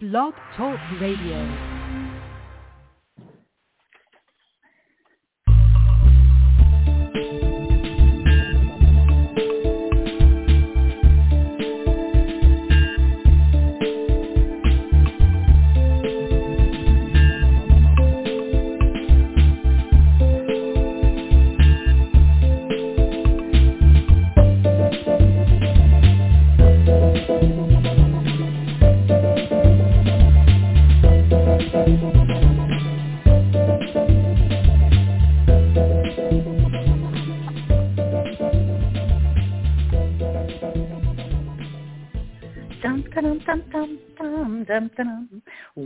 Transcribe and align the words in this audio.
Blog 0.00 0.32
Talk 0.56 0.80
Radio. 0.98 1.79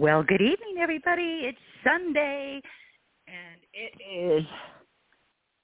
Well, 0.04 0.22
good 0.22 0.42
evening, 0.42 0.76
everybody. 0.82 1.44
It's 1.44 1.58
Sunday, 1.82 2.60
and 3.26 3.58
it 3.72 4.38
is, 4.38 4.44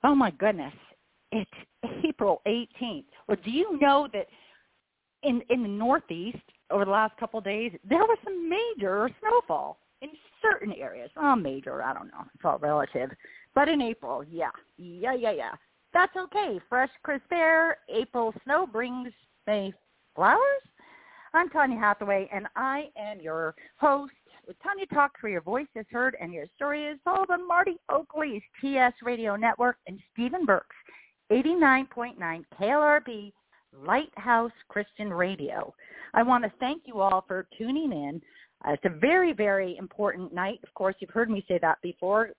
oh 0.02 0.14
my 0.14 0.30
goodness, 0.30 0.72
it's 1.30 1.50
April 2.08 2.40
18th. 2.46 3.04
Well, 3.28 3.36
do 3.44 3.50
you 3.50 3.78
know 3.78 4.08
that 4.14 4.28
in 5.24 5.42
in 5.50 5.62
the 5.62 5.68
Northeast 5.68 6.38
over 6.70 6.86
the 6.86 6.90
last 6.90 7.18
couple 7.18 7.36
of 7.36 7.44
days, 7.44 7.72
there 7.86 7.98
was 7.98 8.16
some 8.24 8.48
major 8.48 9.10
snowfall 9.20 9.78
in 10.00 10.08
certain 10.40 10.72
areas. 10.72 11.10
Oh, 11.18 11.36
major, 11.36 11.82
I 11.82 11.92
don't 11.92 12.06
know. 12.06 12.24
It's 12.34 12.42
all 12.42 12.56
relative. 12.60 13.10
But 13.54 13.68
in 13.68 13.82
April, 13.82 14.24
yeah, 14.24 14.52
yeah, 14.78 15.12
yeah, 15.12 15.32
yeah. 15.32 15.52
That's 15.92 16.16
okay. 16.16 16.58
Fresh, 16.66 16.88
crisp 17.02 17.30
air. 17.30 17.76
April 17.94 18.32
snow 18.44 18.66
brings 18.66 19.12
May 19.46 19.74
flowers. 20.14 20.62
I'm 21.32 21.48
Tanya 21.50 21.78
Hathaway, 21.78 22.28
and 22.32 22.48
I 22.56 22.88
am 22.96 23.20
your 23.20 23.54
host 23.76 24.12
with 24.46 24.56
Tanya 24.62 24.86
Talks, 24.86 25.22
where 25.22 25.32
your 25.32 25.40
voice 25.40 25.66
is 25.74 25.86
heard 25.90 26.16
and 26.20 26.32
your 26.32 26.46
story 26.54 26.84
is 26.84 26.98
told 27.04 27.30
on 27.30 27.46
Marty 27.46 27.76
Oakley's 27.90 28.42
TS 28.60 28.92
Radio 29.02 29.36
Network 29.36 29.76
and 29.86 29.98
Stephen 30.12 30.44
Burke's 30.44 30.76
89.9 31.30 32.44
KLRB 32.60 33.32
Lighthouse 33.86 34.52
Christian 34.68 35.12
Radio. 35.12 35.72
I 36.14 36.22
want 36.22 36.44
to 36.44 36.52
thank 36.58 36.82
you 36.86 37.00
all 37.00 37.24
for 37.26 37.46
tuning 37.56 37.92
in. 37.92 38.20
Uh, 38.66 38.72
it's 38.72 38.84
a 38.84 38.98
very, 38.98 39.32
very 39.32 39.76
important 39.78 40.34
night. 40.34 40.60
Of 40.62 40.74
course, 40.74 40.94
you've 40.98 41.10
heard 41.10 41.30
me 41.30 41.44
say 41.48 41.58
that 41.62 41.78
before 41.82 42.30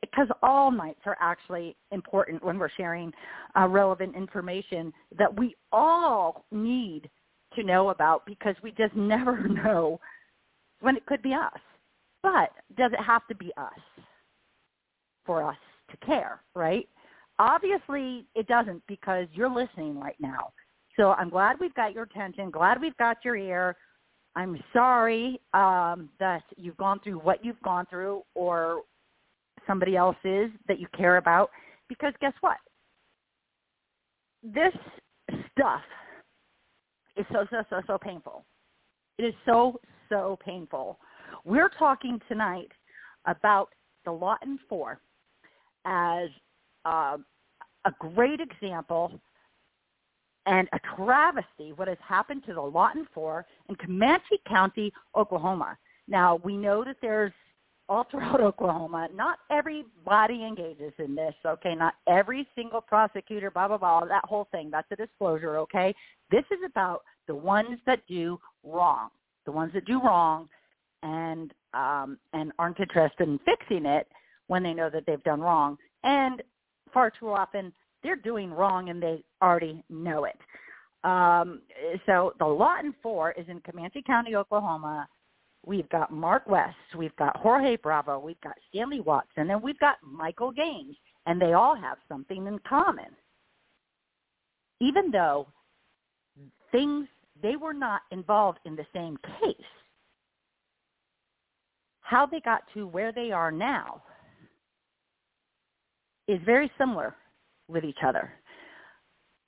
because 0.00 0.28
all 0.42 0.70
nights 0.70 1.00
are 1.06 1.16
actually 1.20 1.76
important 1.90 2.44
when 2.44 2.58
we're 2.58 2.70
sharing 2.76 3.12
uh, 3.58 3.66
relevant 3.66 4.14
information 4.14 4.92
that 5.18 5.36
we 5.36 5.54
all 5.72 6.44
need 6.52 7.10
to 7.54 7.62
know 7.62 7.90
about 7.90 8.24
because 8.24 8.54
we 8.62 8.70
just 8.72 8.94
never 8.96 9.48
know 9.48 10.00
when 10.80 10.96
it 10.96 11.06
could 11.06 11.22
be 11.22 11.34
us. 11.34 11.60
But 12.22 12.50
does 12.76 12.92
it 12.92 13.02
have 13.02 13.26
to 13.28 13.34
be 13.34 13.52
us 13.56 14.04
for 15.24 15.42
us 15.42 15.56
to 15.90 15.96
care, 16.06 16.40
right? 16.54 16.88
Obviously 17.38 18.26
it 18.34 18.46
doesn't 18.46 18.82
because 18.88 19.26
you're 19.32 19.50
listening 19.50 19.98
right 19.98 20.16
now. 20.20 20.52
So 20.96 21.12
I'm 21.12 21.30
glad 21.30 21.56
we've 21.60 21.74
got 21.74 21.92
your 21.92 22.04
attention, 22.04 22.50
glad 22.50 22.80
we've 22.80 22.96
got 22.96 23.18
your 23.24 23.36
ear. 23.36 23.76
I'm 24.34 24.58
sorry 24.72 25.40
um, 25.54 26.10
that 26.18 26.42
you've 26.56 26.76
gone 26.76 27.00
through 27.02 27.18
what 27.18 27.44
you've 27.44 27.60
gone 27.62 27.86
through 27.88 28.22
or 28.34 28.82
somebody 29.66 29.96
else 29.96 30.16
is 30.24 30.50
that 30.66 30.80
you 30.80 30.86
care 30.96 31.16
about 31.16 31.50
because 31.88 32.12
guess 32.20 32.32
what? 32.40 32.56
This 34.42 34.72
stuff 35.52 35.82
is 37.16 37.26
so, 37.32 37.46
so, 37.50 37.62
so, 37.70 37.80
so 37.86 37.98
painful. 37.98 38.44
It 39.18 39.24
is 39.24 39.34
so, 39.44 39.80
so 40.08 40.38
painful. 40.44 40.98
We're 41.44 41.70
talking 41.70 42.20
tonight 42.28 42.70
about 43.26 43.70
the 44.04 44.12
Lawton 44.12 44.58
Four 44.68 45.00
as 45.84 46.28
uh, 46.84 47.18
a 47.84 47.92
great 47.98 48.40
example 48.40 49.20
and 50.46 50.68
a 50.72 50.80
travesty 50.96 51.72
what 51.74 51.88
has 51.88 51.98
happened 52.06 52.42
to 52.46 52.54
the 52.54 52.60
Lawton 52.60 53.06
Four 53.12 53.46
in 53.68 53.74
Comanche 53.76 54.40
County, 54.48 54.92
Oklahoma. 55.14 55.76
Now, 56.06 56.40
we 56.42 56.56
know 56.56 56.84
that 56.84 56.96
there's 57.02 57.32
all 57.88 58.06
throughout 58.10 58.40
Oklahoma. 58.40 59.08
Not 59.14 59.38
everybody 59.50 60.44
engages 60.44 60.92
in 60.98 61.14
this, 61.14 61.34
okay? 61.44 61.74
Not 61.74 61.94
every 62.06 62.46
single 62.54 62.80
prosecutor, 62.80 63.50
blah, 63.50 63.68
blah, 63.68 63.78
blah, 63.78 64.04
that 64.06 64.24
whole 64.24 64.48
thing. 64.50 64.70
That's 64.70 64.90
a 64.90 64.96
disclosure, 64.96 65.58
okay? 65.58 65.94
This 66.30 66.44
is 66.50 66.58
about 66.66 67.02
the 67.26 67.34
ones 67.34 67.78
that 67.86 68.00
do 68.08 68.38
wrong, 68.64 69.10
the 69.48 69.52
ones 69.52 69.72
that 69.72 69.86
do 69.86 70.00
wrong 70.02 70.48
and 71.02 71.52
um, 71.74 72.18
and 72.32 72.52
aren't 72.58 72.80
interested 72.80 73.28
in 73.28 73.38
fixing 73.44 73.86
it 73.86 74.06
when 74.48 74.62
they 74.62 74.74
know 74.74 74.90
that 74.90 75.04
they've 75.06 75.22
done 75.24 75.40
wrong. 75.40 75.76
And 76.02 76.42
far 76.92 77.10
too 77.10 77.30
often, 77.30 77.72
they're 78.02 78.16
doing 78.16 78.52
wrong 78.52 78.90
and 78.90 79.02
they 79.02 79.22
already 79.42 79.82
know 79.90 80.24
it. 80.24 80.38
Um, 81.04 81.60
so 82.06 82.34
the 82.38 82.46
Lawton 82.46 82.94
Four 83.02 83.32
is 83.32 83.46
in 83.48 83.60
Comanche 83.60 84.02
County, 84.06 84.34
Oklahoma 84.34 85.08
We've 85.66 85.88
got 85.90 86.10
Mark 86.10 86.48
West. 86.48 86.76
We've 86.96 87.14
got 87.16 87.36
Jorge 87.36 87.76
Bravo. 87.76 88.18
We've 88.18 88.40
got 88.40 88.54
Stanley 88.70 89.00
Watson. 89.00 89.50
And 89.50 89.62
we've 89.62 89.78
got 89.78 89.96
Michael 90.02 90.50
Gaines. 90.50 90.96
And 91.26 91.40
they 91.40 91.52
all 91.52 91.76
have 91.76 91.98
something 92.08 92.46
in 92.46 92.58
common. 92.60 93.14
Even 94.80 95.10
though 95.10 95.46
things, 96.72 97.06
they 97.42 97.56
were 97.56 97.74
not 97.74 98.02
involved 98.10 98.58
in 98.64 98.76
the 98.76 98.86
same 98.92 99.16
case, 99.40 99.56
how 102.00 102.26
they 102.26 102.40
got 102.40 102.62
to 102.74 102.86
where 102.86 103.12
they 103.12 103.30
are 103.30 103.52
now 103.52 104.02
is 106.26 106.40
very 106.44 106.70
similar 106.78 107.14
with 107.68 107.84
each 107.84 107.98
other. 108.06 108.32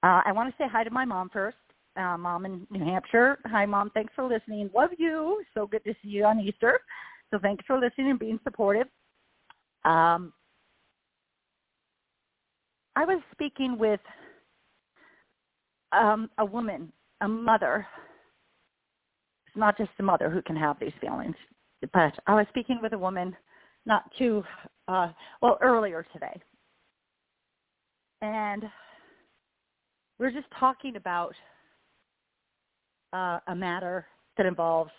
Uh, 0.02 0.22
I 0.24 0.32
want 0.32 0.50
to 0.50 0.62
say 0.62 0.68
hi 0.70 0.84
to 0.84 0.90
my 0.90 1.04
mom 1.04 1.28
first 1.30 1.56
uh, 1.96 2.16
mom 2.16 2.46
in 2.46 2.66
New 2.70 2.84
Hampshire. 2.84 3.38
Hi, 3.46 3.66
mom. 3.66 3.90
Thanks 3.90 4.12
for 4.14 4.26
listening. 4.26 4.70
Love 4.74 4.90
you. 4.98 5.42
So 5.54 5.66
good 5.66 5.84
to 5.84 5.94
see 6.02 6.08
you 6.08 6.24
on 6.24 6.40
Easter. 6.40 6.80
So 7.30 7.38
thanks 7.38 7.64
for 7.66 7.78
listening 7.78 8.10
and 8.10 8.18
being 8.18 8.40
supportive. 8.44 8.86
Um, 9.84 10.32
I 12.96 13.04
was 13.04 13.20
speaking 13.32 13.78
with 13.78 14.00
um, 15.92 16.30
a 16.38 16.44
woman, 16.44 16.92
a 17.20 17.28
mother. 17.28 17.86
It's 19.46 19.56
not 19.56 19.76
just 19.76 19.90
a 19.98 20.02
mother 20.02 20.30
who 20.30 20.42
can 20.42 20.56
have 20.56 20.78
these 20.80 20.92
feelings, 21.00 21.36
but 21.92 22.12
I 22.26 22.34
was 22.34 22.46
speaking 22.50 22.78
with 22.82 22.92
a 22.92 22.98
woman 22.98 23.36
not 23.86 24.04
too, 24.18 24.44
uh, 24.88 25.08
well, 25.40 25.58
earlier 25.60 26.06
today. 26.12 26.40
And 28.22 28.62
we 30.18 30.26
we're 30.26 30.32
just 30.32 30.48
talking 30.58 30.96
about 30.96 31.34
uh, 33.12 33.40
a 33.48 33.54
matter 33.54 34.06
that 34.36 34.46
involves, 34.46 34.92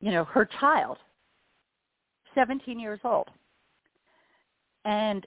you 0.00 0.10
know, 0.10 0.24
her 0.24 0.48
child, 0.58 0.96
17 2.34 2.80
years 2.80 3.00
old. 3.04 3.28
And 4.84 5.26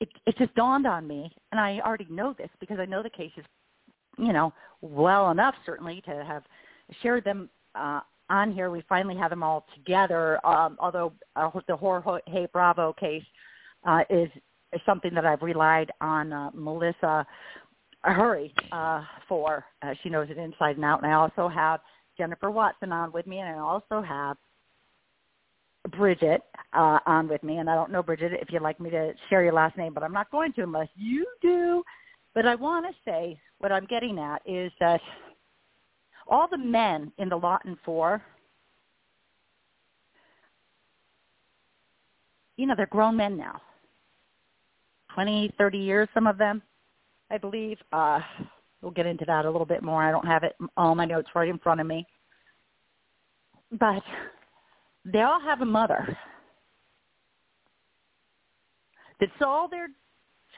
it, 0.00 0.08
it 0.26 0.36
just 0.38 0.54
dawned 0.54 0.86
on 0.86 1.06
me, 1.06 1.32
and 1.50 1.60
I 1.60 1.80
already 1.84 2.06
know 2.10 2.34
this 2.36 2.50
because 2.60 2.78
I 2.78 2.84
know 2.84 3.02
the 3.02 3.10
cases, 3.10 3.44
you 4.18 4.32
know, 4.32 4.52
well 4.80 5.30
enough 5.30 5.54
certainly 5.64 6.02
to 6.02 6.24
have 6.24 6.42
shared 7.02 7.24
them 7.24 7.48
uh, 7.74 8.00
on 8.30 8.52
here. 8.52 8.70
We 8.70 8.82
finally 8.88 9.16
have 9.16 9.30
them 9.30 9.42
all 9.42 9.66
together. 9.74 10.44
Um, 10.46 10.76
although 10.80 11.12
uh, 11.36 11.50
the 11.66 11.76
Jorge 11.76 12.46
Bravo 12.52 12.92
case 12.92 13.24
uh, 13.84 14.00
is, 14.10 14.28
something 14.84 15.14
that 15.14 15.24
I've 15.24 15.40
relied 15.40 15.90
on 16.02 16.30
uh, 16.30 16.50
Malissa 16.52 17.24
Hurry 18.02 18.52
uh, 18.70 19.02
for. 19.26 19.64
Uh, 19.80 19.94
she 20.02 20.10
knows 20.10 20.28
it 20.30 20.36
inside 20.36 20.76
and 20.76 20.84
out. 20.84 21.02
And 21.02 21.10
I 21.10 21.14
also 21.14 21.48
have 21.48 21.80
Jennifer 22.18 22.50
Watson 22.50 22.92
on 22.92 23.10
with 23.12 23.26
me, 23.26 23.38
and 23.38 23.48
I 23.48 23.58
also 23.58 24.02
have 24.02 24.36
Bridget 25.96 26.42
uh, 26.74 26.98
on 27.06 27.28
with 27.28 27.42
me. 27.42 27.56
And 27.58 27.70
I 27.70 27.74
don't 27.74 27.90
know, 27.90 28.02
Bridget, 28.02 28.32
if 28.42 28.52
you'd 28.52 28.60
like 28.60 28.78
me 28.78 28.90
to 28.90 29.14
share 29.30 29.42
your 29.42 29.54
last 29.54 29.76
name, 29.78 29.94
but 29.94 30.02
I'm 30.02 30.12
not 30.12 30.30
going 30.30 30.52
to 30.54 30.62
unless 30.64 30.88
you 30.96 31.26
do. 31.40 31.82
But 32.38 32.46
I 32.46 32.54
want 32.54 32.86
to 32.86 32.92
say 33.04 33.36
what 33.58 33.72
I'm 33.72 33.84
getting 33.86 34.16
at 34.16 34.40
is 34.46 34.70
that 34.78 35.00
all 36.28 36.46
the 36.48 36.56
men 36.56 37.10
in 37.18 37.28
the 37.28 37.34
Lawton 37.34 37.76
Four, 37.84 38.22
you 42.56 42.64
know, 42.64 42.74
they're 42.76 42.86
grown 42.86 43.16
men 43.16 43.36
now. 43.36 43.60
20, 45.14 45.50
30 45.58 45.78
years, 45.78 46.08
some 46.14 46.28
of 46.28 46.38
them. 46.38 46.62
I 47.28 47.38
believe. 47.38 47.76
Uh, 47.92 48.20
we'll 48.82 48.92
get 48.92 49.06
into 49.06 49.24
that 49.24 49.44
a 49.44 49.50
little 49.50 49.66
bit 49.66 49.82
more. 49.82 50.04
I 50.04 50.12
don't 50.12 50.24
have 50.24 50.44
it 50.44 50.54
all 50.76 50.94
my 50.94 51.06
notes 51.06 51.30
right 51.34 51.48
in 51.48 51.58
front 51.58 51.80
of 51.80 51.88
me. 51.88 52.06
but 53.80 54.04
they 55.04 55.22
all 55.22 55.40
have 55.40 55.60
a 55.60 55.66
mother 55.66 56.16
that 59.18 59.28
saw 59.40 59.66
their 59.66 59.88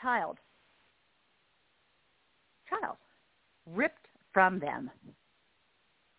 child, 0.02 0.36
child, 2.70 2.96
ripped 3.66 4.06
from 4.32 4.58
them. 4.58 4.90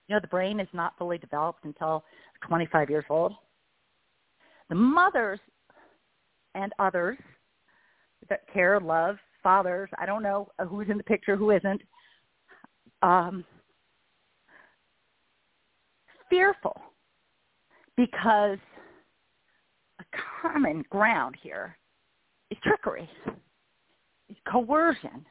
You 0.07 0.15
know, 0.15 0.19
the 0.19 0.27
brain 0.27 0.59
is 0.59 0.67
not 0.73 0.97
fully 0.97 1.17
developed 1.17 1.63
until 1.63 2.03
25 2.47 2.89
years 2.89 3.05
old. 3.09 3.33
The 4.69 4.75
mothers 4.75 5.39
and 6.53 6.73
others 6.79 7.17
that 8.29 8.41
care, 8.53 8.79
love, 8.79 9.17
fathers, 9.41 9.89
I 9.97 10.05
don't 10.05 10.23
know 10.23 10.49
who's 10.67 10.89
in 10.89 10.97
the 10.97 11.03
picture, 11.03 11.35
who 11.35 11.51
isn't, 11.51 11.81
um, 13.01 13.43
fearful 16.29 16.79
because 17.97 18.57
a 19.99 20.03
common 20.41 20.83
ground 20.89 21.35
here 21.41 21.77
is 22.49 22.57
trickery, 22.63 23.09
is 24.29 24.37
coercion. 24.49 25.25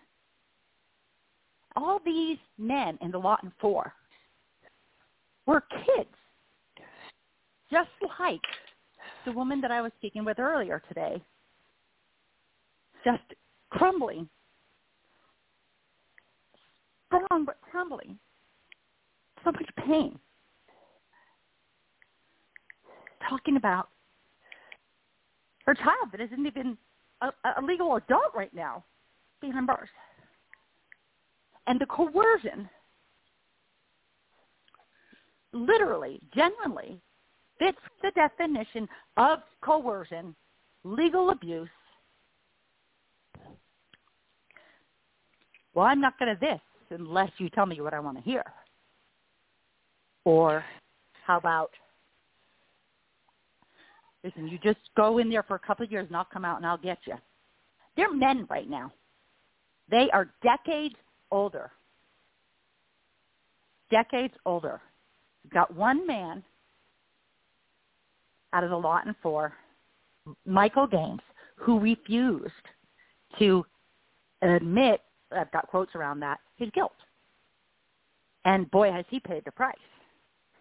All 1.77 2.01
these 2.05 2.39
men 2.59 2.99
in 3.01 3.11
the 3.11 3.19
lot 3.19 3.25
Lawton 3.43 3.53
Four 3.61 3.93
were 5.47 5.63
kids, 5.71 6.09
just 7.71 7.89
like 8.19 8.41
the 9.25 9.33
woman 9.33 9.61
that 9.61 9.71
I 9.71 9.81
was 9.81 9.93
speaking 9.99 10.25
with 10.25 10.39
earlier 10.39 10.83
today, 10.89 11.23
just 13.05 13.23
crumbling, 13.71 14.29
strong 17.07 17.45
but 17.45 17.61
crumbling, 17.71 18.19
so 19.45 19.53
much 19.53 19.69
pain. 19.87 20.19
Talking 23.29 23.57
about 23.57 23.89
her 25.67 25.75
child 25.75 26.09
that 26.13 26.21
isn't 26.21 26.47
even 26.47 26.77
a, 27.21 27.29
a 27.57 27.63
legal 27.63 27.95
adult 27.97 28.35
right 28.35 28.53
now 28.53 28.85
behind 29.41 29.67
bars. 29.67 29.89
And 31.67 31.81
the 31.81 31.87
coercion 31.87 32.69
literally, 35.53 36.21
genuinely 36.35 37.01
fits 37.59 37.79
the 38.03 38.11
definition 38.13 38.89
of 39.17 39.41
coercion, 39.63 40.35
legal 40.85 41.31
abuse. 41.31 41.69
Well, 45.75 45.87
I'm 45.87 46.01
not 46.01 46.19
going 46.19 46.35
to 46.35 46.41
this 46.41 46.61
unless 46.91 47.31
you 47.39 47.49
tell 47.51 47.67
me 47.67 47.81
what 47.81 47.95
I 47.95 48.01
want 48.01 48.17
to 48.17 48.23
hear. 48.25 48.45
Or 50.25 50.65
how 51.25 51.39
about, 51.39 51.71
listen, 54.25 54.49
you 54.49 54.59
just 54.59 54.81
go 54.97 55.19
in 55.19 55.31
there 55.31 55.45
for 55.45 55.55
a 55.55 55.61
couple 55.61 55.85
of 55.85 55.93
years 55.93 56.07
and 56.09 56.17
I'll 56.17 56.25
come 56.25 56.45
out 56.45 56.57
and 56.57 56.67
I'll 56.67 56.77
get 56.77 56.99
you. 57.07 57.15
They're 57.97 58.13
men 58.13 58.47
right 58.51 58.69
now. 58.69 58.93
They 59.91 60.09
are 60.13 60.29
decades 60.43 60.97
older. 61.31 61.71
Decades 63.91 64.35
older. 64.47 64.81
You've 65.43 65.53
got 65.53 65.75
one 65.75 66.07
man 66.07 66.43
out 68.53 68.65
of 68.65 68.71
the 68.71 68.77
Lawton 68.77 69.15
Four, 69.23 69.53
Michael 70.45 70.87
Gaines, 70.87 71.21
who 71.57 71.79
refused 71.79 72.53
to 73.39 73.65
admit, 74.43 75.01
I've 75.31 75.51
got 75.53 75.69
quotes 75.69 75.95
around 75.95 76.21
that, 76.21 76.41
his 76.57 76.71
guilt. 76.75 76.93
And 78.45 78.71
boy, 78.71 78.91
has 78.91 79.05
he 79.09 79.21
paid 79.21 79.45
the 79.45 79.53
price 79.53 79.77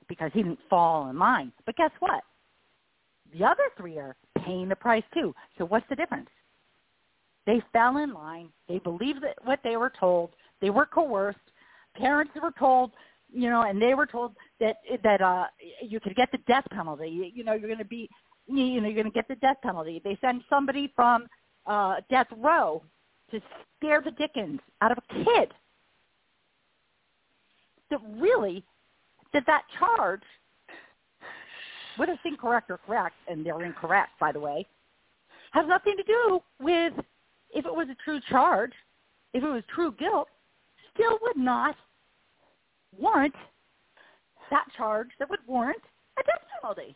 because 0.08 0.32
he 0.34 0.44
didn't 0.44 0.60
fall 0.70 1.10
in 1.10 1.18
line. 1.18 1.52
But 1.66 1.76
guess 1.78 1.92
what? 2.00 2.24
The 3.38 3.46
other 3.46 3.64
three 3.78 3.98
are 3.98 4.16
paying 4.44 4.70
the 4.70 4.76
price 4.76 5.04
too. 5.14 5.34
So 5.58 5.66
what's 5.66 5.86
the 5.90 5.96
difference? 5.96 6.30
They 7.46 7.62
fell 7.72 7.98
in 7.98 8.14
line. 8.14 8.50
They 8.68 8.80
believed 8.80 9.24
what 9.44 9.60
they 9.64 9.78
were 9.78 9.92
told. 10.00 10.32
They 10.62 10.70
were 10.70 10.86
coerced. 10.86 11.40
Parents 11.96 12.32
were 12.42 12.54
told 12.58 12.92
you 13.32 13.50
know, 13.50 13.62
and 13.64 13.82
they 13.82 13.94
were 13.94 14.06
told 14.06 14.34
that 14.60 14.78
that 15.04 15.22
uh 15.22 15.46
you 15.82 16.00
could 16.00 16.16
get 16.16 16.32
the 16.32 16.40
death 16.48 16.66
penalty. 16.72 17.10
You, 17.10 17.26
you 17.34 17.44
know, 17.44 17.54
you're 17.54 17.68
going 17.68 17.78
to 17.78 17.86
be, 17.86 18.10
you 18.48 18.82
know, 18.82 18.88
you're 18.88 19.02
going 19.02 19.06
to 19.06 19.12
get 19.12 19.28
the 19.28 19.36
death 19.36 19.58
penalty. 19.62 20.02
They 20.04 20.18
send 20.22 20.42
somebody 20.50 20.92
from 20.96 21.28
uh 21.66 21.98
death 22.10 22.28
row 22.38 22.82
to 23.32 23.40
scare 23.78 24.02
the 24.02 24.12
dickens 24.12 24.60
out 24.82 24.92
of 24.92 24.98
a 24.98 25.14
kid. 25.14 25.54
That 27.92 28.00
really, 28.18 28.64
that 29.34 29.44
that 29.48 29.64
charge, 29.78 30.22
whether 31.98 32.14
it's 32.14 32.22
incorrect 32.26 32.70
or 32.70 32.80
correct, 32.86 33.16
and 33.28 33.46
they're 33.46 33.64
incorrect, 33.64 34.12
by 34.20 34.32
the 34.32 34.40
way, 34.40 34.66
has 35.52 35.66
nothing 35.68 35.96
to 35.98 36.04
do 36.04 36.40
with 36.60 36.94
if 37.54 37.66
it 37.66 37.74
was 37.74 37.88
a 37.90 37.96
true 38.04 38.20
charge, 38.30 38.74
if 39.34 39.44
it 39.44 39.48
was 39.48 39.64
true 39.74 39.92
guilt, 39.94 40.28
still 41.00 41.18
would 41.22 41.38
not 41.38 41.76
warrant 42.98 43.36
that 44.52 44.66
charge 44.76 45.10
that 45.20 45.30
would 45.30 45.40
warrant 45.48 45.82
a 46.18 46.24
death 46.24 46.42
penalty. 46.62 46.96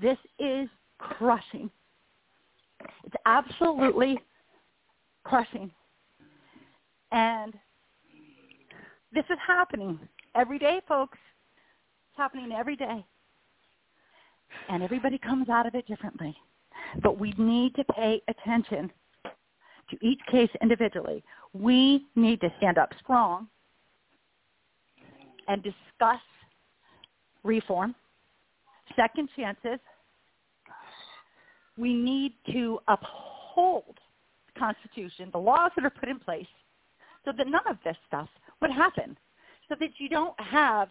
This 0.00 0.18
is 0.38 0.68
crushing. 0.98 1.70
It's 3.04 3.14
absolutely 3.26 4.18
crushing. 5.24 5.70
And 7.12 7.54
this 9.12 9.24
is 9.30 9.38
happening 9.46 9.98
every 10.34 10.58
day, 10.58 10.80
folks. 10.88 11.18
It's 12.10 12.18
happening 12.18 12.50
every 12.52 12.76
day. 12.76 13.04
And 14.68 14.82
everybody 14.82 15.18
comes 15.18 15.48
out 15.48 15.66
of 15.66 15.74
it 15.74 15.86
differently. 15.86 16.34
But 17.02 17.20
we 17.20 17.34
need 17.36 17.74
to 17.76 17.84
pay 17.84 18.22
attention 18.28 18.90
to 19.90 19.98
each 20.00 20.20
case 20.30 20.50
individually. 20.60 21.22
We 21.52 22.06
need 22.16 22.40
to 22.40 22.52
stand 22.58 22.78
up 22.78 22.90
strong 23.02 23.48
and 25.48 25.62
discuss 25.62 26.20
reform, 27.44 27.94
second 28.96 29.28
chances. 29.36 29.78
We 31.76 31.94
need 31.94 32.34
to 32.52 32.78
uphold 32.88 33.98
the 34.46 34.60
Constitution, 34.60 35.30
the 35.32 35.38
laws 35.38 35.70
that 35.76 35.84
are 35.84 35.90
put 35.90 36.08
in 36.08 36.18
place, 36.18 36.46
so 37.24 37.32
that 37.36 37.46
none 37.46 37.66
of 37.68 37.76
this 37.84 37.96
stuff 38.06 38.28
would 38.60 38.70
happen, 38.70 39.16
so 39.68 39.74
that 39.80 39.90
you 39.98 40.08
don't 40.08 40.38
have 40.40 40.88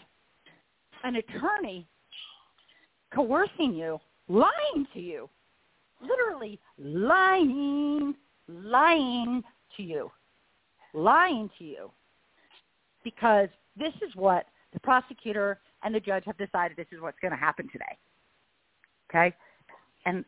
an 1.04 1.16
attorney 1.16 1.88
coercing 3.14 3.74
you, 3.74 4.00
lying 4.28 4.88
to 4.94 5.00
you, 5.00 5.30
literally 6.02 6.60
lying 6.78 8.16
lying 8.52 9.44
to 9.78 9.84
you, 9.84 10.12
lying 10.94 11.50
to 11.58 11.64
you, 11.64 11.92
because 13.04 13.50
this 13.78 13.94
is 14.02 14.16
what 14.16 14.46
the 14.74 14.80
prosecutor 14.80 15.60
and 15.84 15.94
the 15.94 16.00
judge 16.00 16.24
have 16.26 16.38
decided 16.38 16.78
this 16.78 16.88
is 16.92 17.02
what's 17.02 17.18
going 17.22 17.32
to 17.32 17.38
happen 17.38 17.68
today. 17.72 17.98
Okay? 19.10 19.36
And 20.06 20.24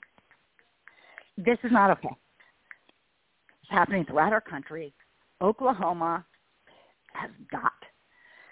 this 1.38 1.58
is 1.63 1.72
not 1.72 1.92
okay. 1.92 2.15
It's 3.62 3.72
happening 3.72 4.06
throughout 4.06 4.34
our 4.34 4.42
country. 4.42 4.94
Oklahoma 5.42 6.25
has 7.13 7.32
got 7.51 7.72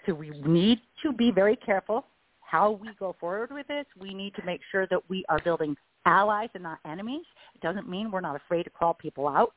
to, 0.06 0.12
we 0.12 0.30
need 0.46 0.80
to 1.02 1.12
be 1.12 1.30
very 1.30 1.56
careful 1.56 2.06
how 2.40 2.72
we 2.72 2.88
go 2.98 3.16
forward 3.18 3.50
with 3.50 3.66
this. 3.66 3.86
We 3.98 4.12
need 4.12 4.34
to 4.34 4.44
make 4.44 4.60
sure 4.70 4.86
that 4.88 5.00
we 5.08 5.24
are 5.28 5.38
building 5.40 5.76
allies 6.06 6.48
and 6.54 6.62
not 6.62 6.78
enemies. 6.84 7.24
It 7.54 7.60
doesn't 7.60 7.88
mean 7.88 8.10
we're 8.10 8.20
not 8.20 8.36
afraid 8.36 8.64
to 8.64 8.70
call 8.70 8.94
people 8.94 9.28
out, 9.28 9.52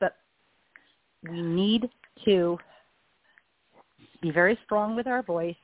but 0.00 0.16
we 1.28 1.40
need 1.40 1.88
to 2.24 2.58
be 4.20 4.30
very 4.30 4.58
strong 4.64 4.96
with 4.96 5.06
our 5.06 5.22
voice. 5.22 5.56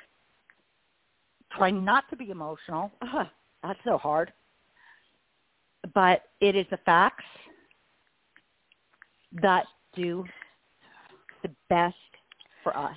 Try 1.57 1.71
not 1.71 2.05
to 2.11 2.17
be 2.17 2.31
emotional. 2.31 2.91
Ugh, 3.03 3.27
that's 3.63 3.79
so 3.85 3.99
hard. 3.99 4.33
But 5.95 6.23
it 6.41 6.57
is 6.57 6.67
the 6.71 6.79
facts 6.79 7.25
that 9.43 9.67
do 9.95 10.25
the 11.43 11.51
best 11.69 11.95
for 12.63 12.77
us. 12.77 12.97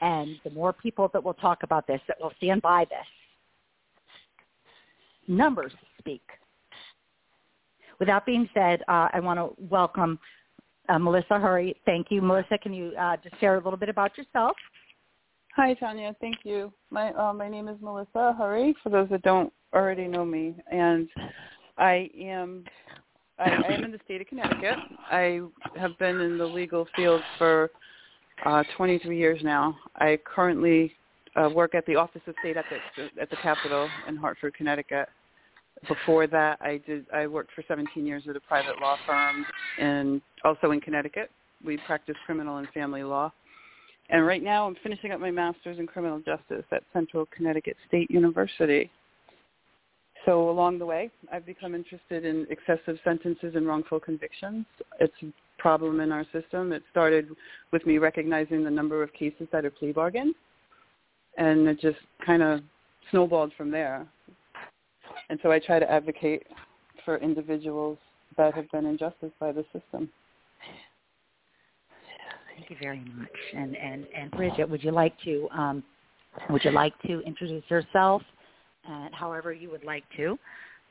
And 0.00 0.36
the 0.44 0.50
more 0.50 0.72
people 0.72 1.10
that 1.12 1.22
will 1.22 1.34
talk 1.34 1.62
about 1.62 1.86
this, 1.86 2.00
that 2.08 2.16
will 2.20 2.32
stand 2.38 2.62
by 2.62 2.84
this, 2.84 3.06
numbers 5.30 5.72
speak. 5.98 6.22
With 7.98 8.08
that 8.08 8.26
being 8.26 8.48
said, 8.54 8.82
uh, 8.88 9.08
I 9.12 9.20
want 9.20 9.38
to 9.38 9.50
welcome 9.70 10.18
uh, 10.88 10.98
Malissa 10.98 11.40
Hurry. 11.40 11.76
Thank 11.86 12.08
you. 12.10 12.20
Malissa, 12.20 12.58
can 12.60 12.72
you 12.72 12.92
uh, 12.98 13.16
just 13.22 13.38
share 13.40 13.54
a 13.54 13.62
little 13.62 13.78
bit 13.78 13.88
about 13.88 14.16
yourself? 14.18 14.56
Hi, 15.56 15.74
Tanya. 15.74 16.14
Thank 16.20 16.38
you. 16.44 16.72
My 16.90 17.12
uh, 17.12 17.32
my 17.32 17.48
name 17.48 17.68
is 17.68 17.76
Malissa 17.80 18.36
Hurry. 18.36 18.74
For 18.82 18.88
those 18.88 19.08
that 19.10 19.22
don't 19.22 19.52
already 19.74 20.08
know 20.08 20.24
me, 20.24 20.54
and 20.70 21.08
I 21.76 22.08
am 22.18 22.64
I, 23.38 23.50
I 23.50 23.72
am 23.72 23.84
in 23.84 23.92
the 23.92 24.00
state 24.04 24.20
of 24.20 24.26
Connecticut. 24.26 24.76
I 25.10 25.40
have 25.76 25.98
been 25.98 26.20
in 26.20 26.38
the 26.38 26.46
legal 26.46 26.86
field 26.96 27.20
for 27.36 27.70
uh, 28.46 28.62
23 28.76 29.16
years 29.18 29.40
now. 29.42 29.76
I 29.96 30.18
currently 30.24 30.92
uh, 31.36 31.48
work 31.52 31.74
at 31.74 31.84
the 31.86 31.96
Office 31.96 32.22
of 32.26 32.34
State 32.40 32.56
Ethics 32.56 33.12
at 33.20 33.30
the 33.30 33.36
Capitol 33.36 33.88
in 34.08 34.16
Hartford, 34.16 34.54
Connecticut. 34.54 35.08
Before 35.88 36.26
that, 36.26 36.58
I 36.60 36.80
did 36.86 37.06
I 37.12 37.26
worked 37.26 37.52
for 37.52 37.64
17 37.66 38.04
years 38.06 38.24
at 38.28 38.36
a 38.36 38.40
private 38.40 38.80
law 38.80 38.96
firm, 39.06 39.46
and 39.78 40.20
also 40.44 40.72
in 40.72 40.80
Connecticut. 40.80 41.30
We 41.64 41.78
practice 41.86 42.16
criminal 42.26 42.58
and 42.58 42.68
family 42.68 43.02
law. 43.02 43.32
And 44.10 44.26
right 44.26 44.42
now, 44.42 44.66
I'm 44.66 44.76
finishing 44.82 45.12
up 45.12 45.20
my 45.20 45.30
master's 45.30 45.78
in 45.78 45.86
criminal 45.86 46.18
justice 46.18 46.64
at 46.72 46.82
Central 46.92 47.26
Connecticut 47.34 47.76
State 47.86 48.10
University. 48.10 48.90
So 50.26 50.50
along 50.50 50.78
the 50.78 50.86
way, 50.86 51.10
I've 51.32 51.46
become 51.46 51.74
interested 51.74 52.24
in 52.24 52.46
excessive 52.50 52.98
sentences 53.04 53.54
and 53.54 53.66
wrongful 53.66 54.00
convictions. 54.00 54.66
It's 54.98 55.14
a 55.22 55.32
problem 55.58 56.00
in 56.00 56.12
our 56.12 56.24
system. 56.32 56.72
It 56.72 56.82
started 56.90 57.28
with 57.72 57.86
me 57.86 57.98
recognizing 57.98 58.64
the 58.64 58.70
number 58.70 59.02
of 59.02 59.12
cases 59.12 59.48
that 59.52 59.64
are 59.64 59.70
plea 59.70 59.92
bargains, 59.92 60.34
and 61.38 61.66
it 61.68 61.80
just 61.80 61.98
kind 62.24 62.42
of 62.42 62.60
snowballed 63.10 63.52
from 63.56 63.70
there. 63.70 64.06
And 65.28 65.38
so 65.42 65.50
I 65.50 65.58
try 65.58 65.78
to 65.78 65.90
advocate 65.90 66.46
for 67.04 67.16
individuals 67.18 67.98
that 68.36 68.54
have 68.54 68.70
been 68.70 68.86
injustice 68.86 69.30
by 69.38 69.52
the 69.52 69.64
system. 69.72 70.08
Thank 72.54 72.70
you 72.70 72.76
very 72.80 73.00
much. 73.00 73.28
And 73.54 73.76
and 73.76 74.06
and 74.14 74.30
Bridget, 74.32 74.68
would 74.68 74.84
you 74.84 74.90
like 74.90 75.14
to 75.24 75.48
um, 75.50 75.82
would 76.50 76.64
you 76.64 76.72
like 76.72 76.92
to 77.06 77.20
introduce 77.20 77.64
yourself 77.68 78.22
and 78.88 79.14
however 79.14 79.52
you 79.52 79.70
would 79.70 79.84
like 79.84 80.04
to, 80.16 80.38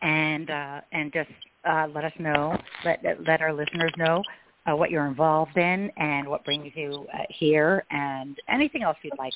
and 0.01 0.49
uh, 0.49 0.81
and 0.91 1.13
just 1.13 1.29
uh, 1.69 1.87
let 1.93 2.05
us 2.05 2.13
know, 2.19 2.57
let 2.85 3.03
let 3.25 3.41
our 3.41 3.53
listeners 3.53 3.91
know 3.97 4.23
uh, 4.65 4.75
what 4.75 4.89
you're 4.89 5.07
involved 5.07 5.57
in 5.57 5.91
and 5.97 6.27
what 6.27 6.43
brings 6.45 6.71
you 6.75 7.05
uh, 7.13 7.23
here, 7.29 7.83
and 7.91 8.37
anything 8.49 8.83
else 8.83 8.97
you'd 9.03 9.17
like. 9.17 9.33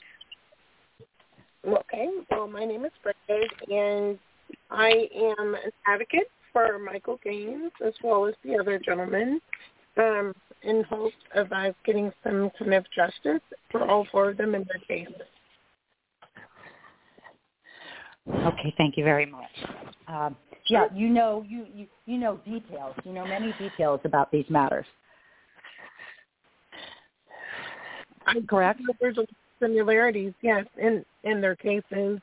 Okay. 1.66 2.10
Well, 2.32 2.48
my 2.48 2.66
name 2.66 2.84
is 2.86 2.92
Bridget, 3.02 3.52
and 3.70 4.18
I 4.69 5.07
am 5.15 5.55
an 5.55 5.72
advocate 5.88 6.29
for 6.51 6.79
Michael 6.79 7.19
Gaines 7.24 7.72
as 7.86 7.93
well 8.03 8.25
as 8.25 8.36
the 8.43 8.57
other 8.57 8.79
gentlemen 8.79 9.39
um, 9.98 10.33
in 10.63 10.83
hopes 10.83 11.15
of 11.36 11.51
us 11.51 11.74
getting 11.86 12.12
some 12.24 12.50
kind 12.57 12.74
of 12.74 12.86
justice 12.95 13.41
for 13.72 13.83
all 13.89 14.07
four 14.12 14.31
of 14.31 14.38
them 14.38 14.55
in 14.55 14.65
their 14.67 14.81
cases. 14.88 15.22
Okay, 18.29 18.74
thank 18.77 18.98
you 18.98 19.03
very 19.03 19.25
much. 19.25 19.51
Um, 20.07 20.36
yeah, 20.69 20.86
you 20.93 21.10
know 21.10 21.45
you, 21.48 21.65
you 21.75 21.88
you 22.05 22.17
know 22.17 22.39
details. 22.45 22.95
You 23.03 23.12
know 23.12 23.25
many 23.27 23.53
details 23.60 24.00
about 24.05 24.31
these 24.31 24.45
matters. 24.50 24.86
I'm 28.25 28.48
correct. 28.48 28.79
There's 29.01 29.17
similarities, 29.60 30.33
yes, 30.41 30.65
in 30.77 31.03
in 31.24 31.41
their 31.41 31.55
cases. 31.55 32.19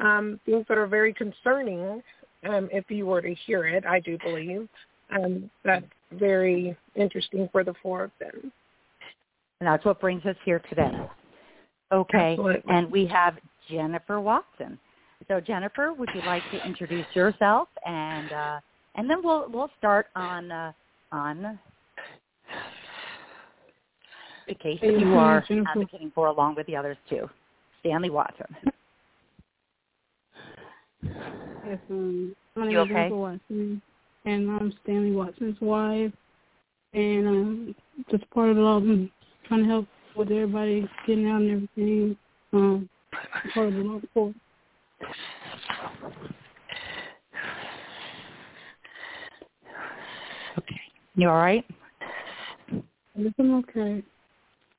Um, 0.00 0.40
things 0.46 0.64
that 0.68 0.78
are 0.78 0.86
very 0.86 1.12
concerning. 1.12 2.02
Um, 2.48 2.68
if 2.72 2.90
you 2.90 3.06
were 3.06 3.20
to 3.20 3.34
hear 3.46 3.66
it, 3.66 3.84
I 3.84 4.00
do 4.00 4.16
believe 4.24 4.68
um, 5.12 5.50
that's 5.64 5.84
very 6.12 6.76
interesting 6.94 7.48
for 7.52 7.64
the 7.64 7.74
four 7.82 8.04
of 8.04 8.10
them. 8.18 8.52
And 9.60 9.68
that's 9.68 9.84
what 9.84 10.00
brings 10.00 10.24
us 10.24 10.36
here 10.44 10.62
today. 10.68 10.92
Okay, 11.92 12.32
Absolutely. 12.32 12.72
and 12.72 12.90
we 12.90 13.06
have 13.06 13.36
Jennifer 13.68 14.20
Watson. 14.20 14.78
So 15.28 15.40
Jennifer, 15.40 15.92
would 15.92 16.08
you 16.14 16.22
like 16.26 16.42
to 16.50 16.66
introduce 16.66 17.06
yourself 17.14 17.68
and 17.86 18.32
uh, 18.32 18.60
and 18.94 19.08
then 19.08 19.18
we'll 19.22 19.50
we'll 19.50 19.70
start 19.78 20.06
on 20.16 20.50
uh, 20.50 20.72
on 21.12 21.58
the 24.48 24.54
case 24.54 24.78
that 24.80 24.98
you 24.98 25.14
are 25.14 25.44
advocating 25.68 26.10
for 26.14 26.28
along 26.28 26.54
with 26.54 26.66
the 26.66 26.76
others 26.76 26.96
too. 27.08 27.28
Stanley 27.80 28.10
Watson. 28.10 28.46
Yes, 31.02 31.78
um, 31.90 32.34
my 32.56 32.64
name 32.64 32.72
You 32.72 32.80
is 32.80 32.84
okay? 32.84 32.94
Jennifer 32.94 33.16
Watson, 33.16 33.82
and 34.24 34.50
I'm 34.50 34.72
Stanley 34.82 35.12
Watson's 35.12 35.60
wife, 35.60 36.12
and 36.92 37.28
um, 37.28 37.74
just 38.10 38.28
part 38.30 38.50
of 38.50 38.56
the 38.56 38.62
law, 38.62 38.76
I'm 38.78 39.10
trying 39.46 39.62
to 39.62 39.68
help 39.68 39.86
with 40.16 40.30
everybody 40.30 40.88
getting 41.06 41.28
out 41.28 41.42
and 41.42 41.68
everything. 41.76 42.16
Um, 42.52 42.88
part 43.54 43.68
of 43.68 43.74
the 43.74 43.80
Lawton 43.80 44.08
Four. 44.12 44.34
Okay. 50.58 50.80
You 51.14 51.28
all 51.28 51.36
right? 51.36 51.64
Yes, 53.14 53.32
I'm 53.38 53.54
okay. 53.54 54.02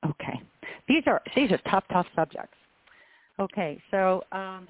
Okay. 0.05 0.41
These 0.87 1.03
are 1.07 1.21
these 1.35 1.51
are 1.51 1.59
tough, 1.69 1.85
tough 1.91 2.07
subjects. 2.15 2.57
Okay, 3.39 3.81
so 3.89 4.23
um, 4.31 4.67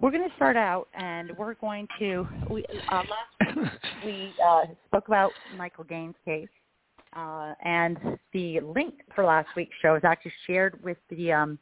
we're 0.00 0.10
going 0.10 0.28
to 0.28 0.34
start 0.36 0.56
out, 0.56 0.88
and 0.94 1.32
we're 1.38 1.54
going 1.54 1.88
to 1.98 2.26
we 2.50 2.64
uh, 2.90 2.96
last 2.96 3.56
week 3.56 3.68
we 4.04 4.34
uh, 4.44 4.62
spoke 4.86 5.08
about 5.08 5.30
Michael 5.56 5.84
Gaines' 5.84 6.14
case, 6.24 6.48
uh, 7.16 7.54
and 7.64 7.98
the 8.32 8.60
link 8.60 8.94
for 9.14 9.24
last 9.24 9.48
week's 9.56 9.74
show 9.80 9.94
is 9.94 10.02
actually 10.04 10.32
shared 10.46 10.82
with 10.84 10.98
the 11.10 11.32
um, 11.32 11.58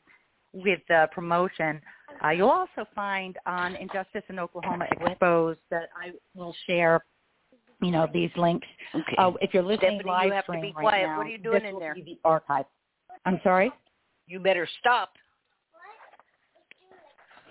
with 0.53 0.81
the 0.89 1.09
promotion. 1.13 1.81
Uh, 2.25 2.31
you'll 2.31 2.49
also 2.49 2.85
find 2.95 3.37
on 3.47 3.75
Injustice 3.77 4.23
in 4.29 4.39
Oklahoma 4.39 4.87
exposed 5.01 5.61
that 5.71 5.89
I 5.97 6.13
will 6.35 6.55
share. 6.67 7.05
You 7.83 7.91
know 7.91 8.07
these 8.13 8.31
links. 8.37 8.67
Okay. 8.95 9.15
Uh, 9.19 9.33
if 9.43 9.53
you're 9.53 9.63
listening 9.63 10.01
Stephanie, 10.01 10.11
live 10.11 10.25
you 10.27 10.33
have 10.33 10.47
to 10.47 10.53
stream 10.53 10.63
be 10.63 10.73
right 10.77 10.83
quiet. 10.83 11.07
now, 11.07 11.19
What 11.19 11.27
are 11.27 11.31
you 11.31 11.39
doing 11.39 11.63
this 11.63 11.69
in 11.69 11.75
will 11.75 11.81
there? 11.81 11.95
be 11.95 12.03
the 12.03 12.19
archive. 12.25 12.65
I'm 13.27 13.41
sorry. 13.43 13.71
you 14.27 14.39
better 14.39 14.67
stop. 14.81 15.11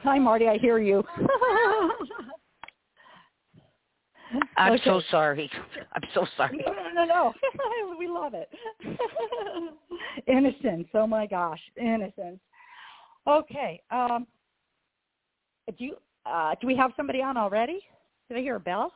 Hi, 0.03 0.19
Marty. 0.19 0.47
I 0.49 0.57
hear 0.57 0.79
you. 0.79 1.03
I'm 4.57 4.73
Okay. 4.73 4.83
so 4.83 5.01
sorry. 5.09 5.49
I'm 5.93 6.01
so 6.13 6.25
sorry. 6.35 6.57
No, 6.65 6.73
no, 6.73 6.91
no, 6.93 7.05
no. 7.05 7.33
we 7.99 8.07
love 8.07 8.33
it. 8.33 8.49
innocence. 10.27 10.87
Oh 10.93 11.07
my 11.07 11.25
gosh, 11.25 11.59
innocence. 11.79 12.39
Okay. 13.27 13.81
Um, 13.91 14.27
do 15.77 15.85
you? 15.85 15.95
Uh, 16.25 16.55
do 16.59 16.67
we 16.67 16.75
have 16.75 16.91
somebody 16.97 17.21
on 17.21 17.37
already? 17.37 17.79
Did 18.27 18.37
I 18.37 18.41
hear 18.41 18.55
a 18.57 18.59
bell? 18.59 18.91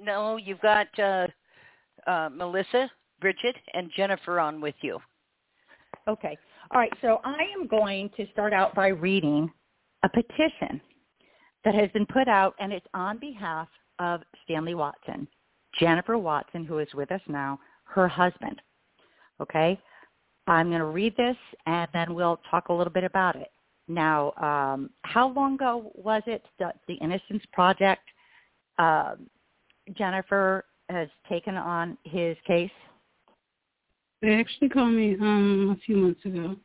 No, 0.00 0.36
you've 0.36 0.60
got 0.60 0.86
uh, 0.98 1.26
uh, 2.06 2.28
Malissa, 2.30 2.88
Bridget, 3.20 3.56
and 3.74 3.90
Jennifer 3.96 4.38
on 4.40 4.60
with 4.60 4.76
you. 4.80 4.98
Okay. 6.06 6.36
All 6.70 6.80
right. 6.80 6.92
So 7.00 7.20
I 7.24 7.44
am 7.58 7.66
going 7.66 8.10
to 8.16 8.26
start 8.32 8.52
out 8.52 8.74
by 8.74 8.88
reading 8.88 9.50
a 10.04 10.08
petition 10.08 10.80
that 11.64 11.74
has 11.74 11.90
been 11.92 12.06
put 12.06 12.28
out, 12.28 12.54
and 12.60 12.72
it's 12.72 12.86
on 12.94 13.18
behalf 13.18 13.68
of 13.98 14.20
Stanley 14.44 14.74
Watson, 14.74 15.26
Jennifer 15.78 16.18
Watson, 16.18 16.64
who 16.64 16.78
is 16.78 16.88
with 16.94 17.10
us 17.10 17.20
now, 17.26 17.58
her 17.84 18.06
husband. 18.06 18.60
Okay. 19.40 19.78
I'm 20.46 20.68
going 20.68 20.80
to 20.80 20.86
read 20.86 21.16
this, 21.16 21.36
and 21.66 21.88
then 21.92 22.14
we'll 22.14 22.40
talk 22.50 22.68
a 22.68 22.72
little 22.72 22.92
bit 22.92 23.04
about 23.04 23.36
it. 23.36 23.48
Now, 23.86 24.32
um, 24.32 24.90
how 25.02 25.28
long 25.32 25.54
ago 25.54 25.92
was 25.94 26.22
it 26.26 26.42
that 26.58 26.76
the 26.86 26.94
Innocence 26.94 27.42
Project, 27.52 28.02
um, 28.78 29.28
Jennifer 29.96 30.64
has 30.88 31.08
taken 31.28 31.56
on 31.56 31.96
his 32.04 32.36
case? 32.46 32.70
They 34.20 34.34
actually 34.34 34.68
called 34.68 34.92
me 34.92 35.16
um 35.20 35.76
a 35.78 35.84
few 35.84 35.96
months 35.96 36.24
ago. 36.24 36.56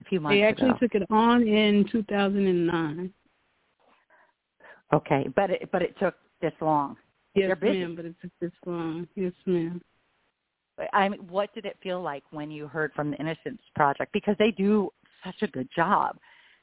A 0.00 0.04
few 0.04 0.20
months 0.20 0.36
They 0.36 0.42
actually 0.42 0.70
ago. 0.70 0.78
took 0.80 0.94
it 0.94 1.02
on 1.10 1.46
in 1.46 1.86
2009. 1.90 3.12
Okay, 4.92 5.28
but 5.36 5.50
it 5.50 5.68
but 5.70 5.82
it 5.82 5.94
took 5.98 6.14
this 6.40 6.52
long. 6.60 6.96
Yes, 7.34 7.56
ma'am, 7.60 7.94
but 7.94 8.04
it 8.04 8.14
took 8.20 8.32
this 8.40 8.52
long. 8.66 9.06
Yes, 9.14 9.32
ma'am. 9.46 9.80
I 10.92 11.08
mean, 11.08 11.20
what 11.28 11.52
did 11.54 11.64
it 11.64 11.76
feel 11.82 12.00
like 12.00 12.22
when 12.30 12.50
you 12.50 12.68
heard 12.68 12.92
from 12.94 13.10
the 13.10 13.16
Innocence 13.16 13.60
Project? 13.74 14.12
Because 14.12 14.36
they 14.38 14.50
do 14.52 14.90
such 15.24 15.42
a 15.42 15.48
good 15.48 15.68
job, 15.74 16.16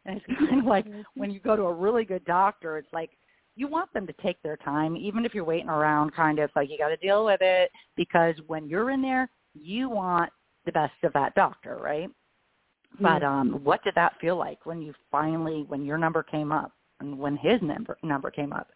and 0.05 0.17
it's 0.17 0.39
kind 0.49 0.59
of 0.59 0.65
like 0.65 0.85
when 1.15 1.31
you 1.31 1.39
go 1.39 1.55
to 1.55 1.63
a 1.63 1.73
really 1.73 2.05
good 2.05 2.25
doctor, 2.25 2.77
it's 2.77 2.91
like 2.93 3.11
you 3.55 3.67
want 3.67 3.91
them 3.93 4.07
to 4.07 4.13
take 4.21 4.41
their 4.41 4.57
time, 4.57 4.97
even 4.97 5.25
if 5.25 5.33
you're 5.33 5.43
waiting 5.43 5.69
around. 5.69 6.13
Kind 6.13 6.39
of 6.39 6.49
like 6.55 6.69
you 6.69 6.77
got 6.77 6.89
to 6.89 6.97
deal 6.97 7.25
with 7.25 7.41
it 7.41 7.71
because 7.95 8.35
when 8.47 8.67
you're 8.67 8.89
in 8.89 9.01
there, 9.01 9.29
you 9.59 9.89
want 9.89 10.31
the 10.65 10.71
best 10.71 10.93
of 11.03 11.13
that 11.13 11.35
doctor, 11.35 11.77
right? 11.81 12.09
But 13.00 13.24
um, 13.24 13.59
what 13.63 13.83
did 13.83 13.95
that 13.95 14.13
feel 14.21 14.38
like 14.38 14.65
when 14.65 14.81
you 14.81 14.93
finally, 15.12 15.65
when 15.67 15.83
your 15.83 15.97
number 15.97 16.24
came 16.24 16.51
up, 16.51 16.71
and 17.00 17.17
when 17.17 17.35
his 17.38 17.62
number 17.62 17.97
number 18.03 18.31
came 18.31 18.53
up? 18.53 18.69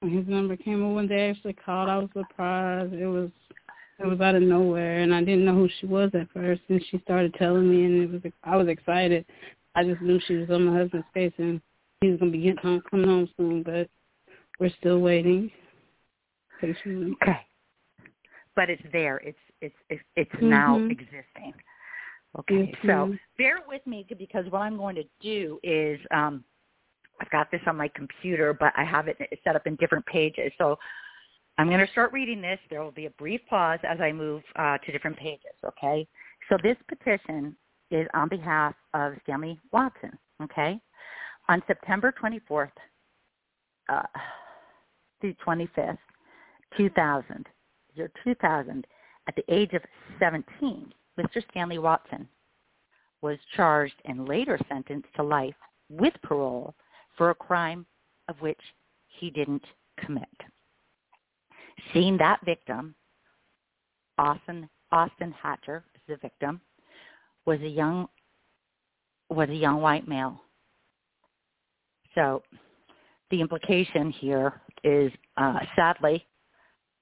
When 0.00 0.12
his 0.12 0.26
number 0.26 0.56
came 0.56 0.84
up 0.84 0.94
when 0.94 1.08
they 1.08 1.30
actually 1.30 1.52
called, 1.52 1.88
I 1.88 1.98
was 1.98 2.08
surprised. 2.12 2.92
It 2.92 3.06
was 3.06 3.30
it 3.98 4.06
was 4.06 4.20
out 4.20 4.34
of 4.34 4.42
nowhere, 4.42 5.00
and 5.00 5.14
I 5.14 5.20
didn't 5.20 5.44
know 5.44 5.54
who 5.54 5.68
she 5.80 5.86
was 5.86 6.10
at 6.14 6.30
first. 6.34 6.60
And 6.68 6.84
she 6.90 6.98
started 7.04 7.34
telling 7.34 7.70
me, 7.70 7.84
and 7.84 8.02
it 8.02 8.24
was 8.24 8.32
I 8.42 8.56
was 8.56 8.68
excited. 8.68 9.24
I 9.74 9.84
just 9.84 10.02
knew 10.02 10.20
she 10.26 10.36
was 10.36 10.50
on 10.50 10.66
my 10.66 10.78
husband's 10.78 11.06
case, 11.14 11.32
and 11.38 11.60
he 12.00 12.10
was 12.10 12.18
gonna 12.18 12.32
be 12.32 12.38
getting 12.42 12.56
home, 12.58 12.82
coming 12.90 13.08
home 13.08 13.28
soon. 13.36 13.62
But 13.62 13.88
we're 14.58 14.70
still 14.80 14.98
waiting 15.00 15.50
patiently. 16.60 17.16
Okay. 17.22 17.40
But 18.54 18.70
it's 18.70 18.82
there. 18.92 19.18
It's 19.18 19.38
It's 19.60 19.74
it's, 19.88 20.02
it's 20.16 20.30
now 20.40 20.76
existing. 20.90 21.54
Okay, 22.38 22.70
Yes, 22.72 22.76
so 22.84 23.14
bear 23.38 23.60
with 23.66 23.86
me 23.86 24.04
because 24.18 24.44
what 24.50 24.60
I'm 24.60 24.76
going 24.76 24.96
to 24.96 25.04
do 25.20 25.58
is 25.62 25.98
um, 26.10 26.44
I've 27.20 27.30
got 27.30 27.50
this 27.50 27.62
on 27.66 27.76
my 27.76 27.88
computer, 27.88 28.52
but 28.52 28.72
I 28.76 28.84
have 28.84 29.08
it 29.08 29.16
set 29.42 29.56
up 29.56 29.66
in 29.66 29.76
different 29.76 30.04
pages. 30.06 30.52
So 30.58 30.78
I'm 31.56 31.68
going 31.68 31.84
to 31.84 31.90
start 31.92 32.12
reading 32.12 32.42
this. 32.42 32.58
There 32.68 32.82
will 32.82 32.90
be 32.90 33.06
a 33.06 33.10
brief 33.10 33.40
pause 33.48 33.78
as 33.88 34.00
I 34.00 34.12
move 34.12 34.42
uh, 34.56 34.76
to 34.78 34.92
different 34.92 35.16
pages. 35.16 35.54
Okay, 35.64 36.06
so 36.48 36.56
this 36.62 36.76
petition 36.88 37.56
is 37.90 38.06
on 38.14 38.28
behalf 38.28 38.74
of 38.92 39.14
Stanley 39.22 39.58
Watson. 39.72 40.18
Okay, 40.42 40.78
on 41.48 41.62
September 41.66 42.12
24th 42.22 42.70
uh, 43.88 44.02
through 45.20 45.34
25th, 45.46 45.98
2000, 46.76 47.46
year 47.94 48.10
2000, 48.24 48.86
at 49.26 49.36
the 49.36 49.44
age 49.48 49.72
of 49.72 49.82
17, 50.18 50.92
Mr. 51.18 51.42
Stanley 51.50 51.78
Watson 51.78 52.28
was 53.22 53.38
charged 53.56 53.94
and 54.04 54.28
later 54.28 54.58
sentenced 54.68 55.08
to 55.16 55.22
life 55.22 55.54
with 55.88 56.14
parole 56.22 56.74
for 57.16 57.30
a 57.30 57.34
crime 57.34 57.86
of 58.28 58.36
which 58.40 58.60
he 59.06 59.30
didn't 59.30 59.64
commit. 59.98 60.28
Seeing 61.92 62.16
that 62.18 62.44
victim, 62.44 62.94
Austin 64.18 64.68
Austin 64.92 65.32
Hatcher 65.32 65.84
is 65.94 66.00
the 66.08 66.16
victim, 66.16 66.60
was 67.44 67.60
a 67.60 67.68
young 67.68 68.08
was 69.30 69.48
a 69.48 69.54
young 69.54 69.80
white 69.80 70.06
male. 70.06 70.40
So 72.14 72.42
the 73.30 73.40
implication 73.40 74.10
here 74.10 74.60
is 74.84 75.12
uh, 75.36 75.58
sadly 75.74 76.24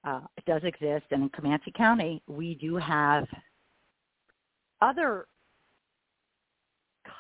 uh, 0.07 0.21
it 0.37 0.45
does 0.45 0.63
exist, 0.65 1.07
and 1.11 1.23
in 1.23 1.29
Comanche 1.31 1.73
County 1.77 2.23
we 2.27 2.55
do 2.57 2.77
have 2.77 3.27
other 4.81 5.27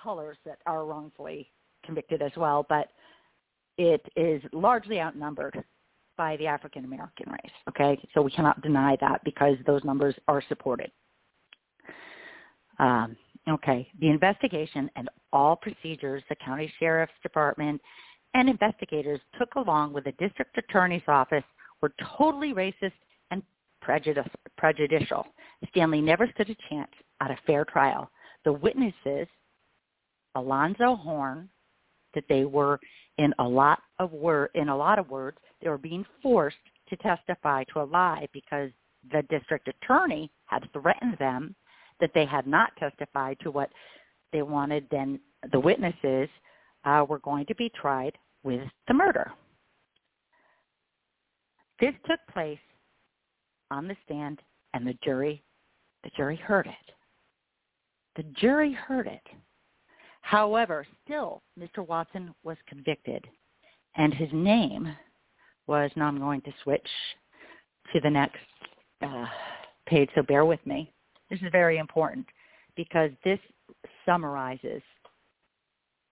colors 0.02 0.36
that 0.44 0.58
are 0.66 0.84
wrongfully 0.84 1.50
convicted 1.84 2.22
as 2.22 2.32
well, 2.36 2.66
but 2.68 2.88
it 3.78 4.04
is 4.16 4.42
largely 4.52 5.00
outnumbered 5.00 5.62
by 6.16 6.36
the 6.36 6.46
African 6.46 6.84
American 6.84 7.30
race. 7.30 7.52
Okay, 7.68 7.98
so 8.14 8.22
we 8.22 8.30
cannot 8.30 8.60
deny 8.62 8.96
that 9.00 9.22
because 9.24 9.56
those 9.66 9.82
numbers 9.84 10.14
are 10.28 10.42
supported. 10.48 10.90
Um, 12.78 13.16
okay, 13.48 13.88
the 14.00 14.08
investigation 14.08 14.90
and 14.96 15.08
all 15.32 15.56
procedures 15.56 16.22
the 16.28 16.36
county 16.36 16.72
sheriff's 16.78 17.12
department 17.22 17.80
and 18.34 18.48
investigators 18.48 19.20
took 19.38 19.54
along 19.54 19.92
with 19.92 20.04
the 20.04 20.12
district 20.12 20.56
attorney's 20.58 21.02
office 21.08 21.44
were 21.84 21.92
totally 22.16 22.54
racist 22.54 22.92
and 23.30 23.42
prejudice, 23.82 24.26
prejudicial. 24.56 25.26
Stanley 25.68 26.00
never 26.00 26.26
stood 26.34 26.48
a 26.48 26.56
chance 26.70 26.90
at 27.20 27.30
a 27.30 27.36
fair 27.46 27.66
trial. 27.66 28.10
The 28.46 28.54
witnesses, 28.54 29.28
Alonzo 30.34 30.96
Horn, 30.96 31.50
that 32.14 32.24
they 32.26 32.46
were 32.46 32.80
in 33.18 33.34
a 33.38 33.44
lot 33.44 33.80
of 33.98 34.12
word 34.12 34.48
in 34.54 34.70
a 34.70 34.76
lot 34.76 34.98
of 34.98 35.10
words, 35.10 35.36
they 35.60 35.68
were 35.68 35.76
being 35.76 36.06
forced 36.22 36.56
to 36.88 36.96
testify 36.96 37.64
to 37.64 37.82
a 37.82 37.84
lie 37.84 38.26
because 38.32 38.70
the 39.12 39.22
district 39.28 39.68
attorney 39.68 40.30
had 40.46 40.66
threatened 40.72 41.18
them 41.18 41.54
that 42.00 42.12
they 42.14 42.24
had 42.24 42.46
not 42.46 42.74
testified 42.78 43.36
to 43.40 43.50
what 43.50 43.68
they 44.32 44.40
wanted. 44.40 44.86
Then 44.90 45.20
the 45.52 45.60
witnesses 45.60 46.30
uh, 46.86 47.04
were 47.06 47.18
going 47.18 47.44
to 47.44 47.54
be 47.54 47.70
tried 47.78 48.16
with 48.42 48.62
the 48.88 48.94
murder. 48.94 49.32
This 51.80 51.94
took 52.06 52.20
place 52.32 52.58
on 53.70 53.88
the 53.88 53.96
stand, 54.04 54.40
and 54.74 54.86
the 54.86 54.96
jury, 55.02 55.42
the 56.04 56.10
jury 56.16 56.36
heard 56.36 56.66
it. 56.66 56.94
The 58.16 58.22
jury 58.40 58.72
heard 58.72 59.06
it. 59.06 59.22
However, 60.22 60.86
still, 61.04 61.42
Mr. 61.58 61.86
Watson 61.86 62.34
was 62.44 62.56
convicted, 62.68 63.24
and 63.96 64.14
his 64.14 64.30
name 64.32 64.94
was. 65.66 65.90
Now 65.96 66.06
I'm 66.06 66.18
going 66.18 66.40
to 66.42 66.54
switch 66.62 66.88
to 67.92 68.00
the 68.00 68.10
next 68.10 68.38
uh, 69.02 69.26
page, 69.86 70.08
so 70.14 70.22
bear 70.22 70.44
with 70.44 70.64
me. 70.66 70.92
This 71.30 71.40
is 71.40 71.48
very 71.52 71.78
important 71.78 72.26
because 72.76 73.10
this 73.24 73.38
summarizes 74.06 74.82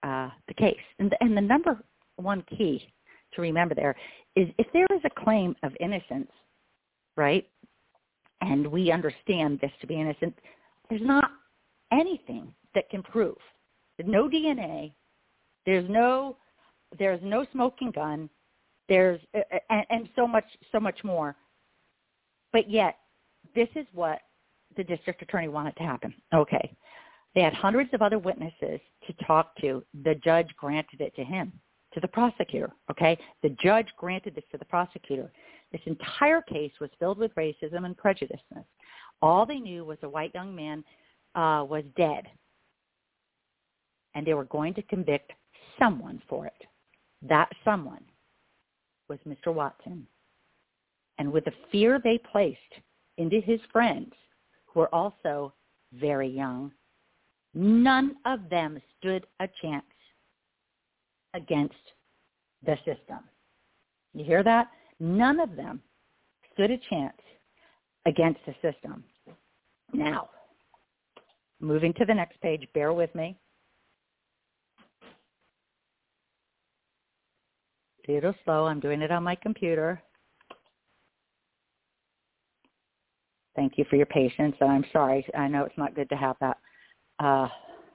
uh, 0.03 0.31
the 0.49 0.55
case. 0.55 0.77
And 0.99 1.11
the, 1.11 1.17
and 1.21 1.37
the 1.37 1.41
number 1.41 1.79
one 2.17 2.45
key 2.57 2.87
to 3.35 3.43
remember 3.43 3.75
there 3.75 3.95
is 4.37 4.49
if 4.59 4.67
there 4.73 4.87
is 4.95 5.01
a 5.05 5.25
claim 5.25 5.55
of 5.63 5.73
innocence, 5.81 6.31
right, 7.17 7.49
and 8.41 8.67
we 8.67 8.91
understand 8.91 9.61
this 9.61 9.71
to 9.81 9.87
be 9.87 10.01
innocent, 10.01 10.35
there's 10.89 11.03
not 11.03 11.31
anything 11.93 12.53
that 12.75 12.89
can 12.91 13.03
prove. 13.03 13.37
No 14.05 14.29
DNA. 14.29 14.93
There's 15.67 15.89
no 15.89 16.37
there's 16.99 17.21
no 17.23 17.47
smoking 17.53 17.91
gun. 17.91 18.29
There's 18.89 19.21
and, 19.71 19.87
and 19.91 20.09
so 20.17 20.27
much 20.27 20.47
so 20.73 20.81
much 20.81 21.05
more. 21.05 21.37
But 22.53 22.69
yet, 22.69 22.97
this 23.55 23.69
is 23.77 23.87
what 23.93 24.21
the 24.77 24.85
district 24.85 25.23
attorney 25.23 25.49
wanted 25.49 25.77
to 25.77 25.83
happen. 25.83 26.15
Okay. 26.35 26.75
They 27.35 27.41
had 27.41 27.55
hundreds 27.55 27.95
of 27.95 28.03
other 28.03 28.19
witnesses 28.19 28.81
to 29.07 29.13
talk 29.27 29.57
to. 29.61 29.83
The 30.05 30.17
judge 30.17 30.49
granted 30.57 31.01
it 31.01 31.15
to 31.17 31.25
him, 31.25 31.53
to 31.95 32.01
the 32.01 32.09
prosecutor. 32.09 32.71
Okay. 32.91 33.19
The 33.43 33.51
judge 33.63 33.89
granted 33.97 34.35
this 34.35 34.45
to 34.53 34.59
the 34.59 34.65
prosecutor. 34.65 35.31
This 35.73 35.81
entire 35.87 36.43
case 36.43 36.73
was 36.81 36.91
filled 36.99 37.19
with 37.19 37.35
racism 37.35 37.87
and 37.87 37.97
prejudice. 37.97 38.41
All 39.23 39.47
they 39.47 39.59
knew 39.59 39.85
was 39.85 39.99
a 40.03 40.09
white 40.09 40.33
young 40.35 40.55
man 40.55 40.85
uh, 41.35 41.65
was 41.65 41.85
dead, 41.97 42.27
and 44.15 44.27
they 44.27 44.35
were 44.35 44.45
going 44.45 44.75
to 44.75 44.83
convict 44.83 45.33
someone 45.79 46.21
for 46.29 46.47
it. 46.47 46.67
That 47.23 47.49
someone 47.65 48.05
was 49.09 49.19
Mr. 49.27 49.55
Watson. 49.55 50.07
And 51.19 51.33
with 51.33 51.45
the 51.45 51.53
fear 51.71 52.01
they 52.03 52.19
placed 52.19 52.59
into 53.17 53.41
his 53.41 53.61
friends, 53.73 54.13
who 54.67 54.81
were 54.81 54.95
also 54.95 55.53
very 55.93 56.29
young, 56.29 56.73
none 57.55 58.17
of 58.25 58.41
them 58.51 58.81
stood 58.99 59.27
a 59.41 59.49
chance 59.61 59.85
against 61.35 61.75
the 62.65 62.77
system. 62.85 63.21
You 64.15 64.25
hear 64.25 64.43
that? 64.43 64.69
None 65.01 65.41
of 65.41 65.57
them 65.57 65.81
stood 66.53 66.71
a 66.71 66.79
chance 66.91 67.17
against 68.07 68.41
the 68.47 68.55
system. 68.63 69.05
Now, 69.93 70.29
moving 71.61 71.93
to 71.95 72.05
the 72.05 72.15
next 72.15 72.41
page, 72.41 72.67
bear 72.75 72.93
with 72.93 73.15
me. 73.15 73.37
a 78.09 78.13
little 78.13 78.35
slow. 78.45 78.67
I'm 78.67 78.81
doing 78.81 79.03
it 79.03 79.11
on 79.11 79.23
my 79.23 79.35
computer. 79.37 80.03
Thank 83.55 83.75
you 83.77 83.85
for 83.89 83.97
your 83.97 84.07
patience, 84.07 84.57
and 84.61 84.71
I'm 84.71 84.85
sorry. 84.93 85.27
I 85.37 85.47
know 85.47 85.65
it's 85.65 85.77
not 85.77 85.95
good 85.95 86.09
to 86.09 86.17
have 86.17 86.37
that 86.41 86.57
uh, 87.19 87.49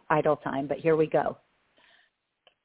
idle 0.10 0.38
time, 0.38 0.68
but 0.68 0.78
here 0.78 0.96
we 0.96 1.08
go. 1.08 1.38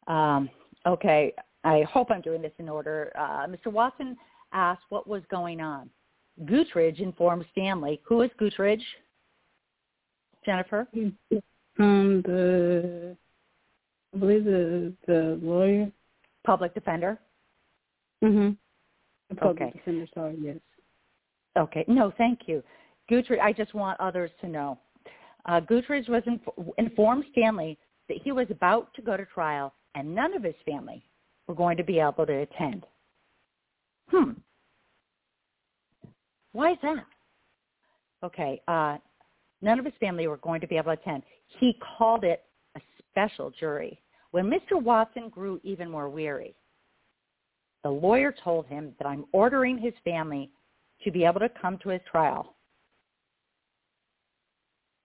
Um, 0.06 0.50
okay, 0.86 1.32
I 1.64 1.82
hope 1.82 2.10
I'm 2.10 2.20
doing 2.20 2.42
this 2.42 2.52
in 2.58 2.68
order. 2.68 3.12
Uh, 3.18 3.46
Mr. 3.46 3.66
Watson 3.72 4.16
asked 4.52 4.82
what 4.88 5.06
was 5.06 5.22
going 5.30 5.60
on. 5.60 5.88
Guthridge 6.44 7.00
informed 7.00 7.44
Stanley. 7.52 8.00
Who 8.04 8.22
is 8.22 8.30
Guthridge? 8.40 8.82
Jennifer? 10.44 10.88
Um, 11.78 12.22
the 12.22 13.16
I 14.14 14.18
believe 14.18 14.44
the 14.44 14.92
the 15.06 15.38
lawyer. 15.42 15.90
Public 16.44 16.74
defender? 16.74 17.18
Mhm. 18.22 18.56
The 19.30 19.36
public 19.36 19.62
Okay. 19.62 19.70
defender. 19.78 20.06
Sorry. 20.12 20.36
Yes. 20.40 20.58
Okay. 21.56 21.84
No, 21.86 22.10
thank 22.18 22.48
you. 22.48 22.62
Guthridge, 23.08 23.40
I 23.40 23.52
just 23.52 23.74
want 23.74 24.00
others 24.00 24.30
to 24.40 24.48
know. 24.48 24.78
Uh, 25.44 25.60
was 25.68 26.22
inf- 26.26 26.74
informed 26.78 27.24
Stanley 27.32 27.78
that 28.08 28.18
he 28.18 28.32
was 28.32 28.50
about 28.50 28.92
to 28.94 29.02
go 29.02 29.16
to 29.16 29.24
trial 29.26 29.72
and 29.94 30.14
none 30.14 30.34
of 30.34 30.42
his 30.42 30.54
family 30.66 31.04
were 31.46 31.54
going 31.54 31.76
to 31.76 31.84
be 31.84 31.98
able 31.98 32.26
to 32.26 32.32
attend. 32.32 32.84
Hmm. 34.08 34.32
Why 36.52 36.72
is 36.72 36.78
that? 36.82 37.04
Okay. 38.24 38.60
Uh, 38.68 38.98
none 39.60 39.78
of 39.78 39.84
his 39.84 39.94
family 40.00 40.26
were 40.26 40.36
going 40.38 40.60
to 40.60 40.66
be 40.66 40.76
able 40.76 40.94
to 40.94 41.00
attend. 41.00 41.22
He 41.58 41.78
called 41.98 42.24
it 42.24 42.44
a 42.76 42.80
special 43.10 43.50
jury. 43.58 43.98
When 44.30 44.50
Mr. 44.50 44.80
Watson 44.80 45.28
grew 45.28 45.60
even 45.62 45.90
more 45.90 46.08
weary, 46.08 46.54
the 47.82 47.90
lawyer 47.90 48.34
told 48.44 48.66
him 48.66 48.94
that 48.98 49.06
I'm 49.06 49.24
ordering 49.32 49.76
his 49.76 49.94
family 50.04 50.50
to 51.04 51.10
be 51.10 51.24
able 51.24 51.40
to 51.40 51.48
come 51.60 51.78
to 51.78 51.88
his 51.90 52.00
trial. 52.10 52.54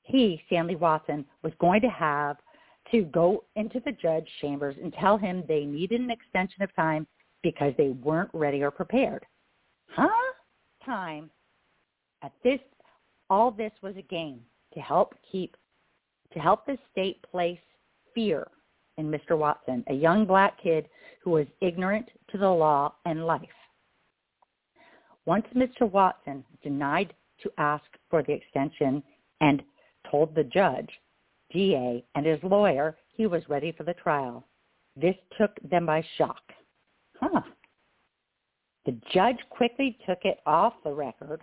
He, 0.04 0.42
Stanley 0.46 0.76
Watson, 0.76 1.26
was 1.44 1.52
going 1.60 1.82
to 1.82 1.90
have 1.90 2.38
to 2.92 3.04
go 3.04 3.44
into 3.56 3.82
the 3.86 3.92
judge 3.92 4.28
chambers 4.42 4.76
and 4.82 4.94
tell 4.94 5.18
him 5.18 5.44
they 5.48 5.66
needed 5.66 6.02
an 6.02 6.12
extension 6.12 6.62
of 6.62 6.76
time 6.76 7.06
because 7.44 7.74
they 7.78 7.90
weren't 7.90 8.32
ready 8.34 8.62
or 8.64 8.72
prepared. 8.72 9.26
Huh? 9.90 10.08
Time 10.86 11.30
at 12.24 12.32
this 12.44 12.60
all 13.30 13.52
this 13.52 13.72
was 13.82 13.96
a 13.98 14.02
game 14.04 14.40
to 14.74 14.80
help 14.80 15.14
keep 15.32 15.56
to 16.34 16.40
help 16.40 16.66
the 16.66 16.78
state 16.92 17.22
place 17.30 17.60
fear 18.14 18.48
in 18.98 19.12
Mr. 19.12 19.38
Watson, 19.38 19.84
a 19.90 19.94
young 19.94 20.26
black 20.26 20.62
kid 20.62 20.88
who 21.22 21.32
was 21.32 21.48
ignorant 21.62 22.08
to 22.32 22.38
the 22.38 22.50
law 22.50 22.94
and 23.06 23.26
life. 23.26 23.42
Once 25.26 25.46
Mr. 25.56 25.90
Watson 25.90 26.44
denied 26.64 27.14
to 27.44 27.52
ask 27.58 27.86
for 28.10 28.24
the 28.24 28.34
extension 28.34 29.04
and 29.42 29.62
told 30.10 30.34
the 30.34 30.44
judge, 30.44 30.90
DA, 31.52 32.04
and 32.16 32.26
his 32.26 32.40
lawyer 32.44 32.98
he 33.14 33.28
was 33.28 33.48
ready 33.50 33.72
for 33.72 33.84
the 33.84 33.94
trial. 33.96 34.46
This 34.96 35.16
took 35.38 35.52
them 35.70 35.86
by 35.86 36.06
shock. 36.18 36.42
Huh. 37.20 37.42
The 38.86 38.98
judge 39.12 39.38
quickly 39.50 39.98
took 40.08 40.20
it 40.24 40.40
off 40.46 40.74
the 40.84 40.94
record 40.94 41.42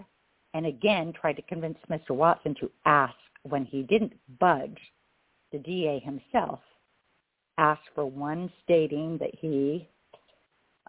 and 0.54 0.66
again 0.66 1.12
tried 1.12 1.34
to 1.34 1.42
convince 1.42 1.78
Mr. 1.90 2.10
Watson 2.10 2.54
to 2.60 2.70
ask 2.86 3.14
when 3.42 3.64
he 3.64 3.82
didn't 3.82 4.14
budge. 4.40 4.78
The 5.52 5.58
DA 5.58 6.00
himself 6.00 6.60
asked 7.58 7.88
for 7.94 8.06
one 8.06 8.50
stating 8.62 9.18
that 9.18 9.34
he, 9.34 9.88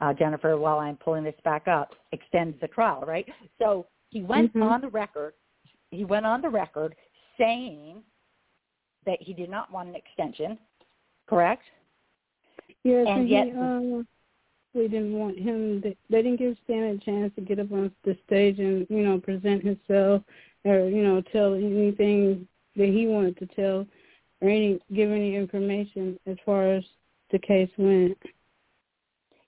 uh, 0.01 0.13
Jennifer, 0.13 0.57
while 0.57 0.79
I'm 0.79 0.97
pulling 0.97 1.23
this 1.23 1.35
back 1.43 1.67
up, 1.67 1.93
extends 2.11 2.59
the 2.61 2.67
trial, 2.67 3.03
right? 3.05 3.27
So 3.59 3.85
he 4.09 4.21
went 4.21 4.53
Mhm. 4.53 4.63
on 4.63 4.81
the 4.81 4.89
record. 4.89 5.33
He 5.91 6.05
went 6.05 6.25
on 6.25 6.41
the 6.41 6.49
record 6.49 6.95
saying 7.37 8.03
that 9.05 9.21
he 9.21 9.33
did 9.33 9.49
not 9.49 9.71
want 9.71 9.89
an 9.89 9.95
extension, 9.95 10.57
correct? 11.27 11.63
Yes, 12.83 13.05
And 13.07 13.21
and, 13.21 13.29
yet- 13.29 13.47
he, 13.47 13.53
uh, 13.53 14.03
we 14.73 14.89
didn't 14.89 15.13
want 15.13 15.39
him. 15.39 15.81
To, 15.83 15.95
they 16.09 16.21
didn't 16.21 16.37
give 16.37 16.57
Stan 16.65 16.83
a 16.83 16.97
chance 16.97 17.33
to 17.35 17.41
get 17.41 17.59
up 17.59 17.71
on 17.71 17.91
the 18.03 18.17
stage 18.25 18.59
and 18.59 18.85
you 18.89 19.03
know 19.03 19.17
present 19.19 19.63
himself 19.63 20.21
or 20.65 20.89
you 20.89 21.01
know 21.01 21.21
tell 21.31 21.53
anything 21.53 22.45
that 22.75 22.87
he 22.89 23.07
wanted 23.07 23.37
to 23.37 23.45
tell 23.47 23.87
or 24.41 24.49
any 24.49 24.77
give 24.93 25.09
any 25.11 25.35
information 25.37 26.19
as 26.27 26.35
far 26.45 26.73
as 26.73 26.83
the 27.31 27.39
case 27.39 27.69
went. 27.77 28.17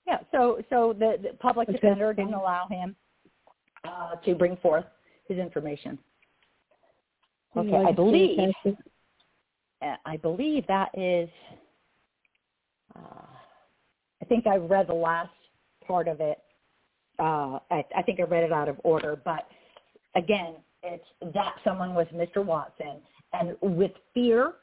Yeah. 0.06 0.20
So 0.32 0.62
so 0.70 0.94
the, 0.98 1.18
the 1.22 1.36
public 1.38 1.68
Okay. 1.68 1.76
defender 1.76 2.14
didn't 2.14 2.32
allow 2.32 2.66
him 2.68 2.96
uh, 3.84 4.14
to 4.24 4.34
bring 4.34 4.56
forth 4.56 4.86
his 5.28 5.36
information. 5.36 5.98
Okay, 7.54 7.84
I 7.86 7.92
believe 7.92 8.38
I 9.82 10.16
believe 10.16 10.66
that 10.66 10.90
is. 10.94 11.28
Uh, 12.96 13.26
I 14.20 14.24
think 14.24 14.46
I 14.46 14.56
read 14.56 14.88
the 14.88 14.94
last 14.94 15.30
part 15.86 16.08
of 16.08 16.20
it. 16.20 16.38
Uh, 17.18 17.58
I, 17.70 17.84
I 17.96 18.02
think 18.04 18.20
I 18.20 18.24
read 18.24 18.44
it 18.44 18.52
out 18.52 18.68
of 18.68 18.80
order, 18.84 19.20
but 19.24 19.48
again, 20.14 20.54
it's 20.82 21.04
that 21.34 21.54
someone 21.64 21.94
was 21.94 22.06
Mr. 22.14 22.44
Watson, 22.44 22.98
and 23.32 23.56
with 23.60 23.92
fear, 24.14 24.54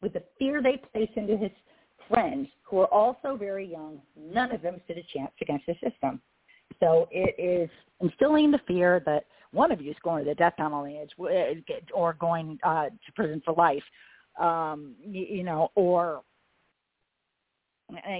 with 0.00 0.14
the 0.14 0.22
fear 0.38 0.62
they 0.62 0.80
place 0.92 1.10
into 1.16 1.36
his 1.36 1.50
friends, 2.08 2.48
who 2.62 2.78
are 2.78 2.92
also 2.92 3.36
very 3.36 3.70
young, 3.70 4.00
none 4.18 4.52
of 4.52 4.62
them 4.62 4.80
stood 4.84 4.98
a 4.98 5.02
chance 5.14 5.32
against 5.40 5.66
the 5.66 5.74
system. 5.74 6.20
So 6.80 7.08
it 7.10 7.34
is 7.38 7.70
instilling 8.00 8.50
the 8.50 8.60
fear 8.66 9.02
that 9.06 9.24
one 9.52 9.70
of 9.70 9.80
you 9.80 9.90
is 9.90 9.96
going 10.02 10.24
to 10.24 10.30
the 10.30 10.34
death 10.34 10.54
penalty 10.56 10.98
or 11.94 12.14
going 12.14 12.58
uh, 12.62 12.86
to 12.86 13.12
prison 13.14 13.42
for 13.44 13.54
life, 13.54 13.82
um, 14.38 14.94
you, 15.02 15.26
you 15.28 15.42
know, 15.42 15.70
or 15.74 16.22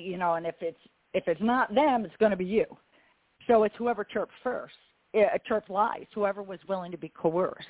you 0.00 0.16
know, 0.16 0.34
and 0.34 0.46
if 0.46 0.56
it's 0.60 0.78
if 1.14 1.26
it's 1.26 1.40
not 1.40 1.74
them, 1.74 2.04
it's 2.04 2.16
going 2.18 2.30
to 2.30 2.36
be 2.36 2.44
you. 2.44 2.64
So 3.46 3.62
it's 3.62 3.74
whoever 3.76 4.04
chirped 4.04 4.32
first, 4.42 4.74
uh, 5.14 5.38
chirped 5.46 5.70
lies, 5.70 6.06
whoever 6.14 6.42
was 6.42 6.58
willing 6.68 6.90
to 6.92 6.98
be 6.98 7.08
coerced. 7.08 7.66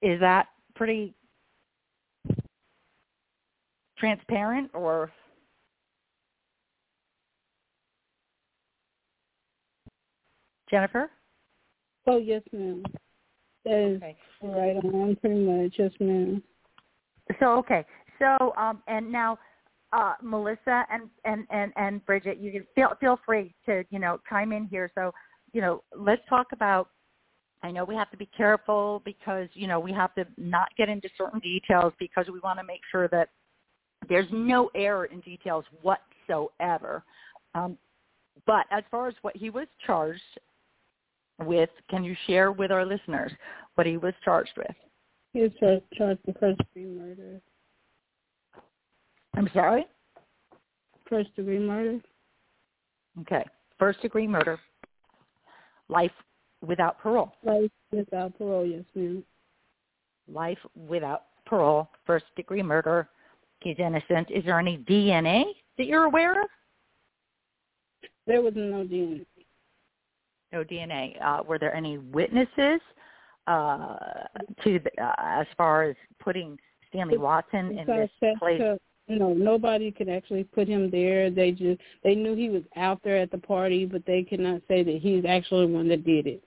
Is 0.00 0.18
that 0.20 0.48
pretty 0.74 1.14
transparent 3.98 4.70
or 4.74 5.10
Jennifer? 10.70 11.10
Oh 12.06 12.18
yes, 12.18 12.42
ma'am. 12.52 12.82
That 13.64 13.74
is 13.74 13.96
Okay. 13.96 14.16
right 14.42 14.76
on, 14.76 15.16
pretty 15.16 15.40
much. 15.40 15.74
Yes, 15.78 15.92
ma'am. 16.00 16.42
So 17.40 17.58
okay. 17.58 17.84
So 18.18 18.54
um 18.56 18.82
and 18.88 19.10
now 19.10 19.38
uh 19.92 20.14
Malissa 20.22 20.84
and 20.90 21.08
and 21.24 21.46
and 21.50 21.72
and 21.76 22.04
Bridget, 22.06 22.38
you 22.38 22.52
can 22.52 22.66
feel 22.74 22.92
feel 23.00 23.18
free 23.24 23.54
to, 23.66 23.84
you 23.90 23.98
know, 23.98 24.18
chime 24.28 24.52
in 24.52 24.66
here. 24.66 24.90
So, 24.94 25.12
you 25.52 25.60
know, 25.60 25.82
let's 25.96 26.22
talk 26.28 26.48
about 26.52 26.88
I 27.62 27.70
know 27.70 27.84
we 27.84 27.94
have 27.94 28.10
to 28.10 28.16
be 28.16 28.28
careful 28.36 29.02
because, 29.04 29.48
you 29.54 29.68
know, 29.68 29.78
we 29.78 29.92
have 29.92 30.14
to 30.16 30.26
not 30.36 30.68
get 30.76 30.88
into 30.88 31.08
certain 31.16 31.38
details 31.38 31.92
because 31.98 32.26
we 32.26 32.40
want 32.40 32.58
to 32.58 32.64
make 32.64 32.80
sure 32.90 33.06
that 33.08 33.28
there's 34.08 34.26
no 34.32 34.68
error 34.74 35.04
in 35.04 35.20
details 35.20 35.64
whatsoever. 35.80 37.04
Um, 37.54 37.78
but 38.46 38.66
as 38.70 38.82
far 38.90 39.06
as 39.06 39.14
what 39.22 39.36
he 39.36 39.50
was 39.50 39.68
charged 39.86 40.20
with, 41.42 41.70
can 41.90 42.04
you 42.04 42.14
share 42.26 42.52
with 42.52 42.70
our 42.70 42.84
listeners 42.84 43.32
what 43.74 43.86
he 43.86 43.96
was 43.96 44.14
charged 44.24 44.52
with? 44.56 44.74
He 45.32 45.40
was 45.42 45.50
char- 45.58 45.80
charged 45.94 46.20
with 46.26 46.38
first 46.38 46.58
degree 46.58 46.86
murder. 46.86 47.40
I'm 49.34 49.48
sorry? 49.54 49.86
First 51.08 51.34
degree 51.36 51.58
murder. 51.58 52.00
Okay. 53.20 53.44
First 53.78 54.00
degree 54.00 54.28
murder, 54.28 54.60
life 55.88 56.12
without 56.64 57.00
parole. 57.00 57.32
Life 57.42 57.70
without 57.90 58.38
parole. 58.38 58.64
Yes, 58.64 58.84
ma'am. 58.94 59.24
Life 60.28 60.58
without 60.76 61.24
parole, 61.46 61.88
first 62.06 62.26
degree 62.36 62.62
murder. 62.62 63.08
He's 63.60 63.76
innocent. 63.78 64.30
Is 64.30 64.44
there 64.44 64.58
any 64.58 64.78
DNA 64.88 65.44
that 65.78 65.86
you're 65.86 66.04
aware 66.04 66.42
of? 66.42 66.48
There 68.26 68.40
was 68.40 68.52
no 68.54 68.84
DNA. 68.84 69.26
No 70.52 70.64
DNA. 70.64 71.20
Uh, 71.22 71.42
were 71.42 71.58
there 71.58 71.74
any 71.74 71.98
witnesses 71.98 72.80
uh, 73.46 73.96
to 74.62 74.78
the, 74.78 74.90
uh, 75.02 75.14
as 75.18 75.46
far 75.56 75.84
as 75.84 75.96
putting 76.20 76.58
Stanley 76.88 77.16
Watson 77.16 77.78
in 77.78 77.86
this 77.86 78.10
place? 78.38 78.60
No, 79.08 79.32
nobody 79.32 79.90
could 79.90 80.08
actually 80.08 80.44
put 80.44 80.68
him 80.68 80.90
there. 80.90 81.30
They 81.30 81.50
just 81.50 81.80
they 82.04 82.14
knew 82.14 82.34
he 82.34 82.48
was 82.48 82.62
out 82.76 83.00
there 83.02 83.16
at 83.16 83.30
the 83.30 83.38
party, 83.38 83.84
but 83.84 84.06
they 84.06 84.22
could 84.22 84.40
not 84.40 84.62
say 84.68 84.82
that 84.82 85.00
he's 85.02 85.24
actually 85.24 85.66
the 85.66 85.72
one 85.72 85.88
that 85.88 86.04
did 86.04 86.26
it. 86.26 86.44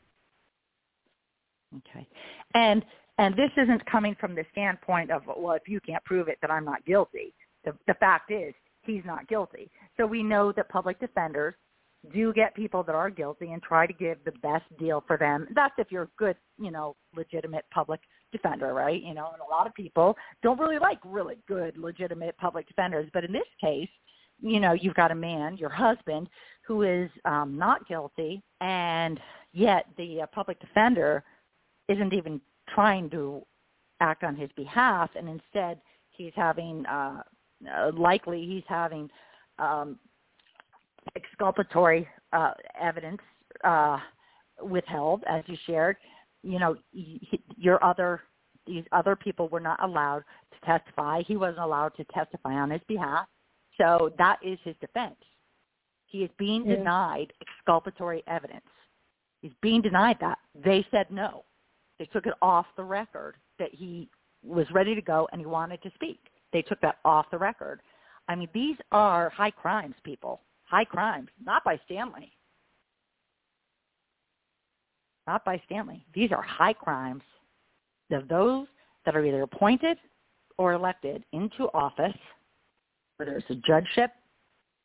Okay. 1.77 2.07
And 2.53 2.85
and 3.17 3.35
this 3.35 3.51
isn't 3.57 3.85
coming 3.85 4.15
from 4.19 4.35
the 4.35 4.45
standpoint 4.51 5.11
of 5.11 5.23
well, 5.37 5.55
if 5.55 5.67
you 5.67 5.79
can't 5.81 6.03
prove 6.05 6.27
it, 6.27 6.37
then 6.41 6.49
I'm 6.49 6.65
not 6.65 6.85
guilty. 6.85 7.33
The 7.65 7.73
the 7.87 7.93
fact 7.95 8.31
is 8.31 8.53
he's 8.83 9.03
not 9.05 9.27
guilty. 9.27 9.69
So 9.97 10.05
we 10.05 10.23
know 10.23 10.51
that 10.53 10.69
public 10.69 10.99
defenders 10.99 11.55
do 12.13 12.33
get 12.33 12.55
people 12.55 12.83
that 12.83 12.95
are 12.95 13.09
guilty 13.09 13.51
and 13.51 13.61
try 13.61 13.85
to 13.85 13.93
give 13.93 14.17
the 14.25 14.31
best 14.41 14.65
deal 14.77 15.03
for 15.07 15.17
them. 15.17 15.47
That's 15.53 15.73
if 15.77 15.91
you're 15.91 16.03
a 16.03 16.09
good, 16.17 16.35
you 16.57 16.71
know, 16.71 16.95
legitimate 17.15 17.65
public 17.71 17.99
defender, 18.31 18.73
right? 18.73 19.01
You 19.01 19.13
know, 19.13 19.29
and 19.33 19.41
a 19.41 19.49
lot 19.49 19.67
of 19.67 19.73
people 19.73 20.15
don't 20.43 20.59
really 20.59 20.79
like 20.79 20.99
really 21.05 21.37
good, 21.47 21.77
legitimate 21.77 22.37
public 22.37 22.67
defenders. 22.67 23.09
But 23.13 23.23
in 23.23 23.31
this 23.31 23.43
case, 23.59 23.89
you 24.41 24.59
know, 24.59 24.73
you've 24.73 24.95
got 24.95 25.11
a 25.11 25.15
man, 25.15 25.57
your 25.57 25.69
husband, 25.69 26.29
who 26.67 26.83
is 26.83 27.09
um, 27.25 27.57
not 27.57 27.87
guilty, 27.87 28.41
and 28.61 29.19
yet 29.53 29.85
the 29.97 30.21
uh, 30.21 30.25
public 30.27 30.59
defender 30.59 31.23
isn't 31.87 32.13
even 32.13 32.41
trying 32.69 33.09
to 33.11 33.41
act 34.01 34.23
on 34.23 34.35
his 34.35 34.49
behalf, 34.55 35.09
and 35.15 35.29
instead 35.29 35.79
he's 36.09 36.33
having, 36.35 36.85
uh, 36.85 37.21
uh, 37.73 37.91
likely 37.95 38.45
he's 38.45 38.63
having 38.67 39.09
um, 39.59 39.97
exculpatory 41.15 42.07
uh, 42.33 42.51
evidence 42.79 43.21
uh, 43.63 43.97
withheld, 44.61 45.23
as 45.27 45.43
you 45.47 45.57
shared. 45.65 45.97
You 46.43 46.59
know, 46.59 46.75
your 47.57 47.83
other 47.83 48.21
these 48.67 48.83
other 48.91 49.15
people 49.15 49.47
were 49.49 49.59
not 49.59 49.81
allowed 49.83 50.23
to 50.51 50.65
testify. 50.65 51.21
He 51.21 51.37
wasn't 51.37 51.59
allowed 51.59 51.95
to 51.97 52.03
testify 52.05 52.53
on 52.53 52.71
his 52.71 52.81
behalf. 52.87 53.27
So 53.77 54.11
that 54.17 54.39
is 54.43 54.57
his 54.63 54.75
defense. 54.81 55.17
He 56.07 56.23
is 56.23 56.31
being 56.37 56.65
Yeah. 56.65 56.77
denied 56.77 57.33
exculpatory 57.41 58.23
evidence. 58.27 58.69
He's 59.41 59.53
being 59.61 59.81
denied 59.81 60.17
that. 60.19 60.39
They 60.55 60.83
said 60.89 61.11
no. 61.11 61.45
They 61.99 62.05
took 62.05 62.25
it 62.25 62.33
off 62.41 62.65
the 62.75 62.83
record 62.83 63.37
that 63.59 63.73
he 63.73 64.09
was 64.43 64.69
ready 64.71 64.95
to 64.95 65.01
go 65.01 65.27
and 65.31 65.39
he 65.39 65.45
wanted 65.45 65.81
to 65.83 65.91
speak. 65.91 66.31
They 66.51 66.61
took 66.61 66.79
that 66.81 66.99
off 67.05 67.29
the 67.29 67.37
record. 67.37 67.81
I 68.27 68.35
mean, 68.35 68.49
these 68.53 68.77
are 68.91 69.29
high 69.29 69.51
crimes, 69.51 69.95
people. 70.03 70.41
High 70.65 70.85
crimes, 70.85 71.29
not 71.43 71.63
by 71.63 71.79
Stanley. 71.85 72.31
Not 75.27 75.45
by 75.45 75.61
Stanley. 75.65 76.05
These 76.13 76.31
are 76.31 76.41
high 76.41 76.73
crimes 76.73 77.23
of 78.11 78.27
those 78.27 78.67
that 79.05 79.15
are 79.15 79.25
either 79.25 79.41
appointed 79.43 79.97
or 80.57 80.73
elected 80.73 81.23
into 81.33 81.65
office, 81.73 82.15
whether 83.17 83.35
it's 83.37 83.49
a 83.49 83.55
judgeship, 83.55 84.11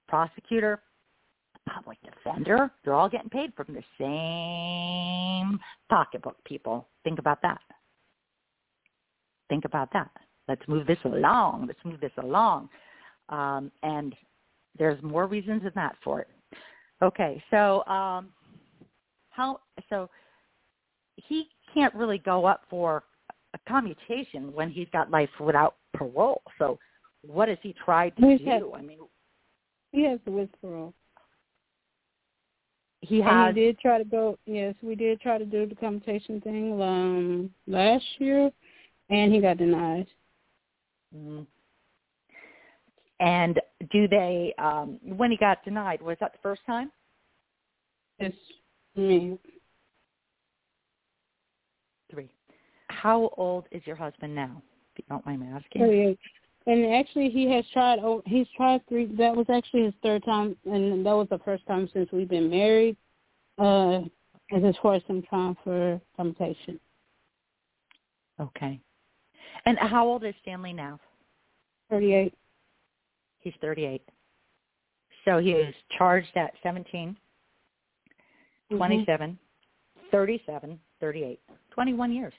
prosecutor, 0.09 0.81
public 1.69 1.99
defender. 2.03 2.71
They're 2.85 2.95
all 2.95 3.09
getting 3.09 3.31
paid 3.31 3.53
from 3.55 3.75
the 3.75 3.83
same 3.99 5.59
pocketbook, 5.89 6.37
people. 6.45 6.89
Think 7.05 7.19
about 7.19 7.43
that. 7.43 7.61
Think 9.49 9.65
about 9.65 9.93
that. 9.93 10.11
Let's 10.49 10.67
move 10.69 10.87
this 10.87 10.99
along. 11.05 11.67
Let's 11.67 11.85
move 11.85 12.01
this 12.01 12.13
along. 12.19 12.69
Um, 13.29 13.71
and 13.83 14.15
there's 14.79 15.03
more 15.03 15.27
reasons 15.27 15.63
than 15.63 15.73
that 15.75 15.97
for 16.03 16.21
it. 16.21 16.29
Okay, 17.03 17.43
so 17.51 17.85
um, 17.87 18.29
how 19.31 19.61
so 19.89 20.11
he 21.17 21.49
can't 21.73 21.95
really 21.95 22.19
go 22.19 22.45
up 22.45 22.63
for 22.69 23.05
a 23.55 23.59
commutation 23.67 24.53
when 24.53 24.71
he's 24.71 24.89
got 24.93 25.11
life 25.11 25.31
without 25.41 25.77
parole. 25.95 26.43
So 26.59 26.79
what 27.27 27.49
has 27.49 27.59
he 27.63 27.75
tried 27.85 28.17
to 28.17 28.39
do? 28.39 28.73
I 28.75 28.83
mean, 28.83 28.99
He 29.93 30.05
has 30.05 30.19
the 30.25 30.31
with 30.31 30.49
parole. 30.61 30.95
he 33.01 33.21
And 33.21 33.29
has 33.29 33.55
he 33.55 33.61
did 33.61 33.79
try 33.79 33.99
to 33.99 34.05
go. 34.05 34.39
Yes, 34.47 34.75
we 34.83 34.95
did 34.95 35.21
try 35.21 35.39
to 35.39 35.45
do 35.45 35.67
the 35.67 35.75
commutation 35.75 36.41
thing 36.41 36.81
um 36.81 37.51
last 37.67 38.05
year, 38.19 38.51
and 39.09 39.33
he 39.33 39.41
got 39.41 39.59
denied. 39.59 40.07
Mm. 41.17 41.47
And 43.21 43.61
do 43.93 44.09
they, 44.09 44.55
um, 44.59 44.99
when 45.03 45.31
he 45.31 45.37
got 45.37 45.63
denied, 45.65 46.01
was 46.01 46.17
that 46.21 46.33
the 46.33 46.39
first 46.43 46.63
time? 46.67 46.91
It's 48.19 48.37
me. 48.97 49.39
Three. 52.11 52.31
How 52.89 53.31
old 53.37 53.67
is 53.71 53.83
your 53.87 53.97
husband 53.97 54.35
now, 54.35 54.63
if 54.93 54.99
you 54.99 55.05
don't 55.09 55.25
mind 55.27 55.43
me 55.43 55.49
asking? 55.55 55.83
Thirty-eight. 55.83 56.19
And 56.67 56.95
actually, 56.95 57.31
he 57.31 57.51
has 57.53 57.65
tried. 57.73 57.99
Oh, 58.01 58.23
he's 58.27 58.47
tried 58.57 58.87
three. 58.89 59.07
That 59.17 59.37
was 59.37 59.47
actually 59.49 59.85
his 59.85 59.95
third 60.03 60.25
time, 60.25 60.57
and 60.65 61.05
that 61.07 61.13
was 61.13 61.29
the 61.31 61.39
first 61.39 61.67
time 61.67 61.89
since 61.93 62.11
we've 62.13 62.29
been 62.29 62.51
married. 62.51 62.97
Uh, 63.59 64.01
as 64.53 64.65
as 64.65 64.75
far 64.83 64.95
as 64.95 65.03
him 65.05 65.23
trying 65.29 65.57
for 65.63 66.01
commutation. 66.17 66.81
Okay. 68.41 68.81
And 69.67 69.79
how 69.79 70.07
old 70.07 70.25
is 70.25 70.35
Stanley 70.43 70.73
now? 70.73 70.99
Thirty-eight. 71.91 72.35
He's 73.41 73.55
38. 73.61 74.03
So 75.25 75.39
he 75.39 75.55
was 75.55 75.75
charged 75.99 76.35
at 76.37 76.53
17, 76.63 77.17
Mhm. 78.71 78.77
27, 78.77 79.39
37, 80.11 80.81
38. 81.01 81.41
21 81.71 82.13
years. 82.13 82.35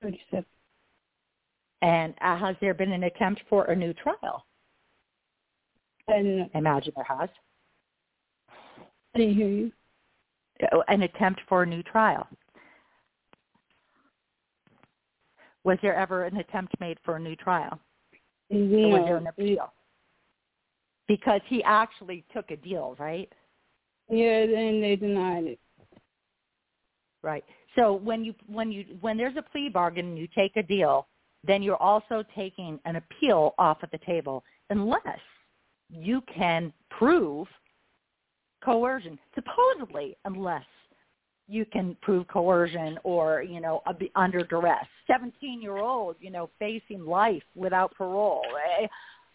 Thirty-seven. 0.00 0.46
And 1.82 2.14
uh, 2.20 2.36
has 2.38 2.56
there 2.60 2.74
been 2.74 2.92
an 2.92 3.04
attempt 3.04 3.42
for 3.48 3.64
a 3.64 3.74
new 3.76 3.92
trial? 3.94 4.46
And 6.06 6.48
I 6.54 6.58
imagine 6.58 6.92
there 6.94 7.04
has. 7.04 7.28
I 9.14 9.18
didn't 9.18 9.34
hear 9.34 9.48
you. 9.48 9.72
Uh, 10.72 10.80
An 10.88 11.02
attempt 11.02 11.40
for 11.48 11.62
a 11.62 11.66
new 11.66 11.82
trial. 11.82 12.26
Was 15.64 15.78
there 15.82 15.94
ever 15.94 16.24
an 16.24 16.36
attempt 16.38 16.78
made 16.80 16.98
for 17.04 17.16
a 17.16 17.20
new 17.20 17.36
trial? 17.36 17.78
Was 18.50 19.02
there 19.04 19.16
an 19.16 19.26
appeal? 19.26 19.72
Because 21.06 21.40
he 21.48 21.62
actually 21.64 22.24
took 22.32 22.50
a 22.50 22.56
deal, 22.56 22.96
right? 22.98 23.30
yeah, 24.10 24.40
and 24.40 24.82
they 24.82 24.96
denied 24.96 25.44
it. 25.44 25.58
Right. 27.22 27.44
So 27.76 27.92
when 27.92 28.24
you 28.24 28.34
when 28.46 28.72
you 28.72 28.84
when 29.00 29.16
there's 29.16 29.36
a 29.36 29.42
plea 29.42 29.68
bargain 29.68 30.06
and 30.06 30.18
you 30.18 30.28
take 30.34 30.56
a 30.56 30.62
deal, 30.62 31.06
then 31.44 31.62
you're 31.62 31.82
also 31.82 32.24
taking 32.34 32.78
an 32.84 32.96
appeal 32.96 33.54
off 33.58 33.82
of 33.82 33.90
the 33.90 33.98
table 33.98 34.44
unless 34.70 35.20
you 35.90 36.22
can 36.34 36.72
prove 36.90 37.46
coercion. 38.64 39.18
Supposedly, 39.34 40.16
unless 40.24 40.64
you 41.48 41.64
can 41.64 41.96
prove 42.02 42.28
coercion 42.28 42.98
or 43.02 43.42
you 43.42 43.60
know 43.60 43.82
a- 43.86 44.20
under 44.20 44.44
duress. 44.44 44.86
Seventeen 45.06 45.62
year 45.62 45.78
old, 45.78 46.16
you 46.20 46.30
know, 46.30 46.50
facing 46.58 47.04
life 47.04 47.42
without 47.56 47.94
parole, 47.94 48.44
eh, 48.80 48.86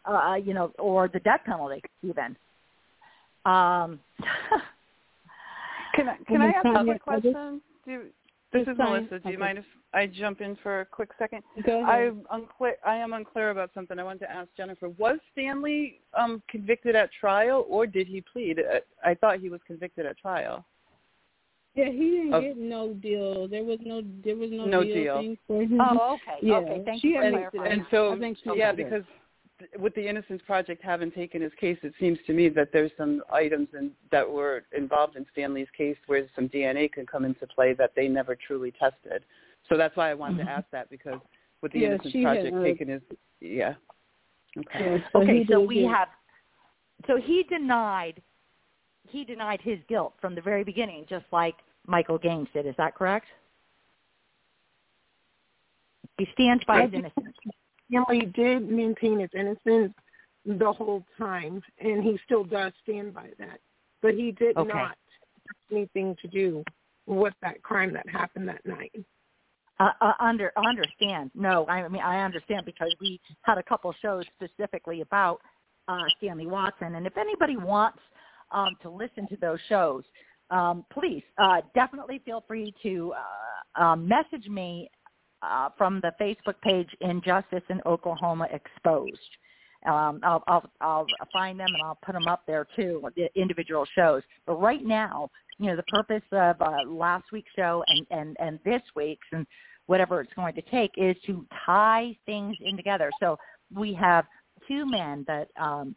uh, 0.06 0.36
you 0.36 0.54
know, 0.54 0.72
or 0.80 1.08
the 1.08 1.20
death 1.20 1.42
penalty 1.46 1.82
even. 2.04 2.36
Um, 3.46 4.00
Can 5.96 6.10
I 6.10 6.18
can 6.28 6.42
I 6.42 6.50
ask 6.50 6.66
a 6.66 6.84
quick 6.84 7.04
question? 7.04 7.62
Do 7.86 8.04
this 8.54 8.68
is. 8.68 8.78
Malissa. 8.78 9.20
Do 9.24 9.32
you 9.32 9.40
mind 9.40 9.58
if 9.58 9.66
I 9.94 10.06
jump 10.06 10.40
in 10.40 10.56
for 10.62 10.82
a 10.82 10.86
quick 10.86 11.10
second? 11.18 11.42
I'm 11.84 12.22
unclear. 12.32 12.76
I 12.86 12.96
am 12.96 13.14
unclear 13.14 13.50
about 13.50 13.72
something. 13.74 13.98
I 13.98 14.04
wanted 14.04 14.20
to 14.20 14.32
ask 14.32 14.48
Jennifer. 14.56 14.90
Was 14.90 15.18
Stanley 15.32 16.00
um, 16.18 16.42
convicted 16.48 16.96
at 16.96 17.10
trial, 17.20 17.66
or 17.68 17.88
did 17.88 18.08
he 18.08 18.22
plead? 18.22 18.60
Uh, 18.60 18.80
I 19.04 19.16
thought 19.16 19.40
he 19.40 19.50
was 19.50 19.60
convicted 19.66 20.06
at 20.06 20.18
trial. 20.20 20.64
Yeah, 21.76 21.90
he 21.90 22.12
didn't 22.12 22.34
Of- 22.34 22.44
get 22.44 22.58
no 22.58 22.94
deal. 22.94 23.48
There 23.48 23.64
was 23.64 23.80
no 23.84 24.02
there 24.24 24.36
was 24.36 24.52
no, 24.52 24.66
No 24.66 24.84
deal, 24.84 24.94
deal. 24.94 25.18
thing 25.20 25.38
for 25.48 25.62
him. 25.64 25.80
oh, 25.82 26.14
okay, 26.16 26.38
Yeah, 26.48 26.56
okay. 26.58 26.82
Thank 26.86 27.02
she 27.02 27.10
you 27.10 27.16
for 27.18 27.24
had- 27.24 27.32
clarifying. 27.34 27.72
And 27.72 27.86
so, 27.90 28.14
I 28.14 28.20
think 28.20 28.38
she 28.44 28.52
yeah, 28.56 28.72
did. 28.74 28.86
because 28.86 29.04
with 29.80 29.96
the 29.96 30.08
Innocence 30.08 30.42
Project 30.46 30.84
having 30.84 31.12
taken 31.12 31.42
his 31.42 31.52
case, 31.60 31.78
it 31.84 31.94
seems 32.00 32.20
to 32.28 32.34
me 32.34 32.50
that 32.50 32.70
there's 32.74 32.92
some 32.98 33.24
items 33.32 33.70
in, 33.74 33.92
that 34.12 34.30
were 34.30 34.64
involved 34.76 35.16
in 35.16 35.26
Stanley's 35.32 35.70
case 35.76 35.98
where 36.08 36.28
some 36.36 36.48
DNA 36.50 36.92
could 36.92 37.08
come 37.10 37.26
into 37.26 37.48
play 37.48 37.74
that 37.74 37.92
they 37.96 38.08
never 38.08 38.36
truly 38.36 38.72
tested. 38.72 39.24
So 39.70 39.78
that's 39.78 39.96
why 39.96 40.12
I 40.12 40.14
wanted 40.14 40.42
Mhm. 40.42 40.46
to 40.46 40.52
ask 40.52 40.70
that 40.72 40.90
because 40.90 41.20
with 41.62 41.72
the 41.72 41.80
Yeah, 41.80 41.88
Innocence 41.90 42.12
she 42.12 42.24
had, 42.24 42.36
Project 42.42 42.64
taking 42.64 42.88
his, 42.90 43.02
yeah. 43.40 43.76
Okay. 44.58 44.80
Yeah, 44.98 44.98
so 45.12 45.22
okay, 45.22 45.46
so 45.50 45.60
we 45.62 45.82
get- 45.82 45.92
have, 45.92 46.10
so 47.08 47.16
he 47.18 47.44
denied, 47.44 48.22
he 49.08 49.24
denied 49.24 49.62
his 49.62 49.80
guilt 49.88 50.14
from 50.20 50.36
the 50.36 50.42
very 50.42 50.64
beginning, 50.64 51.06
just 51.10 51.26
like 51.32 51.56
Michael 51.86 52.18
Gaines 52.18 52.48
did. 52.54 52.66
Is 52.66 52.76
that 52.78 52.96
correct? 52.96 53.28
He 56.18 56.28
stands 56.34 56.64
by 56.66 56.82
I 56.82 56.82
his 56.84 56.94
innocence. 56.94 57.36
Stanley 57.90 58.26
did 58.34 58.70
maintain 58.70 59.20
his 59.20 59.30
innocence 59.34 59.94
the 60.46 60.72
whole 60.72 61.04
time, 61.18 61.62
and 61.80 62.04
he 62.04 62.20
still 62.26 62.44
does 62.44 62.72
stand 62.84 63.14
by 63.14 63.30
that. 63.40 63.60
But 64.02 64.16
he 64.16 64.32
did 64.32 64.58
Okay. 64.58 64.68
not 64.68 64.90
have 64.90 65.72
anything 65.72 66.16
to 66.22 66.28
do 66.28 66.64
with 67.06 67.34
that 67.42 67.62
crime 67.64 67.94
that 67.94 68.08
happened 68.08 68.48
that 68.48 68.66
night. 68.66 68.94
Uh, 69.80 69.92
uh, 70.02 70.14
under 70.20 70.52
understand? 70.56 71.32
No, 71.34 71.66
I 71.68 71.88
mean 71.88 72.02
I 72.02 72.24
understand 72.24 72.66
because 72.66 72.94
we 73.02 73.20
had 73.42 73.58
a 73.58 73.64
couple 73.64 73.94
shows 74.02 74.24
specifically 74.36 75.02
about 75.02 75.42
uh, 75.88 76.04
Stanley 76.18 76.46
Watson, 76.46 76.96
and 76.96 77.08
if 77.08 77.18
anybody 77.18 77.58
wants 77.58 78.00
um, 78.54 78.76
to 78.82 78.90
listen 78.90 79.28
to 79.28 79.38
those 79.38 79.60
shows, 79.68 80.04
um, 80.50 80.86
please 80.92 81.24
uh, 81.38 81.62
definitely 81.74 82.22
feel 82.24 82.44
free 82.48 82.74
to 82.84 83.14
uh, 83.78 83.82
um, 83.84 84.08
message 84.08 84.48
me 84.48 84.90
uh, 85.42 85.70
from 85.78 86.02
the 86.02 86.12
Facebook 86.22 86.60
page 86.62 86.88
Injustice 87.02 87.64
in 87.70 87.82
Oklahoma 87.86 88.48
Exposed. 88.52 89.18
Um, 89.86 90.22
I'll, 90.24 90.42
I'll 90.48 90.70
I'll 90.80 91.06
find 91.34 91.60
them 91.60 91.68
and 91.68 91.84
I'll 91.84 92.00
put 92.06 92.14
them 92.14 92.28
up 92.28 92.44
there 92.48 92.66
too, 92.76 93.04
the 93.18 93.28
individual 93.36 93.86
shows. 93.96 94.24
But 94.48 94.62
right 94.62 94.84
now, 94.86 95.30
you 95.60 95.68
know, 95.68 95.76
the 95.76 95.84
purpose 95.84 96.24
of 96.32 96.62
uh, 96.62 96.84
last 96.88 97.26
week's 97.34 97.52
show 97.54 97.84
and 97.88 98.08
and 98.10 98.38
and 98.40 98.60
this 98.64 98.82
week's 98.96 99.28
and 99.34 99.46
whatever 99.88 100.22
it's 100.22 100.34
going 100.36 100.56
to 100.56 100.62
take 100.62 100.92
is 100.96 101.18
to 101.26 101.46
tie 101.66 102.18
things 102.26 102.56
in 102.62 102.78
together. 102.78 103.12
So 103.20 103.38
we 103.76 103.94
have 103.96 104.26
two 104.68 104.90
men 104.90 105.26
that 105.28 105.50
um, 105.60 105.96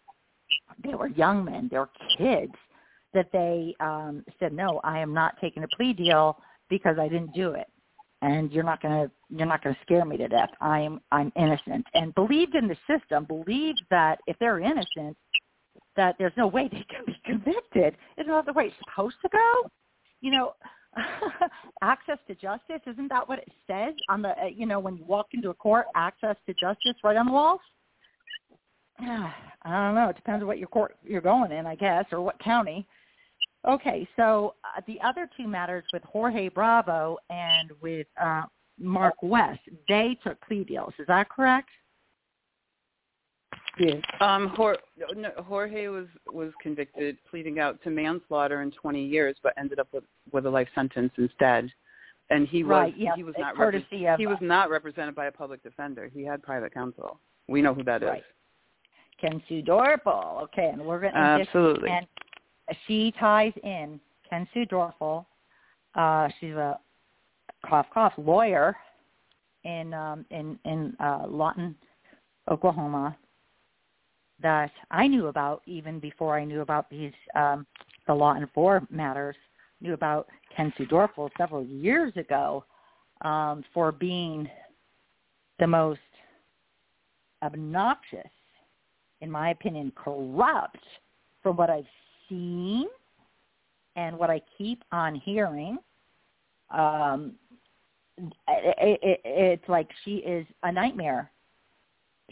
they 0.82 0.94
were 0.94 1.08
young 1.08 1.44
men, 1.44 1.68
they 1.70 1.78
were 1.78 1.90
kids 2.18 2.54
that 3.14 3.30
they 3.32 3.74
um, 3.80 4.24
said, 4.38 4.52
no, 4.52 4.80
I 4.84 4.98
am 4.98 5.14
not 5.14 5.36
taking 5.40 5.64
a 5.64 5.68
plea 5.76 5.92
deal 5.92 6.38
because 6.68 6.98
I 6.98 7.08
didn't 7.08 7.32
do 7.34 7.52
it 7.52 7.66
and 8.22 8.50
you're 8.52 8.64
not 8.64 8.80
to 8.80 9.10
you're 9.28 9.46
not 9.46 9.62
to 9.62 9.76
scare 9.82 10.04
me 10.04 10.16
to 10.16 10.28
death. 10.28 10.50
I'm 10.60 11.00
I'm 11.12 11.32
innocent 11.36 11.86
and 11.94 12.14
believed 12.14 12.54
in 12.54 12.68
the 12.68 12.76
system. 12.88 13.24
Believed 13.24 13.82
that 13.90 14.18
if 14.26 14.36
they're 14.38 14.60
innocent, 14.60 15.16
that 15.96 16.16
there's 16.18 16.32
no 16.36 16.46
way 16.46 16.68
they 16.70 16.84
can 16.88 17.04
be 17.06 17.20
convicted. 17.24 17.96
Isn't 18.18 18.32
that 18.32 18.46
the 18.46 18.52
way 18.52 18.66
it's 18.66 18.76
supposed 18.88 19.16
to 19.22 19.28
go? 19.28 19.70
You 20.20 20.32
know, 20.32 20.54
access 21.82 22.18
to 22.26 22.34
justice 22.34 22.80
isn't 22.86 23.08
that 23.08 23.28
what 23.28 23.38
it 23.38 23.48
says 23.66 23.94
on 24.08 24.22
the 24.22 24.30
uh, 24.30 24.46
you 24.54 24.66
know 24.66 24.80
when 24.80 24.96
you 24.96 25.04
walk 25.04 25.28
into 25.32 25.50
a 25.50 25.54
court, 25.54 25.86
access 25.94 26.36
to 26.46 26.54
justice 26.54 26.96
right 27.04 27.16
on 27.16 27.26
the 27.26 27.32
walls? 27.32 27.60
I 29.00 29.32
don't 29.64 29.94
know. 29.94 30.08
It 30.08 30.16
depends 30.16 30.42
on 30.42 30.46
what 30.46 30.58
your 30.58 30.68
court 30.68 30.96
you're 31.04 31.20
going 31.20 31.52
in, 31.52 31.66
I 31.66 31.74
guess, 31.74 32.04
or 32.12 32.20
what 32.20 32.38
county. 32.38 32.86
Okay, 33.66 34.08
so 34.16 34.54
uh, 34.64 34.80
the 34.86 34.98
other 35.04 35.28
two 35.36 35.48
matters 35.48 35.84
with 35.92 36.02
Jorge 36.04 36.48
Bravo 36.48 37.18
and 37.30 37.72
with 37.82 38.06
uh, 38.22 38.42
Mark 38.78 39.14
West, 39.22 39.60
they 39.88 40.16
took 40.22 40.40
plea 40.40 40.62
deals. 40.62 40.92
Is 40.98 41.06
that 41.08 41.28
correct? 41.28 41.68
Yes. 43.78 44.00
Um, 44.20 44.52
Jor- 44.56 44.78
no, 45.14 45.30
Jorge 45.38 45.88
was 45.88 46.06
was 46.32 46.52
convicted, 46.62 47.18
pleading 47.28 47.58
out 47.58 47.82
to 47.82 47.90
manslaughter 47.90 48.62
in 48.62 48.70
20 48.70 49.04
years, 49.04 49.36
but 49.42 49.52
ended 49.58 49.78
up 49.78 49.88
with 49.92 50.04
with 50.32 50.46
a 50.46 50.50
life 50.50 50.68
sentence 50.74 51.12
instead. 51.18 51.70
And 52.30 52.48
he 52.48 52.62
Right, 52.62 52.92
was 52.92 52.94
yeah, 52.96 53.14
he 53.16 53.22
was 53.22 53.34
not 53.38 53.54
courtesy 53.54 54.02
repre- 54.02 54.14
of, 54.14 54.18
he 54.18 54.26
was 54.26 54.38
uh, 54.40 54.44
not 54.44 54.70
represented 54.70 55.14
by 55.14 55.26
a 55.26 55.32
public 55.32 55.62
defender. 55.62 56.10
He 56.12 56.24
had 56.24 56.42
private 56.42 56.72
counsel. 56.72 57.20
We 57.48 57.62
know 57.62 57.74
who 57.74 57.84
that 57.84 58.02
is. 58.02 58.08
Kensu 59.22 59.64
Dorfel. 59.66 60.42
Okay, 60.44 60.70
and 60.72 60.84
we're 60.84 61.00
going 61.00 61.12
to 61.12 61.18
Absolutely. 61.18 61.90
And 61.90 62.06
she 62.86 63.12
ties 63.18 63.52
in 63.62 64.00
Kensu 64.30 64.68
Dorfel. 64.68 65.24
Uh, 65.94 66.28
she's 66.40 66.52
a 66.52 66.78
cough 67.66 67.86
cough 67.92 68.12
lawyer 68.18 68.76
in 69.64 69.94
um, 69.94 70.24
in 70.30 70.58
in 70.64 70.94
uh, 71.00 71.24
Lawton, 71.28 71.74
Oklahoma. 72.50 73.16
That 74.42 74.70
I 74.90 75.06
knew 75.06 75.28
about 75.28 75.62
even 75.66 75.98
before 75.98 76.38
I 76.38 76.44
knew 76.44 76.60
about 76.60 76.90
these 76.90 77.12
um, 77.34 77.66
the 78.06 78.14
Lawton 78.14 78.48
Four 78.54 78.86
matters. 78.90 79.36
Knew 79.80 79.94
about 79.94 80.28
Kensu 80.56 80.88
Dorfel 80.90 81.30
several 81.36 81.64
years 81.64 82.12
ago 82.16 82.64
um, 83.22 83.64
for 83.74 83.92
being 83.92 84.48
the 85.58 85.66
most 85.66 86.00
obnoxious, 87.42 88.30
in 89.26 89.32
my 89.32 89.50
opinion, 89.50 89.92
corrupt 89.96 90.78
from 91.42 91.56
what 91.56 91.68
I've 91.68 91.84
seen 92.28 92.86
and 93.96 94.16
what 94.16 94.30
I 94.30 94.40
keep 94.56 94.84
on 94.92 95.16
hearing. 95.16 95.78
Um, 96.70 97.32
it, 98.16 99.00
it, 99.02 99.20
it's 99.24 99.68
like 99.68 99.88
she 100.04 100.18
is 100.18 100.46
a 100.62 100.70
nightmare. 100.70 101.28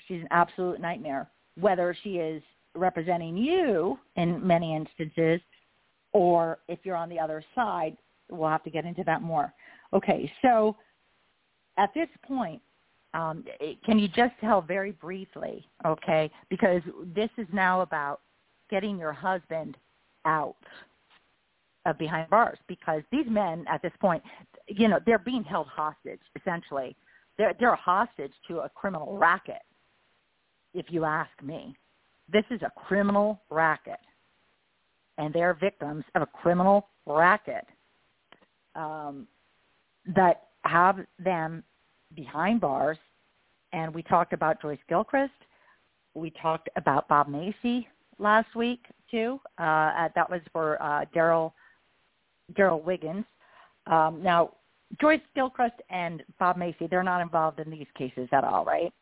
She's 0.06 0.20
an 0.20 0.28
absolute 0.30 0.80
nightmare. 0.80 1.28
Whether 1.60 1.96
she 2.04 2.18
is 2.18 2.40
representing 2.76 3.36
you 3.36 3.98
in 4.14 4.44
many 4.46 4.76
instances, 4.76 5.40
or 6.12 6.58
if 6.68 6.78
you're 6.84 6.96
on 6.96 7.08
the 7.08 7.18
other 7.18 7.42
side, 7.56 7.96
we'll 8.30 8.48
have 8.48 8.62
to 8.62 8.70
get 8.70 8.84
into 8.84 9.02
that 9.04 9.20
more. 9.20 9.52
Okay, 9.92 10.30
so 10.42 10.76
at 11.76 11.92
this 11.92 12.08
point, 12.26 12.62
um, 13.14 13.44
can 13.86 13.98
you 13.98 14.08
just 14.08 14.34
tell 14.40 14.60
very 14.60 14.92
briefly, 14.92 15.66
okay, 15.86 16.30
because 16.50 16.82
this 17.14 17.30
is 17.38 17.46
now 17.52 17.80
about 17.80 18.20
getting 18.70 18.98
your 18.98 19.12
husband 19.12 19.76
out 20.24 20.56
of 21.86 21.96
behind 21.96 22.28
bars 22.28 22.58
because 22.66 23.02
these 23.12 23.26
men 23.28 23.64
at 23.68 23.80
this 23.82 23.92
point, 24.00 24.22
you 24.68 24.88
know, 24.88 24.98
they're 25.06 25.18
being 25.18 25.44
held 25.44 25.68
hostage 25.68 26.20
essentially. 26.36 26.96
They're 27.38 27.54
they're 27.58 27.72
a 27.72 27.76
hostage 27.76 28.32
to 28.48 28.60
a 28.60 28.68
criminal 28.68 29.16
racket. 29.16 29.62
If 30.72 30.86
you 30.88 31.04
ask 31.04 31.30
me, 31.42 31.76
this 32.32 32.44
is 32.50 32.60
a 32.62 32.70
criminal 32.86 33.42
racket, 33.50 34.00
and 35.18 35.32
they're 35.32 35.54
victims 35.54 36.04
of 36.14 36.22
a 36.22 36.26
criminal 36.26 36.88
racket 37.06 37.66
um, 38.74 39.28
that 40.16 40.48
have 40.62 40.98
them 41.18 41.62
behind 42.14 42.60
bars. 42.60 42.98
And 43.72 43.94
we 43.94 44.02
talked 44.02 44.32
about 44.32 44.62
Joyce 44.62 44.78
Gilchrist. 44.88 45.32
We 46.14 46.30
talked 46.30 46.68
about 46.76 47.08
Bob 47.08 47.28
Macy 47.28 47.88
last 48.18 48.54
week 48.54 48.80
too. 49.10 49.40
Uh, 49.58 50.08
that 50.14 50.30
was 50.30 50.40
for 50.52 50.80
uh, 50.82 51.04
Daryl 51.14 51.52
Daryl 52.52 52.82
Wiggins. 52.82 53.24
Um, 53.86 54.22
now, 54.22 54.52
Joyce 55.00 55.20
Gilchrist 55.34 55.76
and 55.90 56.22
Bob 56.38 56.56
Macy, 56.56 56.86
they're 56.88 57.02
not 57.02 57.20
involved 57.20 57.58
in 57.58 57.70
these 57.70 57.86
cases 57.96 58.28
at 58.32 58.44
all, 58.44 58.64
right? 58.64 58.92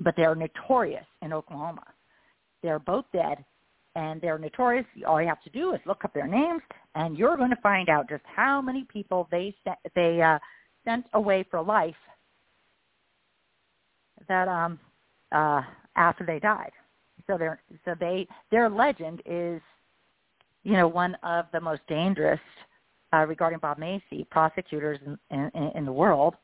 But 0.00 0.14
they're 0.16 0.34
notorious 0.34 1.06
in 1.22 1.32
Oklahoma. 1.32 1.84
They're 2.62 2.78
both 2.78 3.04
dead, 3.12 3.44
and 3.94 4.20
they're 4.20 4.38
notorious. 4.38 4.86
All 5.06 5.20
you 5.20 5.28
have 5.28 5.42
to 5.42 5.50
do 5.50 5.72
is 5.72 5.80
look 5.86 6.04
up 6.04 6.12
their 6.12 6.26
names, 6.26 6.62
and 6.94 7.16
you're 7.16 7.36
going 7.36 7.50
to 7.50 7.60
find 7.62 7.88
out 7.88 8.08
just 8.08 8.22
how 8.24 8.60
many 8.60 8.84
people 8.84 9.26
they 9.30 9.54
sent, 9.64 9.78
they 9.94 10.20
uh, 10.20 10.38
sent 10.84 11.06
away 11.14 11.44
for 11.50 11.62
life 11.62 11.94
that 14.28 14.48
um, 14.48 14.78
uh, 15.32 15.62
after 15.96 16.24
they 16.24 16.38
died. 16.38 16.72
So 17.26 17.36
their 17.36 17.60
so 17.84 17.94
they 17.98 18.26
their 18.50 18.68
legend 18.68 19.22
is, 19.26 19.60
you 20.62 20.74
know, 20.74 20.88
one 20.88 21.16
of 21.22 21.46
the 21.52 21.60
most 21.60 21.80
dangerous 21.88 22.40
uh, 23.12 23.24
regarding 23.26 23.58
Bob 23.58 23.78
Macy 23.78 24.26
prosecutors 24.30 24.98
in, 25.04 25.18
in, 25.54 25.72
in 25.74 25.84
the 25.84 25.92
world, 25.92 26.34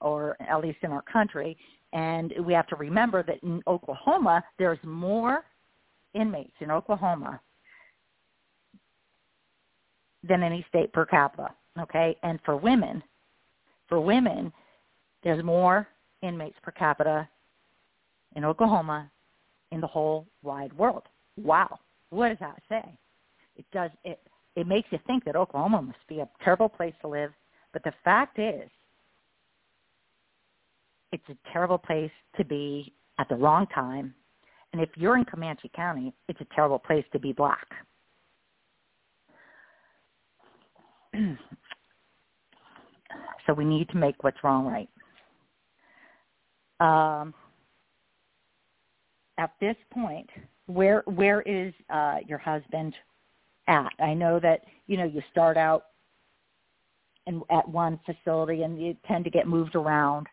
or 0.00 0.36
at 0.40 0.60
least 0.60 0.78
in 0.82 0.90
our 0.90 1.02
country. 1.02 1.56
And 1.92 2.32
we 2.44 2.54
have 2.54 2.66
to 2.68 2.76
remember 2.76 3.22
that 3.24 3.42
in 3.42 3.62
Oklahoma, 3.66 4.42
there's 4.58 4.78
more 4.82 5.44
inmates 6.14 6.54
in 6.60 6.70
Oklahoma 6.70 7.40
than 10.26 10.42
any 10.42 10.64
state 10.68 10.92
per 10.92 11.04
capita. 11.04 11.50
Okay, 11.80 12.16
and 12.22 12.38
for 12.44 12.56
women, 12.56 13.02
for 13.88 14.00
women, 14.00 14.52
there's 15.24 15.42
more 15.42 15.88
inmates 16.22 16.56
per 16.62 16.70
capita 16.70 17.28
in 18.36 18.44
Oklahoma 18.44 19.10
in 19.70 19.80
the 19.80 19.86
whole 19.86 20.26
wide 20.42 20.72
world. 20.74 21.02
Wow, 21.36 21.78
what 22.10 22.28
does 22.28 22.38
that 22.40 22.62
say? 22.68 22.98
It 23.56 23.64
does 23.72 23.90
it. 24.04 24.20
It 24.54 24.66
makes 24.66 24.88
you 24.90 24.98
think 25.06 25.24
that 25.24 25.34
Oklahoma 25.34 25.80
must 25.80 26.06
be 26.08 26.20
a 26.20 26.28
terrible 26.44 26.68
place 26.68 26.94
to 27.00 27.08
live, 27.08 27.30
but 27.72 27.82
the 27.84 27.92
fact 28.04 28.38
is, 28.38 28.68
it's 31.10 31.26
a 31.28 31.36
terrible 31.52 31.78
place 31.78 32.10
to 32.36 32.44
be 32.44 32.92
at 33.18 33.28
the 33.28 33.34
wrong 33.36 33.66
time. 33.74 34.14
And 34.72 34.82
if 34.82 34.90
you're 34.96 35.16
in 35.16 35.24
Comanche 35.24 35.70
County, 35.74 36.12
it's 36.28 36.40
a 36.40 36.46
terrible 36.54 36.78
place 36.78 37.04
to 37.12 37.18
be 37.18 37.32
black. 37.32 37.66
so 43.46 43.54
we 43.54 43.64
need 43.64 43.88
to 43.90 43.96
make 43.96 44.22
what's 44.22 44.42
wrong 44.42 44.66
right. 44.66 44.88
Um, 46.80 47.34
at 49.38 49.52
this 49.60 49.76
point, 49.92 50.28
where 50.66 51.02
where 51.06 51.42
is 51.42 51.72
uh, 51.90 52.18
your 52.26 52.38
husband 52.38 52.94
at? 53.68 53.92
I 54.00 54.14
know 54.14 54.38
that 54.40 54.62
you 54.86 54.96
know 54.96 55.04
you 55.04 55.22
start 55.30 55.56
out 55.56 55.86
in, 57.26 57.42
at 57.50 57.68
one 57.68 57.98
facility 58.04 58.62
and 58.62 58.80
you 58.80 58.96
tend 59.06 59.24
to 59.24 59.30
get 59.30 59.46
moved 59.46 59.74
around. 59.74 60.26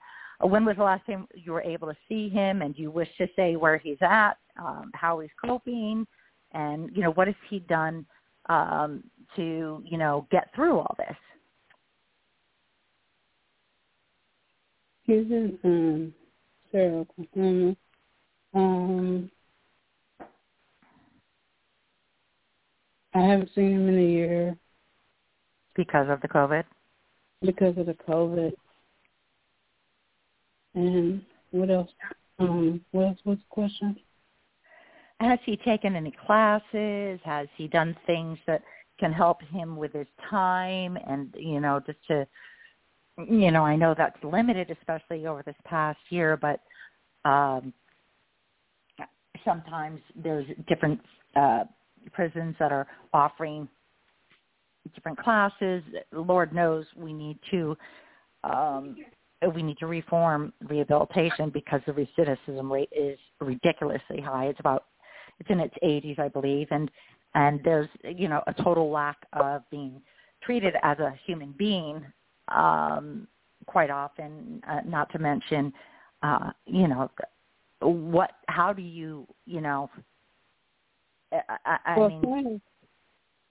Uh, 0.43 0.47
when 0.47 0.65
was 0.65 0.77
the 0.77 0.83
last 0.83 1.05
time 1.05 1.27
you 1.33 1.51
were 1.51 1.61
able 1.61 1.87
to 1.87 1.97
see 2.07 2.29
him? 2.29 2.61
And 2.61 2.75
do 2.75 2.81
you 2.81 2.91
wish 2.91 3.09
to 3.17 3.27
say 3.35 3.55
where 3.55 3.77
he's 3.77 3.97
at, 4.01 4.33
um, 4.59 4.91
how 4.93 5.19
he's 5.19 5.31
coping, 5.43 6.05
and 6.53 6.89
you 6.95 7.01
know 7.01 7.11
what 7.11 7.27
has 7.27 7.35
he 7.49 7.59
done 7.59 8.05
um, 8.47 9.03
to 9.35 9.83
you 9.85 9.97
know 9.97 10.27
get 10.31 10.53
through 10.55 10.79
all 10.79 10.95
this? 10.97 11.17
In 15.07 15.57
um, 15.63 16.13
Sayre, 16.71 17.05
Oklahoma. 17.19 17.75
Um, 18.53 19.31
I 23.13 23.21
haven't 23.21 23.49
seen 23.55 23.71
him 23.71 23.89
in 23.89 23.99
a 23.99 24.07
year 24.07 24.57
because 25.75 26.07
of 26.09 26.21
the 26.21 26.27
COVID. 26.27 26.63
Because 27.41 27.77
of 27.77 27.85
the 27.85 27.95
COVID. 28.07 28.51
And 30.75 31.21
what 31.51 31.69
else? 31.69 31.89
Um, 32.37 32.81
what 32.91 33.07
else 33.07 33.19
was 33.25 33.37
the 33.37 33.43
question? 33.49 33.97
Has 35.19 35.39
he 35.45 35.57
taken 35.57 35.95
any 35.95 36.13
classes? 36.25 37.19
Has 37.25 37.47
he 37.57 37.67
done 37.67 37.95
things 38.05 38.37
that 38.47 38.61
can 38.99 39.11
help 39.11 39.41
him 39.41 39.77
with 39.77 39.93
his 39.93 40.07
time 40.29 40.97
and 41.07 41.33
you 41.37 41.59
know 41.59 41.81
just 41.85 41.99
to 42.07 42.27
you 43.27 43.51
know 43.51 43.63
I 43.63 43.75
know 43.75 43.95
that's 43.97 44.21
limited 44.23 44.69
especially 44.71 45.25
over 45.27 45.43
this 45.43 45.55
past 45.65 45.99
year 46.09 46.37
but 46.37 46.61
um 47.29 47.73
sometimes 49.45 49.99
there's 50.15 50.45
different 50.67 50.99
uh 51.35 51.63
prisons 52.13 52.55
that 52.59 52.71
are 52.71 52.87
offering 53.13 53.67
different 54.95 55.17
classes. 55.19 55.83
Lord 56.11 56.53
knows 56.53 56.85
we 56.95 57.13
need 57.13 57.39
to 57.51 57.77
um, 58.43 58.95
we 59.55 59.63
need 59.63 59.77
to 59.79 59.87
reform 59.87 60.53
rehabilitation 60.67 61.49
because 61.49 61.81
the 61.85 61.93
recidivism 61.93 62.69
rate 62.69 62.89
is 62.91 63.17
ridiculously 63.39 64.21
high. 64.21 64.45
It's 64.45 64.59
about 64.59 64.85
it's 65.39 65.49
in 65.49 65.59
its 65.59 65.75
80s, 65.83 66.19
I 66.19 66.27
believe, 66.27 66.67
and 66.71 66.89
and 67.35 67.59
there's 67.63 67.89
you 68.03 68.27
know 68.27 68.41
a 68.47 68.53
total 68.53 68.89
lack 68.91 69.17
of 69.33 69.63
being 69.71 70.01
treated 70.43 70.73
as 70.83 70.99
a 70.99 71.13
human 71.25 71.53
being 71.57 72.05
um, 72.51 73.27
quite 73.65 73.89
often. 73.89 74.61
Uh, 74.67 74.81
not 74.85 75.11
to 75.11 75.19
mention, 75.19 75.73
uh, 76.23 76.51
you 76.65 76.87
know, 76.87 77.09
what 77.81 78.31
how 78.47 78.73
do 78.73 78.81
you 78.81 79.27
you 79.45 79.61
know 79.61 79.89
I, 81.31 81.77
I 81.85 81.97
well, 81.97 82.09
mean, 82.09 82.61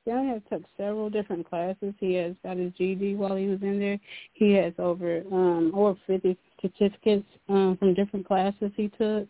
John 0.06 0.28
has 0.28 0.42
took 0.50 0.62
several 0.76 1.10
different 1.10 1.48
classes. 1.48 1.94
He 1.98 2.14
has 2.14 2.34
got 2.42 2.56
his 2.56 2.72
GED 2.72 3.14
while 3.14 3.36
he 3.36 3.46
was 3.46 3.62
in 3.62 3.78
there. 3.78 3.98
He 4.32 4.52
has 4.54 4.72
over 4.78 5.22
um 5.30 5.72
over 5.74 5.98
fifty 6.06 6.36
certificates 6.60 7.26
um 7.48 7.76
from 7.78 7.94
different 7.94 8.26
classes 8.26 8.72
he 8.76 8.88
took. 8.88 9.28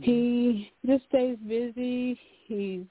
He 0.00 0.70
just 0.84 1.04
stays 1.08 1.38
busy. 1.46 2.18
He's 2.46 2.82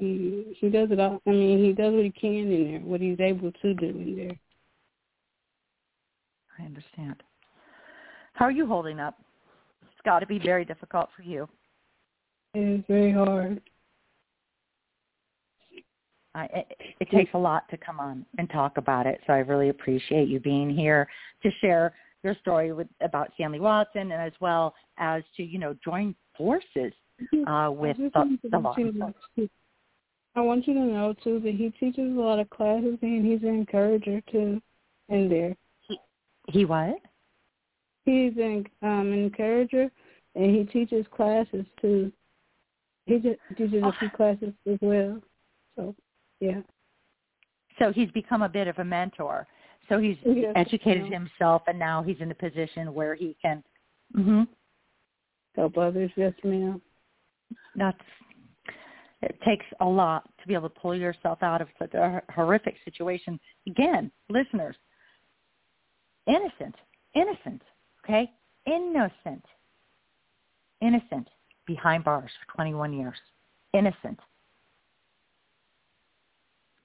he 0.00 0.56
he 0.58 0.68
does 0.68 0.90
it 0.90 0.98
all. 0.98 1.20
I 1.26 1.30
mean, 1.30 1.64
he 1.64 1.72
does 1.72 1.92
what 1.92 2.04
he 2.04 2.10
can 2.10 2.34
in 2.34 2.72
there, 2.72 2.80
what 2.80 3.00
he's 3.00 3.20
able 3.20 3.52
to 3.52 3.74
do 3.74 3.86
in 3.86 4.16
there. 4.16 4.38
I 6.58 6.64
understand. 6.64 7.22
How 8.34 8.46
are 8.46 8.50
you 8.50 8.66
holding 8.66 9.00
up? 9.00 9.18
It's 9.82 10.00
got 10.04 10.20
to 10.20 10.26
be 10.26 10.38
very 10.38 10.64
difficult 10.64 11.10
for 11.16 11.22
you. 11.22 11.48
It 12.54 12.60
is 12.60 12.84
very 12.88 13.12
hard. 13.12 13.60
I, 16.34 16.44
it, 16.44 16.66
it 17.00 17.10
takes 17.10 17.30
a 17.34 17.38
lot 17.38 17.68
to 17.70 17.76
come 17.76 17.98
on 17.98 18.24
and 18.38 18.48
talk 18.50 18.76
about 18.76 19.06
it. 19.06 19.20
So 19.26 19.32
I 19.32 19.38
really 19.38 19.68
appreciate 19.68 20.28
you 20.28 20.38
being 20.40 20.74
here 20.74 21.08
to 21.42 21.50
share 21.60 21.92
your 22.22 22.36
story 22.40 22.72
with 22.72 22.86
about 23.00 23.30
Stanley 23.34 23.60
Watson 23.60 24.12
and 24.12 24.22
as 24.22 24.32
well 24.40 24.74
as 24.98 25.22
to 25.36 25.42
you 25.42 25.58
know 25.58 25.74
join 25.84 26.14
forces 26.36 26.92
uh, 27.46 27.70
with 27.70 27.96
the, 27.96 28.38
the 28.50 28.58
law. 28.58 28.74
I 30.36 30.40
want 30.40 30.66
you 30.66 30.74
to 30.74 30.80
know 30.80 31.14
too 31.24 31.40
that 31.40 31.54
he 31.54 31.70
teaches 31.70 32.16
a 32.16 32.20
lot 32.20 32.38
of 32.38 32.48
classes 32.50 32.98
and 33.02 33.26
he's 33.26 33.42
an 33.42 33.54
encourager 33.54 34.20
too 34.30 34.60
in 35.08 35.28
there. 35.28 35.56
He, 35.88 35.98
he 36.48 36.64
what? 36.64 36.96
He's 38.04 38.32
an 38.36 38.66
um, 38.82 39.12
encourager 39.12 39.90
and 40.34 40.56
he 40.56 40.64
teaches 40.64 41.04
classes 41.14 41.66
too. 41.80 42.12
He 43.06 43.18
just 43.18 43.40
teaches 43.56 43.82
a 43.82 43.92
few 43.98 44.10
classes 44.10 44.52
as 44.70 44.78
well. 44.80 45.20
So 45.76 45.94
yeah. 46.40 46.60
So 47.78 47.92
he's 47.92 48.10
become 48.12 48.42
a 48.42 48.48
bit 48.48 48.68
of 48.68 48.78
a 48.78 48.84
mentor. 48.84 49.46
So 49.88 49.98
he's 49.98 50.16
yes, 50.24 50.52
educated 50.54 51.12
himself, 51.12 51.62
and 51.66 51.78
now 51.78 52.02
he's 52.02 52.18
in 52.20 52.30
a 52.30 52.34
position 52.34 52.94
where 52.94 53.16
he 53.16 53.36
can 53.42 53.64
mm-hmm, 54.16 54.42
help 55.56 55.76
others. 55.76 56.12
Yes, 56.14 56.32
ma'am. 56.44 56.80
That's 57.74 57.98
it 59.22 59.38
takes 59.44 59.66
a 59.80 59.84
lot 59.84 60.28
to 60.40 60.48
be 60.48 60.54
able 60.54 60.68
to 60.68 60.80
pull 60.80 60.94
yourself 60.94 61.42
out 61.42 61.60
of 61.60 61.68
such 61.78 61.92
a 61.94 62.22
horrific 62.34 62.76
situation. 62.84 63.38
Again, 63.66 64.10
listeners, 64.28 64.76
innocent, 66.26 66.74
innocent, 67.14 67.62
okay, 68.04 68.30
innocent, 68.66 69.44
innocent, 70.80 71.28
behind 71.66 72.04
bars 72.04 72.30
for 72.46 72.54
21 72.54 72.92
years, 72.92 73.16
innocent. 73.74 74.18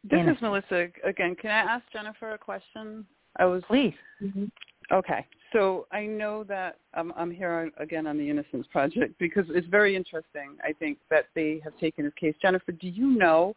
This 0.03 0.19
innocent. 0.19 0.37
is 0.37 0.41
Malissa 0.41 0.91
again. 1.03 1.35
Can 1.35 1.49
I 1.49 1.59
ask 1.59 1.83
Jennifer 1.91 2.31
a 2.31 2.37
question? 2.37 3.05
I 3.37 3.45
was 3.45 3.63
Please. 3.67 3.95
Mm-hmm. 4.21 4.45
Okay. 4.93 5.25
So 5.55 5.87
I 5.93 6.05
know 6.05 6.43
that 6.43 6.79
um, 6.95 7.13
I'm 7.15 7.31
here 7.31 7.71
again 7.77 8.07
on 8.07 8.17
the 8.17 8.29
Innocence 8.29 8.67
Project 8.73 9.17
because 9.19 9.45
it's 9.49 9.67
very 9.67 9.95
interesting, 9.95 10.57
I 10.61 10.73
think, 10.73 10.97
that 11.09 11.27
they 11.33 11.61
have 11.63 11.77
taken 11.79 12.03
this 12.03 12.13
case. 12.19 12.35
Jennifer, 12.41 12.73
do 12.73 12.89
you 12.89 13.07
know, 13.07 13.53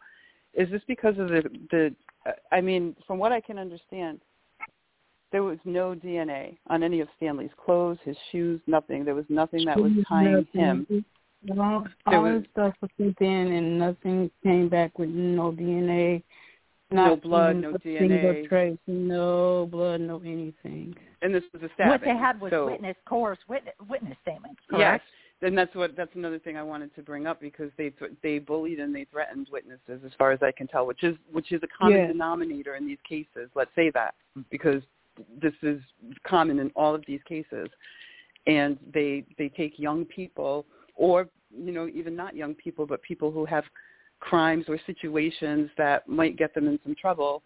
is 0.53 0.69
this 0.71 0.81
because 0.87 1.19
of 1.19 1.27
the, 1.27 1.43
the 1.71 1.93
uh, 2.25 2.31
I 2.53 2.61
mean, 2.61 2.95
from 3.05 3.19
what 3.19 3.33
I 3.33 3.41
can 3.41 3.57
understand, 3.57 4.21
there 5.33 5.43
was 5.43 5.59
no 5.65 5.93
DNA 5.93 6.57
on 6.67 6.83
any 6.83 7.01
of 7.01 7.09
Stanley's 7.17 7.51
clothes, 7.63 7.97
his 8.05 8.15
shoes, 8.31 8.61
nothing. 8.65 9.03
There 9.03 9.15
was 9.15 9.25
nothing 9.27 9.65
that 9.65 9.77
was 9.77 9.91
tying 10.07 10.47
him. 10.53 11.03
All, 11.51 11.85
all 12.05 12.23
was- 12.23 12.35
his 12.35 12.43
stuff 12.53 12.75
was 12.81 12.91
sent 12.97 13.19
in 13.19 13.51
and 13.51 13.77
nothing 13.77 14.31
came 14.41 14.69
back 14.69 14.97
with 14.97 15.09
no 15.09 15.51
DNA. 15.51 16.23
No 16.91 17.15
blood, 17.15 17.57
no 17.57 17.77
single 17.83 18.07
DNA. 18.07 18.49
trace, 18.49 18.77
no 18.87 19.67
blood, 19.71 20.01
no 20.01 20.19
anything. 20.21 20.95
And 21.21 21.33
this 21.33 21.43
was 21.53 21.61
a 21.61 21.69
stabbing. 21.75 21.91
What 21.91 22.01
they 22.01 22.17
had 22.17 22.41
was 22.41 22.49
so, 22.49 22.65
witness, 22.65 22.95
coerced 23.05 23.41
witness, 23.47 23.75
witness 23.87 24.17
statements, 24.23 24.59
Yes, 24.75 24.99
and 25.41 25.55
that's 25.55 25.73
what 25.75 25.95
that's 25.95 26.15
another 26.15 26.39
thing 26.39 26.57
I 26.57 26.63
wanted 26.63 26.93
to 26.95 27.03
bring 27.03 27.27
up 27.27 27.39
because 27.39 27.69
they 27.77 27.91
th- 27.91 28.13
they 28.23 28.39
bullied 28.39 28.79
and 28.79 28.93
they 28.93 29.05
threatened 29.05 29.47
witnesses, 29.51 30.01
as 30.03 30.11
far 30.17 30.31
as 30.31 30.39
I 30.41 30.51
can 30.51 30.67
tell, 30.67 30.87
which 30.87 31.03
is 31.03 31.15
which 31.31 31.51
is 31.51 31.61
a 31.61 31.67
common 31.67 31.97
Yeah. 31.97 32.07
denominator 32.07 32.75
in 32.75 32.87
these 32.87 33.01
cases. 33.07 33.49
Let's 33.53 33.73
say 33.75 33.91
that 33.91 34.15
mm-hmm. 34.31 34.41
because 34.49 34.81
this 35.39 35.53
is 35.61 35.81
common 36.23 36.59
in 36.59 36.71
all 36.75 36.95
of 36.95 37.03
these 37.05 37.21
cases, 37.23 37.69
and 38.47 38.79
they 38.93 39.25
they 39.37 39.49
take 39.49 39.77
young 39.77 40.05
people 40.05 40.65
or 40.95 41.29
you 41.55 41.71
know 41.71 41.87
even 41.87 42.15
not 42.15 42.35
young 42.35 42.55
people 42.55 42.85
but 42.85 43.01
people 43.01 43.31
who 43.31 43.45
have 43.45 43.63
crimes 44.19 44.65
or 44.67 44.79
situations 44.85 45.69
that 45.77 46.07
might 46.07 46.37
get 46.37 46.53
them 46.53 46.67
in 46.67 46.79
some 46.83 46.95
trouble, 46.95 47.41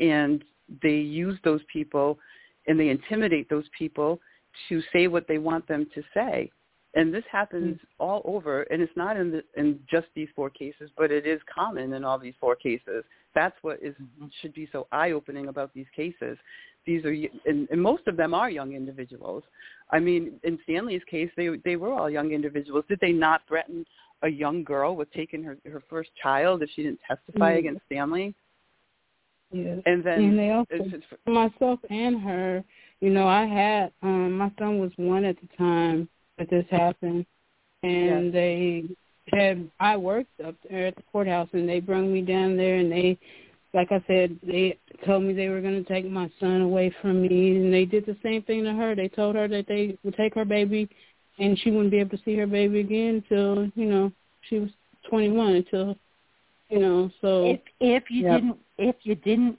and 0.00 0.44
they 0.82 0.96
use 0.96 1.38
those 1.44 1.60
people 1.72 2.18
and 2.66 2.78
they 2.78 2.90
intimidate 2.90 3.48
those 3.48 3.64
people 3.76 4.20
to 4.68 4.82
say 4.92 5.06
what 5.06 5.26
they 5.26 5.38
want 5.38 5.66
them 5.66 5.86
to 5.94 6.02
say. 6.14 6.50
And 6.94 7.12
this 7.12 7.24
happens 7.30 7.76
mm. 7.76 7.86
all 7.98 8.22
over, 8.24 8.62
and 8.64 8.80
it's 8.82 8.96
not 8.96 9.16
in 9.16 9.30
the, 9.30 9.42
in 9.56 9.78
just 9.90 10.06
these 10.14 10.28
four 10.34 10.50
cases, 10.50 10.90
but 10.96 11.10
it 11.10 11.26
is 11.26 11.40
common 11.52 11.92
in 11.92 12.04
all 12.04 12.18
these 12.18 12.34
four 12.40 12.56
cases. 12.56 13.04
That's 13.34 13.56
what 13.62 13.78
is 13.82 13.94
mm-hmm. 13.94 14.26
should 14.40 14.54
be 14.54 14.68
so 14.72 14.86
eye-opening 14.92 15.48
about 15.48 15.72
these 15.74 15.86
cases. 15.94 16.38
These 16.86 17.04
are, 17.04 17.14
and, 17.46 17.68
and 17.70 17.80
most 17.80 18.06
of 18.06 18.16
them 18.16 18.32
are 18.32 18.50
young 18.50 18.72
individuals. 18.72 19.44
I 19.90 19.98
mean, 19.98 20.40
in 20.42 20.58
Stanley's 20.64 21.02
case, 21.10 21.30
they 21.36 21.50
they 21.64 21.76
were 21.76 21.92
all 21.92 22.08
young 22.08 22.32
individuals. 22.32 22.84
Did 22.88 23.00
they 23.00 23.12
not 23.12 23.42
threaten 23.46 23.84
a 24.22 24.28
young 24.28 24.64
girl 24.64 24.96
was 24.96 25.06
taking 25.14 25.42
her 25.42 25.56
her 25.64 25.82
first 25.88 26.10
child 26.22 26.62
if 26.62 26.70
she 26.70 26.82
didn't 26.82 27.00
testify 27.06 27.54
Mhm. 27.54 27.58
against 27.58 27.86
Stanley? 27.86 28.34
Yes. 29.50 29.80
And 29.86 30.04
then 30.04 30.20
and 30.20 30.38
they 30.38 30.50
also 30.50 30.74
it's- 30.74 30.92
it's- 30.92 31.18
myself 31.26 31.80
and 31.88 32.20
her, 32.20 32.64
you 33.00 33.10
know, 33.10 33.26
I 33.26 33.44
had 33.46 33.92
um 34.02 34.32
my 34.32 34.50
son 34.58 34.78
was 34.78 34.92
one 34.96 35.24
at 35.24 35.40
the 35.40 35.46
time 35.56 36.08
that 36.36 36.50
this 36.50 36.66
happened 36.68 37.24
and 37.82 38.32
they 38.32 38.84
had 39.32 39.70
I 39.80 39.96
worked 39.96 40.40
up 40.40 40.54
there 40.68 40.86
at 40.86 40.96
the 40.96 41.02
courthouse 41.02 41.48
and 41.52 41.68
they 41.68 41.80
brought 41.80 42.02
me 42.02 42.22
down 42.22 42.56
there 42.56 42.76
and 42.76 42.90
they 42.90 43.18
like 43.74 43.92
I 43.92 44.02
said, 44.06 44.38
they 44.42 44.78
told 45.04 45.22
me 45.24 45.34
they 45.34 45.50
were 45.50 45.60
gonna 45.60 45.84
take 45.84 46.06
my 46.06 46.30
son 46.40 46.62
away 46.62 46.90
from 47.02 47.20
me 47.22 47.56
and 47.56 47.72
they 47.72 47.84
did 47.84 48.06
the 48.06 48.16
same 48.22 48.42
thing 48.42 48.64
to 48.64 48.72
her. 48.72 48.94
They 48.94 49.08
told 49.08 49.36
her 49.36 49.46
that 49.48 49.66
they 49.66 49.96
would 50.02 50.16
take 50.16 50.34
her 50.34 50.46
baby 50.46 50.88
and 51.38 51.58
she 51.58 51.70
wouldn't 51.70 51.90
be 51.90 51.98
able 51.98 52.16
to 52.16 52.24
see 52.24 52.36
her 52.36 52.46
baby 52.46 52.80
again 52.80 53.22
until, 53.30 53.70
you 53.74 53.86
know, 53.86 54.12
she 54.48 54.58
was 54.58 54.70
twenty 55.08 55.30
one 55.30 55.54
until 55.54 55.96
you 56.68 56.78
know, 56.80 57.10
so 57.20 57.44
If 57.46 57.60
if 57.80 58.10
you 58.10 58.22
Yep. 58.24 58.32
didn't 58.32 58.58
if 58.78 58.96
you 59.02 59.14
didn't 59.14 59.58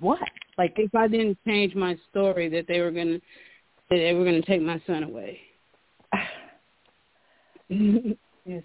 what? 0.00 0.20
Like 0.58 0.74
if 0.76 0.94
I 0.94 1.08
didn't 1.08 1.38
change 1.46 1.74
my 1.74 1.96
story 2.10 2.48
that 2.50 2.66
they 2.68 2.80
were 2.80 2.90
gonna 2.90 3.20
that 3.90 3.96
they 3.96 4.12
were 4.12 4.24
gonna 4.24 4.42
take 4.42 4.62
my 4.62 4.80
son 4.86 5.02
away. 5.04 5.40
yes. 7.68 8.62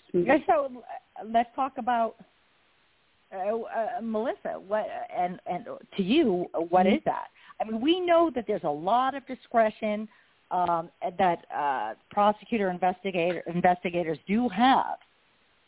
So 0.48 0.66
uh, 0.66 1.24
let's 1.26 1.50
talk 1.56 1.74
about 1.78 2.16
uh, 3.34 3.38
uh, 3.38 4.02
Malissa. 4.02 4.60
What 4.60 4.88
and 5.16 5.40
and 5.46 5.66
to 5.98 6.04
you, 6.04 6.48
what 6.70 6.86
is 6.86 7.02
that? 7.06 7.28
I 7.62 7.64
mean, 7.64 7.82
we 7.82 8.00
know 8.00 8.32
that 8.36 8.46
there's 8.48 8.64
a 8.64 8.70
lot 8.70 9.16
of 9.16 9.26
discretion 9.28 10.08
um, 10.52 10.90
that 11.18 11.46
uh, 11.56 11.94
prosecutor 12.12 12.70
investigator 12.70 13.44
investigators 13.48 14.18
do 14.28 14.50
have, 14.50 14.98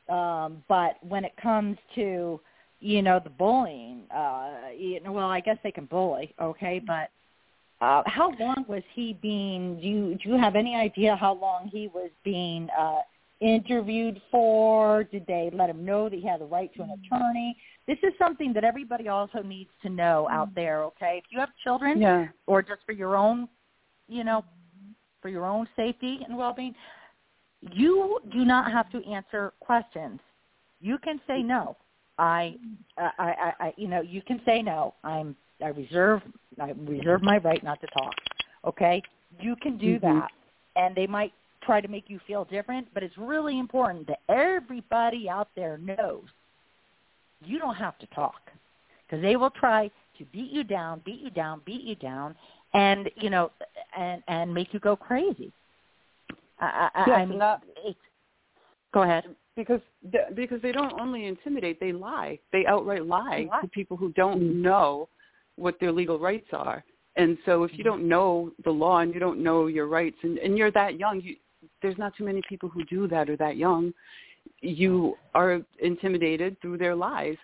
um, 0.09 0.63
but 0.67 0.97
when 1.07 1.23
it 1.25 1.33
comes 1.41 1.77
to 1.95 2.39
you 2.79 3.01
know 3.01 3.19
the 3.23 3.29
bullying, 3.29 4.01
uh, 4.13 4.69
you 4.77 4.99
know, 5.01 5.11
well, 5.11 5.29
I 5.29 5.39
guess 5.39 5.57
they 5.63 5.71
can 5.71 5.85
bully, 5.85 6.33
okay, 6.41 6.81
but. 6.85 7.09
Uh, 7.79 8.03
how 8.05 8.31
long 8.39 8.63
was 8.67 8.83
he 8.93 9.17
being? 9.23 9.79
Do 9.81 9.87
you 9.87 10.15
do 10.21 10.29
you 10.29 10.37
have 10.37 10.55
any 10.55 10.75
idea 10.75 11.15
how 11.15 11.33
long 11.33 11.67
he 11.73 11.87
was 11.87 12.11
being 12.23 12.69
uh, 12.79 12.99
interviewed 13.41 14.21
for? 14.29 15.03
Did 15.03 15.25
they 15.27 15.49
let 15.51 15.69
him 15.69 15.83
know 15.83 16.07
that 16.07 16.15
he 16.15 16.25
had 16.25 16.39
the 16.39 16.45
right 16.45 16.73
to 16.75 16.83
an 16.83 16.91
attorney? 16.91 17.57
This 17.87 17.97
is 18.03 18.13
something 18.17 18.53
that 18.53 18.63
everybody 18.63 19.07
also 19.07 19.41
needs 19.41 19.71
to 19.81 19.89
know 19.89 20.29
out 20.29 20.53
there, 20.55 20.83
okay? 20.83 21.21
If 21.23 21.25
you 21.31 21.39
have 21.39 21.49
children 21.63 21.99
yeah. 21.99 22.27
or 22.45 22.61
just 22.61 22.81
for 22.85 22.93
your 22.93 23.17
own, 23.17 23.49
you 24.07 24.23
know, 24.23 24.45
for 25.21 25.29
your 25.29 25.45
own 25.45 25.67
safety 25.75 26.19
and 26.25 26.37
well-being, 26.37 26.75
you 27.61 28.19
do 28.31 28.43
not 28.43 28.71
have 28.71 28.89
to 28.91 29.03
answer 29.05 29.53
questions. 29.59 30.19
You 30.79 30.97
can 30.97 31.19
say 31.27 31.43
no. 31.43 31.77
I, 32.17 32.55
I, 32.97 33.11
I, 33.17 33.53
I 33.59 33.73
you 33.77 33.87
know, 33.87 34.01
you 34.01 34.21
can 34.21 34.41
say 34.45 34.61
no. 34.61 34.93
I'm, 35.03 35.35
I 35.63 35.67
reserve, 35.67 36.21
I 36.59 36.71
reserve 36.71 37.21
my 37.21 37.37
right 37.37 37.63
not 37.63 37.79
to 37.81 37.87
talk. 37.87 38.13
Okay, 38.65 39.01
you 39.39 39.55
can 39.55 39.77
do 39.77 39.97
Mhm. 39.97 40.01
that, 40.01 40.31
and 40.75 40.95
they 40.95 41.07
might 41.07 41.33
try 41.61 41.81
to 41.81 41.87
make 41.87 42.09
you 42.09 42.19
feel 42.19 42.45
different, 42.45 42.87
but 42.93 43.03
it's 43.03 43.17
really 43.17 43.59
important 43.59 44.07
that 44.07 44.21
everybody 44.29 45.29
out 45.29 45.49
there 45.55 45.77
knows 45.77 46.25
you 47.43 47.59
don't 47.59 47.75
have 47.75 47.97
to 47.99 48.07
talk 48.07 48.51
because 49.05 49.21
they 49.21 49.35
will 49.35 49.51
try 49.51 49.89
to 50.17 50.25
beat 50.25 50.51
you 50.51 50.63
down, 50.63 51.01
beat 51.05 51.19
you 51.19 51.29
down, 51.29 51.61
beat 51.65 51.81
you 51.81 51.95
down, 51.95 52.35
and 52.73 53.09
you 53.15 53.29
know, 53.29 53.51
and 53.97 54.23
and 54.27 54.53
make 54.53 54.73
you 54.73 54.79
go 54.79 54.95
crazy. 54.95 55.51
I, 56.59 56.89
I, 56.93 57.03
Yes, 57.07 57.19
I 57.19 57.25
mean, 57.25 57.39
that- 57.39 57.63
go 58.93 59.01
ahead. 59.01 59.35
because 59.55 59.81
th- 60.11 60.35
because 60.35 60.61
they 60.61 60.71
don't 60.71 60.93
only 60.99 61.25
intimidate, 61.25 61.79
they 61.79 61.91
lie. 61.91 62.39
They 62.51 62.65
outright 62.65 63.05
lie 63.05 63.39
They 63.39 63.45
lie. 63.47 63.61
to 63.61 63.67
people 63.67 63.97
who 63.97 64.11
don't 64.13 64.61
know 64.61 65.09
what 65.55 65.79
their 65.79 65.91
legal 65.91 66.19
rights 66.19 66.47
are. 66.53 66.83
And 67.17 67.37
so 67.45 67.63
if 67.63 67.71
you 67.71 67.79
mm-hmm. 67.79 67.89
don't 67.89 68.07
know 68.07 68.51
the 68.63 68.71
law 68.71 68.99
and 68.99 69.13
you 69.13 69.19
don't 69.19 69.43
know 69.43 69.67
your 69.67 69.87
rights 69.87 70.17
and, 70.23 70.37
and 70.37 70.57
you're 70.57 70.71
that 70.71 70.97
young, 70.97 71.19
you, 71.21 71.35
there's 71.81 71.97
not 71.97 72.15
too 72.15 72.23
many 72.23 72.41
people 72.47 72.69
who 72.69 72.85
do 72.85 73.07
that 73.09 73.29
or 73.29 73.35
that 73.37 73.57
young. 73.57 73.93
You 74.61 74.91
mm-hmm. 74.91 75.37
are 75.37 75.61
intimidated 75.79 76.57
through 76.61 76.77
their 76.77 76.95
lies. 76.95 77.35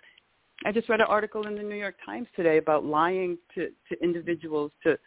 I 0.64 0.72
just 0.72 0.88
read 0.88 1.00
an 1.00 1.06
article 1.08 1.46
in 1.46 1.54
the 1.54 1.62
New 1.62 1.76
York 1.76 1.96
Times 2.04 2.26
today 2.34 2.58
about 2.58 2.84
lying 2.84 3.38
to, 3.54 3.68
to 3.88 4.02
individuals 4.02 4.72
to 4.84 4.98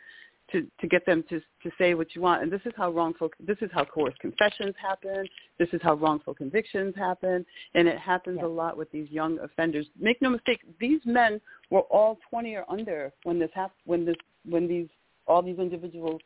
to 0.51 0.67
to 0.79 0.87
get 0.87 1.05
them 1.05 1.23
to 1.29 1.39
to 1.39 1.71
say 1.77 1.93
what 1.93 2.15
you 2.15 2.21
want. 2.21 2.43
And 2.43 2.51
this 2.51 2.61
is 2.65 2.73
how 2.75 2.91
wrongful 2.91 3.29
this 3.45 3.57
is 3.61 3.69
how 3.73 3.85
coerced 3.85 4.19
confessions 4.19 4.75
happen. 4.81 5.25
This 5.59 5.69
is 5.73 5.81
how 5.83 5.95
wrongful 5.95 6.33
convictions 6.33 6.93
happen, 6.95 7.45
and 7.73 7.87
it 7.87 7.97
happens 7.97 8.39
a 8.43 8.47
lot 8.47 8.77
with 8.77 8.91
these 8.91 9.09
young 9.09 9.39
offenders. 9.39 9.87
Make 9.99 10.21
no 10.21 10.29
mistake, 10.29 10.59
these 10.79 11.01
men 11.05 11.39
were 11.69 11.81
all 11.81 12.19
20 12.29 12.55
or 12.55 12.65
under 12.69 13.11
when 13.23 13.39
this 13.39 13.51
hap- 13.53 13.75
when 13.85 14.05
this 14.05 14.15
when 14.47 14.67
these 14.67 14.87
all 15.27 15.41
these 15.41 15.59
individual 15.59 16.19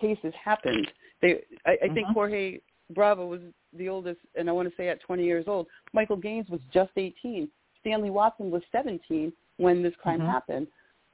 cases 0.00 0.32
happened. 0.42 0.90
They 1.20 1.42
I, 1.66 1.78
I 1.82 1.88
think 1.94 2.08
Mhm. 2.08 2.14
Jorge 2.14 2.60
Bravo 2.90 3.26
was 3.26 3.40
the 3.74 3.88
oldest, 3.88 4.20
and 4.34 4.48
I 4.48 4.52
want 4.52 4.68
to 4.68 4.76
say 4.76 4.88
at 4.88 5.00
20 5.00 5.24
years 5.24 5.46
old. 5.46 5.66
Michael 5.92 6.16
Gaines 6.16 6.48
was 6.48 6.60
just 6.72 6.90
18. 6.96 7.50
Stanley 7.80 8.10
Watson 8.10 8.50
was 8.50 8.62
17 8.72 9.32
when 9.56 9.82
this 9.82 9.94
crime 9.96 10.20
Mhm. 10.20 10.30
happened. 10.30 10.68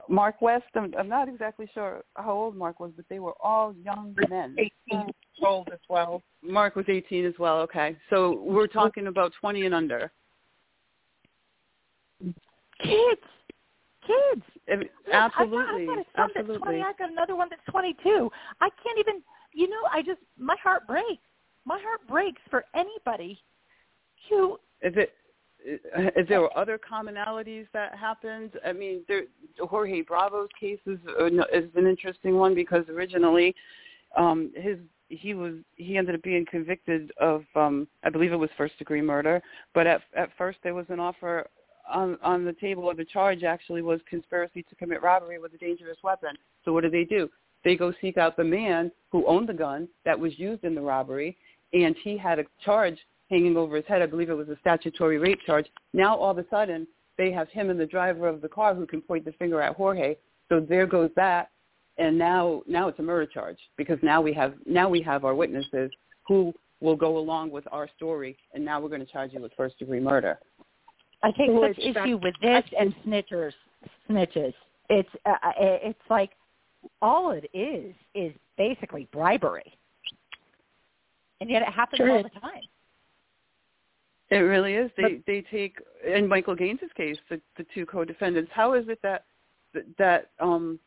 Mark 0.07 0.41
West, 0.41 0.65
I'm, 0.75 0.93
I'm 0.97 1.09
not 1.09 1.27
exactly 1.27 1.67
sure 1.73 2.03
how 2.15 2.31
old 2.31 2.55
Mark 2.55 2.79
was, 2.79 2.91
but 2.95 3.05
they 3.09 3.19
were 3.19 3.33
all 3.39 3.73
young 3.73 4.15
men. 4.29 4.55
18 4.57 4.71
years 4.89 5.13
old 5.43 5.69
as 5.71 5.79
well. 5.89 6.21
Mark 6.43 6.75
was 6.75 6.85
18 6.87 7.25
as 7.25 7.33
well. 7.39 7.59
Okay, 7.61 7.97
so 8.09 8.43
we're 8.43 8.67
talking 8.67 9.07
about 9.07 9.33
20 9.39 9.65
and 9.65 9.73
under. 9.73 10.11
Kids, 12.79 13.21
kids. 14.05 14.43
I 14.71 14.75
mean, 14.75 14.89
Look, 15.05 15.13
Absolutely, 15.13 15.83
I've 15.83 15.87
got, 15.87 15.89
I've 15.89 15.95
got 15.95 15.99
a 15.99 16.05
son 16.15 16.29
that's 16.35 16.37
absolutely. 16.39 16.73
20. 16.73 16.81
I've 16.83 16.97
got 16.97 17.11
another 17.11 17.35
one 17.35 17.47
that's 17.49 17.61
22. 17.69 18.31
I 18.61 18.69
can't 18.83 18.99
even, 18.99 19.21
you 19.53 19.69
know, 19.69 19.81
I 19.91 20.01
just, 20.01 20.19
my 20.37 20.55
heart 20.61 20.87
breaks. 20.87 21.21
My 21.65 21.79
heart 21.81 22.01
breaks 22.07 22.41
for 22.49 22.65
anybody 22.75 23.39
who, 24.29 24.59
Is 24.81 24.93
it? 24.95 25.13
Is 25.65 26.27
there 26.29 26.41
were 26.41 26.57
other 26.57 26.79
commonalities 26.79 27.65
that 27.73 27.95
happened? 27.95 28.51
I 28.65 28.71
mean, 28.71 29.01
there, 29.07 29.23
Jorge 29.59 30.03
Bravo's 30.03 30.49
case 30.59 30.79
is, 30.85 30.99
uh, 31.19 31.25
is 31.25 31.69
an 31.75 31.87
interesting 31.87 32.35
one 32.35 32.53
because 32.53 32.83
originally, 32.89 33.55
um, 34.15 34.51
his 34.55 34.77
he 35.09 35.33
was 35.33 35.53
he 35.75 35.97
ended 35.97 36.15
up 36.15 36.23
being 36.23 36.45
convicted 36.49 37.11
of 37.19 37.43
um, 37.55 37.87
I 38.03 38.09
believe 38.09 38.31
it 38.31 38.37
was 38.37 38.49
first 38.57 38.77
degree 38.77 39.01
murder, 39.01 39.41
but 39.73 39.87
at 39.87 40.01
at 40.15 40.29
first 40.37 40.59
there 40.63 40.73
was 40.73 40.85
an 40.89 40.99
offer 40.99 41.47
on 41.91 42.17
on 42.23 42.45
the 42.45 42.53
table 42.53 42.89
of 42.89 42.97
the 42.97 43.05
charge 43.05 43.43
actually 43.43 43.81
was 43.81 43.99
conspiracy 44.09 44.63
to 44.63 44.75
commit 44.75 45.01
robbery 45.01 45.39
with 45.39 45.53
a 45.53 45.57
dangerous 45.57 45.97
weapon. 46.03 46.35
So 46.63 46.73
what 46.73 46.83
do 46.83 46.89
they 46.89 47.03
do? 47.03 47.29
They 47.63 47.75
go 47.75 47.93
seek 48.01 48.17
out 48.17 48.37
the 48.37 48.43
man 48.43 48.91
who 49.11 49.25
owned 49.25 49.49
the 49.49 49.53
gun 49.53 49.87
that 50.05 50.19
was 50.19 50.37
used 50.37 50.63
in 50.63 50.75
the 50.75 50.81
robbery, 50.81 51.37
and 51.73 51.95
he 52.03 52.17
had 52.17 52.39
a 52.39 52.45
charge 52.63 52.97
hanging 53.29 53.57
over 53.57 53.75
his 53.75 53.85
head. 53.87 54.01
I 54.01 54.05
believe 54.05 54.29
it 54.29 54.35
was 54.35 54.49
a 54.49 54.57
statutory 54.59 55.17
rape 55.17 55.39
charge. 55.45 55.67
Now 55.93 56.15
all 56.15 56.31
of 56.31 56.37
a 56.37 56.45
sudden 56.49 56.87
they 57.17 57.31
have 57.31 57.49
him 57.49 57.69
and 57.69 57.79
the 57.79 57.85
driver 57.85 58.27
of 58.27 58.41
the 58.41 58.49
car 58.49 58.75
who 58.75 58.85
can 58.85 59.01
point 59.01 59.25
the 59.25 59.31
finger 59.33 59.61
at 59.61 59.75
Jorge. 59.75 60.15
So 60.49 60.59
there 60.59 60.85
goes 60.85 61.09
that, 61.15 61.49
and 61.97 62.17
now 62.17 62.61
now 62.67 62.87
it's 62.87 62.99
a 62.99 63.03
murder 63.03 63.25
charge 63.25 63.57
because 63.77 63.97
now 64.03 64.21
we 64.21 64.33
have 64.33 64.53
now 64.65 64.89
we 64.89 65.01
have 65.01 65.25
our 65.25 65.33
witnesses 65.33 65.91
who 66.27 66.53
will 66.81 66.95
go 66.95 67.17
along 67.17 67.51
with 67.51 67.65
our 67.71 67.89
story, 67.95 68.37
and 68.53 68.63
now 68.63 68.79
we're 68.79 68.89
going 68.89 69.05
to 69.05 69.11
charge 69.11 69.33
you 69.33 69.41
with 69.41 69.51
first 69.55 69.79
degree 69.79 69.99
murder. 69.99 70.37
I 71.23 71.31
take 71.31 71.49
such 71.49 71.79
issue 71.79 72.19
with 72.21 72.35
this 72.41 72.63
and 72.77 72.93
snitchers, 73.05 73.53
snitches. 74.09 74.53
It's, 74.89 75.09
uh, 75.25 75.31
uh, 75.43 75.51
it's 75.57 75.99
like 76.09 76.31
all 77.01 77.31
it 77.31 77.49
is 77.53 77.95
is 78.13 78.31
basically 78.57 79.07
bribery, 79.11 79.73
and 81.41 81.49
yet 81.49 81.63
it 81.63 81.69
happens 81.69 81.97
Sure 81.97 82.11
all 82.11 82.23
the 82.23 82.29
time. 82.39 82.61
It 84.29 84.37
really 84.37 84.73
is. 84.75 84.91
They 84.97 85.03
But- 85.03 85.25
they 85.27 85.41
take 85.41 85.77
in 86.05 86.27
Michael 86.27 86.55
Gaines's 86.55 86.91
case, 86.95 87.17
the, 87.29 87.39
the 87.57 87.65
two 87.73 87.85
co-defendants. 87.85 88.51
How 88.53 88.73
is 88.73 88.87
it 88.87 88.99
that 89.03 89.25
that 89.97 90.31
um, 90.39 90.79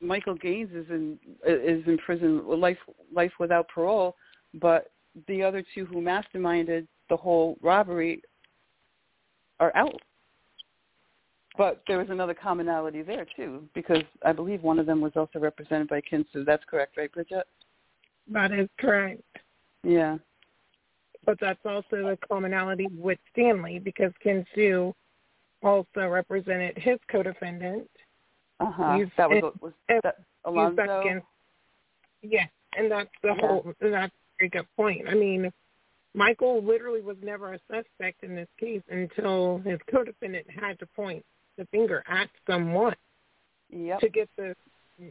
Michael 0.00 0.34
Gaines 0.34 0.72
is 0.72 0.88
in 0.90 1.18
is 1.46 1.86
in 1.86 1.98
prison 1.98 2.46
life 2.46 2.78
life 3.12 3.32
without 3.38 3.68
parole, 3.68 4.16
but 4.54 4.90
the 5.28 5.42
other 5.42 5.64
two 5.74 5.86
who 5.86 6.00
masterminded 6.02 6.86
the 7.08 7.16
whole 7.16 7.56
robbery 7.62 8.22
are 9.60 9.74
out? 9.74 10.00
But 11.56 11.82
there 11.86 11.98
was 11.98 12.08
another 12.10 12.34
commonality 12.34 13.02
there 13.02 13.26
too, 13.36 13.68
because 13.74 14.02
I 14.24 14.32
believe 14.32 14.62
one 14.62 14.78
of 14.78 14.86
them 14.86 15.00
was 15.00 15.12
also 15.16 15.38
represented 15.38 15.88
by 15.88 16.00
Kinsu. 16.00 16.44
That's 16.46 16.64
correct, 16.64 16.96
right, 16.96 17.12
Bridget? 17.12 17.46
That 18.30 18.52
is 18.52 18.68
correct. 18.78 19.22
Yeah. 19.84 20.16
But 21.24 21.38
that's 21.40 21.64
also 21.64 22.08
a 22.08 22.16
commonality 22.16 22.88
with 22.96 23.18
Stanley 23.32 23.78
because 23.78 24.12
Ken 24.22 24.44
Sue 24.54 24.94
also 25.62 26.08
represented 26.08 26.76
his 26.76 26.98
co-defendant. 27.10 27.88
Uh 28.58 28.70
huh. 28.70 28.96
He's- 28.96 29.10
That 29.16 29.30
was 29.30 29.54
was 29.60 29.72
that 29.88 30.16
Alonzo. 30.44 31.22
yes, 32.22 32.48
and 32.76 32.90
that's 32.90 33.10
the 33.22 33.28
Yeah. 33.28 33.34
whole. 33.40 33.74
And 33.80 33.92
that's 33.94 34.12
a 34.12 34.38
very 34.38 34.48
good 34.50 34.66
point. 34.76 35.08
I 35.08 35.14
mean, 35.14 35.52
Michael 36.14 36.60
literally 36.62 37.00
was 37.02 37.16
never 37.22 37.52
a 37.54 37.58
suspect 37.70 38.22
in 38.24 38.34
this 38.34 38.48
case 38.58 38.82
until 38.90 39.58
his 39.58 39.80
co-defendant 39.90 40.50
had 40.50 40.78
to 40.80 40.86
point 40.86 41.24
the 41.56 41.64
finger 41.66 42.02
at 42.06 42.28
someone 42.46 42.96
Yep. 43.70 44.00
to 44.00 44.08
get 44.08 44.28
the 44.36 44.56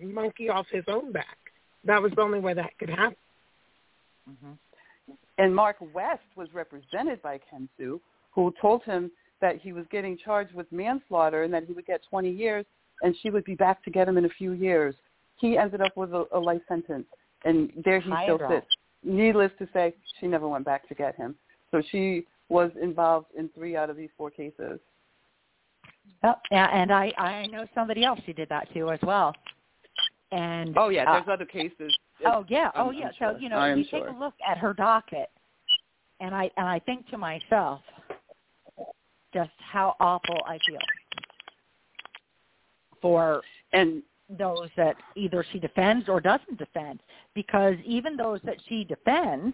monkey 0.01 0.49
off 0.49 0.67
his 0.69 0.83
own 0.87 1.11
back. 1.11 1.37
That 1.85 2.01
was 2.01 2.11
the 2.13 2.21
only 2.21 2.39
way 2.39 2.53
that 2.53 2.77
could 2.77 2.89
happen. 2.89 3.17
Mm-hmm. 4.29 4.51
And 5.41 5.55
Mark 5.55 5.77
West 5.93 6.21
was 6.35 6.47
represented 6.53 7.19
by 7.23 7.39
Ken 7.49 7.67
Sue, 7.75 7.99
who 8.29 8.53
told 8.61 8.83
him 8.83 9.09
that 9.41 9.57
he 9.57 9.73
was 9.73 9.85
getting 9.89 10.15
charged 10.15 10.53
with 10.53 10.71
manslaughter 10.71 11.41
and 11.43 11.51
that 11.51 11.63
he 11.63 11.73
would 11.73 11.87
get 11.87 12.01
20 12.07 12.29
years 12.29 12.63
and 13.01 13.15
she 13.23 13.31
would 13.31 13.43
be 13.43 13.55
back 13.55 13.83
to 13.83 13.89
get 13.89 14.07
him 14.07 14.19
in 14.19 14.25
a 14.25 14.29
few 14.29 14.51
years. 14.51 14.93
He 15.37 15.57
ended 15.57 15.81
up 15.81 15.97
with 15.97 16.13
a, 16.13 16.25
a 16.33 16.39
life 16.39 16.61
sentence, 16.67 17.07
and 17.43 17.71
there 17.83 17.99
he 17.99 18.11
High 18.11 18.25
still 18.25 18.39
sits. 18.47 18.67
Needless 19.03 19.51
to 19.57 19.67
say, 19.73 19.95
she 20.19 20.27
never 20.27 20.47
went 20.47 20.63
back 20.63 20.87
to 20.89 20.93
get 20.93 21.15
him. 21.15 21.33
So 21.71 21.81
she 21.91 22.27
was 22.49 22.69
involved 22.79 23.27
in 23.35 23.49
three 23.55 23.75
out 23.75 23.89
of 23.89 23.97
these 23.97 24.09
four 24.15 24.29
cases. 24.29 24.79
Oh, 26.23 26.35
yeah, 26.51 26.67
and 26.71 26.91
I 26.91 27.11
I 27.17 27.47
know 27.47 27.65
somebody 27.73 28.03
else 28.03 28.19
who 28.27 28.33
did 28.33 28.49
that 28.49 28.71
too 28.75 28.91
as 28.91 28.99
well. 29.01 29.33
And 30.31 30.77
Oh 30.77 30.89
yeah, 30.89 31.09
uh, 31.09 31.13
there's 31.13 31.33
other 31.33 31.45
cases. 31.45 31.91
Oh 32.25 32.45
yeah, 32.49 32.69
I'm- 32.69 32.71
oh 32.75 32.89
I'm 32.89 32.93
yeah. 32.95 33.11
sure. 33.17 33.33
So 33.33 33.39
you 33.39 33.49
know, 33.49 33.63
you 33.65 33.83
take 33.85 34.07
a 34.07 34.11
look 34.11 34.33
at 34.47 34.57
her 34.57 34.73
docket, 34.73 35.29
and 36.19 36.33
I 36.35 36.49
and 36.57 36.67
I 36.67 36.79
think 36.79 37.07
to 37.09 37.17
myself, 37.17 37.81
just 39.33 39.51
how 39.59 39.95
awful 39.99 40.37
I 40.45 40.57
feel 40.67 40.79
for 43.01 43.41
And 43.73 44.03
those 44.37 44.69
that 44.77 44.95
either 45.15 45.43
she 45.51 45.59
defends 45.59 46.07
or 46.07 46.21
doesn't 46.21 46.57
defend, 46.57 47.01
because 47.33 47.75
even 47.83 48.15
those 48.15 48.39
that 48.43 48.57
she 48.67 48.83
defends, 48.85 49.53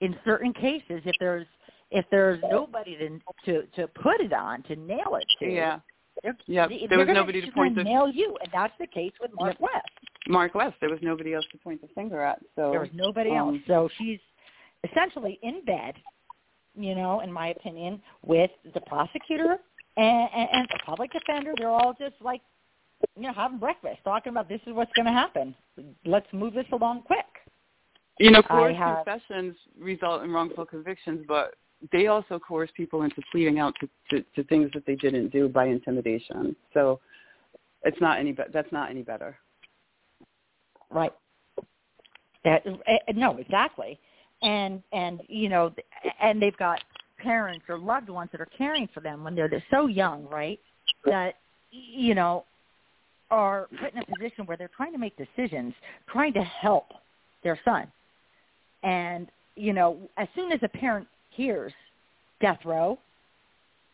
in 0.00 0.16
certain 0.24 0.52
cases, 0.52 1.02
if 1.04 1.14
there's 1.18 1.46
if 1.90 2.04
there's 2.10 2.40
nobody 2.50 2.96
to 2.98 3.20
to 3.44 3.66
to 3.76 3.88
put 3.88 4.20
it 4.20 4.32
on 4.32 4.62
to 4.64 4.76
nail 4.76 5.16
it 5.16 5.24
to, 5.40 5.50
yeah, 5.50 5.80
they're, 6.22 6.36
yeah, 6.46 6.66
they- 6.68 6.86
there 6.86 6.98
was 6.98 7.08
nobody 7.08 7.40
to 7.40 7.50
point 7.50 7.74
the 7.74 7.82
nail 7.84 8.08
you, 8.08 8.36
and 8.42 8.50
that's 8.52 8.74
the 8.78 8.86
case 8.86 9.12
with 9.20 9.32
Mark 9.34 9.56
Yep. 9.58 9.70
West. 9.72 9.88
Mark 10.28 10.54
West. 10.54 10.76
There 10.80 10.90
was 10.90 10.98
nobody 11.02 11.34
else 11.34 11.46
to 11.52 11.58
point 11.58 11.80
the 11.80 11.88
finger 11.88 12.22
at. 12.22 12.38
So 12.54 12.70
There 12.70 12.80
was 12.80 12.90
nobody 12.92 13.30
um, 13.30 13.36
else. 13.36 13.58
So 13.66 13.88
she's 13.98 14.20
essentially 14.88 15.38
in 15.42 15.64
bed, 15.64 15.94
you 16.76 16.94
know, 16.94 17.20
in 17.20 17.32
my 17.32 17.48
opinion, 17.48 18.00
with 18.24 18.50
the 18.74 18.80
prosecutor 18.82 19.56
and, 19.96 20.28
and, 20.34 20.48
and 20.52 20.68
the 20.70 20.78
public 20.84 21.10
defender. 21.12 21.54
They're 21.56 21.70
all 21.70 21.94
just 21.98 22.14
like, 22.20 22.42
you 23.16 23.22
know, 23.22 23.32
having 23.32 23.58
breakfast, 23.58 23.98
talking 24.04 24.30
about 24.30 24.48
this 24.48 24.60
is 24.66 24.74
what's 24.74 24.92
going 24.94 25.06
to 25.06 25.12
happen. 25.12 25.54
Let's 26.04 26.26
move 26.32 26.54
this 26.54 26.66
along 26.72 27.02
quick. 27.02 27.24
You 28.18 28.30
know, 28.30 28.42
coerced 28.42 28.78
have- 28.78 29.04
confessions 29.04 29.56
result 29.78 30.22
in 30.24 30.32
wrongful 30.32 30.66
convictions, 30.66 31.24
but 31.26 31.54
they 31.92 32.08
also 32.08 32.40
coerce 32.40 32.70
people 32.76 33.02
into 33.02 33.22
pleading 33.30 33.60
out 33.60 33.74
to, 33.80 33.88
to, 34.10 34.24
to 34.34 34.42
things 34.48 34.70
that 34.74 34.84
they 34.84 34.96
didn't 34.96 35.28
do 35.28 35.48
by 35.48 35.66
intimidation. 35.66 36.56
So 36.74 37.00
it's 37.84 38.00
not 38.00 38.18
any 38.18 38.32
be- 38.32 38.42
that's 38.52 38.72
not 38.72 38.90
any 38.90 39.02
better. 39.02 39.38
Right. 40.90 41.12
That, 42.44 42.62
eh, 42.66 43.12
no, 43.14 43.36
exactly. 43.38 43.98
And 44.42 44.82
and 44.92 45.20
you 45.28 45.48
know, 45.48 45.72
and 46.22 46.40
they've 46.40 46.56
got 46.56 46.82
parents 47.18 47.64
or 47.68 47.78
loved 47.78 48.08
ones 48.08 48.30
that 48.32 48.40
are 48.40 48.48
caring 48.56 48.88
for 48.94 49.00
them 49.00 49.24
when 49.24 49.34
they're, 49.34 49.48
they're 49.48 49.64
so 49.70 49.86
young, 49.86 50.28
right? 50.28 50.60
That 51.04 51.34
you 51.70 52.14
know 52.14 52.44
are 53.30 53.68
put 53.80 53.92
in 53.92 53.98
a 53.98 54.06
position 54.06 54.46
where 54.46 54.56
they're 54.56 54.70
trying 54.74 54.92
to 54.92 54.98
make 54.98 55.14
decisions, 55.16 55.74
trying 56.08 56.32
to 56.32 56.42
help 56.42 56.86
their 57.42 57.58
son. 57.64 57.90
And 58.82 59.28
you 59.56 59.72
know, 59.72 59.98
as 60.16 60.28
soon 60.36 60.52
as 60.52 60.60
a 60.62 60.68
parent 60.68 61.08
hears 61.30 61.72
death 62.40 62.60
row, 62.64 62.98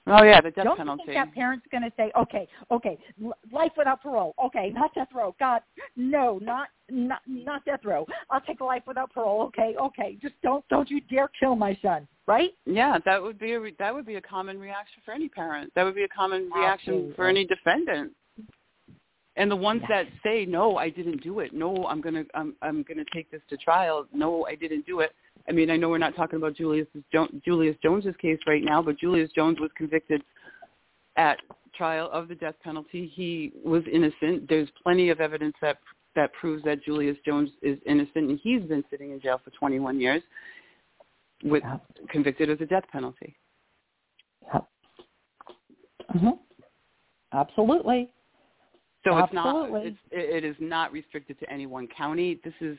Oh 0.06 0.22
yeah, 0.22 0.40
the 0.40 0.50
death 0.50 0.64
don't 0.64 0.76
penalty. 0.76 1.02
think 1.06 1.16
that 1.16 1.32
parent's 1.34 1.66
going 1.70 1.82
to 1.82 1.92
say, 1.96 2.12
okay, 2.18 2.46
okay, 2.70 2.98
life 3.50 3.72
without 3.76 4.02
parole, 4.02 4.34
okay, 4.44 4.70
not 4.74 4.94
death 4.94 5.08
row, 5.14 5.34
God, 5.40 5.62
no, 5.96 6.38
not 6.42 6.68
not 6.90 7.22
not 7.26 7.64
death 7.64 7.80
row. 7.84 8.06
I'll 8.30 8.42
take 8.42 8.60
life 8.60 8.82
without 8.86 9.12
parole, 9.12 9.42
okay, 9.44 9.74
okay, 9.80 10.18
just 10.20 10.34
don't 10.42 10.62
don't 10.68 10.90
you 10.90 11.00
dare 11.02 11.30
kill 11.40 11.56
my 11.56 11.78
son, 11.80 12.06
right? 12.26 12.50
yeah, 12.66 12.98
that 13.06 13.22
would 13.22 13.38
be 13.38 13.52
a 13.52 13.60
re- 13.60 13.76
that 13.78 13.94
would 13.94 14.04
be 14.04 14.16
a 14.16 14.20
common 14.20 14.58
reaction 14.58 15.00
for 15.06 15.12
any 15.12 15.28
parent. 15.28 15.72
That 15.74 15.84
would 15.84 15.94
be 15.94 16.04
a 16.04 16.08
common 16.08 16.50
reaction 16.54 17.14
for 17.16 17.26
any 17.26 17.46
defendant. 17.46 18.12
And 19.36 19.50
the 19.50 19.56
ones 19.56 19.80
Yes. 19.88 19.90
that 19.90 20.06
say 20.22 20.44
no, 20.44 20.76
I 20.76 20.90
didn't 20.90 21.22
do 21.22 21.40
it. 21.40 21.52
No, 21.54 21.86
I'm 21.86 22.00
gonna 22.02 22.24
I'm 22.34 22.54
I'm 22.60 22.82
gonna 22.82 23.04
take 23.12 23.30
this 23.30 23.42
to 23.48 23.56
trial. 23.56 24.06
No, 24.12 24.46
I 24.46 24.54
didn't 24.54 24.84
do 24.86 25.00
it. 25.00 25.12
I 25.48 25.52
mean, 25.52 25.70
I 25.70 25.76
know 25.76 25.88
we're 25.90 25.98
not 25.98 26.16
talking 26.16 26.36
about 26.36 26.56
Julius 26.56 26.86
Julius 27.44 27.76
Jones's 27.82 28.14
case 28.20 28.38
right 28.46 28.62
now, 28.62 28.80
but 28.80 28.98
Julius 28.98 29.30
Jones 29.34 29.60
was 29.60 29.70
convicted 29.76 30.22
at 31.16 31.38
trial 31.76 32.08
of 32.12 32.28
the 32.28 32.34
death 32.34 32.54
penalty. 32.62 33.10
He 33.14 33.52
was 33.64 33.82
innocent. 33.92 34.48
There's 34.48 34.68
plenty 34.82 35.10
of 35.10 35.20
evidence 35.20 35.54
that 35.60 35.78
that 36.14 36.32
proves 36.32 36.62
that 36.64 36.82
Julius 36.84 37.16
Jones 37.26 37.50
is 37.60 37.78
innocent, 37.86 38.30
and 38.30 38.40
he's 38.42 38.62
been 38.62 38.84
sitting 38.88 39.10
in 39.10 39.20
jail 39.20 39.40
for 39.42 39.50
21 39.50 40.00
years 40.00 40.22
with 41.42 41.62
Yeah. 41.64 41.78
convicted 42.08 42.50
of 42.50 42.58
the 42.58 42.66
death 42.66 42.84
penalty. 42.90 43.36
hmm 46.10 46.30
Absolutely. 47.32 48.10
So 49.02 49.18
Absolutely. 49.18 49.88
it's 49.88 49.98
not 50.12 50.12
it's, 50.12 50.36
it 50.36 50.44
is 50.44 50.56
not 50.60 50.92
restricted 50.92 51.38
to 51.40 51.50
any 51.50 51.66
one 51.66 51.88
county. 51.88 52.40
This 52.44 52.54
is 52.60 52.78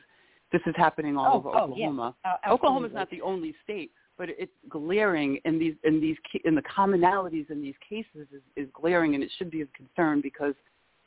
this 0.52 0.62
is 0.66 0.74
happening 0.76 1.16
all 1.16 1.26
Oh, 1.34 1.36
over 1.38 1.48
oh, 1.50 1.52
yeah. 1.52 1.86
Oklahoma. 1.88 2.14
Uh, 2.24 2.52
Oklahoma's 2.52 2.90
absolutely. 2.94 2.98
not 2.98 3.10
the 3.10 3.20
only 3.22 3.54
state, 3.64 3.90
but 4.18 4.28
it's 4.30 4.52
glaring 4.68 5.38
in 5.44 5.58
these 5.58 5.74
in 5.84 6.00
these 6.00 6.16
in 6.44 6.54
the 6.54 6.62
commonalities 6.62 7.50
in 7.50 7.60
these 7.60 7.74
cases 7.86 8.26
is, 8.32 8.42
is 8.56 8.68
glaring, 8.72 9.14
and 9.14 9.22
it 9.22 9.30
should 9.38 9.50
be 9.50 9.60
of 9.60 9.68
concern 9.72 10.20
because 10.20 10.54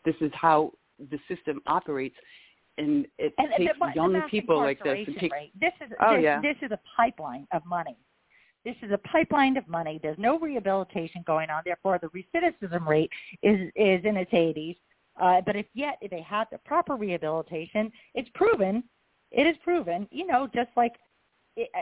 this 0.05 0.15
is 0.21 0.31
how 0.33 0.71
the 1.11 1.19
system 1.33 1.61
operates, 1.67 2.15
and 2.77 3.05
it 3.17 3.33
And, 3.37 3.49
takes 3.57 3.73
the, 3.79 3.85
the 3.87 3.91
young 3.95 4.13
mass 4.13 4.29
people 4.29 4.57
like 4.57 4.83
this 4.83 5.07
and 5.07 5.17
take, 5.17 5.31
rate, 5.31 5.51
this 5.59 5.73
is 5.81 5.91
Oh, 6.01 6.15
this, 6.15 6.23
yeah. 6.23 6.41
this 6.41 6.55
is 6.61 6.71
a 6.71 6.79
pipeline 6.97 7.47
of 7.53 7.65
money. 7.65 7.97
This 8.65 8.75
is 8.81 8.91
a 8.91 8.97
pipeline 8.99 9.55
of 9.55 9.65
money. 9.69 9.99
There's 10.03 10.17
no 10.19 10.37
rehabilitation 10.37 11.23
going 11.25 11.49
on. 11.49 11.61
Therefore, 11.65 11.97
the 12.01 12.07
recidivism 12.09 12.85
rate 12.85 13.09
is 13.41 13.69
is 13.75 14.03
in 14.03 14.17
its 14.17 14.31
80s. 14.31 14.75
Uh, 15.19 15.41
but 15.45 15.55
if 15.55 15.65
yet 15.73 15.97
if 16.01 16.11
they 16.11 16.21
had 16.21 16.45
the 16.51 16.57
proper 16.59 16.95
rehabilitation, 16.95 17.91
it's 18.15 18.29
proven. 18.35 18.83
It 19.31 19.47
is 19.47 19.55
proven. 19.63 20.07
You 20.11 20.27
know, 20.27 20.49
just 20.53 20.69
like 20.75 20.93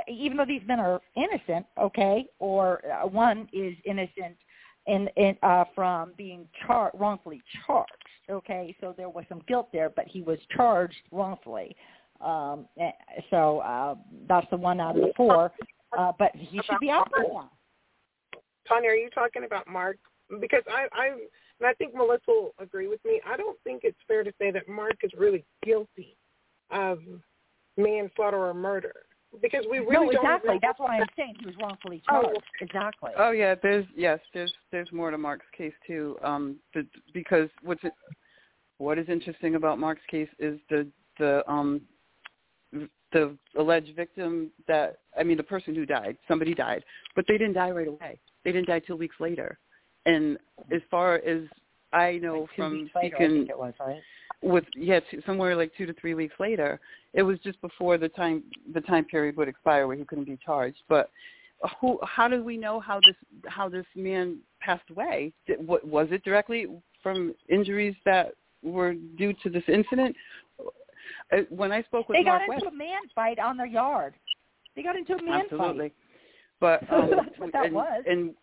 even 0.08 0.38
though 0.38 0.46
these 0.46 0.62
men 0.68 0.80
are 0.80 1.02
innocent, 1.16 1.66
okay, 1.80 2.26
or 2.40 2.82
uh, 2.92 3.08
one 3.08 3.48
is 3.54 3.76
innocent 3.86 4.36
in, 4.88 5.08
in 5.16 5.38
uh, 5.44 5.66
from 5.76 6.14
being 6.18 6.48
char- 6.66 6.92
wrongfully 6.94 7.42
charged. 7.66 7.92
Okay, 8.30 8.76
so 8.82 8.94
there 8.98 9.10
was 9.10 9.26
some 9.30 9.42
guilt 9.48 9.70
there, 9.72 9.90
but 9.90 10.06
he 10.08 10.22
was 10.22 10.40
charged 10.56 10.96
wrongfully. 11.12 11.76
Um, 12.20 12.68
eh, 12.80 12.92
so 13.30 13.60
uh, 13.60 13.96
that's 14.28 14.48
the 14.50 14.58
one 14.58 14.80
out 14.80 14.96
of 14.96 15.02
the 15.02 15.14
four. 15.16 15.52
Uh, 15.98 16.12
but 16.18 16.32
he 16.36 16.60
should 16.66 16.80
be 16.82 16.90
out 16.90 17.10
there 17.16 17.32
now. 17.32 17.52
Tanya, 18.68 18.90
are 18.90 18.96
you 18.96 19.10
talking 19.10 19.46
about 19.46 19.68
Mark? 19.68 19.98
Because 20.42 20.64
I, 20.68 20.88
I, 20.92 21.08
and 21.08 21.68
I 21.68 21.74
think 21.74 21.96
Malissa 21.96 22.28
will 22.28 22.54
agree 22.60 22.88
with 22.90 23.04
me. 23.06 23.22
I 23.26 23.38
don't 23.38 23.58
think 23.64 23.82
it's 23.84 23.98
fair 24.08 24.24
to 24.24 24.34
say 24.40 24.52
that 24.52 24.68
Mark 24.68 24.98
is 25.04 25.12
really 25.18 25.46
guilty 25.64 26.18
of 26.70 27.00
manslaughter 27.78 28.38
or 28.38 28.54
murder 28.54 28.94
because 29.42 29.66
we 29.70 29.80
really 29.80 30.08
no, 30.08 30.12
don't. 30.12 30.26
exactly. 30.26 30.54
know- 30.56 30.60
That's 30.62 30.80
why 30.80 30.98
I'm 31.00 31.08
saying 31.16 31.36
he 31.40 31.46
was 31.46 31.56
wrongfully 31.62 32.02
charged. 32.10 32.28
Oh. 32.28 32.32
charged. 32.32 32.46
Exactly. 32.62 33.12
Oh 33.18 33.32
yeah, 33.32 33.56
there's 33.62 33.86
yes, 33.96 34.20
there's 34.34 34.54
there's 34.72 34.92
more 34.92 35.12
to 35.12 35.18
Mark's 35.18 35.46
case 35.58 35.74
too. 35.86 36.18
Um, 36.24 36.58
the, 36.74 36.86
because 37.14 37.50
what's 37.64 37.84
it, 37.84 37.94
what 38.78 38.98
is 38.98 39.08
interesting 39.10 39.56
about 39.56 39.80
Mark's 39.80 40.02
case 40.10 40.30
is 40.40 40.60
the 40.70 40.88
the 41.20 41.44
um 41.50 41.82
the 43.14 43.36
alleged 43.58 43.96
victim 43.96 44.52
that 44.68 44.98
I 45.18 45.24
mean 45.24 45.38
the 45.38 45.44
person 45.44 45.74
who 45.76 45.86
died, 45.86 46.18
somebody 46.28 46.54
died, 46.54 46.84
but 47.16 47.26
they 47.28 47.38
didn't 47.38 47.54
die 47.54 47.72
right 47.72 47.88
away. 47.88 48.20
They 48.44 48.52
didn't 48.52 48.68
die 48.68 48.80
two 48.80 48.96
weeks 48.96 49.16
later. 49.20 49.58
And 50.06 50.38
as 50.72 50.82
far 50.90 51.16
as 51.16 51.42
I 51.94 52.18
know 52.22 52.42
Like 52.42 52.50
two 52.56 52.62
from 52.62 52.74
weeks 52.74 52.92
later, 52.96 53.16
I 53.16 53.20
speaking 53.20 53.38
think 53.40 53.50
it 53.50 53.58
was 53.58 53.74
right. 53.80 54.02
With 54.42 54.64
yeah 54.76 55.00
two, 55.10 55.22
somewhere 55.26 55.56
like 55.56 55.72
two 55.78 55.86
to 55.86 55.94
three 55.94 56.14
weeks 56.14 56.36
later 56.40 56.80
it 57.14 57.24
was 57.24 57.40
just 57.40 57.60
before 57.62 57.98
the 57.98 58.10
time 58.10 58.44
the 58.74 58.82
time 58.82 59.04
period 59.06 59.36
would 59.36 59.48
expire 59.48 59.88
where 59.88 59.96
he 59.98 60.06
couldn't 60.06 60.26
be 60.26 60.38
charged 60.46 60.78
but 60.88 61.10
who 61.82 62.00
how 62.04 62.28
do 62.28 62.44
we 62.44 62.56
know 62.56 62.80
how 62.80 63.00
this 63.00 63.16
how 63.48 63.68
this 63.68 63.86
man 63.96 64.38
passed 64.60 64.88
away 64.92 65.34
Did, 65.48 65.66
what 65.66 65.86
was 65.88 66.08
it 66.12 66.24
directly 66.24 66.68
from 67.02 67.34
injuries 67.50 67.96
that 68.06 68.34
were 68.64 68.94
due 69.18 69.34
to 69.44 69.50
this 69.50 69.64
incident 69.68 70.16
Uh, 71.32 71.38
when 71.50 71.72
i 71.72 71.82
spoke 71.84 72.08
with 72.08 72.18
They 72.18 72.24
got 72.24 72.42
into 72.42 72.54
west 72.54 72.66
a 72.68 72.72
man 72.76 73.02
fight 73.16 73.40
on 73.40 73.58
their 73.58 73.66
yard. 73.66 74.14
They 74.76 74.84
got 74.84 74.96
into 74.96 75.14
a 75.16 75.24
man 75.24 75.42
absolutely 75.46 75.90
fight. 76.60 76.84
but 76.88 76.92
um 76.94 77.10
That's 77.10 77.40
what 77.40 77.52
that 77.54 77.66
and, 77.66 77.74
was. 77.74 78.04
and 78.08 78.36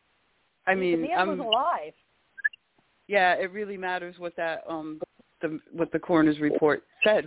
i 0.66 0.74
mean 0.74 1.02
the 1.02 1.08
man 1.08 1.18
i'm 1.20 1.28
was 1.28 1.38
alive. 1.38 1.92
yeah, 3.06 3.34
it 3.34 3.52
really 3.52 3.76
matters 3.76 4.16
what 4.18 4.34
that 4.36 4.64
um 4.68 5.00
the 5.40 5.58
what 5.72 5.92
the 5.92 5.98
coroner's 5.98 6.40
report 6.40 6.82
said. 7.02 7.26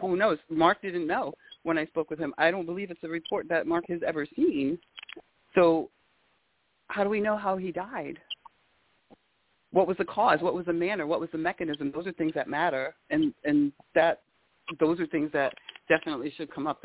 Who 0.00 0.16
knows? 0.16 0.38
Mark 0.48 0.82
didn't 0.82 1.06
know 1.06 1.32
when 1.62 1.78
I 1.78 1.86
spoke 1.86 2.10
with 2.10 2.18
him. 2.18 2.34
I 2.38 2.50
don't 2.50 2.66
believe 2.66 2.90
it's 2.90 3.04
a 3.04 3.08
report 3.08 3.48
that 3.48 3.66
Mark 3.66 3.84
has 3.88 4.00
ever 4.06 4.26
seen. 4.36 4.78
So 5.54 5.90
how 6.88 7.04
do 7.04 7.10
we 7.10 7.20
know 7.20 7.36
how 7.36 7.56
he 7.56 7.72
died? 7.72 8.18
What 9.70 9.86
was 9.86 9.98
the 9.98 10.04
cause? 10.04 10.40
What 10.40 10.54
was 10.54 10.66
the 10.66 10.72
manner? 10.72 11.06
What 11.06 11.20
was 11.20 11.28
the 11.30 11.38
mechanism? 11.38 11.92
Those 11.94 12.06
are 12.06 12.12
things 12.12 12.32
that 12.34 12.48
matter, 12.48 12.94
and 13.10 13.34
and 13.44 13.72
that 13.94 14.22
those 14.80 14.98
are 15.00 15.06
things 15.06 15.30
that 15.32 15.52
definitely 15.88 16.32
should 16.36 16.52
come 16.52 16.66
up 16.66 16.82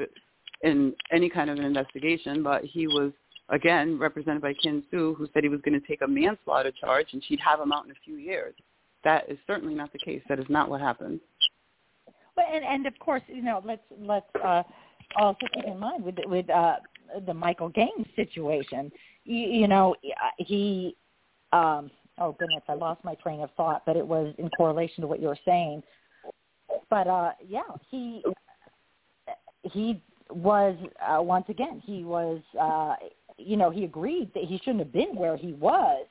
in 0.64 0.94
any 1.12 1.30
kind 1.30 1.50
of 1.50 1.58
an 1.58 1.66
investigation. 1.66 2.44
But 2.44 2.66
he 2.66 2.88
was 2.88 3.12
again 3.50 3.98
represented 3.98 4.42
by 4.42 4.54
Kin 4.54 4.84
Sue, 4.92 5.16
who 5.18 5.28
said 5.34 5.44
he 5.44 5.50
was 5.50 5.62
going 5.62 5.80
to 5.80 5.88
take 5.88 6.02
a 6.02 6.08
manslaughter 6.08 6.72
charge 6.72 7.08
and 7.14 7.24
she'd 7.26 7.40
have 7.40 7.60
him 7.60 7.72
out 7.72 7.86
in 7.86 7.92
a 7.92 7.96
few 8.04 8.16
years. 8.16 8.54
That 9.04 9.30
is 9.30 9.38
certainly 9.46 9.74
not 9.74 9.92
the 9.92 10.00
case. 10.00 10.22
That 10.30 10.40
is 10.40 10.46
not 10.50 10.70
what 10.70 10.82
happened. 10.82 11.20
But 12.36 12.46
and 12.52 12.64
and 12.64 12.88
of 12.88 12.98
course, 13.00 13.22
you 13.28 13.42
know, 13.42 13.62
let's 13.64 13.84
let's 14.00 14.26
uh, 14.44 14.64
also 15.16 15.46
keep 15.54 15.66
in 15.66 15.80
mind 15.80 16.04
with 16.04 16.16
with 16.26 16.50
uh, 16.50 16.78
the 17.26 17.34
Michael 17.34 17.70
Gaines 17.70 18.08
situation. 18.16 18.92
You, 19.26 19.38
you 19.38 19.68
know, 19.68 19.96
he. 20.38 20.96
Um, 21.52 21.92
oh 22.18 22.32
goodness, 22.40 22.64
I 22.68 22.74
lost 22.74 23.04
my 23.04 23.16
train 23.16 23.42
of 23.42 23.52
thought, 23.56 23.84
but 23.86 23.96
it 23.96 24.06
was 24.06 24.34
in 24.40 24.50
correlation 24.58 25.02
to 25.02 25.08
what 25.08 25.22
you 25.22 25.28
were 25.28 25.38
saying. 25.46 25.84
But 26.90 27.08
uh, 27.08 27.32
yeah, 27.48 27.62
he 27.90 28.24
he 29.62 30.02
was 30.30 30.76
uh, 31.08 31.22
once 31.22 31.46
again 31.50 31.82
he 31.86 32.04
was 32.04 32.42
uh, 32.60 32.96
you 33.38 33.58
know 33.58 33.70
he 33.70 33.84
agreed 33.84 34.32
that 34.34 34.46
he 34.46 34.58
shouldn't 34.60 34.80
have 34.80 34.94
been 34.94 35.16
where 35.16 35.38
he 35.38 35.54
was, 35.54 36.08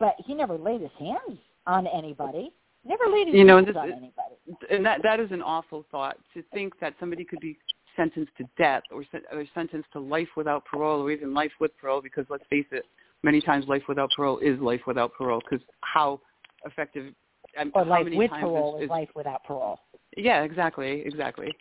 but 0.00 0.16
he 0.26 0.34
never 0.34 0.58
laid 0.58 0.80
his 0.80 0.90
hands 0.98 1.38
on 1.68 1.86
anybody. 1.86 2.50
Never 2.84 3.06
laid 3.06 3.28
You 3.28 3.44
know, 3.44 3.56
hands 3.56 3.68
this- 3.68 3.76
on 3.76 3.92
anybody. 3.92 4.34
And 4.70 4.84
that 4.84 5.02
that 5.02 5.20
is 5.20 5.30
an 5.30 5.42
awful 5.42 5.84
thought 5.90 6.18
to 6.34 6.42
think 6.54 6.78
that 6.80 6.94
somebody 6.98 7.24
could 7.24 7.40
be 7.40 7.56
sentenced 7.94 8.34
to 8.38 8.44
death 8.56 8.82
or, 8.90 9.04
or 9.32 9.44
sentenced 9.54 9.92
to 9.92 9.98
life 9.98 10.28
without 10.36 10.64
parole 10.64 11.02
or 11.02 11.10
even 11.10 11.34
life 11.34 11.52
with 11.60 11.76
parole 11.76 12.00
because 12.00 12.24
let's 12.30 12.44
face 12.48 12.66
it, 12.70 12.84
many 13.22 13.40
times 13.40 13.66
life 13.68 13.82
without 13.88 14.10
parole 14.16 14.38
is 14.38 14.58
life 14.60 14.80
without 14.86 15.12
parole 15.12 15.40
because 15.40 15.64
how 15.80 16.20
effective 16.64 17.12
and 17.56 17.70
or 17.74 17.84
how 17.84 17.90
life 17.90 18.04
many 18.04 18.16
with 18.16 18.30
times 18.30 18.42
parole 18.42 18.76
is, 18.76 18.82
is 18.82 18.84
is 18.84 18.90
life 18.90 19.10
without 19.14 19.44
parole. 19.44 19.78
Yeah, 20.16 20.42
exactly, 20.42 21.02
exactly. 21.04 21.54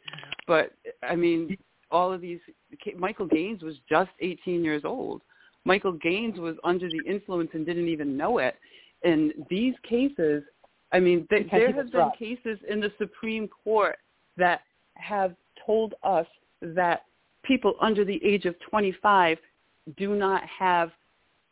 But 0.47 0.71
I 1.03 1.15
mean, 1.15 1.57
all 1.91 2.13
of 2.13 2.21
these. 2.21 2.39
Michael 2.97 3.27
Gaines 3.27 3.63
was 3.63 3.75
just 3.89 4.09
18 4.21 4.63
years 4.63 4.83
old. 4.85 5.21
Michael 5.65 5.93
Gaines 5.93 6.39
was 6.39 6.55
under 6.63 6.87
the 6.89 7.01
influence 7.09 7.49
and 7.53 7.65
didn't 7.65 7.89
even 7.89 8.15
know 8.15 8.37
it. 8.37 8.55
And 9.03 9.33
these 9.49 9.75
cases, 9.83 10.43
I 10.91 10.99
mean, 10.99 11.27
th- 11.29 11.47
there 11.51 11.73
have 11.73 11.91
been 11.91 12.11
cases 12.17 12.59
in 12.69 12.79
the 12.79 12.91
Supreme 12.97 13.47
Court 13.63 13.97
that 14.37 14.61
have 14.95 15.35
told 15.65 15.95
us 16.03 16.25
that 16.61 17.03
people 17.43 17.75
under 17.81 18.03
the 18.03 18.19
age 18.23 18.45
of 18.45 18.55
25 18.69 19.37
do 19.97 20.15
not 20.15 20.43
have 20.45 20.91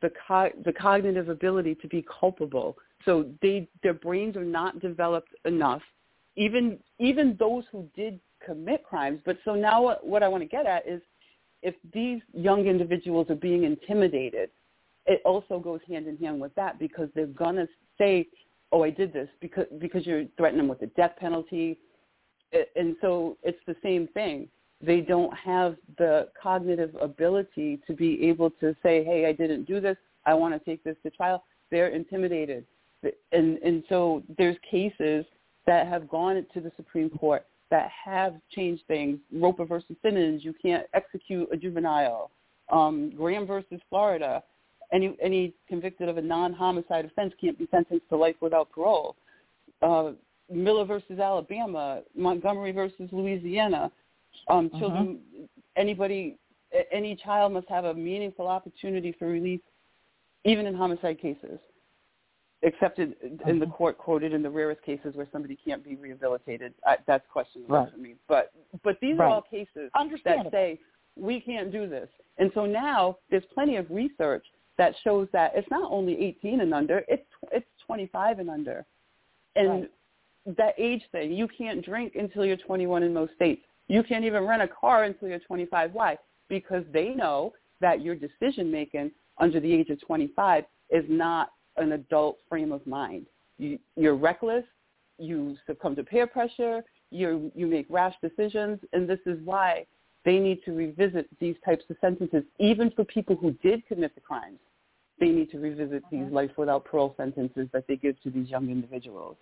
the 0.01 0.11
co- 0.27 0.51
the 0.63 0.73
cognitive 0.73 1.29
ability 1.29 1.75
to 1.75 1.87
be 1.87 2.05
culpable. 2.19 2.77
So 3.05 3.25
they 3.41 3.67
their 3.83 3.93
brains 3.93 4.35
are 4.35 4.43
not 4.43 4.79
developed 4.79 5.33
enough. 5.45 5.81
Even 6.35 6.79
even 6.99 7.35
those 7.39 7.63
who 7.71 7.89
did 7.95 8.19
commit 8.45 8.83
crimes. 8.83 9.19
But 9.25 9.37
so 9.45 9.55
now 9.55 9.81
what, 9.83 10.05
what 10.05 10.23
I 10.23 10.27
want 10.27 10.43
to 10.43 10.47
get 10.47 10.65
at 10.65 10.87
is 10.87 11.01
if 11.61 11.75
these 11.93 12.21
young 12.33 12.67
individuals 12.67 13.29
are 13.29 13.35
being 13.35 13.63
intimidated, 13.63 14.49
it 15.05 15.21
also 15.25 15.59
goes 15.59 15.81
hand 15.87 16.07
in 16.07 16.17
hand 16.17 16.39
with 16.39 16.53
that 16.55 16.79
because 16.79 17.09
they're 17.13 17.27
gonna 17.27 17.67
say, 17.97 18.27
"Oh, 18.71 18.83
I 18.83 18.89
did 18.89 19.13
this," 19.13 19.29
because 19.39 19.67
because 19.79 20.05
you're 20.05 20.25
threatening 20.37 20.63
them 20.63 20.67
with 20.67 20.79
the 20.79 20.87
death 20.87 21.15
penalty, 21.17 21.77
and 22.75 22.95
so 23.01 23.37
it's 23.43 23.63
the 23.65 23.75
same 23.83 24.07
thing. 24.07 24.49
They 24.81 25.01
don't 25.01 25.33
have 25.35 25.77
the 25.97 26.29
cognitive 26.41 26.95
ability 26.99 27.81
to 27.87 27.93
be 27.93 28.27
able 28.27 28.49
to 28.51 28.75
say, 28.83 29.03
"Hey, 29.03 29.25
I 29.25 29.31
didn't 29.31 29.65
do 29.65 29.79
this. 29.79 29.97
I 30.25 30.33
want 30.33 30.53
to 30.53 30.59
take 30.59 30.83
this 30.83 30.97
to 31.03 31.09
trial." 31.09 31.43
They're 31.71 31.89
intimidated, 31.89 32.65
and 33.31 33.57
and 33.59 33.83
so 33.89 34.23
there's 34.37 34.57
cases 34.59 35.25
that 35.65 35.87
have 35.87 36.07
gone 36.07 36.45
to 36.53 36.61
the 36.61 36.71
Supreme 36.77 37.09
Court 37.09 37.45
that 37.71 37.89
have 37.89 38.35
changed 38.51 38.83
things. 38.87 39.19
Roper 39.31 39.65
versus 39.65 39.95
Simmons, 40.03 40.43
you 40.43 40.53
can't 40.53 40.85
execute 40.93 41.49
a 41.51 41.57
juvenile. 41.57 42.31
Um, 42.71 43.11
Graham 43.15 43.45
versus 43.45 43.81
Florida, 43.89 44.43
any 44.91 45.15
any 45.21 45.53
convicted 45.67 46.09
of 46.09 46.17
a 46.17 46.21
non-homicide 46.21 47.05
offense 47.05 47.33
can't 47.39 47.57
be 47.57 47.67
sentenced 47.71 48.07
to 48.09 48.17
life 48.17 48.35
without 48.41 48.71
parole. 48.71 49.15
Uh, 49.81 50.11
Miller 50.49 50.85
versus 50.85 51.19
Alabama, 51.19 52.01
Montgomery 52.15 52.71
versus 52.71 53.09
Louisiana. 53.11 53.91
Um, 54.47 54.67
Mm-hmm. 54.69 54.77
children, 54.79 55.19
anybody, 55.75 56.37
any 56.91 57.15
child 57.15 57.53
must 57.53 57.67
have 57.69 57.85
a 57.85 57.93
meaningful 57.93 58.47
opportunity 58.47 59.11
for 59.17 59.27
release, 59.27 59.61
even 60.43 60.65
in 60.67 60.75
homicide 60.75 61.19
cases, 61.19 61.57
except 62.61 62.99
in, 62.99 63.15
in 63.47 63.59
the 63.59 63.65
Mhm. 63.65 63.73
court 63.73 63.97
quoted 63.97 64.33
in 64.33 64.43
the 64.43 64.49
rarest 64.49 64.81
cases 64.83 65.15
where 65.15 65.27
somebody 65.31 65.55
can't 65.55 65.83
be 65.83 65.95
rehabilitated. 65.95 66.73
I, 66.85 66.97
that's 67.07 67.25
questionable 67.27 67.75
Right. 67.75 67.91
for 67.91 67.97
me. 67.97 68.15
But 68.27 68.51
but 68.83 68.99
these 68.99 69.17
Right. 69.17 69.25
are 69.25 69.35
all 69.35 69.41
cases 69.41 69.89
that 70.25 70.51
say 70.51 70.79
we 71.15 71.39
can't 71.39 71.71
do 71.71 71.87
this. 71.87 72.09
And 72.37 72.51
so 72.53 72.65
now 72.65 73.17
there's 73.29 73.45
plenty 73.53 73.77
of 73.77 73.89
research 73.89 74.45
that 74.77 74.93
shows 75.03 75.27
that 75.33 75.53
it's 75.55 75.69
not 75.71 75.91
only 75.91 76.19
18 76.19 76.61
and 76.61 76.73
under, 76.73 77.03
it's 77.07 77.25
it's 77.51 77.65
25 77.85 78.39
and 78.39 78.49
under. 78.49 78.85
And 79.55 79.87
that 80.57 80.75
age 80.77 81.03
thing, 81.11 81.31
you 81.33 81.47
can't 81.47 81.83
drink 81.83 82.15
until 82.15 82.45
you're 82.45 82.57
21 82.57 83.03
in 83.03 83.13
most 83.13 83.33
states. 83.35 83.61
You 83.87 84.03
can't 84.03 84.25
even 84.25 84.45
rent 84.45 84.61
a 84.61 84.67
car 84.67 85.03
until 85.03 85.27
you're 85.29 85.39
25. 85.39 85.93
Why? 85.93 86.17
Because 86.49 86.83
they 86.91 87.09
know 87.09 87.53
that 87.81 88.01
your 88.01 88.15
decision 88.15 88.71
making 88.71 89.11
under 89.37 89.59
the 89.59 89.71
age 89.71 89.89
of 89.89 89.99
25 90.01 90.65
is 90.89 91.05
not 91.07 91.51
an 91.77 91.93
adult 91.93 92.37
frame 92.47 92.71
of 92.71 92.85
mind. 92.85 93.25
You, 93.57 93.79
you're 93.95 94.15
reckless. 94.15 94.63
You 95.17 95.55
succumb 95.65 95.95
to 95.95 96.03
peer 96.03 96.27
pressure. 96.27 96.83
You 97.11 97.51
you 97.55 97.67
make 97.67 97.85
rash 97.89 98.15
decisions, 98.21 98.79
and 98.91 99.07
this 99.07 99.19
is 99.25 99.39
why 99.45 99.85
they 100.25 100.39
need 100.39 100.63
to 100.65 100.71
revisit 100.71 101.27
these 101.39 101.55
types 101.63 101.85
of 101.89 101.95
sentences, 102.01 102.43
even 102.59 102.91
for 102.91 103.05
people 103.05 103.35
who 103.35 103.51
did 103.63 103.85
commit 103.87 104.15
the 104.15 104.21
crimes. 104.21 104.59
They 105.19 105.29
need 105.29 105.49
to 105.51 105.59
revisit 105.59 106.03
these 106.11 106.29
life 106.31 106.51
without 106.57 106.85
parole 106.85 107.13
sentences 107.17 107.67
that 107.71 107.87
they 107.87 107.95
give 107.95 108.21
to 108.23 108.29
these 108.29 108.49
young 108.49 108.69
individuals. 108.69 109.37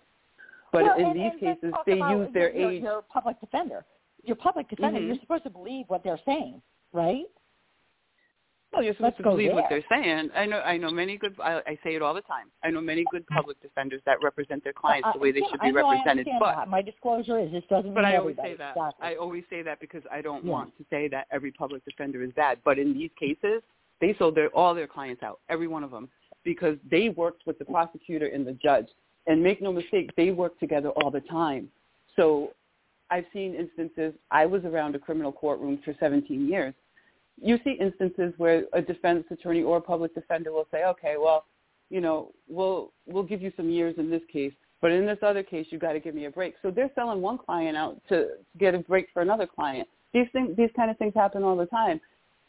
But 0.72 0.84
Well, 0.84 0.96
in 0.98 1.06
and- 1.06 1.16
these 1.16 1.32
and 1.32 1.40
cases, 1.40 1.74
they 1.86 1.98
use 1.98 2.32
their 2.32 2.54
your, 2.54 2.70
age. 2.70 2.82
Your 2.82 3.02
public 3.02 3.40
defender. 3.40 3.84
Your 4.22 4.36
public 4.36 4.68
defender. 4.68 5.00
Mhm. 5.00 5.06
You're 5.06 5.18
supposed 5.18 5.44
to 5.44 5.50
believe 5.50 5.88
what 5.88 6.02
they're 6.02 6.18
saying, 6.24 6.62
right? 6.92 7.26
Well, 8.72 8.82
you're 8.82 8.94
supposed 8.94 9.14
Let's 9.14 9.16
to 9.18 9.22
believe 9.22 9.52
what 9.52 9.68
they're 9.68 9.84
saying. 9.88 10.30
I 10.34 10.46
know. 10.46 10.58
I 10.60 10.76
know 10.76 10.90
many 10.90 11.16
good. 11.16 11.36
I, 11.40 11.62
I 11.64 11.78
say 11.84 11.94
it 11.94 12.02
all 12.02 12.12
the 12.12 12.22
time. 12.22 12.50
I 12.64 12.70
know 12.70 12.80
many 12.80 13.04
good 13.12 13.24
public 13.28 13.60
defenders 13.62 14.02
that 14.04 14.20
represent 14.20 14.64
their 14.64 14.72
clients 14.72 15.08
the 15.12 15.20
way 15.20 15.30
they 15.30 15.42
should 15.42 15.60
I 15.60 15.66
be 15.66 15.72
know, 15.72 15.88
represented. 15.90 16.26
But 16.40 16.56
that. 16.56 16.68
My 16.68 16.82
disclosure 16.82 17.38
is 17.38 17.52
this 17.52 17.62
doesn't 17.70 17.94
but 17.94 18.04
I 18.04 18.16
always 18.16 18.32
everybody. 18.36 18.54
say 18.54 18.56
that. 18.58 18.70
Exactly. 18.76 19.06
I 19.06 19.14
always 19.14 19.44
say 19.48 19.62
that 19.62 19.78
because 19.78 20.02
I 20.10 20.20
don't 20.22 20.44
Yeah. 20.44 20.50
want 20.50 20.76
to 20.78 20.84
say 20.90 21.06
that 21.06 21.28
every 21.30 21.52
public 21.52 21.84
defender 21.84 22.24
is 22.24 22.32
bad. 22.32 22.58
But 22.64 22.80
in 22.80 22.94
these 22.94 23.12
cases, 23.12 23.62
they 24.04 24.14
sold 24.18 24.34
their 24.34 24.50
all 24.50 24.74
their 24.74 24.86
clients 24.86 25.22
out, 25.22 25.40
every 25.48 25.66
one 25.66 25.82
of 25.82 25.90
them, 25.90 26.10
because 26.44 26.76
they 26.90 27.08
worked 27.08 27.46
with 27.46 27.58
the 27.58 27.64
prosecutor 27.64 28.26
and 28.26 28.46
the 28.46 28.52
judge. 28.52 28.86
And 29.26 29.42
make 29.42 29.62
no 29.62 29.72
mistake, 29.72 30.10
they 30.14 30.30
work 30.30 30.58
together 30.60 30.90
all 30.90 31.10
the 31.10 31.22
time. 31.22 31.70
So 32.14 32.50
I've 33.10 33.24
seen 33.32 33.54
instances. 33.54 34.12
I 34.30 34.44
was 34.44 34.62
around 34.66 34.94
a 34.94 34.98
criminal 34.98 35.32
courtroom 35.32 35.80
for 35.82 35.94
17 35.98 36.46
years. 36.46 36.74
You 37.40 37.58
see 37.64 37.78
instances 37.80 38.34
where 38.36 38.64
a 38.74 38.82
defense 38.82 39.24
attorney 39.30 39.62
or 39.62 39.78
a 39.78 39.80
public 39.80 40.14
defender 40.14 40.52
will 40.52 40.68
say, 40.70 40.84
"Okay, 40.84 41.14
well, 41.18 41.46
you 41.88 42.02
know, 42.02 42.30
we'll 42.46 42.92
we'll 43.06 43.22
give 43.22 43.40
you 43.40 43.52
some 43.56 43.70
years 43.70 43.94
in 43.96 44.10
this 44.10 44.22
case, 44.30 44.52
but 44.82 44.90
in 44.90 45.06
this 45.06 45.18
other 45.22 45.42
case, 45.42 45.66
you've 45.70 45.80
got 45.80 45.94
to 45.94 46.00
give 46.00 46.14
me 46.14 46.26
a 46.26 46.30
break." 46.30 46.56
So 46.60 46.70
they're 46.70 46.92
selling 46.94 47.22
one 47.22 47.38
client 47.38 47.74
out 47.74 48.00
to, 48.10 48.16
to 48.16 48.28
get 48.58 48.74
a 48.74 48.80
break 48.80 49.06
for 49.14 49.22
another 49.22 49.46
client. 49.46 49.88
These 50.12 50.26
things, 50.32 50.54
these 50.56 50.70
kind 50.76 50.90
of 50.90 50.98
things 50.98 51.14
happen 51.14 51.42
all 51.42 51.56
the 51.56 51.66
time, 51.66 52.00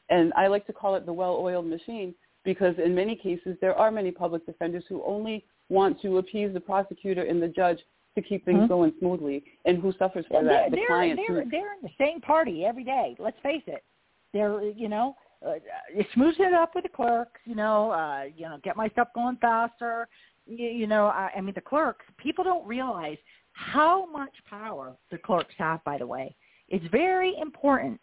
and 0.09 0.33
I 0.35 0.47
like 0.47 0.65
to 0.67 0.73
call 0.73 0.95
it 0.95 1.05
the 1.05 1.13
well-oiled 1.13 1.65
machine 1.65 2.13
because 2.43 2.75
in 2.83 2.93
many 2.93 3.15
cases 3.15 3.57
there 3.61 3.75
are 3.75 3.91
many 3.91 4.11
public 4.11 4.45
defenders 4.45 4.83
who 4.87 5.03
only 5.03 5.45
want 5.69 5.99
to 6.01 6.19
appease 6.19 6.53
the 6.53 6.59
prosecutor 6.59 7.23
and 7.23 7.41
the 7.41 7.47
judge 7.47 7.79
to 8.15 8.21
keep 8.21 8.45
things 8.45 8.61
Mhm. 8.61 8.67
going 8.69 8.93
smoothly, 8.99 9.43
and 9.65 9.77
who 9.77 9.91
suffers 9.93 10.25
for 10.27 10.41
Yeah, 10.41 10.47
that? 10.47 10.71
The 10.71 10.77
they're, 10.77 10.87
client 10.87 11.19
they're, 11.27 11.43
who 11.43 11.49
they're 11.49 11.73
in 11.73 11.81
the 11.81 11.91
same 11.97 12.21
party 12.21 12.65
every 12.65 12.83
day. 12.83 13.15
Let's 13.19 13.39
face 13.41 13.63
it. 13.67 13.83
They're, 14.31 14.61
you 14.61 14.87
know, 14.87 15.17
uh, 15.45 15.55
you 15.93 16.05
smooth 16.13 16.39
it 16.39 16.53
up 16.53 16.75
with 16.75 16.83
the 16.83 16.89
clerks, 16.89 17.41
you 17.45 17.55
know, 17.55 17.91
uh, 17.91 18.29
you 18.35 18.47
know, 18.47 18.57
get 18.63 18.77
my 18.77 18.87
stuff 18.89 19.09
going 19.13 19.35
faster. 19.37 20.07
You, 20.45 20.67
you 20.67 20.87
know, 20.87 21.07
I, 21.07 21.31
I 21.35 21.41
mean, 21.41 21.55
the 21.55 21.61
clerks, 21.61 22.05
people 22.17 22.43
don't 22.43 22.65
realize 22.65 23.17
how 23.51 24.05
much 24.05 24.33
power 24.49 24.95
the 25.11 25.17
clerks 25.17 25.53
have, 25.57 25.83
by 25.83 25.97
the 25.97 26.07
way. 26.07 26.35
It's 26.69 26.85
very 26.87 27.37
important 27.39 27.99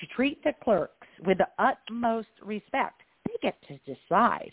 to 0.00 0.06
treat 0.06 0.42
the 0.44 0.52
clerks 0.62 1.05
with 1.24 1.38
the 1.38 1.48
utmost 1.58 2.28
respect. 2.42 3.02
They 3.26 3.34
get 3.42 3.56
to 3.68 3.78
decide 3.94 4.52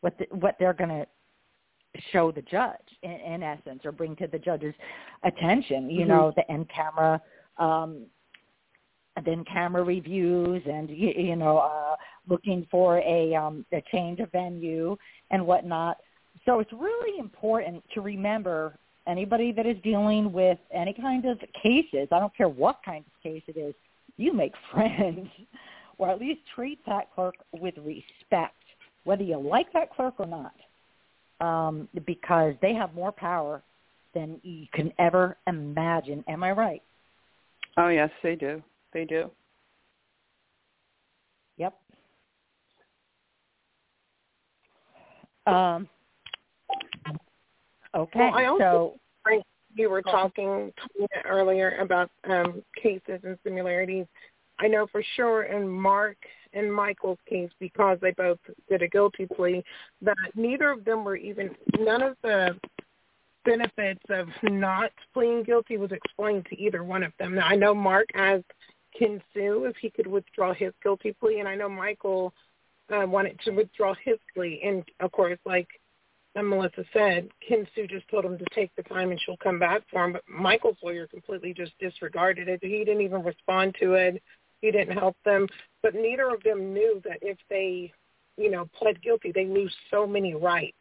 what 0.00 0.16
the, 0.18 0.26
what 0.30 0.56
they're 0.58 0.72
going 0.72 0.90
to 0.90 1.06
show 2.12 2.30
the 2.30 2.42
judge 2.42 2.76
in, 3.02 3.10
in 3.10 3.42
essence 3.42 3.80
or 3.84 3.92
bring 3.92 4.14
to 4.16 4.28
the 4.28 4.38
judge's 4.38 4.74
attention 5.24 5.90
you 5.90 6.04
Mhm. 6.04 6.08
know 6.08 6.32
the 6.36 6.44
in 6.52 6.64
camera 6.66 7.20
um 7.58 8.06
then 9.24 9.44
camera 9.44 9.82
reviews 9.82 10.62
and 10.66 10.88
you, 10.88 11.12
you 11.16 11.34
know 11.36 11.58
uh 11.58 11.96
looking 12.28 12.64
for 12.70 12.98
a 12.98 13.34
um 13.34 13.66
a 13.72 13.82
change 13.92 14.20
of 14.20 14.30
venue 14.30 14.96
and 15.32 15.44
whatnot 15.44 15.98
so 16.46 16.60
it's 16.60 16.72
really 16.72 17.18
important 17.18 17.82
to 17.92 18.00
remember 18.00 18.78
anybody 19.08 19.50
that 19.50 19.66
is 19.66 19.76
dealing 19.82 20.32
with 20.32 20.58
any 20.72 20.94
kind 20.94 21.24
of 21.24 21.38
cases 21.60 22.06
i 22.12 22.20
don't 22.20 22.34
care 22.36 22.48
what 22.48 22.78
kind 22.84 23.04
of 23.04 23.22
case 23.22 23.42
it 23.48 23.56
is 23.56 23.74
you 24.16 24.32
make 24.32 24.52
friends 24.72 25.28
or 26.00 26.08
at 26.08 26.18
least 26.18 26.40
treat 26.54 26.78
that 26.86 27.12
clerk 27.14 27.34
with 27.52 27.74
respect 27.78 28.54
whether 29.04 29.22
you 29.22 29.38
like 29.38 29.72
that 29.72 29.90
clerk 29.94 30.14
or 30.18 30.26
not 30.26 30.54
um, 31.40 31.88
because 32.06 32.54
they 32.60 32.74
have 32.74 32.94
more 32.94 33.12
power 33.12 33.62
than 34.14 34.40
you 34.42 34.66
can 34.72 34.92
ever 34.98 35.36
imagine. 35.46 36.24
Am 36.26 36.42
I 36.42 36.50
right? 36.50 36.82
Oh 37.76 37.88
yes, 37.88 38.10
they 38.22 38.34
do. 38.34 38.62
They 38.92 39.04
do. 39.04 39.30
Yep. 41.56 41.74
Um, 45.46 45.88
okay, 47.94 48.18
Well, 48.18 48.34
I 48.34 48.44
also- 48.46 48.58
so 48.60 49.00
Frank, 49.22 49.44
you 49.74 49.88
were 49.88 50.02
talking 50.02 50.72
earlier 51.24 51.76
about 51.80 52.10
um, 52.28 52.62
cases 52.80 53.20
and 53.22 53.38
similarities. 53.44 54.06
I 54.60 54.68
know 54.68 54.86
for 54.86 55.02
sure 55.16 55.44
in 55.44 55.68
Mark 55.68 56.16
and 56.52 56.72
Michael's 56.72 57.18
case, 57.28 57.50
because 57.58 57.98
they 58.00 58.12
both 58.12 58.38
did 58.68 58.82
a 58.82 58.88
guilty 58.88 59.26
plea, 59.26 59.64
that 60.02 60.16
neither 60.34 60.70
of 60.70 60.84
them 60.84 61.04
were 61.04 61.16
even 61.16 61.54
none 61.78 62.02
of 62.02 62.16
the 62.22 62.56
benefits 63.44 64.02
of 64.10 64.28
not 64.42 64.90
pleading 65.14 65.44
guilty 65.44 65.76
was 65.76 65.92
explained 65.92 66.46
to 66.46 66.60
either 66.60 66.84
one 66.84 67.02
of 67.02 67.12
them. 67.18 67.36
Now, 67.36 67.46
I 67.46 67.56
know 67.56 67.74
Mark 67.74 68.08
as 68.14 68.42
can 68.96 69.22
sue 69.32 69.64
if 69.64 69.76
he 69.76 69.88
could 69.90 70.06
withdraw 70.06 70.52
his 70.52 70.72
guilty 70.82 71.14
plea, 71.18 71.38
and 71.38 71.48
I 71.48 71.54
know 71.54 71.68
Michael 71.68 72.34
uh, 72.90 73.06
wanted 73.06 73.38
to 73.44 73.52
withdraw 73.52 73.94
his 74.04 74.18
plea. 74.34 74.60
And 74.64 74.84
of 75.00 75.12
course, 75.12 75.38
like 75.46 75.68
and 76.36 76.46
Malissa 76.46 76.84
said, 76.92 77.28
Kim 77.46 77.66
Sue 77.74 77.88
just 77.88 78.08
told 78.08 78.24
him 78.24 78.38
to 78.38 78.44
take 78.54 78.70
the 78.76 78.84
time 78.84 79.10
and 79.10 79.20
she'll 79.20 79.36
come 79.38 79.58
back 79.58 79.82
for 79.90 80.04
him. 80.04 80.12
But 80.12 80.22
Michael's 80.28 80.76
lawyer 80.82 81.06
completely 81.08 81.52
just 81.52 81.72
disregarded 81.80 82.48
it. 82.48 82.60
He 82.62 82.84
didn't 82.84 83.00
even 83.00 83.24
respond 83.24 83.74
to 83.80 83.94
it. 83.94 84.22
He 84.62 84.70
didn't 84.70 84.96
help 84.96 85.16
them. 85.24 85.46
But 85.82 85.94
neither 85.94 86.28
of 86.30 86.42
them 86.42 86.72
knew 86.74 87.00
that 87.04 87.18
if 87.22 87.38
they, 87.48 87.92
you 88.36 88.50
know, 88.50 88.66
pled 88.76 89.00
guilty, 89.02 89.32
they 89.34 89.46
lose 89.46 89.74
so 89.90 90.06
many 90.06 90.34
rights 90.34 90.76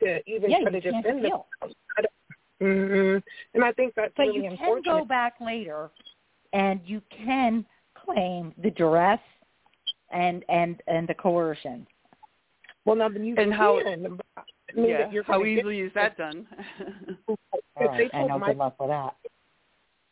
to 0.00 0.20
even 0.30 0.50
yeah, 0.50 0.58
try 0.62 0.70
you 0.72 0.80
to 0.80 0.90
can't 0.92 1.04
defend 1.04 1.24
appeal. 1.24 1.46
themselves. 1.60 1.74
Mm-hmm. 2.62 3.18
And 3.54 3.64
I 3.64 3.72
think 3.72 3.94
that's 3.94 4.12
But 4.16 4.24
really 4.26 4.36
you 4.36 4.42
can 4.42 4.52
unfortunate. 4.52 4.84
go 4.84 5.04
back 5.04 5.34
later, 5.40 5.90
and 6.52 6.80
you 6.84 7.00
can 7.24 7.64
claim 7.94 8.52
the 8.62 8.70
duress 8.70 9.20
and 10.10 10.44
and 10.48 10.80
and 10.88 11.06
the 11.08 11.14
coercion. 11.14 11.86
well, 12.84 12.96
now 12.96 13.08
then 13.08 13.24
you 13.24 13.34
And 13.38 13.52
how- 13.52 13.80
can. 13.82 14.16
but 14.16 14.44
I 14.70 14.80
mean, 14.80 14.88
yeah. 14.90 15.10
How 15.26 15.44
easily 15.44 15.80
is 15.80 15.92
that 15.94 16.16
done? 16.18 16.46
All 17.28 17.36
If 17.76 17.90
right, 17.90 18.10
I 18.12 18.18
told 18.18 18.28
know. 18.30 18.38
Mike- 18.38 18.48
Good 18.50 18.56
luck 18.58 18.80
with 18.80 18.88
that. 18.90 19.14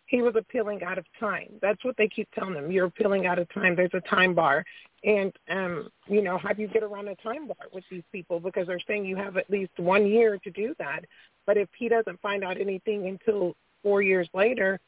He 0.06 0.22
was 0.22 0.34
appealing 0.36 0.82
out 0.84 0.98
of 0.98 1.04
time. 1.18 1.50
That's 1.60 1.84
what 1.84 1.96
they 1.96 2.08
keep 2.08 2.28
telling 2.32 2.54
him. 2.54 2.70
You're 2.70 2.86
appealing 2.86 3.26
out 3.26 3.38
of 3.38 3.52
time. 3.52 3.74
There's 3.74 3.90
a 3.94 4.00
time 4.08 4.34
bar. 4.34 4.64
And 5.04 5.32
um, 5.50 5.88
you 6.08 6.22
know, 6.22 6.38
how 6.38 6.52
do 6.52 6.62
you 6.62 6.68
get 6.68 6.82
around 6.82 7.08
a 7.08 7.16
time 7.16 7.48
bar 7.48 7.56
with 7.72 7.84
these 7.90 8.04
people? 8.12 8.40
Because 8.40 8.66
they're 8.66 8.80
saying 8.86 9.04
you 9.04 9.16
have 9.16 9.36
at 9.36 9.50
least 9.50 9.72
one 9.76 10.06
year 10.06 10.38
to 10.38 10.50
do 10.50 10.74
that. 10.78 11.00
But 11.44 11.56
if 11.56 11.68
he 11.76 11.88
doesn't 11.88 12.20
find 12.20 12.42
out 12.44 12.60
anything 12.60 13.06
until 13.06 13.54
four 13.82 14.02
years 14.02 14.28
later, 14.34 14.80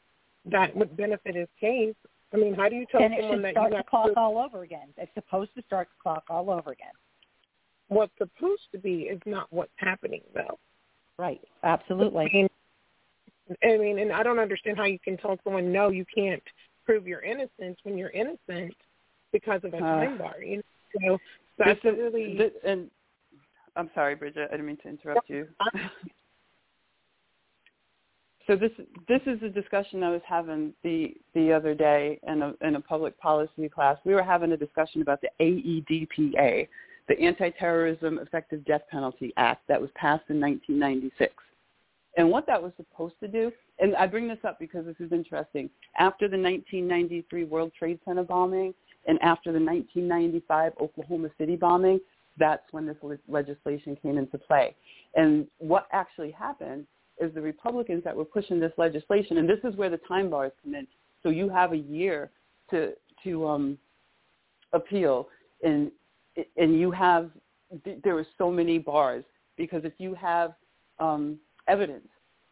that 0.45 0.75
would 0.75 0.95
benefit 0.97 1.35
his 1.35 1.47
case. 1.59 1.95
I 2.33 2.37
mean, 2.37 2.53
how 2.53 2.69
do 2.69 2.75
you 2.75 2.85
tell 2.91 3.01
it 3.01 3.11
someone 3.19 3.41
that 3.41 3.53
start 3.53 3.67
you 3.67 3.71
the 3.71 3.77
have 3.77 3.85
clock 3.87 4.13
to, 4.13 4.19
all 4.19 4.37
over 4.37 4.63
again. 4.63 4.89
It's 4.97 5.13
supposed 5.15 5.51
to 5.55 5.63
start 5.63 5.87
the 5.89 6.01
clock 6.01 6.23
all 6.29 6.49
over 6.49 6.71
again. 6.71 6.93
what's 7.87 8.13
supposed 8.17 8.63
to 8.71 8.77
be 8.77 9.03
is 9.03 9.19
not 9.25 9.47
what's 9.51 9.71
happening 9.77 10.21
though. 10.33 10.59
Right. 11.17 11.41
I 11.63 11.69
Absolutely. 11.69 12.29
mean, 12.33 12.49
I 13.63 13.77
mean, 13.77 13.99
and 13.99 14.11
I 14.11 14.23
don't 14.23 14.39
understand 14.39 14.77
how 14.77 14.85
you 14.85 14.99
can 14.99 15.17
tell 15.17 15.37
someone 15.43 15.71
no, 15.71 15.89
you 15.89 16.05
can't 16.13 16.43
prove 16.85 17.07
your 17.07 17.21
innocence 17.21 17.77
when 17.83 17.97
you're 17.97 18.11
innocent 18.11 18.75
because 19.31 19.63
of 19.63 19.73
a 19.73 19.77
Uh, 19.77 19.81
time 19.81 20.17
bar. 20.17 20.41
You 20.41 20.57
know, 20.57 21.17
so 21.17 21.19
that's 21.57 21.81
This 21.83 21.97
really 21.97 22.37
thi- 22.37 22.69
and 22.69 22.91
I'm 23.75 23.89
sorry, 23.93 24.15
Bridget. 24.15 24.47
I 24.49 24.51
didn't 24.51 24.65
mean 24.65 24.77
to 24.77 24.89
interrupt 24.89 25.29
you. 25.29 25.47
So 28.47 28.55
this 28.55 28.71
this 29.07 29.21
is 29.27 29.43
a 29.43 29.49
discussion 29.49 30.01
I 30.01 30.09
was 30.09 30.23
having 30.25 30.73
the 30.81 31.15
the 31.35 31.53
other 31.53 31.75
day 31.75 32.19
in 32.23 32.41
a 32.41 32.55
in 32.61 32.77
a 32.77 32.81
public 32.81 33.15
policy 33.19 33.69
class. 33.69 33.99
We 34.05 34.15
were 34.15 34.23
having 34.23 34.53
a 34.53 34.57
discussion 34.57 35.03
about 35.03 35.21
the 35.21 35.29
AEDPA, 35.39 36.67
the 37.07 37.19
Anti-Terrorism 37.19 38.17
Effective 38.17 38.65
Death 38.65 38.81
Penalty 38.89 39.33
Act 39.37 39.67
that 39.67 39.79
was 39.79 39.91
passed 39.93 40.23
in 40.29 40.39
1996. 40.39 41.31
And 42.17 42.29
what 42.29 42.47
that 42.47 42.61
was 42.61 42.71
supposed 42.75 43.15
to 43.21 43.27
do, 43.27 43.51
and 43.79 43.95
I 43.95 44.07
bring 44.07 44.27
this 44.27 44.39
up 44.43 44.59
because 44.59 44.85
this 44.85 44.95
is 44.99 45.11
interesting. 45.11 45.69
After 45.97 46.27
the 46.27 46.37
1993 46.37 47.43
World 47.45 47.71
Trade 47.77 47.99
Center 48.05 48.23
bombing 48.23 48.73
and 49.07 49.21
after 49.21 49.51
the 49.51 49.59
1995 49.59 50.73
Oklahoma 50.81 51.29
City 51.37 51.55
bombing, 51.55 51.99
that's 52.37 52.63
when 52.71 52.85
this 52.85 52.97
legislation 53.27 53.97
came 54.01 54.17
into 54.17 54.37
play. 54.37 54.75
And 55.15 55.47
what 55.59 55.87
actually 55.91 56.31
happened 56.31 56.85
is 57.19 57.33
the 57.33 57.41
Republicans 57.41 58.03
that 58.03 58.15
were 58.15 58.25
pushing 58.25 58.59
this 58.59 58.71
legislation, 58.77 59.37
and 59.37 59.47
this 59.47 59.59
is 59.63 59.75
where 59.75 59.89
the 59.89 59.99
time 60.07 60.29
bars 60.29 60.51
come 60.63 60.73
in. 60.73 60.87
So 61.21 61.29
you 61.29 61.49
have 61.49 61.73
a 61.73 61.77
year 61.77 62.31
to 62.71 62.93
to 63.23 63.47
um, 63.47 63.77
appeal, 64.73 65.27
and 65.63 65.91
and 66.57 66.79
you 66.79 66.91
have 66.91 67.29
there 68.03 68.17
are 68.17 68.27
so 68.37 68.49
many 68.49 68.79
bars 68.79 69.23
because 69.57 69.83
if 69.83 69.93
you 69.97 70.15
have 70.15 70.53
um, 70.99 71.37
evidence 71.69 72.07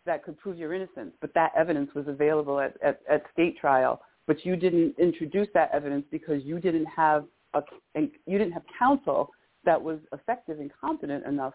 that 0.05 0.24
could 0.24 0.38
prove 0.39 0.57
your 0.57 0.74
innocence, 0.74 1.11
but 1.20 1.34
that 1.34 1.51
evidence 1.55 1.89
was 1.93 2.07
available 2.07 2.59
at, 2.59 2.76
at, 2.82 3.01
at 3.09 3.24
state 3.34 3.57
trial, 3.59 4.01
but 4.26 4.45
you 4.45 4.55
didn't 4.55 4.95
introduce 4.97 5.47
that 5.53 5.70
evidence 5.74 6.05
because 6.11 6.43
you 6.43 6.59
didn't 6.59 6.86
have 6.86 7.26
a 7.53 7.61
you 7.95 8.38
didn't 8.38 8.51
have 8.51 8.63
counsel 8.78 9.30
that 9.65 9.82
was 9.82 9.99
effective 10.13 10.59
and 10.59 10.72
competent 10.80 11.26
enough 11.26 11.53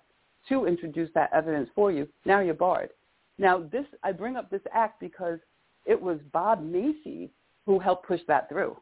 to 0.49 0.67
introduce 0.67 1.11
that 1.15 1.31
evidence 1.33 1.69
for 1.75 1.93
you. 1.93 2.09
Now 2.25 2.41
you're 2.41 2.55
barred. 2.55 2.91
Now, 3.39 3.65
this 3.71 3.87
I 4.03 4.13
bring 4.13 4.37
up 4.37 4.51
this 4.51 4.63
act 4.73 5.01
because 5.01 5.39
it 5.87 6.01
was 6.01 6.19
Bob 6.33 6.63
Macy 6.63 7.31
who 7.67 7.79
helped 7.79 8.07
push 8.07 8.21
that 8.29 8.49
through. 8.49 8.77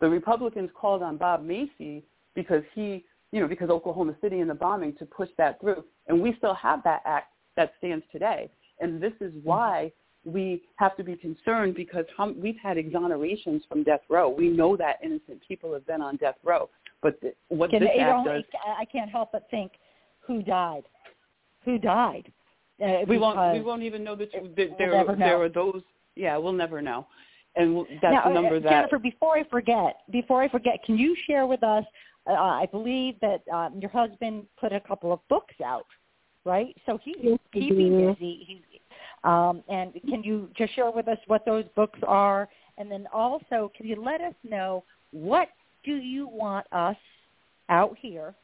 The 0.00 0.08
Republicans 0.08 0.70
called 0.74 1.02
on 1.02 1.16
Bob 1.16 1.42
Macy 1.42 2.04
because 2.34 2.62
he, 2.74 3.04
you 3.32 3.40
know, 3.40 3.48
because 3.48 3.70
Oklahoma 3.70 4.14
City 4.20 4.40
and 4.40 4.50
the 4.50 4.54
bombing 4.54 4.94
to 4.98 5.06
push 5.06 5.28
that 5.38 5.60
through, 5.60 5.84
and 6.06 6.20
we 6.20 6.34
still 6.36 6.54
have 6.54 6.82
that 6.84 7.02
act 7.04 7.32
that 7.56 7.72
stands 7.78 8.04
today. 8.12 8.50
And 8.80 9.02
this 9.02 9.12
is 9.20 9.32
why 9.42 9.92
we 10.24 10.62
have 10.76 10.96
to 10.96 11.04
be 11.04 11.16
concerned 11.16 11.74
because 11.74 12.04
we've 12.36 12.58
had 12.62 12.76
exonerations 12.76 13.60
from 13.68 13.84
death 13.84 14.00
row. 14.10 14.28
We 14.28 14.48
know 14.48 14.76
that 14.76 14.96
innocent 15.02 15.40
people 15.46 15.72
have 15.72 15.86
been 15.86 16.02
on 16.02 16.16
death 16.16 16.36
row. 16.44 16.68
But 17.02 17.20
th- 17.20 17.34
what 17.48 17.70
Can, 17.70 17.80
this 17.80 17.90
act 17.98 18.26
does, 18.26 18.42
I 18.66 18.84
can't 18.86 19.10
help 19.10 19.30
but 19.32 19.46
think, 19.50 19.72
who 20.20 20.42
died? 20.42 20.82
Who 21.64 21.78
died? 21.78 22.32
Uh, 22.84 22.98
we 23.08 23.16
won't. 23.18 23.54
We 23.54 23.60
won't 23.62 23.82
even 23.82 24.04
know 24.04 24.16
that 24.16 24.30
there. 24.32 24.42
We'll 24.42 24.52
there, 24.54 25.16
there 25.16 25.42
are 25.42 25.48
those. 25.48 25.82
Yeah, 26.14 26.36
we'll 26.36 26.52
never 26.52 26.82
know. 26.82 27.06
And 27.54 27.86
that's 28.02 28.12
now, 28.12 28.24
the 28.24 28.34
number 28.34 28.56
uh, 28.56 28.60
that. 28.60 28.70
Jennifer, 28.70 28.98
before 28.98 29.38
I 29.38 29.44
forget, 29.48 30.00
before 30.10 30.42
I 30.42 30.48
forget, 30.48 30.84
can 30.84 30.98
you 30.98 31.16
share 31.26 31.46
with 31.46 31.62
us? 31.62 31.84
Uh, 32.28 32.32
I 32.34 32.66
believe 32.70 33.14
that 33.20 33.42
um, 33.52 33.78
your 33.80 33.90
husband 33.90 34.46
put 34.60 34.72
a 34.72 34.80
couple 34.80 35.12
of 35.12 35.20
books 35.28 35.54
out, 35.64 35.86
right? 36.46 36.74
So 36.86 36.98
he's 37.02 37.16
yes, 37.20 37.38
keeping 37.52 38.14
busy. 38.14 38.44
He's, 38.46 38.80
um, 39.24 39.62
and 39.68 39.92
can 40.08 40.22
you 40.22 40.48
just 40.56 40.74
share 40.74 40.90
with 40.90 41.08
us 41.08 41.18
what 41.26 41.44
those 41.44 41.64
books 41.74 41.98
are? 42.06 42.48
And 42.78 42.90
then 42.90 43.06
also, 43.12 43.70
can 43.76 43.86
you 43.86 44.02
let 44.02 44.20
us 44.20 44.34
know 44.48 44.84
what 45.10 45.48
do 45.84 45.96
you 45.96 46.28
want 46.28 46.66
us 46.72 46.96
out 47.68 47.96
here 48.00 48.34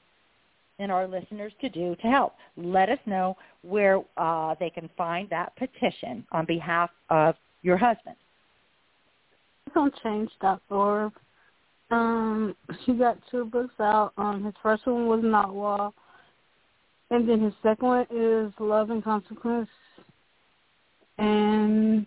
and 0.79 0.91
our 0.91 1.07
listeners 1.07 1.53
to 1.61 1.69
do 1.69 1.95
to 1.97 2.09
help. 2.09 2.35
Let 2.57 2.89
us 2.89 2.99
know 3.07 3.37
where 3.63 4.01
uh, 4.17 4.55
they 4.59 4.71
can 4.71 4.91
find 4.97 5.29
that 5.31 5.55
petition 5.57 6.27
on 6.33 6.45
behalf 6.45 6.91
of 7.09 7.37
your 7.63 7.77
husband. 7.77 8.17
On 9.77 9.91
change.org. 10.03 11.13
Um, 11.91 12.57
he 12.85 12.95
got 12.95 13.19
two 13.31 13.45
books 13.45 13.75
out. 13.79 14.13
Um, 14.17 14.45
his 14.45 14.55
first 14.63 14.87
one 14.87 15.07
was 15.07 15.21
Not 15.23 15.55
and 17.13 17.29
then 17.29 17.43
his 17.43 17.53
second 17.63 17.87
one 17.87 18.07
is 18.11 18.53
Love 18.59 18.89
and 18.89 19.05
Consequence. 19.05 19.69
And 21.19 22.07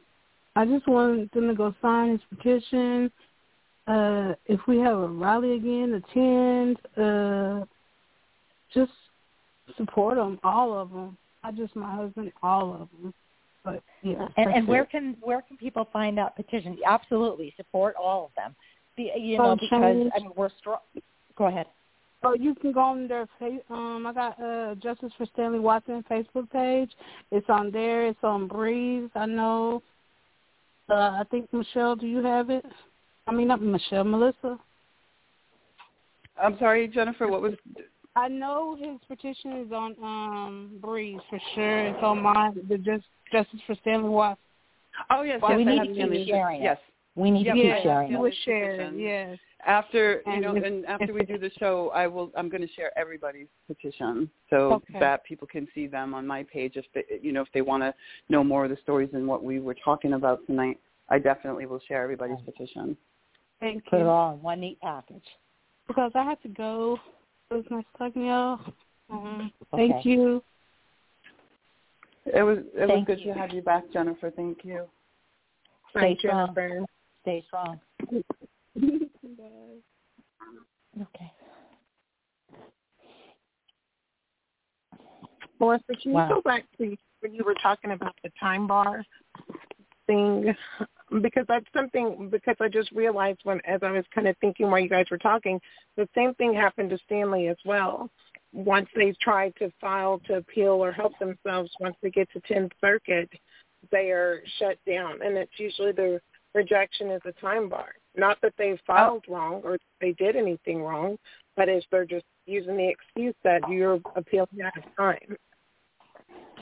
I 0.55 0.65
just 0.65 0.87
want 0.87 1.31
them 1.31 1.47
to 1.47 1.53
go 1.53 1.75
sign 1.79 2.11
his 2.11 2.21
petition. 2.35 3.11
Uh, 3.87 4.33
if 4.47 4.59
we 4.67 4.79
have 4.79 4.97
a 4.97 5.07
rally 5.07 5.53
again, 5.53 6.01
attend. 6.03 6.77
Uh, 6.97 7.65
just 8.73 8.91
support 9.77 10.17
them, 10.17 10.39
all 10.43 10.73
of 10.73 10.89
them. 10.89 11.15
Not 11.43 11.55
just 11.55 11.75
my 11.75 11.95
husband, 11.95 12.31
all 12.41 12.73
of 12.73 12.89
them. 12.99 13.13
But 13.63 13.83
yeah. 14.01 14.27
And, 14.37 14.49
and 14.49 14.67
where 14.67 14.83
it. 14.83 14.89
can 14.89 15.17
where 15.21 15.43
can 15.43 15.57
people 15.57 15.87
find 15.93 16.17
that 16.17 16.35
petition? 16.35 16.77
Absolutely, 16.83 17.53
support 17.57 17.95
all 17.95 18.25
of 18.25 18.31
them. 18.35 18.55
Be, 18.97 19.11
you 19.15 19.37
know, 19.37 19.55
because. 19.55 19.81
I 20.15 20.19
mean 20.19 20.31
we're 20.35 20.49
strong. 20.59 20.79
Go 21.37 21.45
ahead. 21.45 21.67
Oh, 22.27 22.33
you 22.33 22.55
can 22.55 22.71
go 22.71 22.79
on 22.79 23.07
their 23.07 23.27
fa- 23.37 23.59
um. 23.69 24.07
I 24.07 24.13
got 24.13 24.41
uh 24.41 24.73
Justice 24.75 25.11
for 25.17 25.27
Stanley 25.33 25.59
Watson 25.59 26.03
Facebook 26.09 26.49
page. 26.51 26.89
It's 27.31 27.47
on 27.49 27.69
there. 27.71 28.07
It's 28.07 28.23
on 28.23 28.47
Breeze. 28.47 29.09
I 29.15 29.25
know. 29.27 29.83
Uh, 30.89 30.93
I 31.19 31.23
think 31.29 31.51
Michelle, 31.53 31.95
do 31.95 32.07
you 32.07 32.23
have 32.23 32.49
it? 32.49 32.65
I 33.27 33.31
mean, 33.31 33.47
not 33.47 33.61
Michelle, 33.61 34.03
Malissa. 34.03 34.57
I'm 36.41 36.57
sorry, 36.59 36.87
Jennifer. 36.87 37.27
What 37.27 37.41
was? 37.41 37.53
I 38.17 38.27
know 38.29 38.75
his 38.79 38.97
petition 39.07 39.51
is 39.65 39.71
on 39.71 39.95
um 40.01 40.77
Breeze 40.81 41.19
for 41.29 41.39
sure. 41.53 41.85
It's 41.87 42.03
on 42.03 42.21
mine. 42.23 42.55
The 42.67 42.77
just 42.77 43.03
Justice 43.31 43.59
for 43.67 43.75
Stanley 43.81 44.09
Watson. 44.09 44.41
Oh 45.09 45.21
yes, 45.23 45.39
Well, 45.41 45.51
yes. 45.59 45.65
we 45.65 45.71
I 45.71 45.75
need 45.83 45.87
to 45.89 45.93
Stanley. 45.95 46.17
keep 46.25 46.27
sharing. 46.33 46.61
Yes. 46.63 46.77
We 47.15 47.31
need 47.31 47.43
to 47.43 47.47
Yep, 47.49 47.55
keep 47.55 47.65
I 47.65 47.75
have 47.75 47.83
sharing 47.83 48.11
You 48.11 48.17
it. 48.17 48.21
will 48.21 48.31
Stanley's 48.41 49.01
Yes. 49.01 49.37
After 49.65 50.21
you 50.27 50.41
know, 50.41 50.55
and 50.55 50.85
after 50.85 51.11
we 51.11 51.23
do 51.25 51.39
the 51.39 51.49
show, 51.57 51.89
I 51.89 52.05
will. 52.05 52.31
I'm 52.37 52.49
going 52.49 52.61
to 52.61 52.73
share 52.73 52.95
everybody's 52.97 53.47
petition 53.67 54.29
so 54.49 54.73
Okay. 54.73 54.99
that 54.99 55.23
people 55.23 55.47
can 55.47 55.67
see 55.73 55.87
them 55.87 56.13
on 56.13 56.27
my 56.27 56.43
page. 56.43 56.73
If 56.75 56.85
they, 56.93 57.03
you 57.21 57.31
know, 57.31 57.41
if 57.41 57.47
they 57.51 57.61
want 57.61 57.81
to 57.81 57.93
know 58.29 58.43
more 58.43 58.65
of 58.65 58.69
the 58.69 58.77
stories 58.83 59.09
and 59.13 59.27
what 59.27 59.43
we 59.43 59.59
were 59.59 59.75
talking 59.83 60.13
about 60.13 60.45
tonight, 60.45 60.79
I 61.09 61.17
definitely 61.17 61.65
will 61.65 61.79
share 61.87 62.03
everybody's 62.03 62.37
petition. 62.45 62.95
Thank 63.59 63.85
Put 63.85 63.97
it 63.97 64.03
you. 64.03 64.07
all 64.07 64.35
in 64.35 64.41
one 64.43 64.59
neat 64.59 64.79
package. 64.81 65.25
Because 65.87 66.11
I 66.13 66.23
have 66.23 66.41
to 66.43 66.49
go. 66.49 66.99
It 67.49 67.55
was 67.55 67.65
nice 67.71 67.85
talking 67.97 68.21
to 68.21 68.27
y'all. 68.27 68.59
Um, 69.09 69.51
Thank 69.75 69.95
Okay. 69.95 70.09
you. 70.09 70.43
It 72.27 72.43
was 72.43 72.59
it 72.75 72.87
was 72.87 73.03
good 73.07 73.19
you. 73.19 73.33
to 73.33 73.39
have 73.39 73.51
you 73.51 73.63
back, 73.63 73.83
Jennifer. 73.91 74.29
Thank 74.29 74.59
you. 74.63 74.85
Stay 75.91 75.99
Thank 75.99 76.23
you, 76.23 76.29
strong. 76.29 76.55
Jennifer. 76.55 76.85
Stay 77.23 77.43
strong. 77.47 77.79
Okay. 81.01 81.31
Malissa, 85.59 85.95
can 86.01 86.11
Wow. 86.11 86.27
you 86.27 86.35
go 86.35 86.41
back 86.41 86.65
to 86.77 86.95
when 87.21 87.33
you 87.33 87.43
were 87.43 87.55
talking 87.55 87.91
about 87.91 88.15
the 88.23 88.31
time 88.39 88.67
bar 88.67 89.03
thing? 90.07 90.55
Because 91.21 91.45
that's 91.47 91.65
something 91.73 92.29
because 92.29 92.55
I 92.59 92.67
just 92.67 92.91
realized 92.91 93.39
when 93.43 93.61
as 93.65 93.81
I 93.83 93.91
was 93.91 94.05
kind 94.13 94.27
of 94.27 94.35
thinking 94.37 94.69
while 94.69 94.79
you 94.79 94.89
guys 94.89 95.05
were 95.09 95.17
talking, 95.17 95.61
the 95.95 96.09
same 96.15 96.33
thing 96.35 96.53
happened 96.53 96.89
to 96.89 96.97
Stanley 97.05 97.47
as 97.47 97.57
well. 97.65 98.09
Once 98.53 98.89
they 98.95 99.13
tried 99.21 99.55
to 99.57 99.71
file 99.79 100.19
to 100.25 100.35
appeal 100.37 100.71
or 100.71 100.91
help 100.91 101.17
themselves, 101.19 101.71
once 101.79 101.95
they 102.01 102.09
get 102.09 102.29
to 102.31 102.39
Tenth 102.41 102.71
Circuit, 102.81 103.29
they 103.91 104.11
are 104.11 104.41
shut 104.57 104.77
down, 104.87 105.21
and 105.21 105.37
it's 105.37 105.59
usually 105.59 105.91
the 105.91 106.19
rejection 106.53 107.11
is 107.11 107.21
a 107.25 107.31
time 107.33 107.69
bar. 107.69 107.93
Not 108.17 108.39
that 108.41 108.53
they 108.57 108.71
oh. 108.71 108.77
filed 108.85 109.25
wrong 109.27 109.61
or 109.63 109.77
they 110.01 110.13
did 110.13 110.35
anything 110.35 110.81
wrong, 110.81 111.17
but 111.55 111.69
as 111.69 111.83
they're 111.91 112.05
just 112.05 112.25
using 112.45 112.77
the 112.77 112.89
excuse 112.89 113.35
that 113.43 113.61
you're 113.69 113.99
appealing 114.15 114.61
out 114.63 114.77
of 114.77 114.83
time. 114.95 115.37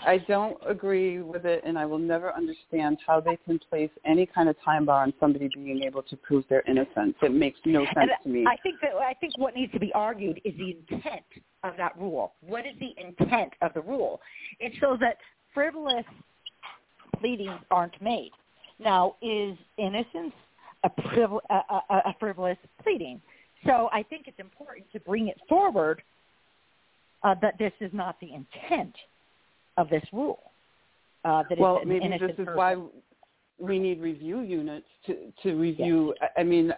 I 0.06 0.18
don't 0.18 0.58
agree 0.68 1.22
with 1.22 1.46
it, 1.46 1.62
and 1.66 1.78
I 1.78 1.86
will 1.86 2.00
never 2.00 2.34
understand 2.34 2.98
how 3.06 3.22
they 3.22 3.38
can 3.46 3.60
place 3.70 3.90
any 4.06 4.26
kind 4.26 4.50
of 4.50 4.56
time 4.64 4.86
bar 4.86 5.04
on 5.04 5.14
somebody 5.20 5.50
being 5.54 5.84
able 5.84 6.04
to 6.04 6.18
prove 6.18 6.44
their 6.50 6.62
innocence. 6.68 7.16
It 7.22 7.34
makes 7.34 7.60
no 7.66 7.86
sense 7.86 7.98
And 7.98 8.10
to 8.24 8.30
me. 8.30 8.46
I 8.46 8.58
think 8.58 8.82
that 8.82 8.96
I 8.96 9.14
think 9.14 9.38
what 9.38 9.56
needs 9.56 9.72
to 9.74 9.80
be 9.80 9.94
argued 9.94 10.42
is 10.44 10.54
the 10.58 10.78
intent 10.90 11.24
of 11.64 11.78
that 11.78 11.98
rule. 11.98 12.34
What 12.42 12.66
is 12.66 12.74
the 12.80 12.94
intent 13.02 13.54
of 13.62 13.74
the 13.74 13.82
rule? 13.82 14.20
It 14.60 14.74
so 14.82 14.98
that 15.00 15.18
frivolous 15.54 16.06
pleadings 17.20 17.60
aren't 17.72 18.02
made. 18.02 18.32
Now, 18.80 19.16
is 19.22 19.58
innocence 19.78 20.34
a, 20.84 20.90
privil- 20.90 21.42
a, 21.50 21.54
a, 21.54 21.84
a 21.90 22.16
frivolous 22.20 22.58
pleading? 22.82 23.22
So 23.66 23.90
I 23.94 24.04
think 24.04 24.28
it's 24.28 24.40
important 24.40 24.86
to 24.92 25.00
bring 25.00 25.28
it 25.30 25.40
forward 25.48 26.02
uh, 27.24 27.36
that 27.42 27.58
this 27.58 27.72
is 27.80 27.92
not 27.94 28.20
the 28.20 28.34
intent 28.34 28.94
of 29.78 29.90
this 29.90 30.04
rule. 30.12 30.52
Uh, 31.24 31.44
that 31.50 31.58
well, 31.58 31.80
maybe 31.86 32.10
this 32.10 32.32
is 32.32 32.36
person. 32.36 32.56
why 32.56 32.76
we 33.58 33.80
need 33.80 34.02
review 34.02 34.42
units 34.42 34.88
to 35.06 35.32
to 35.42 35.56
review. 35.56 36.14
I- 36.22 36.42
I 36.42 36.44
mean, 36.44 36.74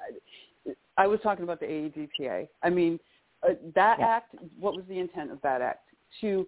I 0.97 1.07
was 1.07 1.19
talking 1.23 1.43
about 1.43 1.59
the 1.59 1.65
AEDPA. 1.65 2.47
I 2.61 2.69
mean, 2.69 2.99
uh, 3.41 3.53
that 3.73 3.97
Yeah. 3.97 4.07
act. 4.07 4.35
What 4.59 4.75
was 4.75 4.85
the 4.87 4.99
intent 4.99 5.31
of 5.31 5.41
that 5.41 5.61
act? 5.61 5.89
To 6.21 6.47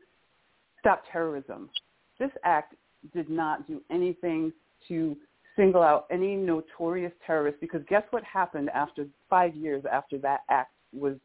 stop 0.80 1.04
terrorism. 1.12 1.72
This 2.20 2.32
act 2.44 2.76
did 3.14 3.30
not 3.30 3.68
do 3.68 3.82
anything 3.90 4.54
to 4.88 5.18
single 5.58 5.84
out 5.84 6.06
any 6.10 6.36
notorious 6.38 7.12
terrorists 7.26 7.60
because 7.60 7.82
guess 7.90 8.04
what 8.12 8.24
happened 8.24 8.70
after 8.70 9.06
five 9.30 9.54
years 9.56 9.84
after 9.92 10.18
that 10.20 10.42
act 10.50 10.72
was 10.94 11.16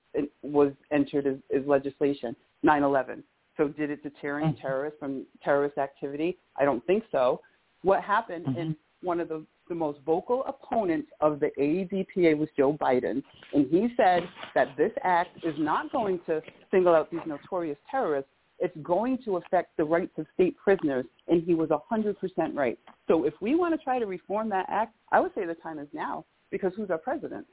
was 0.43 0.73
entered 0.91 1.27
as, 1.27 1.37
as 1.57 1.65
legislation 1.67 2.35
9/11. 2.65 3.23
So 3.57 3.69
did 3.69 3.91
it 3.91 4.03
deter 4.03 4.39
any 4.41 4.49
Mm-hmm. 4.49 4.61
terrorists 4.61 4.99
from 4.99 5.27
terrorist 5.45 5.79
activity? 5.79 6.39
I 6.57 6.65
don't 6.65 6.85
think 6.87 7.05
so. 7.13 7.41
What 7.83 8.03
happened 8.03 8.47
Mhm. 8.47 8.71
is 8.71 8.77
one 9.03 9.21
of 9.21 9.29
the, 9.29 9.45
the 9.69 9.75
most 9.75 10.01
vocal 10.07 10.45
opponents 10.45 11.11
of 11.21 11.39
the 11.39 11.51
AEDPA 11.59 12.37
was 12.39 12.49
Joe 12.57 12.73
Biden, 12.73 13.23
and 13.53 13.67
he 13.69 13.95
said 13.97 14.29
that 14.55 14.77
this 14.77 14.93
act 15.03 15.45
is 15.45 15.55
not 15.59 15.93
going 15.93 16.19
to 16.27 16.43
single 16.71 16.95
out 16.95 17.11
these 17.11 17.27
notorious 17.27 17.79
terrorists. 17.91 18.31
It's 18.63 18.77
going 18.83 19.19
to 19.25 19.37
affect 19.39 19.77
the 19.77 19.85
rights 19.85 20.13
of 20.19 20.27
state 20.35 20.57
prisoners, 20.57 21.05
and 21.27 21.43
he 21.43 21.55
was 21.55 21.69
100% 21.71 22.15
right. 22.55 22.79
So 23.09 23.25
if 23.25 23.35
we 23.41 23.57
want 23.57 23.75
to 23.77 23.85
try 23.85 23.99
to 23.99 24.07
reform 24.07 24.49
that 24.51 24.67
act, 24.69 24.95
I 25.11 25.19
would 25.21 25.35
say 25.35 25.45
the 25.45 25.55
time 25.55 25.79
is 25.81 25.89
now 25.93 26.25
because 26.51 26.73
who's 26.77 26.89
our 26.91 26.99
president? 26.99 27.45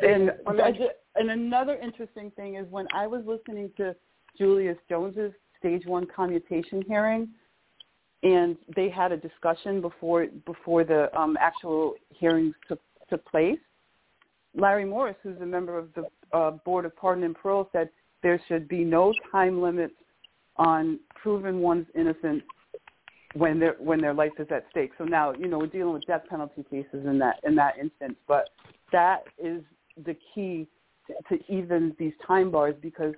And 0.00 0.30
One 0.44 0.60
I 0.60 0.64
hundred- 0.64 0.78
ju- 0.78 0.90
and 1.16 1.30
another 1.30 1.74
interesting 1.76 2.30
thing 2.32 2.54
is 2.54 2.70
when 2.70 2.86
I 2.94 3.06
was 3.06 3.24
listening 3.26 3.72
to 3.78 3.96
Julius 4.38 4.78
Jones's 4.88 5.32
stage 5.58 5.86
one 5.86 6.06
commutation 6.06 6.82
hearing, 6.82 7.28
and 8.22 8.56
they 8.76 8.88
had 8.90 9.10
a 9.12 9.16
discussion 9.16 9.80
before 9.80 10.26
before 10.44 10.84
the 10.84 11.10
um, 11.18 11.36
actual 11.40 11.94
hearings 12.10 12.54
took 12.68 12.80
took 13.08 13.24
place. 13.24 13.58
Larry 14.56 14.84
Morris, 14.84 15.16
who's 15.22 15.40
a 15.40 15.46
member 15.46 15.78
of 15.78 15.88
the 15.94 16.04
uh, 16.36 16.52
Board 16.64 16.84
of 16.86 16.96
Pardon 16.96 17.24
and 17.24 17.34
Parole, 17.34 17.68
said 17.72 17.90
there 18.22 18.40
should 18.48 18.66
be 18.68 18.82
no 18.82 19.12
time 19.30 19.60
limits 19.60 19.94
on 20.56 20.98
proving 21.14 21.60
one's 21.60 21.86
innocence 21.94 22.42
when 23.34 23.58
their 23.60 23.76
when 23.78 24.00
their 24.00 24.14
life 24.14 24.32
is 24.38 24.46
at 24.50 24.64
stake. 24.70 24.92
So 24.96 25.04
now, 25.04 25.32
you 25.32 25.46
know, 25.46 25.58
we're 25.58 25.66
dealing 25.66 25.92
with 25.92 26.06
death 26.06 26.22
penalty 26.28 26.64
cases 26.70 27.04
in 27.06 27.18
that 27.18 27.40
in 27.44 27.54
that 27.56 27.74
instance, 27.78 28.16
but 28.26 28.48
that 28.92 29.24
is 29.38 29.62
the 30.04 30.16
key 30.34 30.66
to, 31.06 31.36
to 31.36 31.52
even 31.52 31.94
these 31.98 32.14
time 32.26 32.50
bars 32.50 32.74
because 32.80 33.14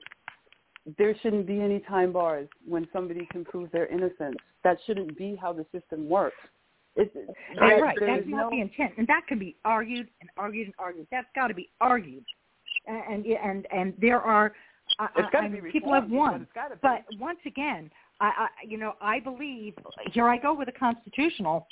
there 0.96 1.14
shouldn't 1.22 1.46
be 1.46 1.60
any 1.60 1.80
time 1.80 2.12
bars 2.12 2.48
when 2.66 2.88
somebody 2.92 3.26
can 3.30 3.44
prove 3.44 3.70
their 3.70 3.86
innocence. 3.86 4.36
That 4.64 4.78
shouldn't 4.86 5.16
be 5.16 5.36
how 5.40 5.52
the 5.52 5.66
system 5.72 6.08
works. 6.08 6.36
It's, 6.98 7.14
there- 7.14 7.80
right. 7.80 7.96
That's 8.00 8.24
not 8.26 8.50
the 8.50 8.60
intent, 8.60 8.92
and 8.98 9.06
that 9.06 9.26
can 9.28 9.38
be 9.38 9.56
argued 9.64 10.08
and 10.20 10.28
argued 10.36 10.66
and 10.66 10.74
argued. 10.78 11.06
That's 11.10 11.28
got 11.34 11.46
to 11.46 11.54
be 11.54 11.70
argued, 11.80 12.24
and 12.86 13.24
and 13.24 13.66
and, 13.72 13.94
there 14.00 14.20
are. 14.20 14.52
I, 14.98 15.08
It's 15.16 15.28
I, 15.32 15.38
I 15.38 15.48
be 15.48 15.60
mean, 15.60 15.70
people 15.70 15.92
have 15.92 16.10
won, 16.10 16.46
but 16.82 17.04
once 17.20 17.38
again, 17.46 17.90
I, 18.20 18.26
I 18.26 18.48
you 18.66 18.78
know 18.78 18.94
I 19.00 19.20
believe 19.20 19.74
here 20.12 20.28
I 20.28 20.38
go 20.38 20.54
with 20.54 20.66
the 20.66 20.72
constitutional, 20.72 21.68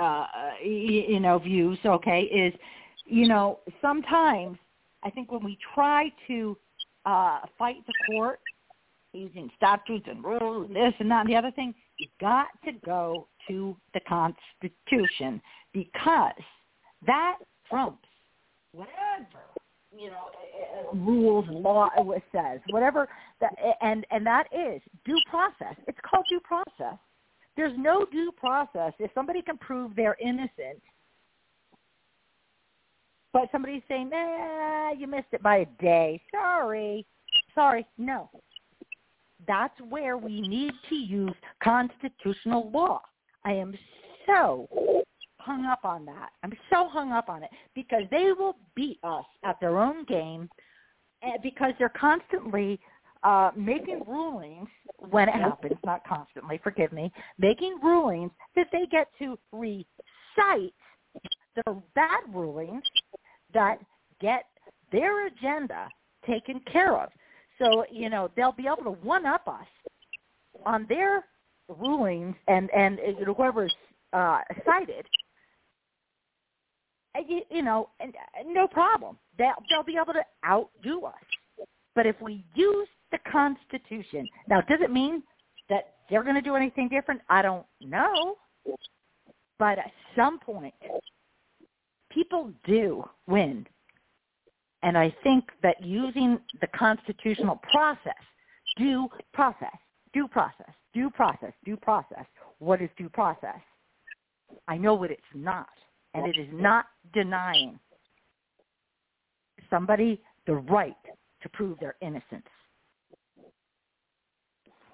uh, 0.00 0.26
you, 0.62 0.70
you 1.08 1.20
know 1.20 1.38
views. 1.38 1.78
Okay, 1.84 2.22
is 2.22 2.54
you 3.04 3.28
know 3.28 3.58
sometimes 3.82 4.56
I 5.02 5.10
think 5.10 5.30
when 5.30 5.44
we 5.44 5.58
try 5.74 6.10
to 6.28 6.56
uh, 7.04 7.40
fight 7.58 7.86
the 7.86 7.92
court 8.06 8.40
using 9.12 9.50
statutes 9.56 10.06
and 10.08 10.24
rules 10.24 10.66
and 10.66 10.76
this 10.76 10.94
and 10.98 11.10
that 11.10 11.20
and 11.20 11.28
the 11.28 11.36
other 11.36 11.50
thing, 11.50 11.74
you 11.98 12.06
got 12.20 12.46
to 12.64 12.72
go 12.84 13.28
to 13.48 13.76
the 13.92 14.00
Constitution 14.00 15.40
because 15.72 16.32
that 17.06 17.38
trumps 17.68 18.08
whatever 18.72 19.44
you 19.96 20.10
know 20.10 20.90
rules 20.92 21.46
law 21.48 21.88
says 22.32 22.60
whatever 22.70 23.08
that 23.40 23.54
and 23.80 24.06
and 24.10 24.26
that 24.26 24.46
is 24.52 24.80
due 25.04 25.20
process. 25.28 25.76
It's 25.86 25.98
called 26.08 26.24
due 26.28 26.40
process. 26.40 26.98
There's 27.56 27.76
no 27.78 28.04
due 28.10 28.32
process 28.36 28.92
if 28.98 29.10
somebody 29.14 29.42
can 29.42 29.58
prove 29.58 29.94
they're 29.94 30.16
innocent. 30.20 30.82
But 33.32 33.48
somebody's 33.50 33.82
saying, 33.88 34.10
"Nah, 34.10 34.92
you 34.92 35.06
missed 35.06 35.32
it 35.32 35.42
by 35.42 35.56
a 35.58 35.66
day. 35.80 36.22
Sorry, 36.30 37.04
sorry." 37.54 37.86
No, 37.98 38.30
that's 39.46 39.78
where 39.88 40.16
we 40.16 40.40
need 40.40 40.72
to 40.88 40.94
use 40.94 41.34
constitutional 41.62 42.70
law. 42.70 43.02
I 43.44 43.52
am 43.52 43.74
so 44.26 44.68
hung 45.38 45.66
up 45.66 45.84
on 45.84 46.04
that. 46.06 46.30
I'm 46.42 46.52
so 46.70 46.88
hung 46.88 47.12
up 47.12 47.28
on 47.28 47.42
it 47.42 47.50
because 47.74 48.04
they 48.10 48.32
will 48.36 48.56
beat 48.74 48.98
us 49.02 49.24
at 49.44 49.60
their 49.60 49.78
own 49.78 50.04
game 50.06 50.48
eh, 51.22 51.36
because 51.42 51.72
they're 51.78 51.92
constantly 52.00 52.80
uh, 53.22 53.50
making 53.56 54.02
rulings 54.06 54.68
when 55.10 55.28
it 55.28 55.34
happens, 55.34 55.76
not 55.84 56.06
constantly, 56.06 56.60
forgive 56.62 56.92
me, 56.92 57.12
making 57.38 57.78
rulings 57.82 58.30
that 58.56 58.68
they 58.72 58.86
get 58.90 59.08
to 59.18 59.38
recite 59.52 60.74
the 61.56 61.82
bad 61.94 62.20
rulings 62.32 62.82
that 63.52 63.78
get 64.20 64.46
their 64.92 65.26
agenda 65.26 65.88
taken 66.26 66.60
care 66.70 66.98
of. 66.98 67.10
So, 67.58 67.84
you 67.90 68.10
know, 68.10 68.30
they'll 68.36 68.52
be 68.52 68.66
able 68.66 68.84
to 68.84 68.98
one 69.02 69.26
up 69.26 69.46
us 69.46 69.66
on 70.66 70.86
their 70.88 71.24
rulings 71.68 72.36
and 72.48 72.70
and 72.72 72.98
uh, 73.00 73.32
whoever's 73.32 73.74
uh 74.12 74.40
cited 74.64 75.06
uh, 77.16 77.20
you, 77.26 77.42
you 77.50 77.62
know 77.62 77.88
and, 78.00 78.14
uh, 78.14 78.42
no 78.46 78.66
problem. 78.66 79.16
They'll 79.38 79.54
they'll 79.70 79.82
be 79.82 79.96
able 80.00 80.12
to 80.12 80.24
outdo 80.46 81.04
us. 81.06 81.14
But 81.94 82.06
if 82.06 82.20
we 82.20 82.44
use 82.54 82.88
the 83.12 83.18
constitution 83.30 84.26
now 84.48 84.60
does 84.62 84.80
it 84.82 84.90
mean 84.90 85.22
that 85.68 85.94
they're 86.10 86.22
going 86.22 86.34
to 86.34 86.42
do 86.42 86.54
anything 86.54 86.88
different? 86.88 87.20
I 87.28 87.42
don't 87.42 87.66
know. 87.80 88.36
But 89.58 89.78
at 89.78 89.90
some 90.16 90.38
point 90.38 90.74
people 92.10 92.52
do 92.66 93.04
win. 93.26 93.66
And 94.82 94.98
i 94.98 95.14
think 95.22 95.44
that 95.62 95.82
using 95.82 96.38
the 96.60 96.66
constitutional 96.76 97.58
process 97.72 98.12
due 98.76 99.08
process 99.32 99.74
due 100.14 100.28
process, 100.28 100.72
due 100.94 101.10
process, 101.10 101.52
due 101.64 101.76
process. 101.76 102.24
What 102.60 102.80
is 102.80 102.88
due 102.96 103.10
process? 103.10 103.60
I 104.68 104.78
know 104.78 104.94
what 104.94 105.10
it's 105.10 105.22
not, 105.34 105.68
and 106.14 106.26
it 106.26 106.38
is 106.38 106.48
not 106.52 106.86
denying 107.12 107.78
somebody 109.68 110.22
the 110.46 110.54
right 110.54 110.96
to 111.42 111.48
prove 111.50 111.78
their 111.80 111.96
innocence. 112.00 112.46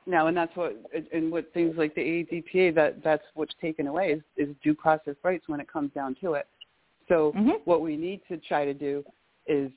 No, 0.07 0.27
and 0.27 0.37
that's 0.37 0.57
what, 0.57 0.77
and 1.13 1.31
what 1.31 1.53
things 1.53 1.77
like 1.77 1.95
the 1.95 2.01
ADPA, 2.01 2.75
that, 2.75 3.05
that's 3.05 3.23
what's 3.35 3.55
taken 3.61 3.87
away 3.87 4.13
is, 4.13 4.23
is 4.37 4.57
due 4.63 4.75
process 4.75 5.15
rights 5.23 5.45
when 5.47 5.61
it 5.61 5.71
comes 5.71 5.93
down 5.93 6.17
to 6.23 6.35
it. 6.35 6.49
So 7.09 7.33
Mhm. 7.33 7.61
what 7.65 7.81
we 7.83 7.97
need 7.97 8.23
to 8.29 8.39
try 8.39 8.65
to 8.65 8.75
do 8.75 9.05
is 9.47 9.71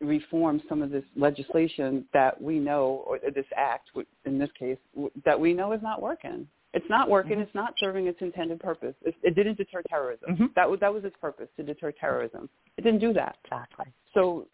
reform 0.00 0.62
some 0.68 0.82
of 0.82 0.90
this 0.90 1.04
legislation 1.16 2.04
that 2.12 2.40
we 2.40 2.58
know, 2.58 3.04
or 3.06 3.18
this 3.18 3.46
act, 3.56 3.90
in 4.24 4.38
this 4.38 4.50
case, 4.58 4.78
that 5.24 5.38
we 5.38 5.52
know 5.52 5.72
is 5.72 5.82
not 5.82 6.00
working. 6.00 6.46
It's 6.72 6.88
not 6.88 7.10
working. 7.10 7.38
Mhm. 7.38 7.42
It's 7.42 7.54
not 7.54 7.74
serving 7.78 8.06
its 8.06 8.20
intended 8.20 8.60
purpose. 8.60 8.94
It, 9.02 9.14
it 9.22 9.34
didn't 9.34 9.58
deter 9.58 9.82
terrorism. 9.88 10.36
Mhm. 10.36 10.54
That 10.54 10.70
was 10.70 10.78
that 10.80 10.92
was 10.94 11.04
its 11.04 11.16
purpose 11.16 11.48
to 11.56 11.62
deter 11.62 11.90
terrorism. 11.92 12.48
It 12.76 12.82
didn't 12.82 13.00
do 13.00 13.12
that. 13.14 13.36
Exactly. 13.44 13.86
So, 14.14 14.46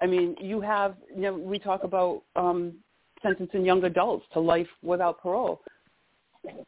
I 0.00 0.06
mean, 0.06 0.34
you 0.40 0.60
have, 0.60 0.96
you 1.14 1.22
know, 1.22 1.34
we 1.34 1.58
talk 1.58 1.84
about 1.84 2.22
um, 2.36 2.74
sentencing 3.22 3.64
young 3.64 3.84
adults 3.84 4.26
to 4.32 4.40
life 4.40 4.68
without 4.82 5.20
parole. 5.20 5.62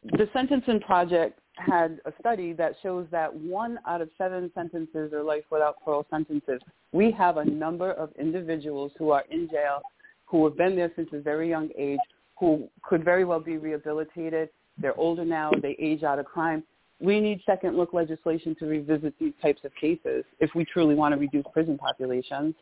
The 0.03 0.29
Sentencing 0.31 0.79
Project 0.81 1.39
had 1.57 1.99
a 2.05 2.11
study 2.19 2.53
that 2.53 2.75
shows 2.83 3.07
that 3.11 3.33
one 3.33 3.79
out 3.87 4.01
of 4.01 4.09
seven 4.17 4.51
sentences 4.53 5.13
are 5.13 5.23
life 5.23 5.43
without 5.49 5.83
parole 5.83 6.05
sentences. 6.09 6.59
We 6.91 7.11
have 7.11 7.37
a 7.37 7.45
number 7.45 7.91
of 7.91 8.09
individuals 8.19 8.91
who 8.97 9.11
are 9.11 9.23
in 9.29 9.49
jail 9.49 9.81
who 10.25 10.43
have 10.45 10.57
been 10.57 10.75
there 10.75 10.91
since 10.95 11.09
a 11.13 11.19
very 11.19 11.49
young 11.49 11.69
age, 11.77 11.99
who 12.39 12.67
could 12.83 13.03
very 13.03 13.25
well 13.25 13.39
be 13.39 13.57
rehabilitated. 13.57 14.49
They're 14.77 14.97
older 14.99 15.23
now. 15.23 15.51
They 15.61 15.75
age 15.79 16.03
out 16.03 16.19
of 16.19 16.25
crime. 16.25 16.63
We 16.99 17.19
need 17.19 17.41
second 17.45 17.77
look 17.77 17.93
legislation 17.93 18.55
to 18.59 18.65
revisit 18.65 19.13
these 19.19 19.33
types 19.41 19.61
of 19.63 19.71
cases 19.79 20.23
if 20.39 20.49
we 20.55 20.65
truly 20.65 20.95
want 20.95 21.13
to 21.13 21.19
reduce 21.19 21.45
prison 21.53 21.77
populations. 21.77 22.55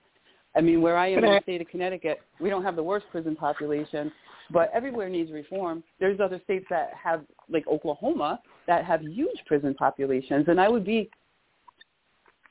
I 0.55 0.61
mean, 0.61 0.81
where 0.81 0.97
I 0.97 1.11
am 1.11 1.23
in 1.23 1.31
the 1.31 1.39
state 1.41 1.61
of 1.61 1.67
Connecticut, 1.67 2.19
we 2.39 2.49
don't 2.49 2.63
have 2.63 2.75
the 2.75 2.83
worst 2.83 3.05
prison 3.11 3.35
population, 3.35 4.11
but 4.51 4.69
everywhere 4.73 5.09
needs 5.09 5.31
reform. 5.31 5.83
There's 5.99 6.19
other 6.19 6.39
states 6.43 6.65
that 6.69 6.91
have, 7.01 7.23
like 7.49 7.65
Oklahoma, 7.67 8.39
that 8.67 8.85
have 8.85 9.01
huge 9.01 9.37
prison 9.45 9.73
populations, 9.73 10.45
and 10.47 10.59
I 10.59 10.69
would 10.69 10.85
be, 10.85 11.09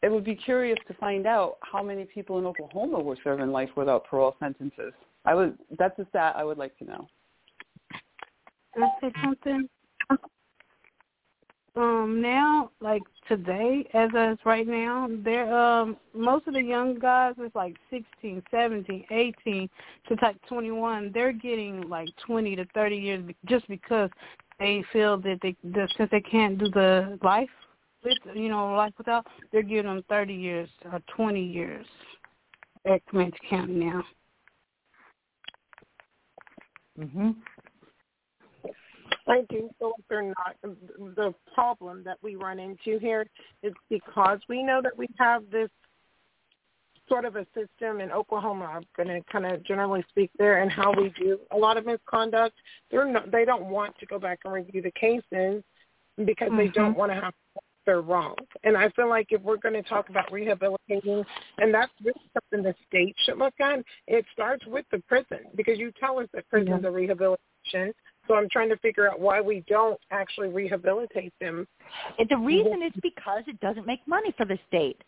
it 0.03 0.11
would 0.11 0.25
be 0.25 0.35
curious 0.35 0.79
to 0.89 0.95
find 0.95 1.27
out 1.27 1.59
how 1.63 1.83
many 1.83 2.05
people 2.05 2.39
in 2.39 2.47
Oklahoma 2.47 2.99
were 2.99 3.17
serving 3.23 3.51
life 3.51 3.71
without 3.77 4.05
parole 4.07 4.37
sentences. 4.41 4.93
I 5.25 5.35
would, 5.35 5.57
that's 5.79 5.99
a 5.99 6.07
stat 6.11 6.35
I 6.37 6.45
would 6.45 6.59
like 6.59 6.77
to 6.79 6.85
know. 6.85 7.09
Can 8.75 8.85
I 8.85 8.89
say 9.01 9.13
something? 9.23 9.69
um 11.75 12.21
now 12.21 12.71
like 12.81 13.03
today 13.29 13.89
as 13.95 14.11
as 14.15 14.37
right 14.45 14.67
now 14.67 15.09
they're 15.25 15.53
um 15.55 15.97
most 16.15 16.47
of 16.47 16.53
the 16.53 16.61
young 16.61 16.99
guys 16.99 17.35
is 17.43 17.51
like 17.55 17.77
sixteen 17.91 18.43
seventeen 18.51 19.05
eighteen 19.11 19.71
to 20.07 20.15
like 20.21 20.37
twenty 20.47 20.71
one 20.71 21.11
they're 21.15 21.33
getting 21.33 21.89
like 21.89 22.09
twenty 22.27 22.55
to 22.55 22.67
thirty 22.75 22.97
years 22.97 23.25
just 23.47 23.67
because 23.69 24.11
they 24.59 24.85
feel 24.93 25.19
that 25.19 25.39
they 25.43 25.57
that 25.65 25.89
since 25.97 26.11
they 26.11 26.21
can't 26.21 26.59
do 26.59 26.69
the 26.69 27.19
life 27.23 27.49
with 28.05 28.19
you 28.35 28.49
know 28.49 28.75
life 28.75 28.93
without 28.99 29.27
they're 29.51 29.63
giving 29.63 29.87
them 29.87 30.05
thirty 30.09 30.35
years 30.35 30.69
or 30.93 31.01
twenty 31.15 31.45
years 31.45 31.87
at 32.85 33.05
Comanche 33.07 33.39
County 33.49 33.75
now 33.75 34.03
mhm 36.99 37.35
I 39.29 39.43
do 39.49 39.71
feel 39.79 39.93
like 39.97 40.05
they're 40.11 40.23
not. 40.23 40.57
The 41.15 41.33
problem 41.55 42.03
that 42.05 42.19
we 42.23 42.35
run 42.35 42.59
into 42.59 42.99
here 42.99 43.27
is 43.63 43.73
because 43.89 44.41
we 44.49 44.63
know 44.63 44.81
that 44.83 44.97
we 44.97 45.07
have 45.19 45.45
this 45.51 45.71
sort 47.09 47.25
of 47.25 47.37
a 47.37 47.47
system 47.55 48.01
in 48.01 48.11
Oklahoma. 48.11 48.65
I'm 48.65 48.85
going 48.97 49.09
to 49.09 49.25
kind 49.31 49.47
of 49.47 49.63
generally 49.65 50.05
speak 50.09 50.31
there 50.39 50.63
and 50.63 50.71
how 50.71 50.93
we 50.93 51.13
do 51.19 51.39
a 51.51 51.57
lot 51.57 51.77
of 51.77 51.87
misconduct. 51.87 52.57
They're 52.91 53.11
not. 53.11 53.31
They 53.31 53.45
don't 53.45 53.67
want 53.67 53.99
to 53.99 54.07
go 54.07 54.19
back 54.19 54.41
and 54.45 54.53
review 54.53 54.83
the 54.83 54.93
cases 54.93 55.63
because 56.17 56.49
mm-hmm. 56.49 56.57
they 56.57 56.69
don't 56.69 56.97
want 56.97 57.11
to 57.11 57.17
have 57.17 57.35
they're 57.85 58.01
wrong. 58.01 58.37
And 58.65 58.77
I 58.77 58.91
feel 58.91 59.09
like 59.09 59.29
if 59.31 59.43
we're 59.43 59.57
going 59.57 59.75
to 59.75 59.83
talk 59.83 60.09
about 60.09 60.31
rehabilitating, 60.33 61.25
and 61.59 61.75
that's 61.75 61.93
really 62.03 62.15
something 62.33 62.63
the 62.63 62.75
state 62.87 63.15
should 63.25 63.39
look 63.39 63.55
at, 63.61 63.81
it 64.07 64.25
starts 64.33 64.65
with 64.67 64.85
the 64.93 65.01
prison 65.09 65.41
because 65.57 65.79
you 65.79 65.93
tell 65.99 66.19
us 66.19 66.29
that 66.35 66.49
prison's 66.49 66.81
yeah. 66.83 66.89
a 66.89 66.93
rehabilitation. 66.93 67.93
So 68.29 68.35
I'm 68.35 68.49
trying 68.51 68.69
to 68.69 68.77
figure 68.79 69.11
out 69.11 69.19
why 69.19 69.41
we 69.41 69.65
don't 69.69 69.99
actually 70.11 70.49
rehabilitate 70.49 71.33
them. 71.41 71.67
And 72.19 72.29
the 72.29 72.37
reason 72.37 72.83
is 72.83 72.93
because 73.03 73.43
it 73.49 73.59
doesn't 73.61 73.87
make 73.87 74.01
money 74.07 74.33
for 74.37 74.47
the 74.47 74.59
state. 74.69 75.03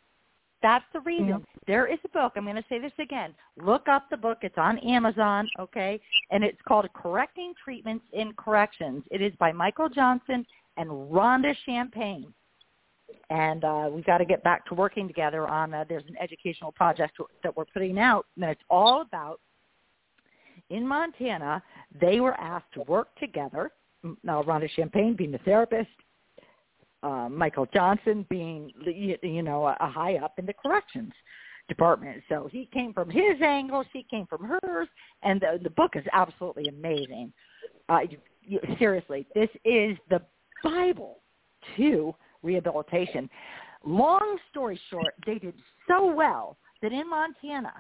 That's 0.64 0.84
the 0.94 1.00
reason. 1.00 1.28
Yeah. 1.28 1.38
There 1.66 1.86
is 1.86 1.98
a 2.06 2.08
book. 2.08 2.32
I'm 2.36 2.44
going 2.44 2.56
to 2.56 2.64
say 2.70 2.78
this 2.78 2.92
again. 2.98 3.34
Look 3.62 3.86
up 3.86 4.06
the 4.10 4.16
book. 4.16 4.38
It's 4.40 4.56
on 4.56 4.78
Amazon, 4.78 5.46
okay? 5.60 6.00
And 6.30 6.42
it's 6.42 6.56
called 6.66 6.86
Correcting 6.94 7.52
Treatments 7.62 8.06
in 8.14 8.32
Corrections. 8.32 9.04
It 9.10 9.20
is 9.20 9.34
by 9.38 9.52
Michael 9.52 9.90
Johnson 9.90 10.46
and 10.78 10.88
Rhonda 10.88 11.54
Champagne. 11.66 12.32
And 13.28 13.62
uh, 13.62 13.90
we've 13.92 14.06
got 14.06 14.18
to 14.18 14.24
get 14.24 14.42
back 14.42 14.64
to 14.68 14.74
working 14.74 15.06
together 15.06 15.46
on 15.46 15.74
uh, 15.74 15.84
there's 15.86 16.04
an 16.08 16.16
educational 16.18 16.72
project 16.72 17.18
that 17.42 17.54
we're 17.54 17.66
putting 17.66 17.98
out, 17.98 18.24
and 18.36 18.50
it's 18.50 18.62
all 18.70 19.02
about 19.02 19.40
in 20.70 20.88
Montana, 20.88 21.62
they 22.00 22.20
were 22.20 22.34
asked 22.40 22.72
to 22.72 22.80
work 22.82 23.08
together. 23.16 23.70
Now, 24.22 24.42
Rhonda 24.42 24.68
Champagne 24.70 25.14
being 25.14 25.30
the 25.30 25.38
therapist, 25.38 25.90
uh, 27.04 27.28
Michael 27.28 27.66
Johnson 27.72 28.26
being, 28.30 28.72
you 28.86 29.42
know, 29.42 29.66
a, 29.66 29.76
a 29.80 29.88
high 29.88 30.16
up 30.16 30.38
in 30.38 30.46
the 30.46 30.54
corrections 30.54 31.12
department. 31.68 32.22
So 32.28 32.48
he 32.50 32.68
came 32.72 32.92
from 32.92 33.10
his 33.10 33.40
angle, 33.42 33.84
she 33.92 34.06
came 34.10 34.26
from 34.26 34.44
hers, 34.62 34.88
and 35.22 35.40
the, 35.40 35.60
the 35.62 35.70
book 35.70 35.92
is 35.94 36.04
absolutely 36.12 36.66
amazing. 36.68 37.32
Uh, 37.88 38.00
you, 38.08 38.18
you, 38.42 38.60
seriously, 38.78 39.26
this 39.34 39.48
is 39.64 39.96
the 40.10 40.20
Bible 40.62 41.18
to 41.76 42.14
rehabilitation. 42.42 43.28
Long 43.84 44.38
story 44.50 44.80
short, 44.90 45.14
they 45.26 45.38
did 45.38 45.54
so 45.86 46.12
well 46.12 46.56
that 46.82 46.92
in 46.92 47.08
Montana, 47.08 47.72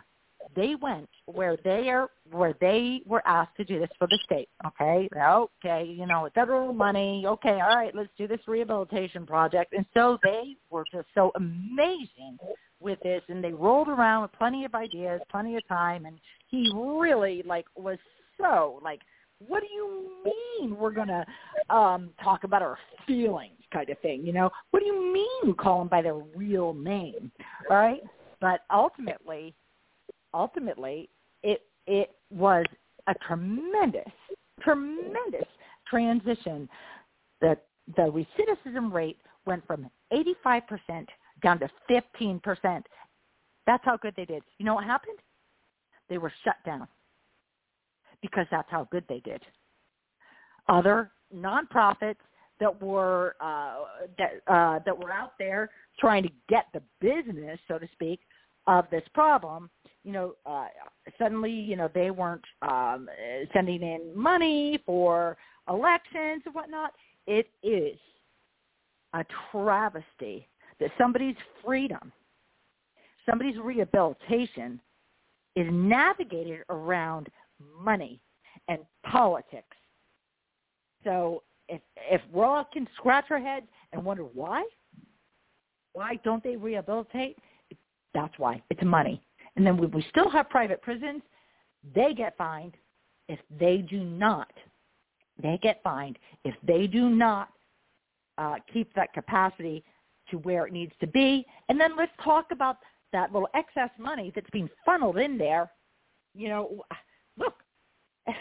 they 0.54 0.74
went 0.74 1.08
where 1.26 1.56
they 1.64 1.88
are 1.88 2.08
where 2.30 2.54
they 2.60 3.00
were 3.06 3.22
asked 3.26 3.56
to 3.56 3.64
do 3.64 3.78
this 3.78 3.90
for 3.98 4.06
the 4.06 4.18
state. 4.24 4.48
Okay, 4.66 5.08
okay, 5.16 5.84
you 5.84 6.06
know, 6.06 6.22
with 6.24 6.34
federal 6.34 6.72
money. 6.72 7.24
Okay, 7.26 7.60
all 7.60 7.76
right, 7.76 7.94
let's 7.94 8.10
do 8.16 8.26
this 8.26 8.40
rehabilitation 8.46 9.26
project. 9.26 9.72
And 9.72 9.86
so 9.94 10.18
they 10.22 10.56
were 10.70 10.84
just 10.92 11.08
so 11.14 11.32
amazing 11.36 12.38
with 12.80 12.98
this, 13.02 13.22
and 13.28 13.42
they 13.42 13.52
rolled 13.52 13.88
around 13.88 14.22
with 14.22 14.32
plenty 14.32 14.64
of 14.64 14.74
ideas, 14.74 15.20
plenty 15.30 15.56
of 15.56 15.66
time, 15.68 16.06
and 16.06 16.18
he 16.48 16.70
really 16.74 17.42
like 17.46 17.66
was 17.76 17.98
so 18.40 18.80
like, 18.82 19.00
what 19.46 19.60
do 19.60 19.68
you 19.72 20.10
mean 20.24 20.76
we're 20.76 20.92
gonna 20.92 21.24
um 21.70 22.10
talk 22.22 22.44
about 22.44 22.62
our 22.62 22.78
feelings 23.06 23.58
kind 23.72 23.88
of 23.90 23.98
thing? 24.00 24.24
You 24.24 24.32
know, 24.32 24.50
what 24.70 24.80
do 24.80 24.86
you 24.86 25.12
mean 25.12 25.54
call 25.54 25.78
them 25.80 25.88
by 25.88 26.02
their 26.02 26.14
real 26.14 26.74
name? 26.74 27.30
All 27.70 27.76
right, 27.76 28.02
but 28.40 28.60
ultimately 28.72 29.54
ultimately 30.34 31.08
it 31.42 31.62
it 31.86 32.10
was 32.30 32.64
a 33.06 33.14
tremendous, 33.26 34.12
tremendous 34.60 35.46
transition. 35.88 36.68
The 37.40 37.56
the 37.96 38.02
recidivism 38.02 38.92
rate 38.92 39.18
went 39.46 39.66
from 39.66 39.90
85% 40.10 41.06
down 41.42 41.58
to 41.58 41.68
15%. 41.90 42.82
That's 43.66 43.84
how 43.84 43.98
good 43.98 44.14
they 44.16 44.24
did. 44.24 44.42
You 44.58 44.64
know 44.64 44.74
what 44.74 44.84
happened? 44.84 45.18
They 46.08 46.16
were 46.16 46.32
shut 46.44 46.56
down 46.64 46.88
because 48.22 48.46
that's 48.50 48.70
how 48.70 48.88
good 48.90 49.04
they 49.06 49.20
did. 49.20 49.42
Other 50.68 51.10
nonprofits 51.34 52.16
that 52.60 52.82
were 52.82 53.36
uh, 53.40 53.74
that 54.18 54.52
uh, 54.52 54.78
that 54.86 54.98
were 54.98 55.12
out 55.12 55.32
there 55.38 55.70
trying 55.98 56.22
to 56.22 56.30
get 56.48 56.66
the 56.72 56.82
business, 57.00 57.58
so 57.68 57.78
to 57.78 57.88
speak, 57.92 58.20
of 58.66 58.86
this 58.90 59.02
problem 59.12 59.68
you 60.04 60.12
know, 60.12 60.34
uh, 60.44 60.66
suddenly, 61.18 61.50
you 61.50 61.76
know, 61.76 61.90
they 61.94 62.10
weren't 62.10 62.44
um, 62.62 63.08
sending 63.52 63.82
in 63.82 64.12
money 64.14 64.78
for 64.84 65.36
elections 65.68 66.42
and 66.44 66.54
whatnot. 66.54 66.92
It 67.26 67.48
is 67.62 67.98
a 69.14 69.24
travesty 69.50 70.46
that 70.78 70.90
somebody's 70.98 71.36
freedom, 71.64 72.12
somebody's 73.28 73.56
rehabilitation 73.58 74.80
is 75.56 75.66
navigated 75.70 76.60
around 76.68 77.28
money 77.80 78.20
and 78.68 78.80
politics. 79.10 79.76
So 81.04 81.42
if 81.68 81.80
if 82.10 82.20
we 82.32 82.42
all 82.42 82.68
can 82.72 82.86
scratch 82.96 83.26
our 83.30 83.38
heads 83.38 83.66
and 83.92 84.04
wonder 84.04 84.24
why, 84.24 84.64
why 85.92 86.18
don't 86.24 86.42
they 86.42 86.56
rehabilitate? 86.56 87.38
That's 88.12 88.34
why. 88.38 88.62
It's 88.70 88.82
money. 88.82 89.22
And 89.56 89.66
then 89.66 89.76
we 89.76 90.06
still 90.10 90.30
have 90.30 90.50
private 90.50 90.82
prisons, 90.82 91.22
they 91.94 92.14
get 92.14 92.36
fined 92.36 92.74
if 93.28 93.38
they 93.58 93.78
do 93.78 94.02
not. 94.04 94.52
They 95.42 95.58
get 95.62 95.82
fined 95.82 96.18
if 96.44 96.54
they 96.66 96.86
do 96.86 97.08
not 97.08 97.48
uh, 98.38 98.56
keep 98.72 98.92
that 98.94 99.12
capacity 99.12 99.84
to 100.30 100.38
where 100.38 100.66
it 100.66 100.72
needs 100.72 100.92
to 101.00 101.06
be. 101.06 101.46
And 101.68 101.80
then 101.80 101.96
let's 101.96 102.12
talk 102.22 102.46
about 102.50 102.78
that 103.12 103.32
little 103.32 103.48
excess 103.54 103.90
money 103.98 104.32
that's 104.34 104.50
being 104.50 104.68
funneled 104.84 105.18
in 105.18 105.38
there. 105.38 105.70
You 106.34 106.48
know, 106.48 106.84
look, 107.38 107.54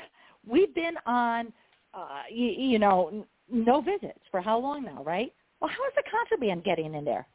we've 0.48 0.74
been 0.74 0.96
on, 1.06 1.52
uh, 1.94 2.24
you, 2.32 2.48
you 2.48 2.80
know, 2.80 3.26
no 3.52 3.82
visits 3.82 4.20
for 4.32 4.42
how 4.42 4.58
long 4.58 4.84
now, 4.84 5.04
right? 5.04 5.34
Well, 5.60 5.70
how 5.70 5.86
is 5.88 5.94
the 5.96 6.04
contraband 6.10 6.64
getting 6.64 6.94
in 6.96 7.06
there? 7.06 7.28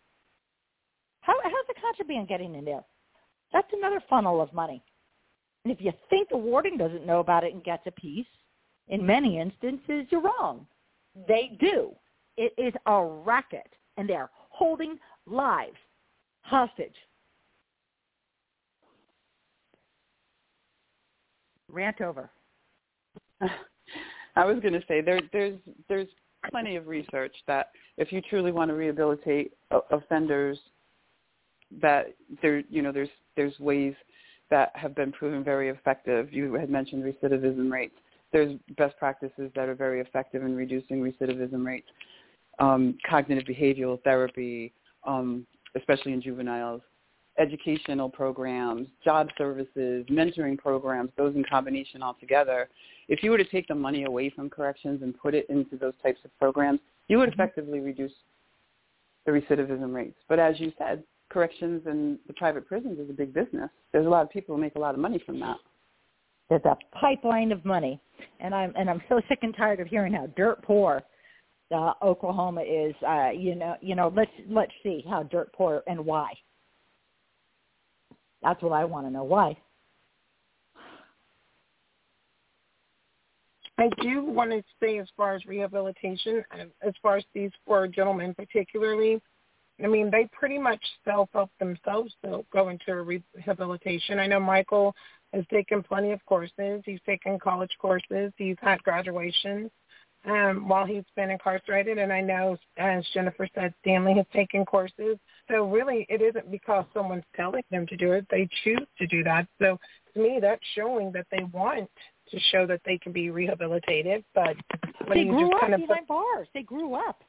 How, 1.20 1.34
how's 1.42 1.66
the 1.68 1.80
contraband 1.80 2.28
getting 2.28 2.54
in 2.54 2.64
there? 2.64 2.84
That's 3.52 3.68
another 3.72 4.02
funnel 4.08 4.40
of 4.40 4.52
money. 4.52 4.82
And 5.64 5.72
if 5.72 5.80
you 5.80 5.92
think 6.10 6.28
the 6.28 6.36
warden 6.36 6.76
doesn't 6.76 7.06
know 7.06 7.20
about 7.20 7.44
it 7.44 7.54
and 7.54 7.64
gets 7.64 7.82
a 7.86 7.90
piece, 7.90 8.26
in 8.88 9.04
many 9.04 9.38
instances, 9.38 10.06
you're 10.10 10.22
wrong. 10.22 10.66
They 11.26 11.56
do. 11.60 11.92
It 12.36 12.52
is 12.56 12.72
a 12.86 13.04
racket, 13.04 13.68
and 13.96 14.08
they're 14.08 14.30
holding 14.50 14.98
lives 15.26 15.76
hostage. 16.42 16.94
Rant 21.70 22.00
over. 22.00 22.30
I 24.36 24.44
was 24.44 24.58
going 24.60 24.72
to 24.72 24.82
say 24.88 25.00
there, 25.00 25.20
there's 25.32 25.58
there's 25.88 26.08
plenty 26.50 26.76
of 26.76 26.86
research 26.86 27.34
that 27.46 27.70
if 27.96 28.12
you 28.12 28.22
truly 28.22 28.52
want 28.52 28.70
to 28.70 28.74
rehabilitate 28.74 29.52
offenders, 29.90 30.58
that 31.82 32.14
there 32.40 32.62
you 32.70 32.80
know 32.80 32.92
there's 32.92 33.08
there's 33.38 33.58
ways 33.60 33.94
that 34.50 34.72
have 34.74 34.96
been 34.96 35.12
proven 35.12 35.44
very 35.44 35.68
effective. 35.68 36.32
You 36.32 36.52
had 36.54 36.68
mentioned 36.68 37.04
recidivism 37.04 37.70
rates. 37.70 37.94
There's 38.32 38.58
best 38.76 38.98
practices 38.98 39.52
that 39.54 39.68
are 39.68 39.76
very 39.76 40.00
effective 40.00 40.42
in 40.42 40.56
reducing 40.56 41.00
recidivism 41.00 41.64
rates. 41.64 41.86
Um, 42.58 42.98
cognitive 43.08 43.44
behavioral 43.44 44.02
therapy, 44.02 44.72
um, 45.06 45.46
especially 45.76 46.12
in 46.12 46.20
juveniles, 46.20 46.82
educational 47.38 48.08
programs, 48.08 48.88
job 49.04 49.28
services, 49.38 50.04
mentoring 50.10 50.58
programs, 50.58 51.10
those 51.16 51.36
in 51.36 51.44
combination 51.44 52.02
all 52.02 52.16
together. 52.18 52.68
If 53.06 53.22
you 53.22 53.30
were 53.30 53.38
to 53.38 53.44
take 53.44 53.68
the 53.68 53.76
money 53.76 54.02
away 54.02 54.30
from 54.30 54.50
corrections 54.50 55.02
and 55.02 55.16
put 55.16 55.36
it 55.36 55.46
into 55.48 55.76
those 55.76 55.94
types 56.02 56.18
of 56.24 56.36
programs, 56.40 56.80
you 57.06 57.18
would 57.18 57.30
mm-hmm. 57.30 57.40
effectively 57.40 57.78
reduce 57.78 58.12
the 59.24 59.30
recidivism 59.30 59.94
rates. 59.94 60.18
But 60.28 60.40
as 60.40 60.58
you 60.58 60.72
said, 60.76 61.04
corrections 61.30 61.82
and 61.86 62.18
the 62.26 62.32
private 62.34 62.66
prisons 62.66 62.98
is 62.98 63.10
a 63.10 63.12
big 63.12 63.32
business. 63.32 63.70
There's 63.92 64.06
a 64.06 64.08
lot 64.08 64.22
of 64.22 64.30
people 64.30 64.54
who 64.54 64.60
make 64.60 64.74
a 64.76 64.78
lot 64.78 64.94
of 64.94 65.00
money 65.00 65.22
from 65.24 65.40
that. 65.40 65.56
There's 66.48 66.64
a 66.64 66.76
pipeline 66.98 67.52
of 67.52 67.64
money, 67.64 68.00
and 68.40 68.54
I'm 68.54 68.72
and 68.76 68.88
I'm 68.88 69.02
so 69.08 69.20
sick 69.28 69.40
and 69.42 69.54
tired 69.54 69.80
of 69.80 69.86
hearing 69.86 70.14
how 70.14 70.28
dirt 70.36 70.62
poor 70.62 71.02
uh, 71.74 71.92
Oklahoma 72.02 72.62
is. 72.62 72.94
Uh, 73.06 73.30
you 73.30 73.54
know, 73.54 73.76
you 73.82 73.94
know. 73.94 74.12
Let's 74.14 74.30
let's 74.48 74.72
see 74.82 75.04
how 75.08 75.24
dirt 75.24 75.52
poor 75.52 75.82
and 75.86 76.04
why. 76.04 76.32
That's 78.42 78.62
what 78.62 78.72
I 78.72 78.84
want 78.84 79.06
to 79.06 79.10
know. 79.10 79.24
Why? 79.24 79.56
I 83.78 83.88
do 84.02 84.24
want 84.24 84.50
to 84.50 84.62
say, 84.82 84.98
as 84.98 85.06
far 85.16 85.34
as 85.34 85.44
rehabilitation, 85.46 86.42
as 86.82 86.94
far 87.00 87.16
as 87.16 87.24
these 87.32 87.52
four 87.64 87.86
gentlemen 87.86 88.34
particularly, 88.34 89.22
I 89.82 89.86
mean, 89.86 90.10
they 90.10 90.28
pretty 90.32 90.58
much 90.58 90.82
self-help 91.04 91.50
themselves 91.60 92.12
to 92.24 92.44
go 92.52 92.68
into 92.68 93.02
rehabilitation. 93.02 94.18
I 94.18 94.26
know 94.26 94.40
Michael 94.40 94.94
has 95.32 95.44
taken 95.52 95.82
plenty 95.82 96.10
of 96.12 96.24
courses. 96.26 96.82
He's 96.84 97.00
taken 97.06 97.38
college 97.38 97.70
courses. 97.78 98.32
He's 98.36 98.56
had 98.60 98.82
graduations 98.82 99.70
um, 100.24 100.68
while 100.68 100.84
he's 100.84 101.04
been 101.16 101.30
incarcerated. 101.30 101.98
And 101.98 102.12
I 102.12 102.20
know, 102.20 102.56
as 102.76 103.04
Jennifer 103.14 103.48
said, 103.54 103.72
Stanley 103.82 104.14
has 104.14 104.26
taken 104.32 104.64
courses. 104.64 105.16
So 105.48 105.68
really, 105.68 106.06
it 106.08 106.22
isn't 106.22 106.50
because 106.50 106.84
someone's 106.92 107.24
telling 107.36 107.62
them 107.70 107.86
to 107.86 107.96
do 107.96 108.12
it. 108.12 108.26
They 108.30 108.48
choose 108.64 108.86
to 108.98 109.06
do 109.06 109.22
that. 109.24 109.46
So 109.60 109.78
to 110.14 110.20
me, 110.20 110.38
that's 110.40 110.62
showing 110.74 111.12
that 111.12 111.26
they 111.30 111.44
want 111.52 111.88
to 112.30 112.40
show 112.50 112.66
that 112.66 112.80
they 112.84 112.98
can 112.98 113.12
be 113.12 113.30
rehabilitated. 113.30 114.24
But 114.34 114.56
they 115.08 115.24
grew 115.24 115.54
up 115.54 115.60
kind 115.60 115.74
of 115.74 115.80
behind 115.80 116.06
bars. 116.08 116.48
They 116.52 116.62
grew 116.62 116.94
up. 116.94 117.22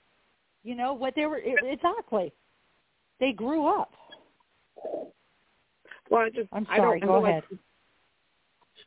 You 0.63 0.75
know 0.75 0.93
what 0.93 1.15
they 1.15 1.25
were 1.25 1.37
exactly. 1.37 2.31
They 3.19 3.31
grew 3.31 3.67
up. 3.67 3.91
Well, 6.09 6.21
I 6.21 6.29
just 6.29 6.49
I'm 6.51 6.65
I 6.69 6.77
sorry. 6.77 6.99
don't 6.99 7.07
Go 7.07 7.19
feel 7.19 7.25
ahead. 7.27 7.43
Like, 7.51 7.59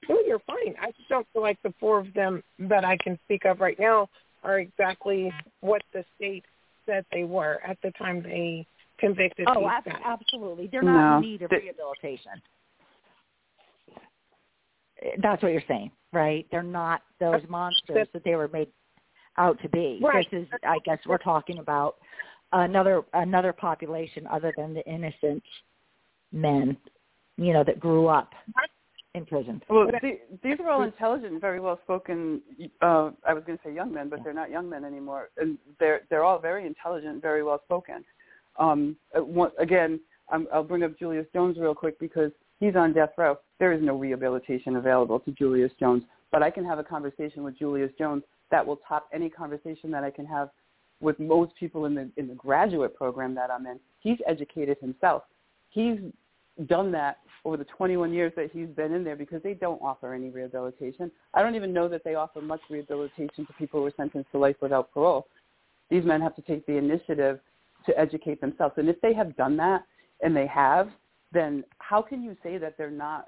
no, 0.08 0.20
you're 0.26 0.38
fine. 0.40 0.74
I 0.80 0.86
just 0.92 1.08
don't 1.08 1.26
feel 1.32 1.42
like 1.42 1.58
the 1.62 1.72
four 1.78 1.98
of 1.98 2.12
them 2.14 2.42
that 2.58 2.84
I 2.84 2.96
can 2.96 3.18
speak 3.24 3.44
of 3.44 3.60
right 3.60 3.78
now 3.78 4.08
are 4.42 4.58
exactly 4.58 5.32
what 5.60 5.82
the 5.92 6.04
state 6.16 6.44
said 6.86 7.04
they 7.12 7.22
were 7.24 7.60
at 7.66 7.78
the 7.82 7.92
time 7.92 8.22
they 8.22 8.66
convicted 8.98 9.46
Oh, 9.48 9.68
ab- 9.68 9.84
absolutely. 10.04 10.66
They're 10.66 10.82
not 10.82 11.10
No. 11.10 11.16
in 11.18 11.22
need 11.22 11.42
of 11.42 11.50
They- 11.50 11.58
rehabilitation. 11.58 12.32
That's 15.18 15.42
what 15.42 15.52
you're 15.52 15.62
saying, 15.68 15.90
right? 16.12 16.46
They're 16.50 16.62
not 16.62 17.02
those 17.18 17.42
monsters 17.48 18.08
that 18.12 18.22
they 18.24 18.34
were 18.36 18.48
made 18.48 18.68
out 19.38 19.60
to 19.62 19.68
be. 19.68 20.00
Right. 20.02 20.26
This 20.30 20.42
is, 20.42 20.48
I 20.66 20.78
guess, 20.84 20.98
we're 21.06 21.18
talking 21.18 21.58
about 21.58 21.96
another 22.52 23.02
another 23.14 23.52
population 23.52 24.26
other 24.26 24.52
than 24.56 24.74
the 24.74 24.84
innocent 24.86 25.42
men, 26.32 26.76
you 27.36 27.52
know, 27.52 27.64
that 27.64 27.80
grew 27.80 28.08
up 28.08 28.32
in 29.14 29.26
prison. 29.26 29.62
Well, 29.68 29.86
the, 29.86 30.18
these 30.42 30.58
are 30.60 30.70
all 30.70 30.82
intelligent, 30.82 31.40
very 31.40 31.60
well 31.60 31.78
spoken. 31.84 32.40
Uh, 32.80 33.10
I 33.26 33.34
was 33.34 33.42
going 33.46 33.58
to 33.58 33.64
say 33.64 33.74
young 33.74 33.92
men, 33.92 34.08
but 34.08 34.24
they're 34.24 34.32
not 34.32 34.50
young 34.50 34.68
men 34.68 34.84
anymore, 34.84 35.30
and 35.36 35.58
they're 35.78 36.02
they're 36.10 36.24
all 36.24 36.38
very 36.38 36.66
intelligent, 36.66 37.20
very 37.20 37.42
well 37.42 37.60
spoken. 37.64 38.04
Um, 38.58 38.96
uh, 39.16 39.22
again, 39.58 40.00
I'm, 40.30 40.46
I'll 40.52 40.64
bring 40.64 40.82
up 40.82 40.98
Julius 40.98 41.26
Jones 41.32 41.56
real 41.58 41.74
quick 41.74 41.98
because 41.98 42.32
he's 42.60 42.76
on 42.76 42.92
death 42.92 43.10
row. 43.16 43.38
There 43.58 43.72
is 43.72 43.82
no 43.82 43.96
rehabilitation 43.96 44.76
available 44.76 45.20
to 45.20 45.30
Julius 45.32 45.72
Jones, 45.78 46.02
but 46.30 46.42
I 46.42 46.50
can 46.50 46.64
have 46.64 46.78
a 46.78 46.84
conversation 46.84 47.44
with 47.44 47.58
Julius 47.58 47.90
Jones 47.98 48.22
that 48.52 48.64
will 48.64 48.80
top 48.88 49.08
any 49.12 49.28
conversation 49.28 49.90
that 49.90 50.04
I 50.04 50.10
can 50.10 50.26
have 50.26 50.50
with 51.00 51.18
most 51.18 51.52
people 51.58 51.86
in 51.86 51.94
the 51.96 52.08
in 52.16 52.28
the 52.28 52.34
graduate 52.34 52.94
program 52.94 53.34
that 53.34 53.50
I'm 53.50 53.66
in. 53.66 53.80
He's 53.98 54.18
educated 54.26 54.78
himself. 54.80 55.24
He's 55.70 55.98
done 56.66 56.92
that 56.92 57.18
over 57.44 57.56
the 57.56 57.64
21 57.64 58.12
years 58.12 58.32
that 58.36 58.50
he's 58.52 58.68
been 58.68 58.92
in 58.92 59.02
there 59.02 59.16
because 59.16 59.42
they 59.42 59.54
don't 59.54 59.82
offer 59.82 60.14
any 60.14 60.28
rehabilitation. 60.28 61.10
I 61.34 61.42
don't 61.42 61.56
even 61.56 61.72
know 61.72 61.88
that 61.88 62.04
they 62.04 62.14
offer 62.14 62.40
much 62.40 62.60
rehabilitation 62.70 63.46
to 63.46 63.52
people 63.58 63.80
who 63.80 63.86
are 63.86 63.92
sentenced 63.96 64.30
to 64.30 64.38
life 64.38 64.56
without 64.60 64.92
parole. 64.92 65.26
These 65.90 66.04
men 66.04 66.20
have 66.20 66.36
to 66.36 66.42
take 66.42 66.64
the 66.66 66.76
initiative 66.76 67.40
to 67.86 67.98
educate 67.98 68.40
themselves. 68.40 68.74
And 68.76 68.88
if 68.88 69.00
they 69.00 69.12
have 69.14 69.34
done 69.34 69.56
that, 69.56 69.82
and 70.22 70.34
they 70.34 70.46
have, 70.46 70.88
then 71.32 71.64
how 71.78 72.00
can 72.00 72.22
you 72.22 72.36
say 72.42 72.56
that 72.58 72.78
they're 72.78 72.90
not 72.90 73.26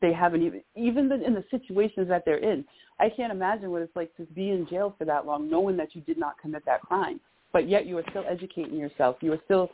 they 0.00 0.12
haven't 0.12 0.42
even 0.42 0.62
even 0.76 1.10
in 1.10 1.34
the 1.34 1.44
situations 1.50 2.08
that 2.08 2.24
they're 2.24 2.38
in. 2.38 2.64
I 3.00 3.08
can't 3.08 3.32
imagine 3.32 3.70
what 3.70 3.82
it's 3.82 3.96
like 3.96 4.14
to 4.16 4.24
be 4.26 4.50
in 4.50 4.66
jail 4.68 4.94
for 4.98 5.04
that 5.04 5.26
long, 5.26 5.50
knowing 5.50 5.76
that 5.78 5.94
you 5.94 6.00
did 6.02 6.18
not 6.18 6.38
commit 6.38 6.64
that 6.66 6.82
crime, 6.82 7.20
but 7.52 7.68
yet 7.68 7.86
you 7.86 7.98
are 7.98 8.04
still 8.10 8.24
educating 8.28 8.76
yourself. 8.76 9.16
You 9.20 9.32
are 9.32 9.40
still 9.44 9.70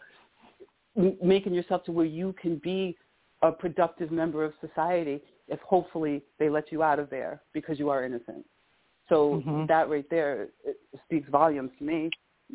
making 1.23 1.55
yourself 1.55 1.85
to 1.85 1.93
where 1.93 2.07
you 2.07 2.35
can 2.41 2.57
be 2.57 2.97
a 3.43 3.51
productive 3.51 4.11
member 4.11 4.45
of 4.45 4.53
society. 4.61 5.23
If 5.49 5.61
hopefully 5.61 6.23
they 6.39 6.49
let 6.49 6.71
you 6.71 6.83
out 6.83 6.99
of 6.99 7.11
there 7.11 7.43
because 7.53 7.79
you 7.79 7.91
are 7.91 8.05
innocent. 8.05 8.47
So 9.09 9.43
Mhm. 9.45 9.67
that 9.67 9.89
right 9.89 10.09
there 10.09 10.51
it 10.65 10.79
speaks 11.05 11.29
volumes 11.29 11.73
to 11.79 11.85
me. 11.85 12.11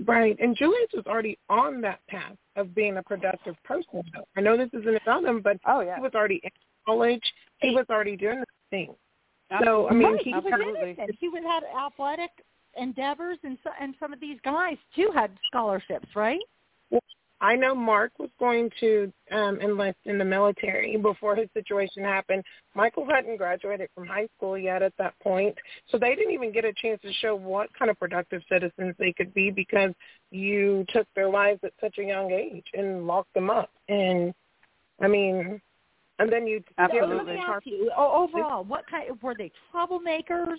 Right. 0.05 0.37
And 0.39 0.55
Julius 0.55 0.91
was 0.93 1.05
already 1.07 1.37
on 1.49 1.81
that 1.81 2.05
path 2.07 2.37
of 2.55 2.73
being 2.73 2.97
a 2.97 3.03
productive 3.03 3.61
person. 3.63 4.03
I 4.35 4.41
know 4.41 4.57
this 4.57 4.73
isn't 4.73 4.95
about 4.95 5.23
him, 5.23 5.41
but 5.41 5.59
Oh 5.65 5.81
yeah. 5.81 5.95
he 5.95 6.01
was 6.01 6.13
already 6.15 6.39
in 6.43 6.51
college. 6.85 7.23
He 7.59 7.71
was 7.71 7.85
already 7.89 8.15
doing 8.15 8.39
the 8.39 8.45
thing. 8.69 8.95
So 9.63 9.87
I 9.89 9.93
mean, 9.93 10.13
right, 10.13 10.21
he 10.23 10.31
he 10.31 10.35
was 10.35 10.43
absolutely. 10.51 10.89
innocent. 10.91 11.17
He 11.19 11.29
was 11.29 11.43
had 11.45 11.63
athletic 11.77 12.31
endeavors, 12.77 13.37
and 13.43 13.57
so, 13.63 13.69
and 13.79 13.95
some 13.99 14.11
of 14.11 14.19
these 14.19 14.37
guys 14.43 14.77
too 14.95 15.11
had 15.13 15.31
scholarships, 15.47 16.07
right? 16.15 16.39
Well, 16.89 17.01
I 17.41 17.55
know 17.55 17.75
Mark 17.75 18.11
was 18.17 18.31
going 18.39 18.71
to 18.79 19.13
um, 19.31 19.59
enlist 19.61 19.99
in 20.05 20.17
the 20.17 20.25
military 20.25 20.97
before 20.97 21.35
his 21.35 21.47
situation 21.53 22.03
happened. 22.03 22.43
Michael 22.75 23.05
hadn't 23.07 23.37
graduated 23.37 23.89
from 23.93 24.07
high 24.07 24.27
school 24.35 24.57
yet 24.57 24.81
at 24.81 24.93
that 24.97 25.13
point, 25.21 25.55
so 25.89 25.99
they 25.99 26.15
didn't 26.15 26.33
even 26.33 26.51
get 26.51 26.65
a 26.65 26.73
chance 26.73 26.99
to 27.03 27.13
show 27.13 27.35
what 27.35 27.69
kind 27.77 27.91
of 27.91 27.99
productive 27.99 28.41
citizens 28.51 28.95
they 28.97 29.13
could 29.13 29.33
be 29.33 29.51
because 29.51 29.91
you 30.31 30.85
took 30.89 31.07
their 31.15 31.29
lives 31.29 31.59
at 31.63 31.73
such 31.79 31.97
a 31.99 32.03
young 32.03 32.31
age 32.31 32.65
and 32.73 33.05
locked 33.05 33.33
them 33.35 33.49
up. 33.49 33.69
And 33.89 34.33
I 34.99 35.07
mean, 35.07 35.61
and 36.19 36.31
then 36.31 36.47
you 36.47 36.63
Absolutely. 36.77 37.15
Let 37.15 37.25
me 37.25 37.41
ask 37.47 37.65
you, 37.65 37.91
overall, 37.97 38.63
what 38.63 38.85
kind 38.89 39.09
were 39.21 39.35
they 39.35 39.51
troublemakers 39.73 40.57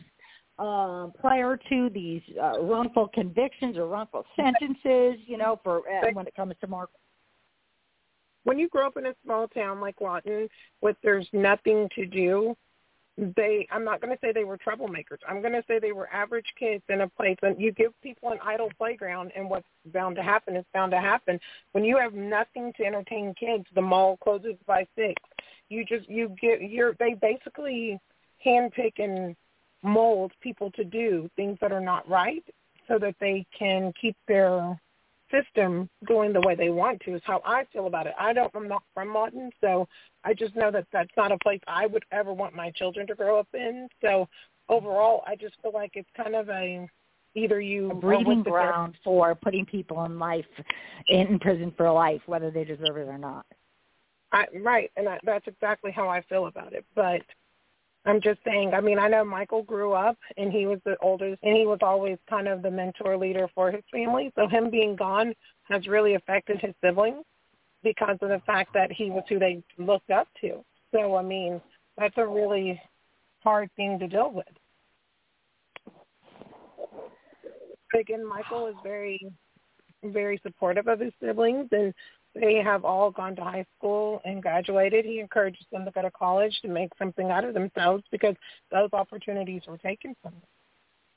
um, 0.58 1.12
prior 1.18 1.58
to 1.68 1.90
these 1.90 2.22
uh, 2.40 2.60
wrongful 2.60 3.08
convictions 3.08 3.76
or 3.76 3.86
wrongful 3.86 4.24
sentences? 4.36 5.16
You 5.26 5.38
know, 5.38 5.60
for 5.62 5.78
uh, 5.78 6.12
when 6.12 6.26
it 6.26 6.34
comes 6.34 6.54
to 6.60 6.66
Mark. 6.66 6.90
when 8.44 8.58
you 8.58 8.68
grow 8.68 8.86
up 8.86 8.96
in 8.96 9.06
a 9.06 9.14
small 9.24 9.48
town 9.48 9.80
like 9.80 10.00
Lawton, 10.00 10.48
with 10.82 10.96
there's 11.02 11.28
nothing 11.32 11.88
to 11.94 12.06
do, 12.06 12.54
they 13.16 13.66
I'm 13.70 13.84
not 13.84 14.00
going 14.00 14.12
to 14.12 14.18
say 14.20 14.32
they 14.32 14.44
were 14.44 14.58
troublemakers. 14.58 15.18
I'm 15.26 15.40
going 15.40 15.54
to 15.54 15.64
say 15.66 15.78
they 15.78 15.92
were 15.92 16.08
average 16.12 16.52
kids 16.58 16.82
in 16.88 17.00
a 17.00 17.08
place 17.08 17.38
and 17.42 17.60
you 17.60 17.72
give 17.72 17.92
people 18.02 18.30
an 18.30 18.38
idle 18.44 18.70
playground 18.76 19.32
and 19.34 19.48
what's 19.48 19.66
bound 19.92 20.16
to 20.16 20.22
happen 20.22 20.56
is 20.56 20.64
bound 20.74 20.92
to 20.92 21.00
happen. 21.00 21.40
When 21.72 21.84
you 21.84 21.96
have 21.96 22.12
nothing 22.14 22.72
to 22.76 22.84
entertain 22.84 23.34
kids, 23.38 23.64
the 23.74 23.82
mall 23.82 24.18
closes 24.18 24.56
by 24.66 24.86
6. 24.96 25.14
You 25.68 25.84
just 25.84 26.08
you 26.08 26.34
get 26.40 26.62
you're 26.62 26.94
they 26.98 27.14
basically 27.14 27.98
handpick 28.44 28.98
and 28.98 29.34
mold 29.82 30.32
people 30.40 30.70
to 30.72 30.84
do 30.84 31.30
things 31.36 31.58
that 31.60 31.72
are 31.72 31.80
not 31.80 32.08
right 32.08 32.44
so 32.88 32.98
that 32.98 33.16
they 33.20 33.46
can 33.58 33.92
keep 34.00 34.16
their 34.28 34.78
system 35.30 35.88
going 36.06 36.32
the 36.32 36.40
way 36.40 36.54
they 36.54 36.70
want 36.70 37.00
to 37.00 37.14
is 37.14 37.22
how 37.24 37.42
I 37.44 37.64
feel 37.72 37.86
about 37.86 38.06
it. 38.06 38.14
I 38.18 38.32
don't 38.32 38.50
I'm 38.54 38.68
not 38.68 38.82
from 38.94 39.12
Lawton, 39.12 39.50
so 39.60 39.88
I 40.24 40.34
just 40.34 40.54
know 40.56 40.70
that 40.70 40.86
that's 40.92 41.10
not 41.16 41.32
a 41.32 41.38
place 41.38 41.60
I 41.66 41.86
would 41.86 42.04
ever 42.12 42.32
want 42.32 42.54
my 42.54 42.70
children 42.70 43.06
to 43.08 43.14
grow 43.14 43.38
up 43.38 43.48
in. 43.54 43.88
So 44.00 44.28
overall, 44.68 45.22
I 45.26 45.36
just 45.36 45.54
feel 45.62 45.72
like 45.72 45.92
it's 45.94 46.08
kind 46.16 46.34
of 46.34 46.48
a 46.48 46.88
either 47.34 47.60
you 47.60 47.90
A 47.90 47.94
breeding 47.94 48.42
ground 48.42 48.94
for 49.04 49.34
putting 49.34 49.66
people 49.66 50.04
in 50.04 50.18
life 50.18 50.46
in 51.08 51.38
prison 51.38 51.72
for 51.76 51.90
life, 51.90 52.22
whether 52.26 52.50
they 52.50 52.64
deserve 52.64 52.96
it 52.96 53.08
or 53.08 53.18
not. 53.18 53.44
I, 54.32 54.46
right, 54.62 54.90
and 54.96 55.08
I, 55.08 55.18
that's 55.24 55.46
exactly 55.46 55.92
how 55.92 56.08
I 56.08 56.22
feel 56.22 56.46
about 56.46 56.72
it. 56.72 56.84
But 56.94 57.22
I'm 58.06 58.20
just 58.20 58.38
saying. 58.44 58.72
I 58.72 58.80
mean, 58.80 59.00
I 59.00 59.08
know 59.08 59.24
Michael 59.24 59.62
grew 59.62 59.92
up, 59.92 60.16
and 60.36 60.52
he 60.52 60.66
was 60.66 60.78
the 60.84 60.96
oldest, 61.02 61.42
and 61.42 61.56
he 61.56 61.66
was 61.66 61.78
always 61.82 62.18
kind 62.30 62.46
of 62.46 62.62
the 62.62 62.70
mentor 62.70 63.16
leader 63.16 63.48
for 63.52 63.72
his 63.72 63.82
family. 63.92 64.32
So 64.36 64.46
him 64.46 64.70
being 64.70 64.94
gone 64.94 65.34
has 65.64 65.88
really 65.88 66.14
affected 66.14 66.60
his 66.60 66.72
siblings 66.82 67.24
because 67.82 68.16
of 68.22 68.28
the 68.28 68.40
fact 68.46 68.72
that 68.74 68.92
he 68.92 69.10
was 69.10 69.24
who 69.28 69.40
they 69.40 69.62
looked 69.76 70.10
up 70.10 70.28
to. 70.40 70.64
So 70.92 71.16
I 71.16 71.22
mean, 71.22 71.60
that's 71.98 72.16
a 72.16 72.26
really 72.26 72.80
hard 73.42 73.70
thing 73.74 73.98
to 73.98 74.06
deal 74.06 74.30
with. 74.32 74.46
Again, 77.94 78.24
Michael 78.26 78.66
is 78.68 78.74
very, 78.82 79.32
very 80.04 80.40
supportive 80.42 80.86
of 80.86 81.00
his 81.00 81.12
siblings, 81.20 81.68
and 81.72 81.92
they 82.40 82.62
have 82.62 82.84
all 82.84 83.10
gone 83.10 83.36
to 83.36 83.42
high 83.42 83.66
school 83.76 84.20
and 84.24 84.42
graduated. 84.42 85.04
He 85.04 85.20
encourages 85.20 85.64
them 85.72 85.84
to 85.84 85.90
go 85.90 86.02
to 86.02 86.10
college 86.10 86.58
to 86.62 86.68
make 86.68 86.90
something 86.98 87.30
out 87.30 87.44
of 87.44 87.54
themselves 87.54 88.04
because 88.10 88.34
those 88.70 88.90
opportunities 88.92 89.62
were 89.66 89.78
taken 89.78 90.14
from 90.22 90.32
them. 90.32 90.42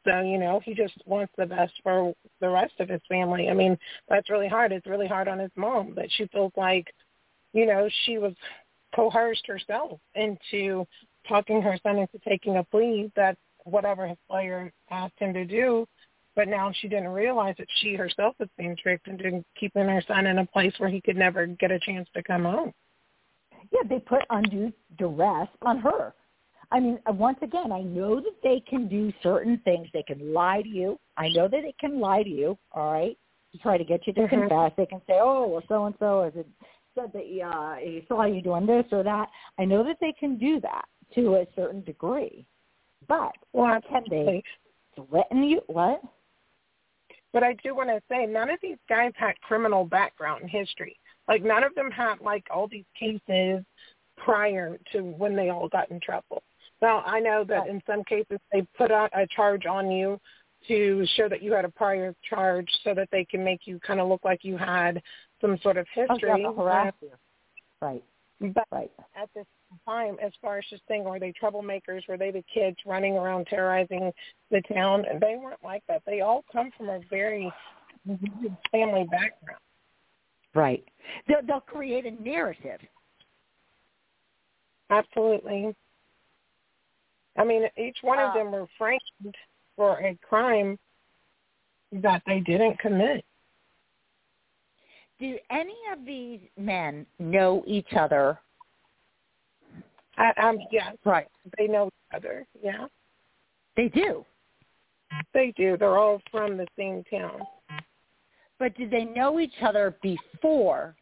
So, 0.07 0.21
you 0.21 0.37
know, 0.37 0.61
he 0.63 0.73
just 0.73 0.93
wants 1.05 1.33
the 1.37 1.45
best 1.45 1.73
for 1.83 2.13
the 2.39 2.49
rest 2.49 2.73
of 2.79 2.87
his 2.87 3.01
family. 3.09 3.49
I 3.49 3.53
mean, 3.53 3.77
that's 4.07 4.29
really 4.29 4.47
hard. 4.47 4.71
It's 4.71 4.87
really 4.87 5.07
hard 5.07 5.27
on 5.27 5.39
his 5.39 5.51
mom 5.55 5.93
that 5.95 6.09
she 6.11 6.25
feels 6.27 6.53
like, 6.55 6.87
you 7.53 7.65
know, 7.65 7.89
she 8.05 8.17
was 8.17 8.33
coerced 8.95 9.45
herself 9.45 9.99
into 10.15 10.85
talking 11.27 11.61
her 11.61 11.77
son 11.83 11.97
into 11.97 12.17
taking 12.27 12.57
a 12.57 12.63
plea 12.63 13.11
that 13.15 13.37
whatever 13.65 14.07
his 14.07 14.17
lawyer 14.29 14.71
asked 14.89 15.19
him 15.19 15.33
to 15.33 15.45
do, 15.45 15.85
but 16.35 16.47
now 16.47 16.71
she 16.79 16.87
didn't 16.87 17.09
realize 17.09 17.55
that 17.57 17.67
she 17.81 17.95
herself 17.95 18.35
was 18.39 18.49
being 18.57 18.75
tricked 18.81 19.07
into 19.07 19.43
keeping 19.59 19.87
her 19.87 20.03
son 20.07 20.27
in 20.27 20.39
a 20.39 20.45
place 20.45 20.73
where 20.77 20.89
he 20.89 21.01
could 21.01 21.17
never 21.17 21.45
get 21.47 21.71
a 21.71 21.79
chance 21.79 22.07
to 22.13 22.23
come 22.23 22.43
home. 22.43 22.73
Yeah, 23.71 23.81
they 23.87 23.99
put 23.99 24.21
undue 24.29 24.71
duress 24.97 25.47
on 25.61 25.79
her. 25.79 26.13
I 26.71 26.79
mean, 26.79 26.99
uh, 27.09 27.13
once 27.13 27.39
again, 27.41 27.71
I 27.71 27.81
know 27.81 28.17
that 28.17 28.35
they 28.43 28.61
can 28.67 28.87
do 28.87 29.11
certain 29.23 29.59
things. 29.65 29.87
They 29.93 30.03
can 30.03 30.33
lie 30.33 30.61
to 30.61 30.69
you. 30.69 30.99
I 31.17 31.29
know 31.29 31.47
that 31.47 31.61
they 31.63 31.73
can 31.79 31.99
lie 31.99 32.23
to 32.23 32.29
you. 32.29 32.57
All 32.73 32.91
right, 32.93 33.17
to 33.51 33.57
try 33.57 33.77
to 33.77 33.83
get 33.83 34.05
you 34.05 34.13
to 34.13 34.21
Mhm. 34.21 34.29
confess. 34.29 34.75
They 34.75 34.85
can 34.85 35.01
say, 35.07 35.19
"Oh, 35.19 35.47
well, 35.47 35.63
so 35.67 35.85
and 35.85 35.97
so 35.97 36.23
has 36.23 36.33
said 36.95 37.11
that 37.11 37.41
uh, 37.41 37.75
he 37.75 38.05
saw 38.07 38.23
you 38.25 38.41
doing 38.41 38.65
this 38.67 38.85
or 38.91 39.03
that." 39.03 39.29
I 39.57 39.65
know 39.65 39.83
that 39.83 39.99
they 39.99 40.13
can 40.13 40.37
do 40.37 40.59
that 40.59 40.85
to 41.15 41.37
a 41.37 41.47
certain 41.55 41.81
degree, 41.81 42.45
but 43.07 43.35
Well, 43.51 43.81
can 43.81 44.03
they 44.09 44.43
threaten 44.95 45.43
you? 45.43 45.61
What? 45.67 46.03
But 47.31 47.43
I 47.43 47.53
do 47.63 47.75
want 47.75 47.89
to 47.89 48.01
say 48.09 48.25
none 48.25 48.49
of 48.49 48.59
these 48.61 48.77
guys 48.87 49.11
had 49.15 49.39
criminal 49.41 49.85
background 49.85 50.41
and 50.41 50.49
history. 50.49 50.97
Like 51.27 51.43
none 51.43 51.63
of 51.63 51.75
them 51.75 51.91
had 51.91 52.21
like 52.21 52.45
all 52.49 52.67
these 52.67 52.85
cases 52.99 53.63
prior 54.17 54.77
to 54.91 55.01
when 55.01 55.35
they 55.35 55.49
all 55.49 55.69
got 55.69 55.91
in 55.91 55.99
trouble. 55.99 56.41
Now 56.81 57.01
I 57.05 57.19
know 57.19 57.43
that 57.47 57.67
in 57.67 57.81
some 57.85 58.03
cases 58.03 58.39
they 58.51 58.65
put 58.77 58.91
out 58.91 59.11
a 59.13 59.27
charge 59.27 59.65
on 59.65 59.91
you 59.91 60.19
to 60.67 61.05
show 61.15 61.29
that 61.29 61.41
you 61.41 61.53
had 61.53 61.65
a 61.65 61.69
prior 61.69 62.13
charge 62.27 62.67
so 62.83 62.93
that 62.93 63.07
they 63.11 63.25
can 63.25 63.43
make 63.43 63.61
you 63.65 63.79
kind 63.79 63.99
of 63.99 64.07
look 64.09 64.25
like 64.25 64.43
you 64.43 64.57
had 64.57 65.01
some 65.39 65.57
sort 65.61 65.77
of 65.77 65.87
history. 65.93 66.29
Oh, 66.31 66.37
yeah, 66.37 66.53
harass 66.53 66.93
you. 67.01 67.11
Right, 67.81 68.03
But 68.41 68.65
right. 68.71 68.91
at 69.21 69.29
this 69.35 69.45
time, 69.85 70.15
as 70.23 70.31
far 70.41 70.59
as 70.59 70.65
just 70.69 70.83
saying, 70.87 71.03
were 71.03 71.19
they 71.19 71.33
troublemakers? 71.41 72.07
Were 72.07 72.17
they 72.17 72.31
the 72.31 72.43
kids 72.53 72.77
running 72.85 73.17
around 73.17 73.47
terrorizing 73.47 74.11
the 74.49 74.61
town? 74.73 75.03
They 75.19 75.35
weren't 75.35 75.63
like 75.63 75.83
that. 75.89 76.03
They 76.05 76.21
all 76.21 76.45
come 76.51 76.71
from 76.77 76.87
a 76.89 77.01
very 77.09 77.51
good 78.07 78.57
family 78.71 79.03
background. 79.11 79.59
Right. 80.55 80.83
They'll, 81.27 81.45
they'll 81.45 81.59
create 81.59 82.05
a 82.05 82.11
narrative. 82.23 82.79
Absolutely. 84.89 85.75
I 87.37 87.43
mean, 87.43 87.63
each 87.77 87.97
one 88.01 88.19
of 88.19 88.31
Uh, 88.31 88.33
them 88.35 88.51
were 88.51 88.67
framed 88.77 89.35
for 89.75 89.99
a 89.99 90.17
crime 90.27 90.79
that 91.91 92.21
they 92.25 92.39
didn't 92.39 92.79
commit. 92.79 93.23
Do 95.19 95.37
any 95.49 95.75
of 95.91 96.05
these 96.05 96.39
men 96.57 97.05
know 97.19 97.63
each 97.67 97.93
other? 97.93 98.39
I, 100.17 100.31
um, 100.41 100.59
yes, 100.71 100.95
Right. 101.05 101.27
they 101.57 101.67
know 101.67 101.87
each 101.87 102.15
other. 102.15 102.45
Yeah, 102.61 102.87
They 103.75 103.89
do. 103.89 104.25
they 105.33 105.51
do. 105.51 105.77
They're 105.77 105.97
all 105.97 106.21
from 106.31 106.57
the 106.57 106.67
same 106.77 107.03
town. 107.05 107.41
But 108.57 108.75
did 108.75 108.91
they 108.91 109.05
know 109.05 109.39
each 109.39 109.61
other 109.61 109.95
before 110.01 110.95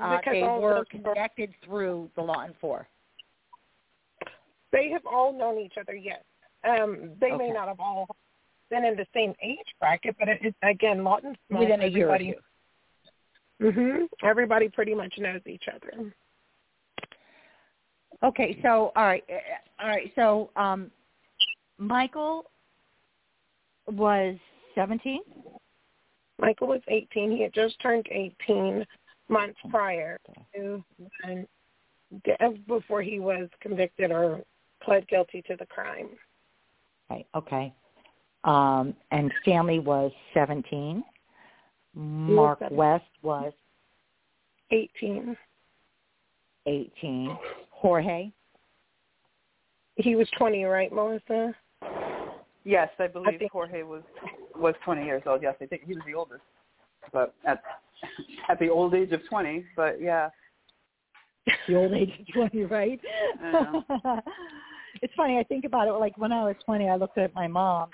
uh, 0.00 0.16
because 0.18 0.32
they 0.32 0.42
were 0.42 0.84
connected 0.90 1.52
through 1.64 2.10
the 2.14 2.22
Lawton 2.22 2.54
Four? 2.60 2.88
They 4.70 4.90
have 4.90 5.04
all 5.06 5.32
known 5.36 5.58
each 5.58 5.74
other, 5.78 5.94
yes. 5.94 6.22
Um, 6.64 7.10
they 7.20 7.32
may 7.32 7.50
not 7.50 7.68
have 7.68 7.80
all 7.80 8.06
been 8.70 8.84
in 8.84 8.96
the 8.96 9.06
same 9.12 9.34
age 9.42 9.58
bracket, 9.80 10.16
but 10.18 10.28
it, 10.28 10.38
it, 10.42 10.54
again, 10.62 11.04
Lawton's. 11.04 11.36
Within 11.50 11.82
a 11.82 11.86
year 11.86 12.08
or 12.08 12.14
everybody, 12.14 12.38
hmm 13.70 14.04
Everybody 14.22 14.68
pretty 14.68 14.94
much 14.94 15.14
knows 15.18 15.40
each 15.46 15.64
other. 15.68 16.12
Okay, 18.22 18.58
so 18.62 18.92
all 18.94 19.04
right, 19.04 19.24
uh, 19.30 19.82
all 19.82 19.88
right. 19.88 20.12
So 20.14 20.50
um, 20.56 20.90
Michael 21.78 22.50
was 23.86 24.36
seventeen. 24.74 25.22
Michael 26.42 26.66
was 26.66 26.80
18. 26.88 27.30
He 27.30 27.42
had 27.42 27.54
just 27.54 27.80
turned 27.80 28.06
18 28.10 28.84
months 29.28 29.58
prior 29.70 30.18
to 30.54 30.84
when, 31.22 31.46
before 32.66 33.00
he 33.00 33.20
was 33.20 33.48
convicted 33.60 34.10
or 34.10 34.40
pled 34.82 35.06
guilty 35.08 35.42
to 35.42 35.56
the 35.56 35.66
crime. 35.66 36.08
Right. 37.08 37.26
Okay. 37.34 37.72
Um, 38.44 38.94
and 39.12 39.32
Stanley 39.42 39.78
was 39.78 40.10
seventeen. 40.34 41.04
Mark 41.94 42.58
17. 42.60 42.76
West 42.76 43.04
was 43.22 43.52
18. 44.70 45.36
eighteen. 46.66 47.36
Jorge. 47.70 48.30
He 49.96 50.16
was 50.16 50.28
20, 50.38 50.64
right, 50.64 50.90
Malissa? 50.92 51.54
Yes, 52.64 52.88
I 52.98 53.08
believe 53.08 53.38
think- 53.40 53.52
Jorge 53.52 53.82
was 53.82 54.02
was 54.54 54.74
20 54.84 55.04
years 55.04 55.22
old. 55.26 55.42
Yes, 55.42 55.56
I 55.60 55.66
think 55.66 55.82
he 55.84 55.94
was 55.94 56.02
the 56.06 56.14
oldest, 56.14 56.42
but 57.12 57.34
at 57.44 57.62
at 58.48 58.58
the 58.60 58.68
old 58.68 58.94
age 58.94 59.10
of 59.12 59.20
20. 59.28 59.64
But 59.74 60.00
yeah, 60.00 60.28
the 61.68 61.74
old 61.74 61.92
age 61.92 62.10
of 62.20 62.26
20, 62.50 62.64
right? 62.64 63.00
Yeah. 65.02 65.06
it's 65.06 65.14
funny. 65.14 65.38
I 65.38 65.42
think 65.44 65.64
about 65.64 65.88
it. 65.88 65.92
Like 65.92 66.16
when 66.18 66.32
I 66.32 66.44
was 66.44 66.56
20, 66.64 66.88
I 66.88 66.96
looked 66.96 67.18
at 67.18 67.34
my 67.34 67.46
mom, 67.46 67.90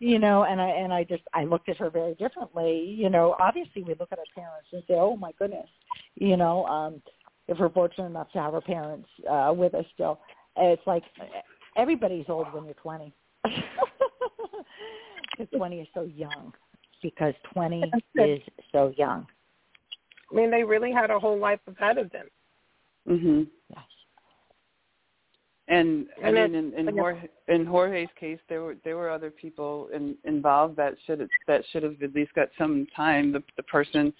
you 0.00 0.18
know, 0.18 0.44
and 0.44 0.60
I 0.60 0.68
and 0.68 0.92
I 0.92 1.04
just 1.04 1.22
I 1.34 1.44
looked 1.44 1.68
at 1.68 1.76
her 1.78 1.90
very 1.90 2.14
differently. 2.14 2.94
You 2.96 3.10
know, 3.10 3.36
obviously 3.40 3.82
we 3.82 3.94
look 3.98 4.10
at 4.12 4.18
our 4.18 4.24
parents 4.34 4.68
and 4.72 4.82
say, 4.88 4.94
oh 4.94 5.16
my 5.16 5.32
goodness, 5.38 5.68
you 6.14 6.36
know, 6.36 6.66
um, 6.66 7.02
if 7.48 7.58
we're 7.58 7.68
fortunate 7.70 8.06
enough 8.06 8.30
to 8.32 8.40
have 8.40 8.54
our 8.54 8.60
parents 8.60 9.08
uh, 9.30 9.52
with 9.54 9.74
us 9.74 9.84
still, 9.94 10.20
it's 10.56 10.86
like 10.86 11.02
everybody's 11.76 12.26
old 12.28 12.52
when 12.52 12.64
you're 12.64 12.74
20. 12.74 13.12
Because 15.38 15.58
20 15.58 15.80
is 15.80 15.88
so 15.94 16.02
young. 16.02 16.52
Because 17.02 17.34
20 17.54 17.90
is 18.18 18.40
so 18.70 18.92
young. 18.96 19.26
I 20.30 20.34
mean, 20.34 20.50
they 20.50 20.62
really 20.62 20.92
had 20.92 21.10
a 21.10 21.18
whole 21.18 21.38
life 21.38 21.60
ahead 21.66 21.98
of 21.98 22.10
them. 22.12 22.26
mhm. 23.08 23.46
Yes. 23.70 23.84
And 25.68 26.06
I 26.24 26.32
mean, 26.32 26.54
in, 26.54 26.72
in 26.74 26.88
and 26.88 26.98
Jorge 26.98 27.28
in 27.48 27.64
Jorge's 27.64 28.08
case, 28.18 28.40
there 28.48 28.62
were 28.62 28.76
there 28.84 28.96
were 28.96 29.10
other 29.10 29.30
people 29.30 29.88
in, 29.94 30.16
involved 30.24 30.76
that 30.76 30.94
should 31.06 31.20
have, 31.20 31.28
that 31.46 31.62
should 31.70 31.84
have 31.84 32.02
at 32.02 32.14
least 32.14 32.34
got 32.34 32.48
some 32.58 32.86
time. 32.96 33.32
The 33.32 33.42
the 33.56 33.62
person 33.62 34.12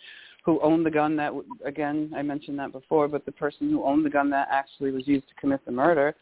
who 0.44 0.60
owned 0.60 0.86
the 0.86 0.90
gun 0.90 1.16
that 1.16 1.32
again 1.64 2.12
I 2.16 2.22
mentioned 2.22 2.58
that 2.60 2.72
before, 2.72 3.08
but 3.08 3.26
the 3.26 3.32
person 3.32 3.70
who 3.70 3.84
owned 3.84 4.06
the 4.06 4.10
gun 4.10 4.30
that 4.30 4.48
actually 4.50 4.92
was 4.92 5.06
used 5.08 5.28
to 5.28 5.34
commit 5.34 5.64
the 5.64 5.72
murder 5.72 6.14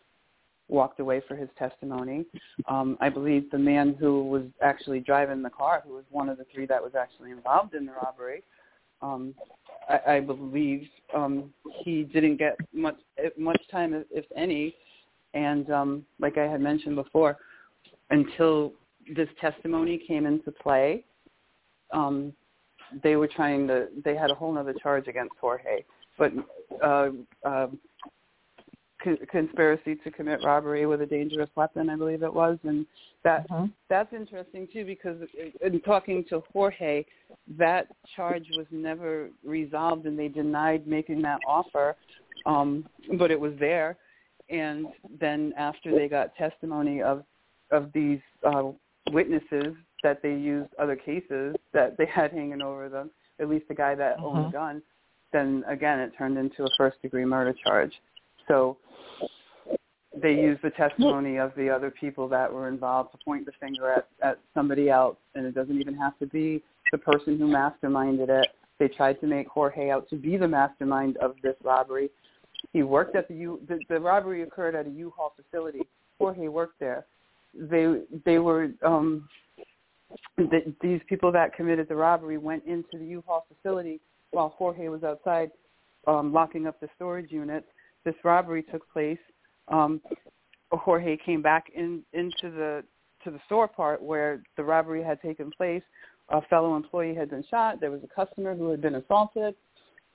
walked 0.69 1.01
away 1.01 1.21
for 1.27 1.35
his 1.35 1.49
testimony. 1.59 2.25
Um, 2.69 2.97
I 3.01 3.09
believe 3.09 3.51
the 3.51 3.59
man 3.59 3.97
who 3.99 4.25
was 4.25 4.45
actually 4.63 5.01
driving 5.01 5.43
the 5.43 5.51
car, 5.51 5.83
who 5.85 5.95
was 5.95 6.05
one 6.11 6.29
of 6.29 6.39
the 6.39 6.47
three 6.55 6.65
that 6.67 6.83
was 6.83 6.93
actually 6.95 7.33
involved 7.33 7.75
in 7.75 7.85
the 7.85 7.93
robbery, 7.93 8.43
um, 9.03 9.35
I, 9.89 10.15
I 10.15 10.21
believe 10.21 10.87
um, 11.15 11.53
he 11.85 12.05
didn't 12.05 12.37
get 12.37 12.57
much 12.73 12.97
much 13.37 13.61
time, 13.71 13.95
if, 13.95 14.07
if 14.11 14.25
any. 14.37 14.75
And 15.35 15.71
um, 15.71 16.07
like 16.19 16.39
I 16.39 16.45
had 16.45 16.61
mentioned 16.61 16.97
before, 16.97 17.39
until 18.11 18.73
this 19.15 19.29
testimony 19.41 19.99
came 20.07 20.27
into 20.27 20.51
play, 20.51 21.05
um, 21.93 22.33
they 23.03 23.17
were 23.17 23.29
trying 23.29 23.67
to. 23.69 23.89
They 24.05 24.17
had 24.17 24.31
a 24.31 24.35
whole 24.35 24.57
other 24.59 24.75
charge 24.75 25.07
against 25.07 25.35
Jorge, 25.41 25.85
but 26.19 26.33
uh, 26.83 27.11
uh, 27.45 27.69
con- 29.03 29.19
conspiracy 29.31 29.97
to 29.97 30.11
commit 30.11 30.41
robbery 30.43 30.87
with 30.87 31.01
a 31.03 31.07
dangerous 31.07 31.51
weapon, 31.57 31.89
I 31.91 31.97
believe 31.97 32.23
it 32.23 32.33
was, 32.33 32.59
and 32.65 32.87
that 33.23 33.49
Mhm. 33.49 33.71
that's 33.89 34.13
interesting 34.13 34.67
too 34.69 34.85
because 34.85 35.21
in 35.61 35.81
talking 35.81 36.25
to 36.25 36.41
Jorge, 36.53 37.05
that 37.49 37.89
charge 38.17 38.51
was 38.51 38.67
never 38.71 39.31
resolved, 39.45 40.07
and 40.07 40.19
they 40.19 40.29
denied 40.29 40.87
making 40.87 41.23
that 41.23 41.41
offer, 41.47 41.97
um, 42.47 42.89
but 43.15 43.31
it 43.31 43.41
was 43.41 43.57
there. 43.57 43.97
And 44.51 44.87
then 45.21 45.53
after 45.57 45.95
they 45.95 46.09
got 46.09 46.35
testimony 46.37 47.03
of 47.03 47.25
of 47.71 47.93
these 47.93 48.19
uh, 48.45 48.65
witnesses 49.13 49.77
that 50.03 50.23
they 50.23 50.35
used 50.35 50.71
other 50.79 50.97
cases 50.97 51.55
that 51.73 51.97
they 51.97 52.07
had 52.15 52.33
hanging 52.33 52.63
over 52.63 52.89
them, 52.89 53.11
at 53.39 53.49
least 53.49 53.69
the 53.69 53.75
guy 53.75 53.95
that 53.95 54.19
owned 54.19 54.39
Mhm. 54.39 54.47
the 54.47 54.53
gun, 54.53 54.83
then 55.33 55.65
again 55.69 56.01
it 56.01 56.13
turned 56.19 56.37
into 56.37 56.65
a 56.65 56.69
first 56.77 57.01
degree 57.03 57.25
murder 57.25 57.53
charge. 57.53 57.93
So 58.49 58.77
they 60.17 60.35
used 60.35 60.63
the 60.63 60.71
testimony 60.71 61.37
of 61.37 61.55
the 61.55 61.71
other 61.71 61.91
people 61.91 62.27
that 62.29 62.53
were 62.53 62.67
involved 62.67 63.13
to 63.13 63.19
point 63.25 63.47
the 63.47 63.53
finger 63.61 63.93
at, 63.93 64.09
at 64.23 64.39
somebody 64.55 64.91
else, 64.91 65.17
and 65.35 65.47
it 65.47 65.55
doesn't 65.55 65.81
even 65.81 65.95
have 65.95 66.19
to 66.19 66.27
be 66.27 66.63
the 66.91 66.99
person 66.99 67.39
who 67.39 67.47
masterminded 67.47 68.29
it. 68.29 68.49
They 68.79 68.89
tried 68.89 69.21
to 69.21 69.27
make 69.27 69.47
Jorge 69.47 69.91
out 69.91 70.09
to 70.09 70.17
be 70.17 70.37
the 70.37 70.49
mastermind 70.49 71.17
of 71.19 71.37
this 71.43 71.55
robbery. 71.63 72.11
He 72.73 72.83
worked 72.83 73.17
at 73.17 73.29
the 73.29 73.35
U. 73.35 73.61
The, 73.69 73.79
the 73.89 74.01
robbery 74.01 74.43
occurred 74.43 74.75
at 74.75 74.87
a 74.87 74.91
U-Haul 74.91 75.35
facility. 75.37 75.81
Jorge 76.19 76.49
worked 76.49 76.79
there. 76.81 77.07
They 77.55 78.03
they 78.25 78.39
were 78.39 78.69
um, 78.85 79.29
the, 80.37 80.75
these 80.81 81.01
people 81.09 81.33
that 81.33 81.55
committed 81.55 81.89
the 81.89 81.97
robbery 81.97 82.39
went 82.39 82.65
into 82.67 82.99
the 82.99 83.05
U-Haul 83.05 83.47
facility 83.49 84.01
while 84.31 84.51
Jorge 84.51 84.89
was 84.89 85.03
outside 85.03 85.51
um, 86.07 86.33
locking 86.33 86.67
up 86.67 86.79
the 86.81 86.89
storage 86.97 87.33
unit. 87.33 87.65
This 88.05 88.15
robbery 88.25 88.63
took 88.63 88.91
place 88.93 89.19
um, 89.71 90.01
Jorge 90.73 91.17
came 91.17 91.43
back 91.43 91.67
in 91.75 92.03
into 92.13 92.51
the 92.51 92.85
to 93.25 93.31
the 93.31 93.41
store 93.47 93.69
part 93.69 94.03
where 94.03 94.43
the 94.57 94.63
robbery 94.63 95.03
had 95.03 95.21
taken 95.21 95.51
place. 95.51 95.83
A 96.31 96.41
fellow 96.43 96.77
employee 96.77 97.15
had 97.15 97.31
been 97.31 97.45
shot. 97.51 97.81
There 97.81 97.91
was 97.91 98.01
a 98.05 98.25
customer 98.25 98.55
who 98.55 98.71
had 98.71 98.81
been 98.81 98.95
assaulted, 98.95 99.55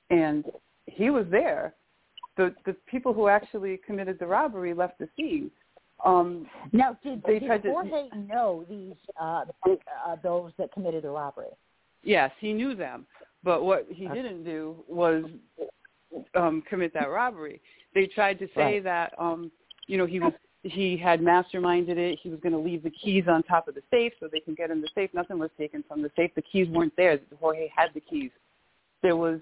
and 0.09 0.45
he 0.85 1.09
was 1.09 1.25
there. 1.29 1.73
The 2.37 2.53
the 2.65 2.73
people 2.87 3.13
who 3.13 3.27
actually 3.27 3.77
committed 3.85 4.19
the 4.19 4.27
robbery 4.27 4.73
left 4.73 4.99
the 4.99 5.07
scene. 5.15 5.49
Um, 6.03 6.47
now, 6.73 6.97
did, 7.03 7.23
they 7.25 7.39
did 7.39 7.47
tried 7.47 7.63
to- 7.63 7.71
Jorge 7.71 8.09
know 8.27 8.65
these 8.69 8.95
uh, 9.19 9.45
uh, 9.65 10.15
those 10.21 10.51
that 10.57 10.71
committed 10.73 11.03
the 11.03 11.09
robbery? 11.09 11.47
yes, 12.03 12.31
he 12.39 12.53
knew 12.53 12.75
them, 12.75 13.07
but 13.43 13.63
what 13.63 13.87
he 13.89 14.05
Okay. 14.05 14.13
didn't 14.21 14.43
do 14.43 14.83
was 14.87 15.23
um, 16.35 16.61
commit 16.69 16.93
that 16.93 17.09
robbery. 17.09 17.61
They 17.93 18.05
tried 18.07 18.37
to 18.39 18.47
say 18.55 18.75
Right. 18.75 18.83
that 18.83 19.13
um, 19.17 19.51
you 19.87 19.97
know 19.97 20.05
he 20.05 20.19
was 20.19 20.33
he 20.63 20.97
had 20.97 21.21
masterminded 21.21 21.97
it. 21.97 22.19
He 22.21 22.29
was 22.29 22.39
going 22.41 22.53
to 22.53 22.59
leave 22.59 22.83
the 22.83 22.89
keys 22.89 23.25
on 23.27 23.43
top 23.43 23.67
of 23.67 23.75
the 23.75 23.81
safe 23.91 24.13
so 24.19 24.27
they 24.27 24.39
can 24.39 24.55
get 24.55 24.71
in 24.71 24.81
the 24.81 24.89
safe. 24.95 25.11
Nothing 25.13 25.39
was 25.39 25.51
taken 25.57 25.83
from 25.87 26.01
the 26.01 26.11
safe. 26.15 26.31
The 26.35 26.41
keys 26.41 26.67
weren't 26.69 26.95
there. 26.97 27.19
Jorge 27.39 27.69
had 27.75 27.91
the 27.93 27.99
keys. 28.01 28.31
There 29.01 29.15
was 29.15 29.39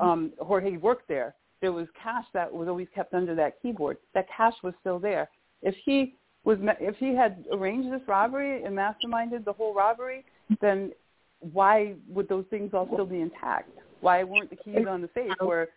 um, 0.00 0.32
Jorge 0.38 0.76
worked 0.76 1.08
there. 1.08 1.34
There 1.60 1.72
was 1.72 1.88
cash 2.00 2.24
that 2.34 2.52
was 2.52 2.68
always 2.68 2.88
kept 2.94 3.14
under 3.14 3.34
that 3.34 3.60
keyboard. 3.60 3.96
That 4.14 4.26
cash 4.34 4.54
was 4.62 4.74
still 4.80 4.98
there. 4.98 5.28
If 5.62 5.74
he 5.84 6.14
was 6.44 6.58
if 6.80 6.96
he 6.96 7.14
had 7.14 7.44
arranged 7.52 7.92
this 7.92 8.06
robbery 8.06 8.62
and 8.62 8.76
masterminded 8.76 9.44
the 9.44 9.52
whole 9.52 9.74
robbery, 9.74 10.24
then 10.60 10.92
why 11.40 11.94
would 12.08 12.28
those 12.28 12.44
things 12.50 12.70
all 12.74 12.88
still 12.92 13.06
be 13.06 13.20
intact? 13.20 13.70
Why 14.00 14.22
weren't 14.24 14.50
the 14.50 14.56
keys 14.56 14.86
on 14.88 15.02
the 15.02 15.10
safe? 15.14 15.32
Or 15.40 15.68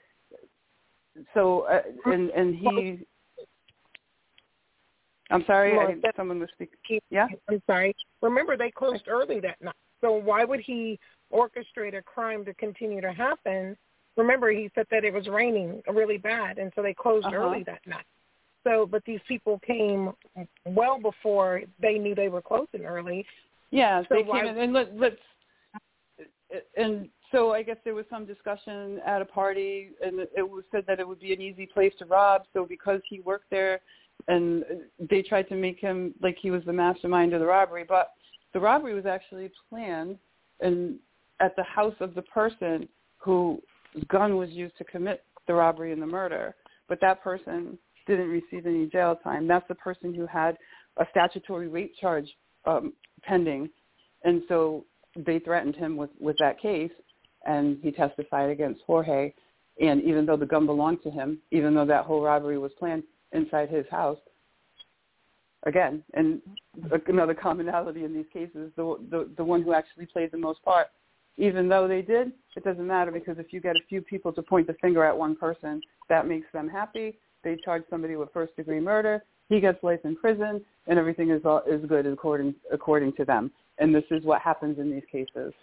so 1.33 1.61
uh, 1.61 1.81
and 2.05 2.29
and 2.31 2.55
he. 2.55 2.99
I'm 5.31 5.45
sorry, 5.47 5.77
Well, 5.77 5.87
I, 5.87 5.95
that- 6.03 6.15
someone 6.17 6.39
was 6.39 6.49
speaking. 6.53 6.99
Yeah. 7.09 7.27
I'm 7.49 7.61
sorry. 7.65 7.95
Remember, 8.21 8.57
they 8.57 8.69
closed 8.69 9.07
early 9.07 9.39
that 9.39 9.61
night. 9.61 9.73
So 10.01 10.11
why 10.11 10.43
would 10.43 10.59
he 10.59 10.99
orchestrate 11.33 11.97
a 11.97 12.01
crime 12.01 12.43
to 12.45 12.53
continue 12.55 12.99
to 12.99 13.13
happen? 13.13 13.77
Remember, 14.17 14.51
he 14.51 14.69
said 14.75 14.87
that 14.91 15.03
it 15.03 15.13
was 15.13 15.27
raining 15.27 15.81
really 15.91 16.17
bad, 16.17 16.57
and 16.57 16.71
so 16.75 16.81
they 16.81 16.93
closed 16.93 17.25
Uh-huh. 17.27 17.37
early 17.37 17.63
that 17.63 17.85
night. 17.85 18.05
So, 18.63 18.85
but 18.85 19.03
these 19.05 19.21
people 19.27 19.59
came 19.59 20.13
well 20.65 20.99
before 20.99 21.63
they 21.79 21.97
knew 21.97 22.13
they 22.13 22.27
were 22.29 22.41
closing 22.41 22.85
early. 22.85 23.25
Yeah, 23.71 24.01
So 24.03 24.15
they 24.15 24.23
why- 24.23 24.41
came 24.41 24.49
in 24.49 24.57
and 24.57 24.73
let, 24.73 24.95
let's 24.95 25.17
and 26.75 27.09
so 27.31 27.53
I 27.53 27.63
guess 27.63 27.77
there 27.85 27.95
was 27.95 28.05
some 28.09 28.25
discussion 28.25 28.99
at 29.05 29.21
a 29.21 29.25
party, 29.25 29.91
and 30.05 30.19
it 30.19 30.47
was 30.47 30.65
said 30.71 30.83
that 30.87 30.99
it 30.99 31.07
would 31.07 31.19
be 31.21 31.31
an 31.33 31.41
easy 31.41 31.65
place 31.65 31.93
to 31.99 32.05
rob. 32.05 32.43
So 32.51 32.65
because 32.65 33.01
he 33.09 33.21
worked 33.21 33.49
there, 33.49 33.79
and 34.27 34.65
they 35.09 35.21
tried 35.21 35.47
to 35.49 35.55
make 35.55 35.79
him 35.79 36.13
like 36.21 36.37
he 36.39 36.51
was 36.51 36.63
the 36.65 36.73
mastermind 36.73 37.33
of 37.33 37.39
the 37.39 37.45
robbery, 37.45 37.85
but 37.87 38.11
the 38.53 38.59
robbery 38.59 38.93
was 38.93 39.05
actually 39.05 39.49
planned 39.69 40.17
and 40.59 40.99
at 41.39 41.55
the 41.55 41.63
house 41.63 41.95
of 42.01 42.13
the 42.13 42.21
person 42.23 42.87
whose 43.17 43.59
gun 44.07 44.37
was 44.37 44.49
used 44.49 44.77
to 44.77 44.83
commit 44.83 45.23
the 45.47 45.53
robbery 45.53 45.91
and 45.91 46.01
the 46.01 46.07
murder. 46.07 46.55
But 46.87 46.99
that 47.01 47.23
person 47.23 47.77
didn't 48.07 48.29
receive 48.29 48.65
any 48.65 48.87
jail 48.87 49.17
time. 49.23 49.47
That's 49.47 49.67
the 49.67 49.75
person 49.75 50.13
who 50.13 50.25
had 50.25 50.57
a 50.97 51.05
statutory 51.11 51.67
rape 51.67 51.93
charge 51.99 52.27
um, 52.65 52.93
pending, 53.23 53.69
and 54.23 54.43
so 54.47 54.85
they 55.15 55.39
threatened 55.39 55.75
him 55.75 55.97
with 55.97 56.09
with 56.19 56.37
that 56.39 56.59
case, 56.59 56.91
and 57.45 57.77
he 57.81 57.91
testified 57.91 58.49
against 58.49 58.81
Jorge. 58.85 59.33
And 59.79 60.03
even 60.03 60.25
though 60.25 60.37
the 60.37 60.45
gun 60.45 60.65
belonged 60.65 61.01
to 61.03 61.09
him, 61.09 61.39
even 61.51 61.73
though 61.73 61.85
that 61.85 62.05
whole 62.05 62.21
robbery 62.21 62.57
was 62.57 62.71
planned 62.77 63.03
inside 63.31 63.69
his 63.69 63.85
house, 63.89 64.19
again, 65.63 66.03
and 66.13 66.41
another 67.07 67.33
commonality 67.33 68.03
in 68.03 68.13
these 68.13 68.25
cases, 68.31 68.71
the 68.75 68.97
the, 69.09 69.29
the 69.37 69.43
one 69.43 69.63
who 69.63 69.73
actually 69.73 70.05
played 70.05 70.31
the 70.31 70.37
most 70.37 70.63
part, 70.63 70.87
even 71.37 71.67
though 71.67 71.87
they 71.87 72.01
did, 72.01 72.31
it 72.55 72.63
doesn't 72.63 72.85
matter 72.85 73.11
because 73.11 73.37
if 73.39 73.53
you 73.53 73.61
get 73.61 73.75
a 73.75 73.81
few 73.87 74.01
people 74.01 74.31
to 74.33 74.41
point 74.41 74.67
the 74.67 74.73
finger 74.73 75.03
at 75.03 75.17
one 75.17 75.35
person, 75.35 75.81
that 76.09 76.27
makes 76.27 76.47
them 76.53 76.69
happy. 76.69 77.17
They 77.43 77.57
charge 77.63 77.83
somebody 77.89 78.15
with 78.15 78.29
first 78.33 78.55
degree 78.55 78.79
murder. 78.79 79.23
He 79.49 79.59
gets 79.59 79.83
life 79.83 79.99
in 80.03 80.15
prison, 80.15 80.63
and 80.87 80.99
everything 80.99 81.29
is 81.31 81.41
all, 81.43 81.61
is 81.67 81.83
good 81.87 82.05
according 82.05 82.55
according 82.71 83.13
to 83.13 83.25
them. 83.25 83.51
And 83.79 83.93
this 83.93 84.03
is 84.11 84.23
what 84.23 84.41
happens 84.41 84.77
in 84.79 84.91
these 84.91 85.03
cases. 85.11 85.53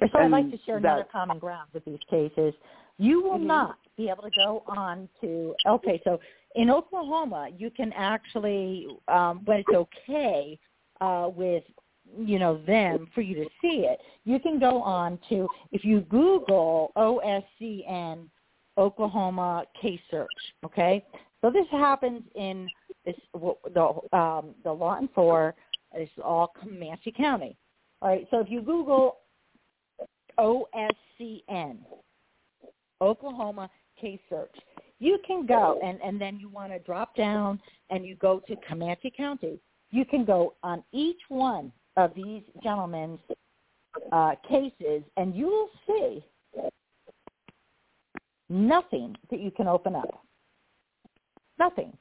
So 0.00 0.18
I'd 0.18 0.30
like 0.30 0.50
to 0.50 0.58
share 0.64 0.78
another 0.78 1.06
common 1.10 1.38
ground 1.38 1.68
with 1.74 1.84
these 1.84 1.98
cases. 2.08 2.54
You 2.98 3.22
will 3.22 3.38
Mhm. 3.38 3.46
not 3.46 3.78
be 3.96 4.08
able 4.08 4.22
to 4.22 4.30
go 4.30 4.62
on 4.66 5.08
to 5.20 5.54
okay. 5.66 6.00
So 6.04 6.20
in 6.54 6.70
Oklahoma, 6.70 7.48
you 7.56 7.70
can 7.70 7.92
actually 7.92 8.88
um, 9.08 9.44
when 9.44 9.60
it's 9.60 9.68
okay 9.68 10.58
uh, 11.00 11.30
with 11.34 11.64
you 12.18 12.38
know 12.38 12.60
them 12.66 13.08
for 13.14 13.20
you 13.20 13.34
to 13.36 13.44
see 13.60 13.86
it, 13.86 14.00
you 14.24 14.38
can 14.38 14.58
go 14.58 14.82
on 14.82 15.18
to 15.28 15.48
if 15.72 15.84
you 15.84 16.00
Google 16.02 16.92
OSCN 16.96 18.28
Oklahoma 18.78 19.64
case 19.80 20.00
search. 20.10 20.28
Okay, 20.64 21.04
so 21.40 21.50
this 21.50 21.66
happens 21.70 22.22
in 22.34 22.68
this 23.04 23.16
the 23.34 24.16
um, 24.16 24.54
the 24.64 24.72
Lawton 24.72 25.08
Four. 25.14 25.54
This 25.94 26.08
is 26.16 26.22
all 26.24 26.52
Comanche 26.60 27.12
County. 27.16 27.56
All 28.02 28.08
right, 28.10 28.26
so 28.30 28.38
if 28.40 28.48
you 28.48 28.62
Google 28.62 29.18
OSCN, 30.38 31.78
Oklahoma 33.00 33.70
Case 34.00 34.20
Search. 34.28 34.54
You 34.98 35.18
can 35.26 35.46
go 35.46 35.78
and, 35.82 35.98
and 36.02 36.20
then 36.20 36.38
you 36.38 36.48
want 36.48 36.72
to 36.72 36.78
drop 36.80 37.14
down 37.16 37.60
and 37.90 38.04
you 38.04 38.16
go 38.16 38.40
to 38.48 38.56
Comanche 38.68 39.12
County. 39.14 39.58
You 39.90 40.04
can 40.04 40.24
go 40.24 40.54
on 40.62 40.82
each 40.92 41.20
one 41.28 41.72
of 41.96 42.12
these 42.14 42.42
gentlemen's 42.62 43.18
uh, 44.12 44.34
cases 44.48 45.02
and 45.16 45.34
you 45.34 45.46
will 45.46 45.70
see 45.86 46.24
nothing 48.48 49.16
that 49.30 49.40
you 49.40 49.50
can 49.50 49.66
open 49.66 49.94
up. 49.94 50.24
Nothing. 51.58 51.96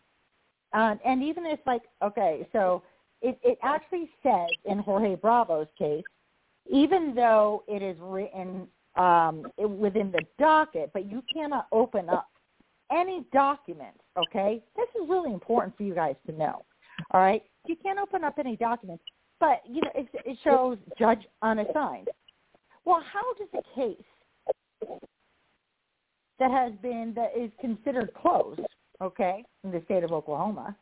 Uh, 0.73 0.95
and 1.05 1.23
even 1.23 1.45
if 1.45 1.59
like, 1.65 1.81
okay, 2.03 2.47
so 2.51 2.83
it, 3.21 3.39
it 3.43 3.57
actually 3.63 4.09
says 4.23 4.49
in 4.65 4.79
Jorge 4.79 5.15
Bravo's 5.15 5.67
case, 5.77 6.03
even 6.71 7.13
though 7.15 7.63
it 7.67 7.81
is 7.81 7.97
written 7.99 8.67
um, 8.95 9.45
within 9.57 10.11
the 10.11 10.21
docket, 10.37 10.91
but 10.93 11.09
you 11.09 11.23
cannot 11.33 11.67
open 11.71 12.09
up 12.09 12.27
any 12.91 13.25
document, 13.31 13.95
okay? 14.17 14.61
This 14.75 14.87
is 15.01 15.09
really 15.09 15.33
important 15.33 15.75
for 15.77 15.83
you 15.83 15.93
guys 15.93 16.15
to 16.27 16.31
know, 16.33 16.63
all 17.11 17.21
right? 17.21 17.43
You 17.67 17.75
can't 17.81 17.99
open 17.99 18.23
up 18.23 18.35
any 18.39 18.55
documents, 18.55 19.03
but, 19.39 19.61
you 19.67 19.81
know, 19.81 19.91
it, 19.95 20.07
it 20.25 20.37
shows 20.43 20.77
judge 20.97 21.21
unassigned. 21.41 22.07
Well, 22.85 23.03
how 23.11 23.33
does 23.33 23.49
a 23.53 23.75
case 23.75 24.89
that 26.39 26.51
has 26.51 26.73
been, 26.81 27.13
that 27.15 27.31
is 27.37 27.51
considered 27.59 28.13
closed, 28.13 28.61
okay, 29.01 29.43
in 29.63 29.71
the 29.71 29.81
state 29.85 30.03
of 30.03 30.11
Oklahoma, 30.11 30.75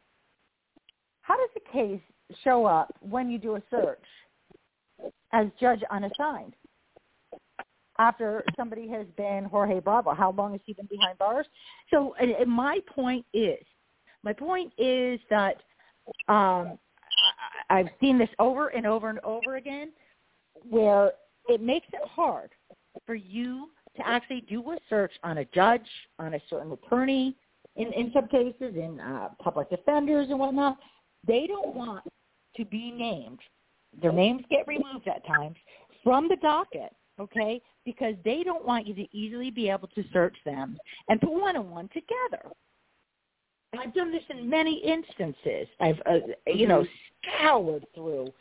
how 1.21 1.35
does 1.35 1.49
a 1.55 1.73
case 1.73 2.01
show 2.43 2.65
up 2.65 2.93
when 3.01 3.29
you 3.29 3.37
do 3.37 3.55
a 3.55 3.63
search 3.69 4.03
as 5.33 5.47
judge 5.59 5.81
unassigned 5.91 6.53
after 7.99 8.43
somebody 8.55 8.87
has 8.89 9.07
been 9.17 9.45
Jorge 9.45 9.79
Bravo. 9.79 10.13
How 10.13 10.31
long 10.31 10.51
has 10.51 10.61
he 10.65 10.73
been 10.73 10.87
behind 10.87 11.17
bars? 11.17 11.45
So 11.91 12.15
and, 12.19 12.31
and 12.31 12.49
my 12.49 12.79
point 12.93 13.25
is, 13.33 13.63
my 14.23 14.33
point 14.33 14.71
is 14.77 15.19
that 15.29 15.57
um, 16.27 16.77
I've 17.69 17.89
seen 17.99 18.17
this 18.17 18.29
over 18.39 18.69
and 18.69 18.85
over 18.85 19.09
and 19.09 19.19
over 19.19 19.55
again, 19.57 19.91
where 20.69 21.11
it 21.47 21.61
makes 21.61 21.87
it 21.93 22.07
hard 22.07 22.51
for 23.05 23.15
you 23.15 23.69
to 23.95 24.07
actually 24.07 24.41
do 24.41 24.61
a 24.71 24.77
search 24.89 25.11
on 25.23 25.39
a 25.39 25.45
judge, 25.45 25.87
on 26.19 26.33
a 26.33 26.39
certain 26.49 26.71
attorney, 26.71 27.35
in, 27.75 27.91
in 27.93 28.11
some 28.13 28.27
cases, 28.27 28.75
in 28.75 28.99
uh, 28.99 29.29
public 29.41 29.69
defenders 29.69 30.27
and 30.29 30.39
whatnot. 30.39 30.77
They 31.27 31.47
don't 31.47 31.75
want 31.75 32.03
to 32.55 32.65
be 32.65 32.91
named. 32.91 33.39
Their 34.01 34.11
names 34.11 34.43
get 34.49 34.67
removed 34.67 35.07
at 35.07 35.25
times 35.25 35.55
from 36.03 36.27
the 36.27 36.37
docket, 36.37 36.93
okay, 37.19 37.61
because 37.85 38.15
they 38.23 38.43
don't 38.43 38.65
want 38.65 38.87
you 38.87 38.93
to 38.95 39.17
easily 39.17 39.51
be 39.51 39.69
able 39.69 39.87
to 39.89 40.03
search 40.13 40.35
them 40.45 40.77
and 41.09 41.19
put 41.19 41.31
one 41.31 41.55
and 41.55 41.69
one 41.69 41.89
together. 41.89 42.49
And 43.73 43.81
I've 43.81 43.93
done 43.93 44.11
this 44.11 44.23
in 44.29 44.49
many 44.49 44.81
instances. 44.83 45.67
I've, 45.79 45.99
uh, 46.05 46.19
you 46.47 46.67
know, 46.67 46.85
scoured 47.35 47.85
through 47.93 48.31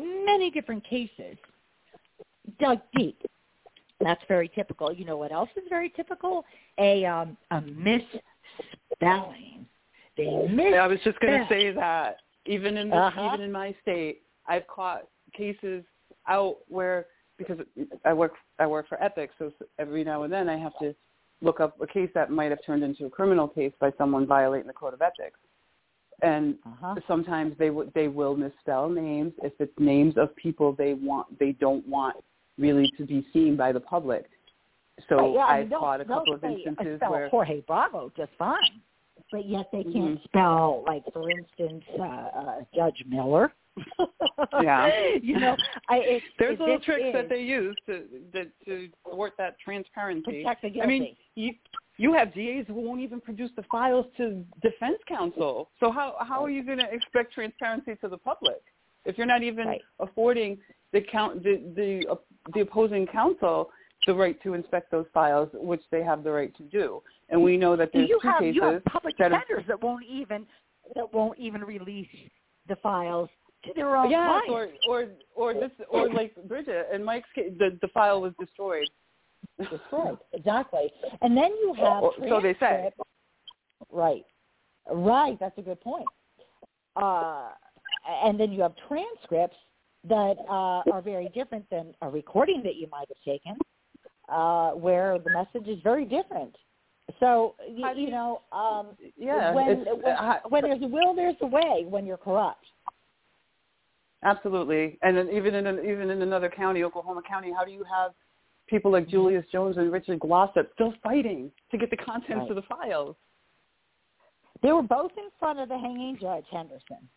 many 0.00 0.50
different 0.50 0.84
cases, 0.84 1.36
dug 2.60 2.78
deep. 2.94 3.20
That's 4.00 4.22
very 4.28 4.48
typical. 4.48 4.92
You 4.92 5.04
know 5.04 5.16
what 5.16 5.32
else 5.32 5.50
is 5.56 5.64
very 5.68 5.90
typical? 5.90 6.44
A 6.78 7.04
um, 7.04 7.36
a 7.50 7.60
misspelling. 7.60 9.66
They 10.16 10.46
miss. 10.48 10.74
I 10.74 10.86
was 10.86 10.98
just 11.02 11.18
going 11.20 11.40
to 11.40 11.48
say 11.48 11.72
that 11.72 12.18
even 12.46 12.76
in 12.76 12.92
Uh-huh. 12.92 13.26
even 13.26 13.40
in 13.40 13.52
my 13.52 13.74
state, 13.82 14.22
I've 14.46 14.66
caught 14.68 15.08
cases 15.36 15.84
out 16.28 16.58
where 16.68 17.06
because 17.38 17.58
I 18.04 18.12
work 18.12 18.34
I 18.58 18.66
work 18.66 18.88
for 18.88 19.02
Epic, 19.02 19.30
so 19.38 19.52
every 19.78 20.04
now 20.04 20.22
and 20.22 20.32
then 20.32 20.48
I 20.48 20.56
have 20.56 20.78
to 20.78 20.94
look 21.40 21.60
up 21.60 21.80
a 21.80 21.86
case 21.86 22.10
that 22.14 22.30
might 22.30 22.50
have 22.50 22.58
turned 22.64 22.82
into 22.82 23.06
a 23.06 23.10
criminal 23.10 23.46
case 23.48 23.72
by 23.80 23.92
someone 23.98 24.26
violating 24.26 24.66
the 24.66 24.72
code 24.72 24.94
of 24.94 25.02
ethics. 25.02 25.38
and 26.22 26.58
Uh-huh. 26.66 26.96
sometimes 27.06 27.56
they 27.58 27.68
w- 27.68 27.88
they 27.94 28.08
will 28.08 28.34
misspell 28.36 28.88
names 28.88 29.32
if 29.40 29.52
it's 29.60 29.78
names 29.78 30.16
of 30.16 30.34
people 30.34 30.72
they 30.72 30.94
want 30.94 31.26
they 31.38 31.52
don't 31.52 31.86
want 31.86 32.16
really 32.58 32.90
to 32.98 33.06
be 33.06 33.24
seen 33.32 33.54
by 33.54 33.70
the 33.70 33.78
public. 33.78 34.28
So 35.08 35.32
yeah, 35.34 35.46
I've 35.46 35.70
caught 35.70 36.00
a 36.00 36.04
couple 36.04 36.34
of 36.34 36.42
instances 36.42 36.98
spell 36.98 37.12
where 37.12 37.28
Jorge 37.28 37.60
Bravo 37.60 38.10
just 38.16 38.32
fine, 38.36 38.80
but 39.30 39.44
yet 39.46 39.70
they 39.70 39.84
can't 39.84 40.18
Mhm. 40.18 40.24
spell 40.24 40.82
like, 40.88 41.04
for 41.12 41.30
instance, 41.30 41.84
uh, 42.00 42.02
uh, 42.02 42.60
Judge 42.74 43.04
Miller. 43.06 43.52
Yeah. 44.62 44.90
you 45.22 45.38
know, 45.38 45.56
I 45.88 45.96
it, 45.96 46.22
there's 46.38 46.54
it 46.54 46.60
little 46.60 46.80
tricks 46.80 47.02
is 47.06 47.12
that 47.12 47.28
they 47.28 47.40
use 47.40 47.76
to 47.86 48.04
to, 48.32 48.44
to 48.64 48.88
thwart 49.08 49.34
that 49.38 49.56
transparency. 49.64 50.42
protect 50.42 50.62
the 50.62 50.82
I 50.82 50.86
mean, 50.86 51.16
you 51.34 51.54
you 51.96 52.12
have 52.12 52.32
DAs 52.34 52.64
who 52.68 52.74
won't 52.74 53.00
even 53.00 53.20
produce 53.20 53.50
the 53.56 53.64
files 53.70 54.06
to 54.16 54.44
defense 54.62 54.98
counsel. 55.06 55.70
So 55.80 55.90
how 55.90 56.16
how 56.20 56.44
are 56.44 56.50
you 56.50 56.64
going 56.64 56.78
to 56.78 56.92
expect 56.92 57.34
transparency 57.34 57.96
to 57.96 58.08
the 58.08 58.18
public 58.18 58.62
if 59.04 59.16
you're 59.18 59.26
not 59.26 59.42
even 59.42 59.66
Right. 59.66 59.82
affording 60.00 60.58
the 60.92 61.00
count 61.00 61.42
the 61.42 61.60
the 61.76 62.10
uh, 62.10 62.16
the 62.54 62.60
opposing 62.60 63.06
counsel 63.06 63.70
the 64.06 64.14
right 64.14 64.40
to 64.42 64.54
inspect 64.54 64.90
those 64.90 65.06
files, 65.12 65.48
which 65.52 65.82
they 65.90 66.02
have 66.02 66.24
the 66.24 66.30
right 66.30 66.56
to 66.56 66.62
do. 66.64 67.02
And 67.28 67.42
we 67.42 67.56
know 67.56 67.76
that 67.76 67.90
there's 67.92 68.08
you 68.08 68.18
two 68.22 68.28
have 68.28 68.40
cases 68.40 68.56
you 68.56 68.62
have 68.62 68.84
public 68.84 69.16
that 69.18 69.30
defenders 69.30 69.64
that 69.68 69.82
won't 69.82 70.04
even 70.04 70.46
that 70.94 71.12
won't 71.12 71.38
even 71.38 71.62
release 71.62 72.08
the 72.68 72.76
files 72.76 73.28
to 73.64 73.72
their 73.74 73.96
own 73.96 74.10
Yes, 74.10 74.42
clients. 74.46 74.78
or 74.88 74.94
or 74.94 75.06
or 75.34 75.54
this 75.54 75.70
or 75.90 76.08
like 76.12 76.34
Bridget 76.46 76.88
and 76.92 77.04
Mike's 77.04 77.28
case, 77.34 77.52
the 77.58 77.78
the 77.82 77.88
file 77.88 78.20
was 78.20 78.32
destroyed. 78.38 78.88
Destroyed. 79.58 80.18
Exactly. 80.32 80.92
And 81.22 81.36
then 81.36 81.50
you 81.62 81.74
have 81.78 82.02
Or- 82.02 82.12
so 82.28 82.40
they 82.40 82.54
say. 82.54 82.58
transcripts- 82.60 83.00
Right. 83.90 84.24
Right. 84.90 85.38
That's 85.40 85.56
a 85.58 85.62
good 85.62 85.80
point. 85.80 86.06
Uh, 86.96 87.48
and 88.24 88.38
then 88.38 88.52
you 88.52 88.62
have 88.62 88.74
transcripts 88.88 89.56
that 90.04 90.36
uh, 90.48 90.82
are 90.92 91.02
very 91.02 91.28
different 91.34 91.68
than 91.70 91.94
a 92.02 92.08
recording 92.08 92.62
that 92.64 92.76
you 92.76 92.86
might 92.90 93.08
have 93.08 93.20
taken, 93.24 93.56
uh, 94.28 94.70
where 94.72 95.18
the 95.18 95.30
message 95.30 95.68
is 95.68 95.80
very 95.82 96.04
different. 96.04 96.54
So 97.20 97.54
you, 97.68 97.86
you 97.88 97.94
you- 98.06 98.10
know, 98.10 98.42
um, 98.52 98.96
Yeah, 99.16 99.52
when 99.52 99.84
when, 99.84 100.04
uh, 100.04 100.40
when 100.48 100.62
there's 100.62 100.82
a 100.82 100.86
will, 100.86 101.14
there's 101.14 101.36
a 101.40 101.46
way. 101.46 101.84
When 101.88 102.04
you're 102.06 102.16
corrupt, 102.18 102.64
Absolutely, 104.24 104.98
and 105.02 105.16
then 105.16 105.28
even 105.30 105.54
in 105.54 105.66
an, 105.66 105.78
even 105.78 106.10
in 106.10 106.22
another 106.22 106.48
county, 106.48 106.82
Oklahoma 106.82 107.22
County, 107.28 107.52
how 107.56 107.64
do 107.64 107.70
you 107.70 107.84
have 107.84 108.12
people 108.66 108.90
like 108.90 109.08
Julius 109.08 109.44
Jones 109.52 109.76
and 109.76 109.92
Richard 109.92 110.18
Glossip 110.18 110.66
still 110.74 110.92
fighting 111.02 111.52
to 111.70 111.78
get 111.78 111.90
the 111.90 111.96
contents 111.96 112.42
Right. 112.42 112.50
of 112.50 112.56
the 112.56 112.62
files? 112.62 113.16
they 114.60 114.72
were 114.72 114.82
both 114.82 115.12
in 115.16 115.28
front 115.38 115.60
of 115.60 115.68
the 115.68 115.78
hanging 115.78 116.18
judge 116.20 116.44
Henderson. 116.50 117.08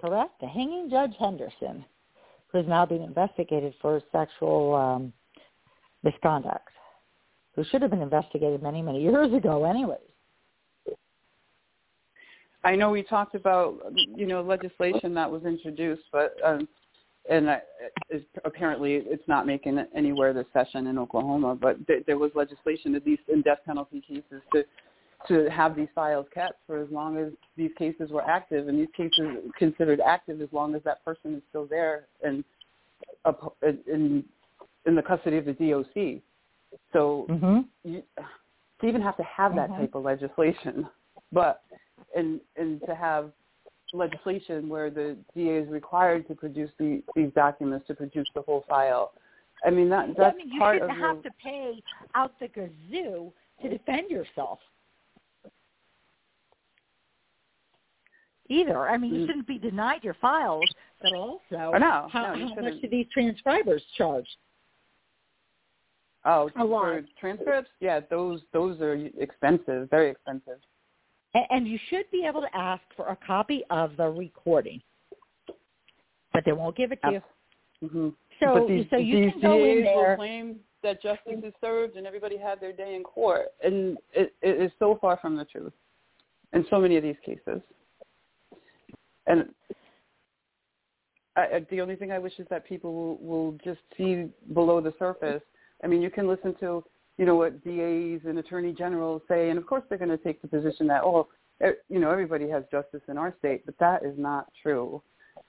Correct, 0.00 0.40
the 0.40 0.46
hanging 0.46 0.88
judge 0.88 1.12
Henderson, 1.18 1.84
who 2.50 2.60
is 2.60 2.66
now 2.66 2.86
being 2.86 3.02
investigated 3.02 3.74
for 3.82 4.00
sexual 4.10 4.74
um, 4.74 5.12
misconduct, 6.02 6.70
who 7.54 7.62
should 7.64 7.82
have 7.82 7.90
been 7.90 8.00
investigated 8.00 8.62
many 8.62 8.80
many 8.80 9.02
years 9.10 9.32
ago, 9.34 9.64
anyways. 9.64 9.98
I 12.64 12.74
know 12.74 12.90
we 12.90 13.02
talked 13.02 13.34
about 13.34 13.76
you 13.94 14.26
know 14.26 14.42
legislation 14.42 15.14
that 15.14 15.30
was 15.30 15.44
introduced, 15.44 16.04
but 16.12 16.36
um, 16.44 16.68
and 17.30 17.50
I, 17.50 17.60
is, 18.10 18.22
apparently 18.44 18.94
it's 18.94 19.26
not 19.28 19.46
making 19.46 19.78
it 19.78 19.90
anywhere 19.94 20.32
this 20.32 20.46
session 20.52 20.86
in 20.86 20.98
Oklahoma. 20.98 21.54
But 21.54 21.86
th- 21.86 22.04
there 22.06 22.18
was 22.18 22.30
legislation, 22.34 22.94
at 22.94 23.06
least 23.06 23.22
in 23.28 23.42
death 23.42 23.58
penalty 23.66 24.00
cases, 24.00 24.42
to 24.52 24.64
to 25.26 25.50
have 25.50 25.74
these 25.76 25.88
files 25.94 26.26
kept 26.32 26.54
for 26.66 26.80
as 26.80 26.88
long 26.90 27.16
as 27.18 27.32
these 27.56 27.72
cases 27.76 28.10
were 28.10 28.22
active, 28.22 28.68
and 28.68 28.78
these 28.78 28.88
cases 28.96 29.38
considered 29.58 30.00
active 30.00 30.40
as 30.40 30.48
long 30.52 30.74
as 30.74 30.82
that 30.84 31.04
person 31.04 31.34
is 31.34 31.42
still 31.50 31.66
there 31.66 32.06
and 32.22 32.44
up- 33.24 33.56
in 33.62 34.24
in 34.86 34.94
the 34.94 35.02
custody 35.02 35.36
of 35.36 35.44
the 35.44 35.52
DOC. 35.52 36.22
So 36.92 37.26
Mm-hmm. 37.28 37.60
you, 37.84 38.02
to 38.80 38.86
even 38.86 39.02
have 39.02 39.16
to 39.16 39.24
have 39.24 39.54
that 39.56 39.70
Mhm. 39.70 39.76
type 39.76 39.94
of 39.94 40.04
legislation, 40.04 40.88
but 41.32 41.62
and 42.16 42.40
and 42.56 42.80
to 42.86 42.94
have 42.94 43.30
legislation 43.92 44.68
where 44.68 44.90
the 44.90 45.16
DA 45.34 45.56
is 45.58 45.68
required 45.68 46.28
to 46.28 46.34
produce 46.34 46.70
the, 46.78 47.02
these 47.16 47.30
documents 47.34 47.86
to 47.86 47.94
produce 47.94 48.28
the 48.34 48.42
whole 48.42 48.64
file. 48.68 49.12
I 49.64 49.70
mean 49.70 49.88
that 49.90 50.08
that's 50.16 50.34
I 50.34 50.36
mean, 50.36 50.52
you 50.52 50.60
part 50.60 50.76
shouldn't 50.76 50.90
of 50.92 50.96
have 50.98 51.16
the, 51.22 51.30
to 51.30 51.34
pay 51.42 51.82
out 52.14 52.32
the 52.38 52.48
gazoo 52.48 53.32
to 53.62 53.68
defend 53.68 54.10
yourself. 54.10 54.58
Either. 58.50 58.88
I 58.88 58.96
mean, 58.96 59.14
you 59.14 59.20
Mm. 59.24 59.26
shouldn't 59.26 59.46
be 59.46 59.58
denied 59.58 60.02
your 60.02 60.14
files, 60.14 60.64
but 61.02 61.12
also 61.12 61.42
no, 61.50 62.08
how, 62.10 62.34
no, 62.34 62.48
how 62.48 62.62
much 62.62 62.80
do 62.80 62.88
these 62.88 63.06
transcribers 63.12 63.82
charge? 63.96 64.26
oh 66.24 66.50
a 66.56 66.64
lot. 66.64 67.02
transcripts. 67.18 67.70
Yeah, 67.80 68.00
those 68.10 68.42
those 68.52 68.80
are 68.80 68.94
expensive, 69.18 69.90
very 69.90 70.10
expensive. 70.10 70.58
And, 71.50 71.68
you 71.68 71.78
should 71.90 72.10
be 72.10 72.24
able 72.26 72.40
to 72.40 72.56
ask 72.56 72.82
for 72.96 73.08
a 73.08 73.16
copy 73.16 73.62
of 73.70 73.96
the 73.96 74.08
recording, 74.08 74.80
but 76.32 76.44
they 76.44 76.52
won't 76.52 76.76
give 76.76 76.92
it 76.92 77.00
to 77.04 77.12
you. 77.12 77.88
hmm 77.88 78.08
So, 78.40 78.68
so 78.90 78.96
you 78.96 79.30
can 79.30 79.40
go 79.40 79.64
in 79.64 79.84
there. 79.84 80.16
claim 80.16 80.56
that 80.82 81.02
justice 81.02 81.40
is 81.44 81.52
served 81.60 81.96
and 81.96 82.06
everybody 82.06 82.36
had 82.36 82.60
their 82.60 82.72
day 82.72 82.94
in 82.94 83.02
court, 83.02 83.48
and 83.62 83.98
it, 84.12 84.34
it 84.42 84.60
is 84.60 84.70
so 84.78 84.98
far 85.00 85.18
from 85.20 85.36
the 85.36 85.44
truth 85.44 85.72
in 86.52 86.64
so 86.70 86.80
many 86.80 86.96
of 86.96 87.02
these 87.02 87.16
cases. 87.24 87.60
And 89.26 89.52
I- 91.36 91.64
the 91.70 91.80
only 91.80 91.96
thing 91.96 92.10
I 92.10 92.18
wish 92.18 92.38
is 92.38 92.46
that 92.48 92.64
people 92.64 92.92
will, 92.92 93.16
will 93.16 93.52
just 93.64 93.80
see 93.96 94.28
below 94.54 94.80
the 94.80 94.94
surface. 94.98 95.42
I 95.84 95.86
mean, 95.86 96.02
you 96.02 96.10
can 96.10 96.26
listen 96.26 96.54
to 96.60 96.84
you 97.18 97.26
know 97.26 97.34
what 97.34 97.62
DAs 97.64 98.20
and 98.26 98.38
attorney 98.38 98.72
generals 98.72 99.22
say, 99.28 99.50
and 99.50 99.58
of 99.58 99.66
course 99.66 99.82
they're 99.88 99.98
going 99.98 100.10
to 100.10 100.16
take 100.16 100.40
the 100.40 100.48
position 100.48 100.86
that 100.86 101.02
oh, 101.04 101.28
you 101.88 101.98
know 101.98 102.10
everybody 102.10 102.48
has 102.48 102.64
justice 102.70 103.02
in 103.08 103.18
our 103.18 103.34
state, 103.38 103.66
but 103.66 103.74
that 103.78 104.04
is 104.04 104.14
not 104.16 104.46
true. 104.62 105.02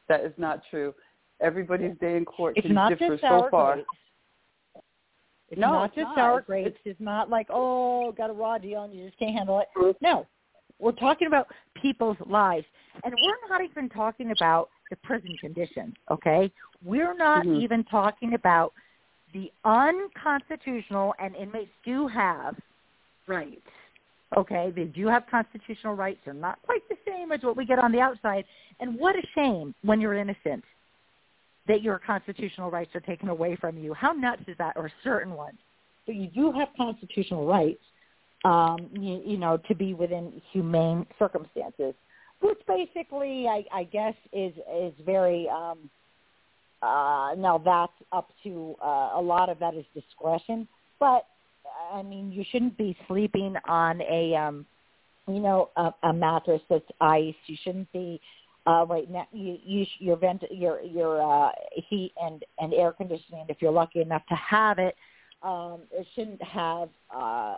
That 0.08 0.22
is 0.22 0.34
not 0.38 0.62
true. 0.70 0.94
Everybody's 1.42 1.96
day 2.02 2.18
in 2.18 2.26
court 2.26 2.58
It's 2.58 2.66
can 2.66 2.76
not 2.76 2.90
differ 2.90 3.10
just 3.12 3.22
so 3.22 3.48
far. 3.50 3.78
It's 5.50 5.60
No, 5.60 5.72
not 5.72 5.86
it's 5.86 5.96
just 5.96 6.06
not. 6.10 6.16
sour 6.16 6.40
It's- 6.40 6.46
grapes. 6.48 6.80
It's, 6.86 7.00
not 7.00 7.30
like, 7.30 7.48
oh, 7.50 8.12
got 8.12 8.30
a 8.30 8.34
raw 8.34 8.58
deal 8.58 8.84
and 8.84 8.94
you 8.94 9.06
just 9.06 9.18
can't 9.18 9.34
handle 9.34 9.60
it. 9.60 9.68
No. 10.02 10.28
We're 10.80 10.92
talking 10.92 11.28
about 11.28 11.48
people's 11.76 12.18
lives. 12.26 12.66
And 13.04 13.14
we're 13.14 13.50
not 13.50 13.64
even 13.64 13.90
talking 13.90 14.32
about 14.32 14.70
the 14.90 14.96
prison 14.98 15.36
conditions, 15.40 15.94
okay? 16.12 16.52
We're 16.84 17.14
not 17.16 17.46
Mhm. 17.46 17.62
even 17.62 17.84
talking 17.86 18.34
about 18.36 18.74
the 19.34 19.52
unconstitutional, 19.64 21.14
and 21.20 21.36
inmates 21.36 21.72
do 21.86 22.08
have 22.08 22.56
rights, 23.28 23.62
okay? 24.36 24.72
They 24.76 24.86
do 24.86 25.08
have 25.08 25.24
constitutional 25.30 25.96
rights. 25.96 26.20
They're 26.26 26.34
not 26.34 26.60
quite 26.64 26.88
the 26.90 26.98
same 27.08 27.32
as 27.32 27.42
what 27.44 27.56
we 27.56 27.66
get 27.66 27.80
on 27.80 27.92
the 27.92 28.00
outside. 28.00 28.46
And 28.80 28.98
what 28.98 29.16
a 29.16 29.22
shame 29.36 29.76
when 29.84 30.02
you're 30.02 30.16
innocent 30.16 30.64
that 31.68 31.82
your 31.84 32.00
constitutional 32.00 32.72
rights 32.72 32.92
are 32.96 33.02
taken 33.02 33.30
away 33.30 33.56
from 33.56 33.78
you. 33.78 33.94
How 33.94 34.12
nuts 34.12 34.42
is 34.48 34.58
that? 34.58 34.76
Or 34.76 34.92
certain 35.04 35.34
ones. 35.34 35.58
But 36.06 36.16
you 36.16 36.28
do 36.28 36.52
have 36.52 36.70
constitutional 36.76 37.46
rights, 37.46 37.82
um, 38.46 38.90
you, 38.94 39.22
you 39.24 39.38
know, 39.38 39.58
to 39.68 39.76
be 39.76 39.94
within 39.94 40.42
humane 40.52 41.06
circumstances, 41.20 41.94
which 42.42 42.58
basically, 42.68 43.48
I, 43.48 43.64
I 43.72 43.84
guess, 43.84 44.16
is 44.34 44.54
is 44.82 44.94
very. 45.06 45.48
Um, 45.50 45.90
uh, 46.82 47.36
now 47.38 47.62
that's 47.64 47.92
up 48.12 48.30
to 48.44 48.76
uh, 48.84 49.12
a 49.16 49.22
lot 49.22 49.50
of 49.50 49.60
that 49.60 49.76
is 49.76 49.86
discretion, 49.94 50.68
but 51.00 51.26
I 51.94 52.02
mean, 52.02 52.32
you 52.32 52.44
shouldn't 52.52 52.78
be 52.78 52.96
sleeping 53.08 53.56
on 53.68 54.02
a, 54.02 54.36
um, 54.36 54.66
you 55.28 55.40
know, 55.40 55.70
a, 55.76 55.94
a 56.04 56.14
mattress 56.14 56.62
that's 56.70 56.86
ice. 57.02 57.36
You 57.48 57.58
shouldn't 57.64 57.92
be 57.92 58.22
uh, 58.66 58.86
right 58.88 59.10
now. 59.10 59.28
You, 59.32 59.58
you 59.64 59.86
your 60.00 60.18
vent, 60.18 60.44
your 60.52 60.82
your 60.82 61.22
uh, 61.22 61.52
heat 61.90 62.14
and 62.22 62.44
and 62.60 62.74
air 62.74 62.92
conditioning, 62.92 63.46
if 63.50 63.58
you're 63.60 63.72
lucky 63.72 64.02
enough 64.02 64.24
to 64.30 64.36
have 64.36 64.80
it, 64.80 64.96
um, 65.44 65.82
it 65.92 66.06
shouldn't 66.16 66.42
have 66.44 66.90
uh, 67.14 67.56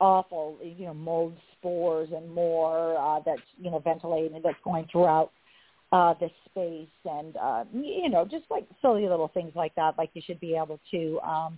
awful, 0.00 0.58
you 0.62 0.86
know, 0.86 0.94
mold 0.94 1.36
spores 1.52 2.08
and 2.14 2.30
more 2.32 2.96
uh, 2.98 3.20
that's 3.24 3.42
you 3.58 3.70
know 3.70 3.78
ventilating 3.78 4.40
that's 4.42 4.56
going 4.64 4.86
throughout 4.90 5.30
uh, 5.94 6.12
the 6.18 6.28
space 6.46 6.88
and 7.04 7.36
uh, 7.36 7.62
you 7.72 8.08
know 8.08 8.24
just 8.24 8.44
like 8.50 8.66
silly 8.82 9.02
little 9.08 9.28
things 9.28 9.52
like 9.54 9.72
that. 9.76 9.96
Like 9.96 10.10
you 10.14 10.22
should 10.26 10.40
be 10.40 10.56
able 10.56 10.80
to 10.90 11.20
um, 11.20 11.56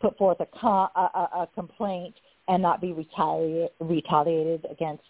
put 0.00 0.18
forth 0.18 0.38
a, 0.40 0.46
co- 0.46 0.88
a, 0.96 1.28
a, 1.42 1.48
complaint 1.54 2.14
and 2.48 2.60
not 2.60 2.80
be 2.80 2.92
retaliate, 2.92 3.70
retaliated 3.78 4.66
against 4.68 5.04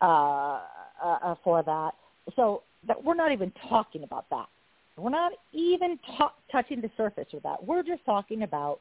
uh, 0.00 0.60
uh, 1.04 1.18
uh, 1.24 1.34
for 1.42 1.64
that. 1.64 1.90
So 2.36 2.62
that 2.86 3.02
we're 3.02 3.16
not 3.16 3.32
even 3.32 3.52
talking 3.68 4.04
about 4.04 4.26
that. 4.30 4.46
We're 4.96 5.10
not 5.10 5.32
even 5.52 5.98
ta- 6.16 6.34
touching 6.52 6.80
the 6.80 6.90
surface 6.96 7.26
with 7.32 7.42
that. 7.42 7.64
We're 7.64 7.82
just 7.82 8.04
talking 8.06 8.44
about 8.44 8.78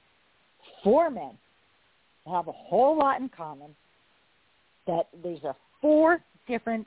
four 0.84 1.10
men 1.10 1.32
that 2.26 2.32
have 2.34 2.48
a 2.48 2.52
whole 2.52 3.00
lot 3.00 3.20
in 3.20 3.30
common. 3.30 3.72
That 4.86 5.08
these 5.24 5.40
are 5.44 5.56
four 5.82 6.20
different 6.48 6.86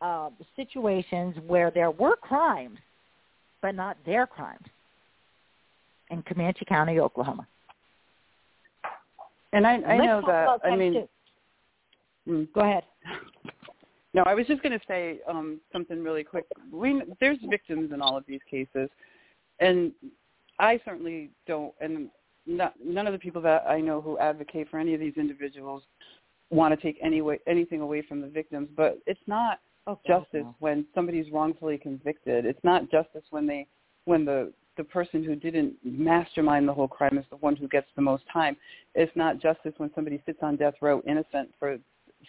uh, 0.00 0.30
situations 0.56 1.36
where 1.46 1.70
there 1.70 1.90
were 1.90 2.16
crimes, 2.16 2.78
but 3.62 3.74
not 3.74 3.96
their 4.06 4.26
crimes 4.26 4.64
in 6.10 6.22
Comanche 6.22 6.64
County, 6.64 7.00
Oklahoma. 7.00 7.46
And 9.52 9.66
I, 9.66 9.76
I 9.76 9.96
Let's 9.96 10.04
know 10.04 10.22
that. 10.26 10.60
I 10.64 10.76
mean, 10.76 11.08
mm. 12.28 12.48
Go 12.52 12.60
ahead. 12.60 12.84
No, 14.14 14.22
I 14.24 14.34
was 14.34 14.46
just 14.46 14.62
going 14.62 14.72
to 14.72 14.84
say 14.88 15.20
um, 15.28 15.60
something 15.70 16.02
really 16.02 16.24
quick. 16.24 16.46
We, 16.72 17.02
there's 17.20 17.36
victims 17.50 17.92
in 17.92 18.00
all 18.00 18.16
of 18.16 18.24
these 18.26 18.40
cases, 18.50 18.88
and 19.60 19.92
I 20.58 20.80
certainly 20.84 21.30
don't, 21.46 21.74
and 21.80 22.08
not, 22.46 22.72
none 22.82 23.06
of 23.06 23.12
the 23.12 23.18
people 23.18 23.42
that 23.42 23.64
I 23.68 23.80
know 23.82 24.00
who 24.00 24.18
advocate 24.18 24.70
for 24.70 24.78
any 24.78 24.94
of 24.94 25.00
these 25.00 25.12
individuals 25.18 25.82
want 26.50 26.74
to 26.74 26.80
take 26.80 26.98
any 27.02 27.20
way, 27.20 27.38
anything 27.46 27.82
away 27.82 28.00
from 28.00 28.22
the 28.22 28.26
victims. 28.28 28.68
But 28.74 28.98
it's 29.06 29.20
not 29.26 29.60
Okay. 29.88 30.00
justice 30.06 30.44
when 30.58 30.84
somebody's 30.94 31.32
wrongfully 31.32 31.78
convicted. 31.78 32.44
It's 32.44 32.62
not 32.62 32.90
justice 32.90 33.24
when 33.30 33.46
they, 33.46 33.66
when 34.04 34.24
the 34.24 34.52
the 34.78 34.84
person 34.84 35.24
who 35.24 35.34
didn't 35.34 35.74
mastermind 35.82 36.66
the 36.66 36.72
whole 36.72 36.88
crime 36.88 37.18
is 37.18 37.24
the 37.30 37.36
one 37.36 37.56
who 37.56 37.68
gets 37.68 37.88
the 37.96 38.02
most 38.02 38.22
time. 38.32 38.56
It's 38.94 39.14
not 39.16 39.40
justice 39.40 39.72
when 39.76 39.90
somebody 39.94 40.22
sits 40.24 40.38
on 40.40 40.56
death 40.56 40.74
row 40.80 41.02
innocent 41.06 41.50
for 41.58 41.78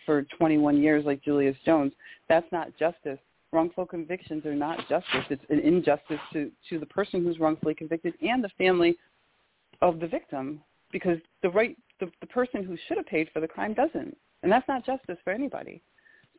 for 0.06 0.24
21 0.38 0.82
years 0.82 1.06
like 1.06 1.24
Julius 1.24 1.56
Jones. 1.66 1.94
That's 2.28 2.46
not 2.52 2.76
justice. 2.78 3.20
Wrongful 3.52 3.86
convictions 3.86 4.46
are 4.46 4.56
not 4.56 4.80
justice. 4.90 5.26
It's 5.30 5.44
an 5.50 5.60
injustice 5.60 6.20
to, 6.34 6.52
to 6.70 6.80
the 6.80 6.86
person 6.86 7.24
who's 7.24 7.40
wrongfully 7.40 7.74
convicted 7.74 8.14
and 8.22 8.44
the 8.44 8.50
family 8.58 8.96
of 9.82 10.00
the 10.00 10.08
victim 10.08 10.62
because 10.92 11.18
the 11.42 11.50
right 11.50 11.78
the, 12.00 12.12
the 12.22 12.28
person 12.28 12.64
who 12.64 12.78
should 12.88 12.98
have 12.98 13.06
paid 13.06 13.30
for 13.32 13.40
the 13.40 13.48
crime 13.48 13.74
doesn't. 13.74 14.16
And 14.42 14.52
that's 14.52 14.68
not 14.68 14.86
justice 14.86 15.18
for 15.24 15.32
anybody. 15.32 15.82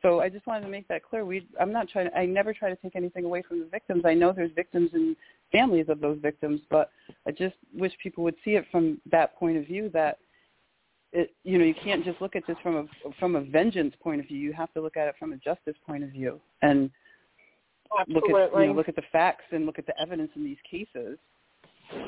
So 0.01 0.19
I 0.19 0.29
just 0.29 0.47
wanted 0.47 0.61
to 0.61 0.71
make 0.71 0.87
that 0.87 1.03
clear. 1.03 1.25
We 1.25 1.47
I'm 1.59 1.71
not 1.71 1.87
trying 1.89 2.09
to 2.09 2.17
I 2.17 2.25
never 2.25 2.53
try 2.53 2.69
to 2.69 2.75
take 2.75 2.95
anything 2.95 3.25
away 3.25 3.43
from 3.47 3.59
the 3.59 3.65
victims. 3.65 4.03
I 4.05 4.13
know 4.13 4.31
there's 4.31 4.51
victims 4.55 4.91
and 4.93 5.15
families 5.51 5.85
of 5.89 5.99
those 5.99 6.17
victims, 6.21 6.61
but 6.69 6.91
I 7.27 7.31
just 7.31 7.55
wish 7.73 7.91
people 8.01 8.23
would 8.23 8.35
see 8.43 8.51
it 8.51 8.65
from 8.71 8.99
that 9.11 9.35
point 9.37 9.57
of 9.57 9.65
view 9.65 9.89
that 9.93 10.17
it, 11.13 11.33
you 11.43 11.57
know, 11.57 11.65
you 11.65 11.75
can't 11.83 12.05
just 12.05 12.21
look 12.21 12.35
at 12.35 12.47
this 12.47 12.57
from 12.63 12.75
a 12.77 13.11
from 13.19 13.35
a 13.35 13.41
vengeance 13.41 13.93
point 14.01 14.21
of 14.21 14.27
view. 14.27 14.37
You 14.37 14.53
have 14.53 14.73
to 14.73 14.81
look 14.81 14.97
at 14.97 15.07
it 15.07 15.15
from 15.19 15.33
a 15.33 15.37
justice 15.37 15.75
point 15.85 16.03
of 16.03 16.09
view, 16.09 16.39
and 16.61 16.89
look 18.07 18.23
at 18.25 18.59
you 18.59 18.67
know, 18.67 18.73
look 18.73 18.89
at 18.89 18.95
the 18.95 19.03
facts 19.11 19.43
and 19.51 19.65
look 19.65 19.77
at 19.77 19.85
the 19.85 19.99
evidence 20.01 20.31
in 20.35 20.43
these 20.43 20.57
cases, 20.69 21.17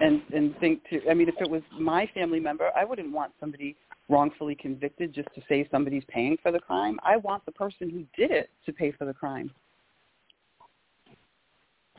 and 0.02 0.22
and 0.34 0.58
think 0.60 0.82
to. 0.90 1.02
I 1.10 1.14
mean, 1.14 1.28
if 1.28 1.36
it 1.40 1.50
was 1.50 1.62
my 1.78 2.10
family 2.14 2.40
member, 2.40 2.70
I 2.76 2.86
wouldn't 2.86 3.12
want 3.12 3.34
somebody 3.40 3.76
wrongfully 4.10 4.56
convicted 4.56 5.14
just 5.14 5.30
to 5.36 5.42
say 5.48 5.68
somebody's 5.72 6.04
paying 6.08 6.38
for 6.42 6.52
the 6.52 6.60
crime. 6.60 7.00
I 7.04 7.18
want 7.18 7.46
the 7.46 7.52
person 7.52 7.90
who 7.90 8.06
did 8.16 8.32
it 8.32 8.50
to 8.66 8.74
pay 8.74 8.92
for 8.92 9.06
the 9.06 9.14
crime. 9.14 9.52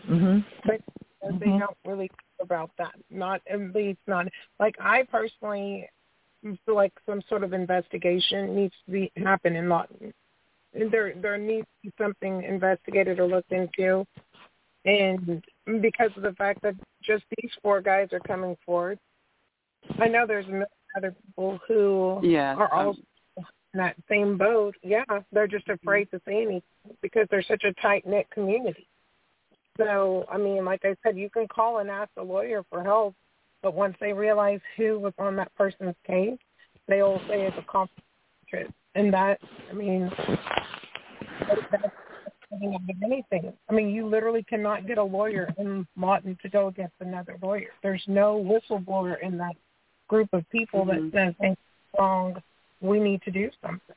Mhm. 0.09 0.45
but 0.65 0.81
they 1.41 1.47
Mhm. 1.47 1.61
don't 1.61 1.79
really 1.85 2.09
care 2.09 2.17
about 2.41 2.71
that. 2.77 2.95
Not 3.11 3.41
at 3.47 3.75
least 3.75 4.01
not 4.07 4.29
like 4.59 4.77
I 4.79 5.05
personally 5.05 5.89
feel 6.43 6.75
like 6.75 6.93
some 7.07 7.23
sort 7.23 7.43
of 7.43 7.53
investigation 7.55 8.55
needs 8.55 8.75
to 8.85 8.91
be 8.93 9.13
happen 9.17 9.57
in 9.57 9.69
Lawton. 9.69 10.13
There 10.73 11.15
there 11.15 11.39
needs 11.39 11.67
to 11.67 11.89
be 11.89 11.93
something 11.97 12.43
investigated 12.43 13.19
or 13.19 13.27
looked 13.27 13.53
into, 13.53 14.07
and 14.85 15.43
because 15.81 16.11
of 16.17 16.23
the 16.23 16.35
fact 16.35 16.61
that 16.63 16.75
just 17.03 17.25
these 17.39 17.51
four 17.63 17.81
guys 17.81 18.13
are 18.13 18.21
coming 18.21 18.57
forward, 18.67 18.99
I 19.99 20.09
know 20.09 20.27
there's 20.27 20.47
a 20.47 20.51
million 20.51 20.69
other 20.97 21.15
people 21.27 21.59
who 21.67 22.21
Yeah. 22.23 22.55
are 22.55 22.73
all 22.73 22.91
um, 22.91 23.05
in 23.73 23.79
that 23.79 23.97
same 24.09 24.39
boat. 24.39 24.75
Yeah, 24.83 25.05
they're 25.33 25.49
just 25.49 25.69
afraid 25.69 26.11
to 26.13 26.21
say 26.27 26.43
anything 26.43 26.63
because 27.03 27.27
they're 27.31 27.43
such 27.43 27.65
a 27.65 27.73
tight 27.75 28.07
knit 28.07 28.29
community. 28.31 28.89
So, 29.77 30.25
I 30.31 30.39
mean, 30.39 30.65
like 30.65 30.85
I 30.85 30.95
said, 31.03 31.17
you 31.17 31.29
can 31.29 31.49
call 31.49 31.79
and 31.79 31.91
ask 31.91 32.11
a 32.17 32.23
lawyer 32.23 32.63
for 32.71 32.83
help, 32.83 33.15
but 33.63 33.75
once 33.75 33.97
they 34.01 34.13
realize 34.13 34.61
who 34.77 35.01
was 35.01 35.13
on 35.19 35.35
that 35.37 35.53
person's 35.57 35.97
case, 36.07 36.39
they'll 36.87 37.19
say 37.29 37.43
it's 37.47 37.57
a 37.59 37.63
conflict. 37.63 38.01
And 38.95 39.13
that, 39.13 39.41
I 39.69 39.73
mean, 39.75 40.09
that's 41.49 41.61
out 41.73 41.85
of 42.63 43.03
anything. 43.03 43.53
I 43.69 43.73
mean, 43.73 43.91
you 43.91 44.07
literally 44.07 44.45
cannot 44.45 44.87
get 44.87 44.99
a 44.99 45.03
lawyer 45.03 45.53
in 45.59 45.85
Lawton 45.97 46.39
to 46.43 46.49
go 46.49 46.69
against 46.69 46.95
another 47.01 47.37
lawyer. 47.43 47.71
There's 47.83 48.05
no 48.07 48.37
whistleblower 48.37 49.17
in 49.23 49.37
that 49.39 49.57
group 50.15 50.33
of 50.33 50.49
people 50.51 50.85
Mhm. 50.85 51.11
that 51.11 51.13
says 51.13 51.37
things 51.41 51.57
wrong. 51.99 52.43
We 52.81 53.01
need 53.01 53.21
to 53.23 53.31
do 53.31 53.51
something. 53.61 53.97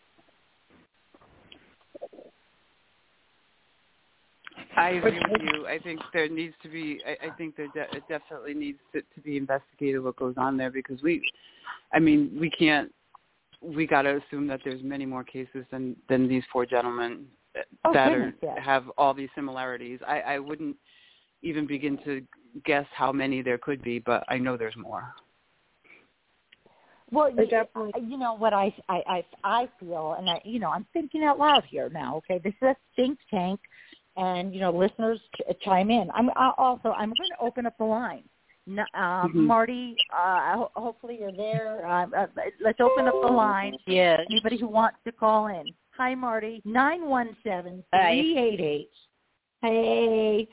I 4.76 4.90
agree 4.90 5.20
with 5.32 5.42
you. 5.42 5.68
I 5.68 5.80
think 5.80 6.00
there 6.14 6.30
needs 6.30 6.56
to 6.64 6.70
be. 6.70 7.02
I, 7.06 7.28
I 7.28 7.30
think 7.32 7.56
there 7.56 7.68
de- 7.74 7.96
it 7.98 8.04
definitely 8.08 8.54
needs 8.54 8.80
to, 8.94 9.02
to 9.02 9.20
be 9.22 9.38
investigated 9.38 10.04
what 10.04 10.16
goes 10.16 10.36
on 10.38 10.56
there 10.56 10.70
because 10.70 11.02
we, 11.02 11.14
I 11.94 12.00
mean, 12.00 12.38
we 12.40 12.50
can't. 12.50 12.94
We 13.62 13.88
got 13.88 14.04
to 14.04 14.18
assume 14.22 14.46
that 14.48 14.62
there's 14.64 14.84
many 14.84 15.06
more 15.06 15.24
cases 15.24 15.66
than 15.72 15.96
than 16.10 16.28
these 16.28 16.44
four 16.52 16.66
gentlemen 16.66 17.28
Oh, 17.86 17.94
that 17.94 18.12
goodness, 18.12 18.34
are 18.44 18.56
yes. 18.56 18.66
have 18.66 18.90
all 18.98 19.14
these 19.14 19.30
similarities. 19.36 20.00
I, 20.08 20.22
I 20.22 20.40
wouldn't 20.40 20.76
even 21.42 21.66
begin 21.66 21.98
to 22.06 22.22
guess 22.66 22.86
how 22.94 23.12
many 23.12 23.42
there 23.42 23.58
could 23.58 23.82
be, 23.82 24.00
but 24.00 24.24
I 24.28 24.38
know 24.38 24.58
there's 24.58 24.78
more. 24.78 25.14
Well, 27.12 27.32
They 27.34 27.44
you, 27.44 27.50
definitely- 27.50 28.02
you 28.02 28.18
know 28.18 28.34
what 28.34 28.54
I, 28.54 28.74
I 28.90 29.02
I 29.08 29.26
I 29.44 29.70
feel, 29.80 30.14
and 30.18 30.30
I 30.30 30.42
you 30.44 30.60
know 30.60 30.70
I'm 30.72 30.86
thinking 30.94 31.24
out 31.24 31.40
loud 31.40 31.64
here 31.66 31.90
now. 31.90 32.18
Okay, 32.18 32.40
this 32.44 32.54
is 32.62 32.68
a 32.70 32.76
think 32.96 33.18
tank, 33.32 33.60
and 34.18 34.54
you 34.54 34.60
know 34.60 34.72
listeners 34.72 35.20
ch- 35.36 35.56
chime 35.64 35.90
in. 35.90 36.10
I'm 36.14 36.30
I 36.36 36.52
also 36.58 36.90
I'm 36.90 37.10
going 37.10 37.30
to 37.38 37.40
open 37.42 37.66
up 37.66 37.78
the 37.78 37.86
line. 37.86 38.24
N- 38.68 38.80
Um, 38.94 39.32
Mhm. 39.32 39.36
Marty, 39.48 39.96
uh, 40.14 40.66
hopefully 40.76 41.18
you're 41.22 41.32
there. 41.32 41.88
Uh, 41.88 42.08
uh, 42.16 42.28
let's 42.60 42.82
open 42.82 43.08
up 43.08 43.14
the 43.22 43.28
line. 43.32 43.78
Yes. 43.88 44.20
Anybody 44.30 44.58
who 44.58 44.68
wants 44.68 44.98
to 45.06 45.14
call 45.14 45.48
in. 45.48 45.74
Hi, 45.96 46.14
Marty. 46.14 46.62
Nine 46.66 47.08
one 47.08 47.38
seven 47.44 47.84
three 47.90 48.38
eight 48.38 48.60
eight. 48.60 48.92
Hey. 49.62 50.48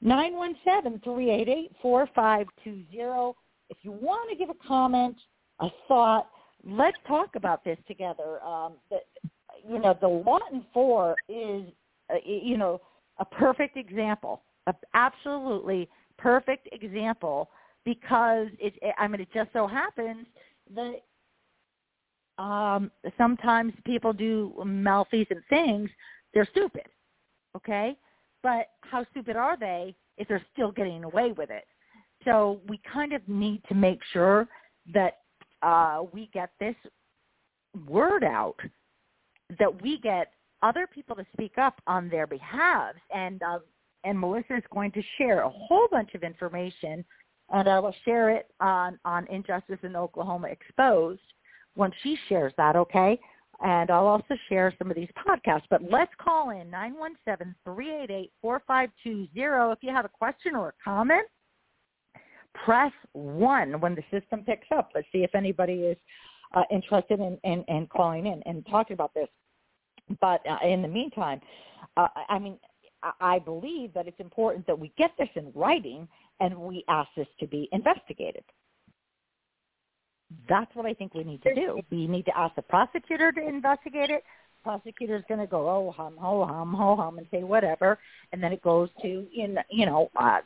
Nine 0.00 0.34
one 0.36 0.56
seven 0.64 1.00
three 1.02 1.30
eight 1.30 1.48
eight 1.48 1.72
four 1.82 2.06
five 2.14 2.46
two 2.62 2.84
zero. 2.92 3.34
If 3.70 3.78
you 3.82 3.90
want 3.92 4.30
to 4.30 4.36
give 4.36 4.50
a 4.50 4.54
comment, 4.66 5.16
a 5.60 5.68
thought, 5.88 6.28
let's 6.64 6.96
talk 7.06 7.36
about 7.36 7.64
this 7.64 7.78
together. 7.86 8.42
Um, 8.42 8.74
you 9.68 9.78
know, 9.78 9.96
the 10.00 10.08
Lawton 10.08 10.64
Four 10.72 11.16
is, 11.28 11.64
uh, 12.10 12.16
you 12.24 12.56
know, 12.56 12.80
a 13.18 13.24
perfect 13.24 13.76
example, 13.76 14.42
a 14.66 14.74
absolutely 14.94 15.88
perfect 16.18 16.68
example 16.72 17.50
because 17.84 18.48
it. 18.58 18.74
I 18.98 19.06
mean, 19.06 19.20
it 19.20 19.28
just 19.32 19.50
so 19.52 19.66
happens 19.66 20.26
that 20.74 22.42
um, 22.42 22.90
sometimes 23.16 23.72
people 23.84 24.12
do 24.12 24.52
malfeasant 24.64 25.44
things. 25.48 25.88
They're 26.32 26.48
stupid, 26.50 26.86
okay? 27.56 27.96
But 28.42 28.68
how 28.80 29.06
stupid 29.12 29.36
are 29.36 29.56
they 29.56 29.94
if 30.18 30.28
they're 30.28 30.44
still 30.52 30.72
getting 30.72 31.04
away 31.04 31.32
with 31.32 31.50
it? 31.50 31.64
So 32.24 32.60
we 32.68 32.80
kind 32.90 33.12
of 33.12 33.26
need 33.28 33.62
to 33.68 33.74
make 33.74 34.00
sure 34.12 34.48
that 34.92 35.18
uh, 35.64 36.02
we 36.12 36.28
get 36.32 36.50
this 36.60 36.74
word 37.88 38.24
out, 38.24 38.56
that 39.58 39.82
we 39.82 39.98
get 39.98 40.32
other 40.62 40.86
people 40.86 41.16
to 41.16 41.26
speak 41.32 41.58
up 41.58 41.80
on 41.86 42.08
their 42.08 42.26
behalf. 42.26 42.94
And 43.14 43.42
uh, 43.42 43.58
and 44.04 44.18
Malissa 44.18 44.58
is 44.58 44.64
going 44.72 44.92
to 44.92 45.02
share 45.16 45.42
a 45.42 45.48
whole 45.48 45.88
bunch 45.90 46.14
of 46.14 46.22
information, 46.22 47.04
and 47.50 47.68
I 47.68 47.80
will 47.80 47.94
share 48.04 48.30
it 48.30 48.48
on 48.60 48.98
on 49.04 49.26
Injustice 49.28 49.78
in 49.82 49.96
Oklahoma 49.96 50.48
Exposed 50.48 51.22
when 51.74 51.90
she 52.02 52.16
shares 52.28 52.52
that. 52.56 52.76
Okay. 52.76 53.18
And 53.62 53.88
I'll 53.88 54.06
also 54.06 54.36
share 54.48 54.74
some 54.78 54.90
of 54.90 54.96
these 54.96 55.08
podcasts. 55.26 55.62
But 55.70 55.80
let's 55.88 56.12
call 56.18 56.50
in 56.50 56.70
917-388-4520 57.66 58.28
if 59.72 59.78
you 59.80 59.90
have 59.90 60.04
a 60.04 60.08
question 60.08 60.56
or 60.56 60.70
a 60.70 60.72
comment. 60.84 61.26
Press 62.54 62.92
1 63.12 63.80
when 63.80 63.94
the 63.94 64.02
system 64.10 64.44
picks 64.44 64.66
up. 64.76 64.90
Let's 64.94 65.06
see 65.12 65.24
if 65.24 65.34
anybody 65.34 65.74
is 65.74 65.96
uh, 66.54 66.62
interested 66.70 67.20
in, 67.20 67.38
in, 67.44 67.64
in 67.68 67.86
calling 67.88 68.26
in 68.26 68.42
and 68.46 68.64
talking 68.70 68.94
about 68.94 69.12
this. 69.14 69.28
But 70.20 70.40
uh, 70.48 70.66
in 70.66 70.82
the 70.82 70.88
meantime, 70.88 71.40
uh, 71.96 72.08
I 72.28 72.38
mean, 72.38 72.58
I- 73.02 73.12
I 73.20 73.38
believe 73.38 73.92
that 73.94 74.06
it's 74.06 74.20
important 74.20 74.66
that 74.66 74.78
we 74.78 74.92
get 74.96 75.10
this 75.18 75.28
in 75.34 75.52
writing 75.54 76.08
and 76.40 76.56
we 76.56 76.84
ask 76.88 77.08
this 77.16 77.28
to 77.40 77.46
be 77.46 77.68
investigated. 77.72 78.44
That's 80.48 80.74
what 80.74 80.86
I 80.86 80.94
think 80.94 81.14
we 81.14 81.24
need 81.24 81.42
to 81.42 81.54
do. 81.54 81.80
We 81.90 82.06
need 82.06 82.24
to 82.26 82.36
ask 82.36 82.54
the 82.56 82.62
prosecutor 82.62 83.30
to 83.32 83.46
investigate 83.46 84.10
it. 84.10 84.24
Prosecutor's 84.62 85.22
going 85.28 85.40
to 85.40 85.46
go 85.46 85.68
oh 85.68 85.92
hum 85.92 86.16
ho 86.16 86.44
hum 86.46 86.72
ho 86.72 86.96
hum 86.96 87.18
and 87.18 87.26
say 87.30 87.42
whatever, 87.42 87.98
and 88.32 88.42
then 88.42 88.52
it 88.52 88.62
goes 88.62 88.88
to 89.02 89.26
in 89.36 89.58
you 89.70 89.84
know 89.84 90.10
uh, 90.16 90.38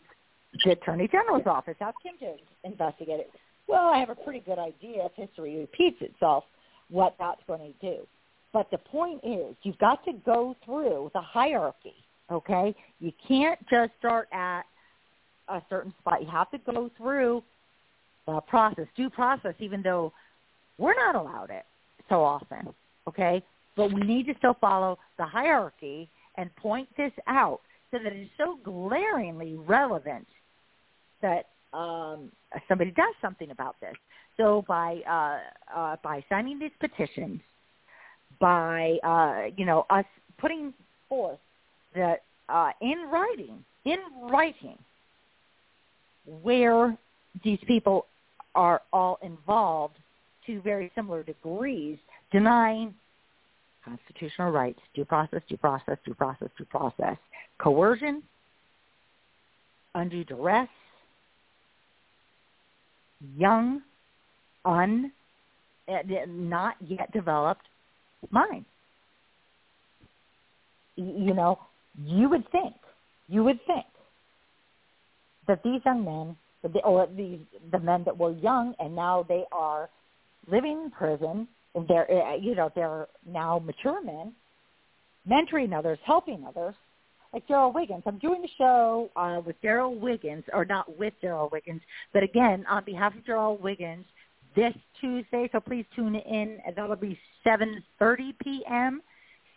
the 0.65 0.73
attorney 0.73 1.09
general's 1.09 1.47
office. 1.47 1.77
Ask 1.81 1.97
him 2.03 2.15
to 2.21 2.35
investigate 2.69 3.21
it. 3.21 3.31
Well, 3.67 3.89
I 3.89 3.99
have 3.99 4.11
a 4.11 4.15
pretty 4.15 4.41
good 4.41 4.59
idea 4.59 5.07
if 5.07 5.13
history 5.15 5.57
repeats 5.59 6.01
itself, 6.01 6.45
what 6.91 7.15
that's 7.19 7.41
going 7.47 7.61
to 7.61 7.87
do. 7.87 8.07
But 8.53 8.71
the 8.71 8.79
point 8.79 9.21
is, 9.23 9.55
you've 9.63 9.79
got 9.79 10.05
to 10.07 10.13
go 10.25 10.57
through 10.65 11.11
the 11.13 11.21
hierarchy. 11.21 11.95
Okay, 12.31 12.75
you 13.01 13.13
can't 13.27 13.59
just 13.69 13.93
start 13.99 14.29
at 14.33 14.63
a 15.49 15.63
certain 15.71 15.95
spot. 16.01 16.23
You 16.23 16.29
have 16.31 16.51
to 16.51 16.59
go 16.59 16.91
through 16.97 17.43
the 18.27 18.41
process, 18.43 18.87
due 18.97 19.11
process, 19.11 19.55
even 19.59 19.83
though 19.83 20.13
we're 20.79 20.95
not 20.95 21.15
allowed 21.15 21.51
it 21.51 21.65
so 22.09 22.23
often. 22.23 22.69
Okay, 23.07 23.43
but 23.77 23.93
we 23.93 24.03
need 24.03 24.27
to 24.27 24.35
still 24.39 24.57
follow 24.61 24.99
the 25.19 25.25
hierarchy 25.25 26.09
and 26.37 26.55
point 26.57 26.89
this 26.97 27.13
out 27.27 27.61
so 27.91 27.99
that 28.03 28.13
it's 28.13 28.31
so 28.37 28.59
glaringly 28.63 29.57
relevant 29.57 30.27
that 31.23 31.47
um, 31.73 32.31
somebody 32.69 32.91
does 32.93 33.15
something 33.21 33.51
about 33.51 33.77
this. 33.81 33.95
So 34.37 34.65
by 34.69 35.01
uh, 35.09 35.39
uh, 35.77 35.97
by 36.03 36.25
signing 36.29 36.59
these 36.59 36.71
petitions, 36.81 37.41
by 38.41 38.99
uh, 39.03 39.51
you 39.57 39.67
know 39.67 39.85
us 39.91 40.05
putting 40.39 40.73
forth 41.09 41.39
that 41.95 42.23
uh, 42.49 42.71
in 42.81 43.09
writing, 43.11 43.65
in 43.85 43.99
writing, 44.31 44.79
where 46.43 46.97
these 47.45 47.59
people 47.67 48.07
are 48.55 48.83
all 48.93 49.19
involved 49.23 49.97
to 50.47 50.61
very 50.63 50.91
similar 50.95 51.23
degrees, 51.23 51.99
denying 52.33 52.95
constitutional 53.85 54.51
rights, 54.51 54.81
due 54.95 55.05
process, 55.05 55.43
due 55.49 55.57
process, 55.57 55.99
due 56.05 56.15
process, 56.15 56.49
due 56.57 56.65
process, 56.65 57.17
coercion, 57.59 58.23
undue 59.95 60.25
duress, 60.25 60.69
young, 63.37 63.83
un, 64.65 65.13
not 66.29 66.77
yet 66.81 67.11
developed 67.13 67.63
mind. 68.31 68.65
You 70.97 71.35
know, 71.35 71.59
you 72.05 72.29
would 72.29 72.51
think, 72.51 72.75
you 73.29 73.45
would 73.45 73.61
think 73.67 73.87
that 75.47 75.63
these 75.63 75.81
young 75.85 76.05
men, 76.05 76.37
or 76.85 77.09
these 77.17 77.39
the 77.71 77.79
men 77.79 78.03
that 78.05 78.17
were 78.17 78.33
young 78.33 78.75
and 78.79 78.95
now 78.95 79.25
they 79.29 79.45
are 79.53 79.89
living 80.51 80.83
in 80.85 80.91
prison, 80.91 81.49
and 81.75 81.89
they're 81.89 82.11
eh, 82.11 82.37
you 82.41 82.55
know 82.55 82.71
they're 82.75 83.07
now 83.27 83.61
mature 83.65 84.03
men, 84.03 84.33
mentoring 85.29 85.77
others, 85.77 85.99
helping 86.05 86.45
others, 86.45 86.75
like 87.33 87.47
Daryl 87.47 87.75
Wiggins. 87.75 88.03
I'm 88.07 88.19
doing 88.19 88.43
the 88.43 88.49
show 88.57 89.11
uh, 89.17 89.41
with 89.45 89.61
Daryl 89.63 89.99
Wiggins, 89.99 90.45
or 90.53 90.65
not 90.65 90.99
with 90.99 91.15
Daryl 91.23 91.51
Wiggins, 91.51 91.83
but 92.13 92.23
again 92.23 92.65
on 92.69 92.85
behalf 92.85 93.15
of 93.17 93.25
Daryl 93.25 93.61
Wiggins 93.61 94.05
this 94.57 94.75
Tuesday. 95.01 95.49
So 95.53 95.61
please 95.61 95.85
tune 95.95 96.15
in. 96.15 96.59
That'll 96.75 96.97
be 96.97 97.19
7:30 97.47 98.35
p.m. 98.43 99.03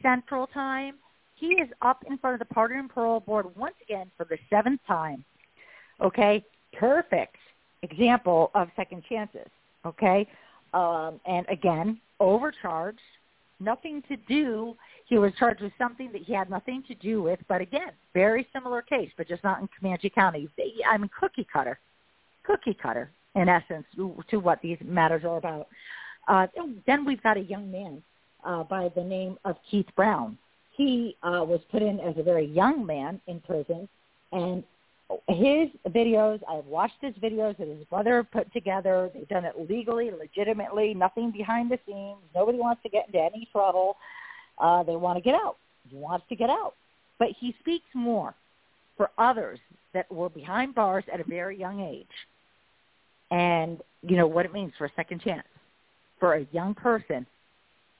Central 0.01 0.47
Time. 0.47 0.95
He 1.35 1.47
is 1.47 1.69
up 1.81 2.03
in 2.07 2.17
front 2.17 2.39
of 2.39 2.47
the 2.47 2.53
Pardon 2.53 2.79
and 2.79 2.89
Parole 2.89 3.19
Board 3.19 3.47
once 3.55 3.75
again 3.83 4.11
for 4.15 4.25
the 4.25 4.37
seventh 4.49 4.81
time. 4.87 5.23
Okay, 5.99 6.45
perfect 6.77 7.35
example 7.81 8.51
of 8.53 8.67
second 8.75 9.03
chances. 9.09 9.47
Okay, 9.85 10.27
um, 10.73 11.19
and 11.25 11.47
again, 11.49 11.99
overcharged, 12.19 12.99
nothing 13.59 14.03
to 14.07 14.17
do. 14.27 14.75
He 15.11 15.17
was 15.17 15.33
charged 15.37 15.61
with 15.61 15.73
something 15.77 16.09
that 16.13 16.21
he 16.21 16.31
had 16.31 16.49
nothing 16.49 16.83
to 16.87 16.95
do 16.95 17.21
with, 17.21 17.37
but 17.49 17.59
again, 17.59 17.91
very 18.13 18.47
similar 18.53 18.81
case, 18.81 19.09
but 19.17 19.27
just 19.27 19.43
not 19.43 19.59
in 19.59 19.67
Comanche 19.77 20.09
County. 20.09 20.47
I 20.89 20.97
mean, 20.97 21.09
cookie 21.19 21.45
cutter, 21.51 21.77
cookie 22.43 22.77
cutter, 22.81 23.11
in 23.35 23.49
essence, 23.49 23.85
to 23.97 24.39
what 24.39 24.61
these 24.61 24.77
matters 24.81 25.25
are 25.25 25.35
about. 25.35 25.67
Uh, 26.29 26.47
then 26.87 27.03
we've 27.03 27.21
got 27.21 27.35
a 27.35 27.41
young 27.41 27.69
man 27.69 28.01
uh, 28.45 28.63
by 28.63 28.89
the 28.95 29.03
name 29.03 29.37
of 29.43 29.57
Keith 29.69 29.89
Brown. 29.97 30.37
He 30.77 31.17
uh, 31.23 31.43
was 31.43 31.59
put 31.73 31.81
in 31.81 31.99
as 31.99 32.15
a 32.17 32.23
very 32.23 32.45
young 32.45 32.85
man 32.85 33.19
in 33.27 33.41
prison, 33.41 33.89
and 34.31 34.63
his 35.27 35.67
videos, 35.89 36.39
I've 36.49 36.65
watched 36.67 37.01
his 37.01 37.15
videos 37.15 37.57
that 37.57 37.67
his 37.67 37.83
brother 37.89 38.23
put 38.23 38.51
together. 38.53 39.11
They've 39.13 39.27
done 39.27 39.43
it 39.43 39.55
legally, 39.69 40.09
legitimately, 40.09 40.93
nothing 40.93 41.31
behind 41.31 41.69
the 41.69 41.79
scenes. 41.85 42.19
Nobody 42.33 42.59
wants 42.59 42.81
to 42.83 42.89
get 42.89 43.07
into 43.07 43.19
any 43.19 43.49
trouble. 43.51 43.97
Uh, 44.57 44.83
they 44.83 44.95
want 44.95 45.17
to 45.17 45.21
get 45.21 45.35
out. 45.35 45.57
He 45.89 45.95
wants 45.95 46.25
to 46.29 46.35
get 46.35 46.49
out. 46.49 46.73
But 47.19 47.29
he 47.39 47.55
speaks 47.59 47.85
more 47.93 48.33
for 48.97 49.11
others 49.17 49.59
that 49.93 50.11
were 50.11 50.29
behind 50.29 50.75
bars 50.75 51.03
at 51.11 51.19
a 51.19 51.23
very 51.23 51.57
young 51.57 51.81
age. 51.81 52.07
And, 53.29 53.79
you 54.01 54.17
know, 54.17 54.27
what 54.27 54.45
it 54.45 54.53
means 54.53 54.73
for 54.77 54.85
a 54.85 54.91
second 54.95 55.21
chance 55.21 55.47
for 56.19 56.35
a 56.35 56.47
young 56.51 56.73
person 56.75 57.25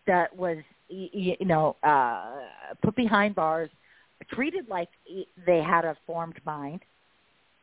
that 0.07 0.36
was, 0.36 0.57
you 0.90 1.36
know, 1.41 1.76
uh, 1.84 2.32
put 2.84 2.95
behind 2.95 3.36
bars, 3.36 3.69
treated 4.30 4.68
like 4.69 4.90
they 5.45 5.61
had 5.61 5.86
a 5.86 5.98
formed 6.06 6.40
mind, 6.45 6.82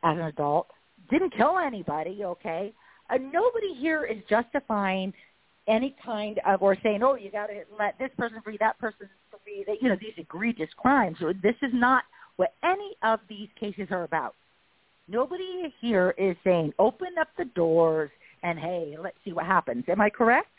as 0.03 0.17
an 0.17 0.23
adult, 0.23 0.67
didn't 1.09 1.31
kill 1.35 1.57
anybody, 1.57 2.23
okay? 2.23 2.73
Uh, 3.09 3.17
nobody 3.17 3.73
here 3.75 4.05
is 4.05 4.17
justifying 4.29 5.13
any 5.69 5.95
kind 6.03 6.39
of 6.45 6.61
or 6.61 6.75
saying, 6.83 7.03
oh, 7.03 7.15
you 7.15 7.31
got 7.31 7.47
to 7.47 7.63
let 7.77 7.97
this 7.99 8.09
person 8.17 8.41
free, 8.43 8.57
that 8.59 8.77
person 8.79 9.07
free, 9.43 9.63
that, 9.67 9.81
you 9.81 9.87
know, 9.87 9.95
these 9.99 10.13
egregious 10.17 10.69
crimes. 10.77 11.17
This 11.41 11.55
is 11.61 11.71
not 11.73 12.03
what 12.35 12.55
any 12.63 12.95
of 13.03 13.19
these 13.29 13.47
cases 13.59 13.87
are 13.91 14.03
about. 14.03 14.35
Nobody 15.07 15.73
here 15.79 16.13
is 16.17 16.35
saying, 16.43 16.73
open 16.79 17.09
up 17.19 17.27
the 17.37 17.45
doors 17.45 18.09
and, 18.43 18.59
hey, 18.59 18.95
let's 19.01 19.17
see 19.23 19.33
what 19.33 19.45
happens. 19.45 19.83
Am 19.87 20.01
I 20.01 20.09
correct? 20.09 20.49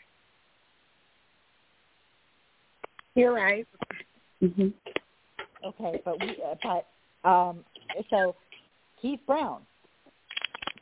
You're 3.15 3.33
right. 3.33 3.67
Mm-hmm. 4.41 4.69
Okay, 5.65 6.01
but 6.03 6.19
we, 6.19 6.37
uh, 6.43 6.55
but 6.63 7.29
um, 7.29 7.63
so 8.09 8.35
Keith 9.01 9.19
Brown, 9.27 9.61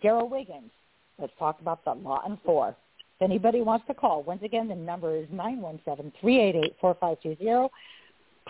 Daryl 0.03 0.29
Wiggins. 0.29 0.71
Let's 1.17 1.33
talk 1.37 1.59
about 1.59 1.83
the 1.83 1.93
Lawton 1.93 2.39
Four. 2.45 2.77
If 3.19 3.25
anybody 3.25 3.61
wants 3.61 3.85
to 3.87 3.93
call, 3.93 4.23
once 4.23 4.43
again, 4.43 4.69
the 4.69 4.75
number 4.75 5.15
is 5.15 5.27
nine 5.31 5.59
one 5.59 5.79
seven 5.83 6.11
three 6.21 6.39
eight 6.39 6.55
eight 6.55 6.75
four 6.79 6.95
five 6.99 7.17
two 7.21 7.35
zero. 7.37 7.69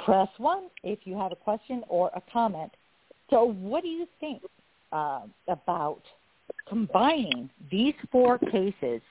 Press 0.06 0.30
1 0.38 0.64
if 0.84 1.00
you 1.04 1.18
have 1.18 1.32
a 1.32 1.36
question 1.36 1.84
or 1.88 2.10
a 2.16 2.22
comment. 2.32 2.72
So 3.30 3.44
what 3.44 3.84
do 3.84 3.90
you 3.90 4.08
think 4.20 4.42
uh, 4.92 5.22
about 5.48 6.02
combining 6.68 7.50
these 7.72 7.94
four 8.12 8.38
cases 8.38 9.02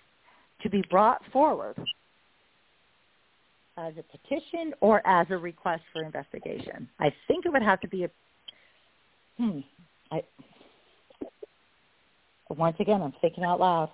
to 0.63 0.71
be 0.71 0.83
brought 0.91 1.21
forward 1.33 1.77
as 3.77 3.95
a 3.99 4.03
petition 4.03 4.75
or 4.81 5.07
as 5.07 5.27
a 5.31 5.37
request 5.37 5.83
for 5.93 6.03
investigation? 6.03 6.89
I 6.99 7.13
think 7.27 7.47
it 7.47 7.53
would 7.53 7.63
have 7.63 7.81
to 7.81 7.89
be 7.89 8.05
a, 8.05 8.11
hmm, 9.37 9.61
I, 10.11 10.23
once 12.49 12.77
again, 12.81 13.03
I'm 13.03 13.13
thinking 13.21 13.45
out 13.45 13.61
loud. 13.61 13.91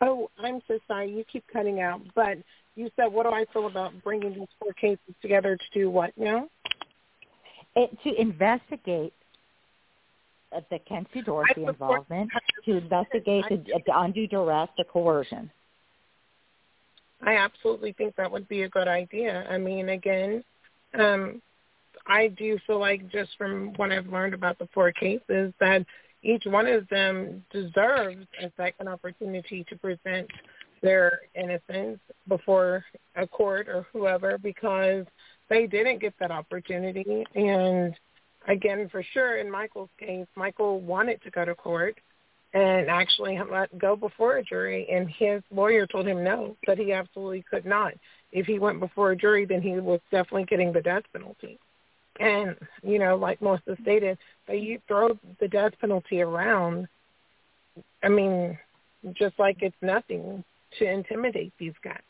Oh, 0.00 0.30
I'm 0.38 0.60
so 0.68 0.78
sorry. 0.86 1.10
You 1.10 1.24
keep 1.30 1.44
cutting 1.52 1.80
out. 1.80 2.00
But 2.14 2.38
you 2.76 2.90
said, 2.96 3.06
what 3.06 3.24
do 3.24 3.30
I 3.30 3.44
feel 3.52 3.66
about 3.66 3.92
bringing 4.02 4.34
these 4.34 4.48
four 4.58 4.72
cases 4.72 5.14
together 5.20 5.56
to 5.56 5.78
do 5.78 5.90
what 5.90 6.12
now? 6.16 6.48
It, 7.76 7.96
to 8.02 8.20
investigate 8.20 9.12
the 10.70 10.78
Kenzie 10.80 11.22
Dorsey 11.22 11.64
involvement, 11.64 12.30
to 12.64 12.76
investigate 12.76 13.44
the, 13.48 13.80
the 13.86 14.00
undue 14.00 14.26
duress, 14.26 14.68
the 14.76 14.84
coercion. 14.84 15.50
I 17.22 17.36
absolutely 17.36 17.92
think 17.92 18.16
that 18.16 18.30
would 18.30 18.48
be 18.48 18.62
a 18.62 18.68
good 18.68 18.88
idea. 18.88 19.46
I 19.48 19.58
mean, 19.58 19.90
again, 19.90 20.42
um, 20.98 21.40
I 22.06 22.28
do 22.28 22.58
feel 22.66 22.80
like 22.80 23.08
just 23.10 23.30
from 23.36 23.74
what 23.76 23.92
I've 23.92 24.06
learned 24.06 24.34
about 24.34 24.58
the 24.58 24.68
four 24.72 24.90
cases 24.90 25.52
that 25.60 25.84
each 26.22 26.44
one 26.46 26.66
of 26.66 26.88
them 26.88 27.44
deserves 27.50 28.26
a 28.42 28.50
second 28.56 28.88
opportunity 28.88 29.64
to 29.68 29.76
present 29.76 30.28
their 30.82 31.20
innocence 31.34 31.98
before 32.28 32.84
a 33.16 33.26
court 33.26 33.68
or 33.68 33.86
whoever 33.92 34.38
because 34.38 35.04
they 35.48 35.66
didn't 35.66 36.00
get 36.00 36.14
that 36.20 36.30
opportunity. 36.30 37.24
And 37.34 37.94
again, 38.48 38.88
for 38.90 39.02
sure, 39.12 39.38
in 39.38 39.50
Michael's 39.50 39.90
case, 39.98 40.26
Michael 40.36 40.80
wanted 40.80 41.22
to 41.22 41.30
go 41.30 41.44
to 41.44 41.54
court 41.54 41.98
and 42.52 42.88
actually 42.88 43.38
let 43.50 43.76
go 43.78 43.94
before 43.94 44.38
a 44.38 44.44
jury, 44.44 44.88
and 44.90 45.08
his 45.08 45.40
lawyer 45.52 45.86
told 45.86 46.06
him 46.06 46.24
no, 46.24 46.56
that 46.66 46.78
he 46.78 46.92
absolutely 46.92 47.44
could 47.48 47.64
not. 47.64 47.92
If 48.32 48.46
he 48.46 48.58
went 48.58 48.80
before 48.80 49.12
a 49.12 49.16
jury, 49.16 49.44
then 49.44 49.62
he 49.62 49.78
was 49.78 50.00
definitely 50.10 50.44
getting 50.44 50.72
the 50.72 50.80
death 50.80 51.04
penalty. 51.12 51.58
And, 52.20 52.54
you 52.82 52.98
know, 52.98 53.16
like 53.16 53.40
Malissa 53.40 53.76
stated, 53.82 54.18
that 54.46 54.60
you 54.60 54.78
throw 54.86 55.18
the 55.40 55.48
death 55.48 55.72
penalty 55.80 56.20
around, 56.20 56.86
I 58.04 58.08
mean, 58.08 58.58
just 59.14 59.38
like 59.38 59.62
it's 59.62 59.74
nothing 59.80 60.44
to 60.78 60.84
intimidate 60.84 61.52
these 61.58 61.72
guys. 61.82 62.00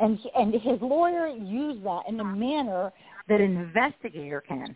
And 0.00 0.18
and 0.34 0.52
his 0.54 0.80
lawyer 0.80 1.28
used 1.28 1.84
that 1.84 2.02
in 2.08 2.18
a 2.18 2.24
manner 2.24 2.90
that 3.28 3.40
an 3.40 3.56
investigator 3.56 4.42
can. 4.46 4.74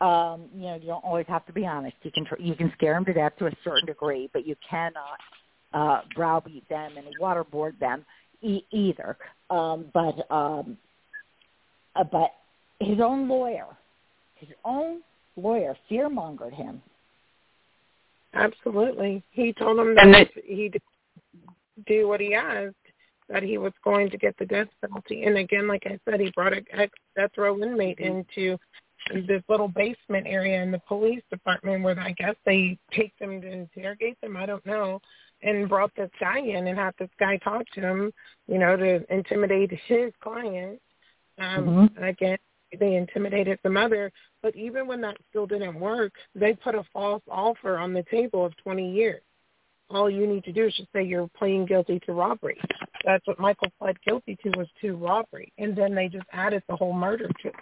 Um, 0.00 0.48
you 0.54 0.62
know, 0.62 0.74
you 0.76 0.86
don't 0.86 1.04
always 1.04 1.26
have 1.28 1.44
to 1.46 1.52
be 1.52 1.66
honest. 1.66 1.96
You 2.02 2.12
can 2.12 2.26
you 2.38 2.54
can 2.54 2.70
scare 2.76 2.94
them 2.94 3.04
to 3.06 3.12
death 3.12 3.32
to 3.38 3.46
a 3.46 3.52
certain 3.64 3.86
degree, 3.86 4.30
but 4.32 4.46
you 4.46 4.54
cannot 4.68 5.18
uh, 5.72 6.02
browbeat 6.14 6.68
them 6.68 6.92
and 6.96 7.06
waterboard 7.20 7.78
them 7.80 8.04
e- 8.42 8.64
either. 8.70 9.16
Um, 9.50 9.86
but 9.92 10.30
um, 10.30 10.76
uh, 11.96 12.04
but 12.04 12.30
his 12.80 13.00
own 13.00 13.28
lawyer, 13.28 13.66
his 14.34 14.50
own 14.64 15.00
lawyer, 15.36 15.76
fear 15.88 16.08
mongered 16.08 16.52
him. 16.52 16.82
Absolutely, 18.34 19.22
he 19.30 19.52
told 19.52 19.78
him 19.78 19.94
that 19.94 20.04
And 20.04 20.14
they- 20.14 20.20
if 20.22 20.44
he 20.44 20.68
did 20.68 20.82
do 21.86 22.08
what 22.08 22.20
he 22.20 22.34
asked, 22.34 22.74
that 23.28 23.42
he 23.42 23.58
was 23.58 23.72
going 23.84 24.10
to 24.10 24.16
get 24.16 24.36
the 24.38 24.46
death 24.46 24.68
penalty. 24.80 25.24
And 25.24 25.36
again, 25.36 25.68
like 25.68 25.86
I 25.86 25.98
said, 26.04 26.20
he 26.20 26.30
brought 26.30 26.52
a 26.54 26.64
ex 26.70 26.92
death 27.14 27.36
row 27.36 27.58
inmate 27.60 27.98
into 27.98 28.58
this 29.12 29.42
little 29.48 29.68
basement 29.68 30.26
area 30.26 30.62
in 30.62 30.70
the 30.70 30.80
police 30.80 31.22
department 31.30 31.82
where 31.82 31.98
I 31.98 32.12
guess 32.12 32.36
they 32.44 32.78
take 32.90 33.16
them 33.18 33.40
to 33.40 33.48
interrogate 33.50 34.20
them. 34.20 34.36
I 34.36 34.46
don't 34.46 34.64
know. 34.66 35.00
And 35.42 35.68
brought 35.68 35.94
this 35.94 36.10
guy 36.18 36.40
in 36.40 36.66
and 36.66 36.78
had 36.78 36.94
this 36.98 37.10
guy 37.18 37.36
talk 37.36 37.64
to 37.74 37.80
him, 37.80 38.12
you 38.48 38.58
know, 38.58 38.76
to 38.76 39.12
intimidate 39.12 39.70
his 39.70 40.12
client. 40.20 40.80
Um, 41.38 41.68
Mhm. 41.68 42.02
Again, 42.02 42.38
they 42.78 42.96
intimidated 42.96 43.58
the 43.62 43.70
mother. 43.70 44.12
But 44.42 44.54
even 44.56 44.86
when 44.86 45.00
that 45.02 45.16
still 45.30 45.46
didn't 45.46 45.78
work, 45.78 46.12
they 46.34 46.54
put 46.54 46.74
a 46.74 46.84
false 46.92 47.22
offer 47.30 47.78
on 47.78 47.92
the 47.92 48.04
table 48.10 48.44
of 48.44 48.56
20 48.58 48.90
years. 48.90 49.22
All 49.90 50.10
you 50.10 50.26
need 50.26 50.44
to 50.44 50.52
do 50.52 50.66
is 50.66 50.74
just 50.74 50.92
say 50.92 51.02
you're 51.02 51.30
pleading 51.38 51.64
guilty 51.64 51.98
to 52.00 52.12
robbery. 52.12 52.60
That's 53.04 53.26
what 53.26 53.38
Michael 53.38 53.68
pled 53.78 53.96
guilty 54.02 54.36
to 54.42 54.50
was 54.50 54.68
to 54.82 54.96
robbery, 54.96 55.50
and 55.56 55.74
then 55.74 55.94
they 55.94 56.08
just 56.08 56.26
added 56.32 56.62
the 56.68 56.76
whole 56.76 56.92
murder 56.92 57.28
to 57.42 57.48
it. 57.48 57.54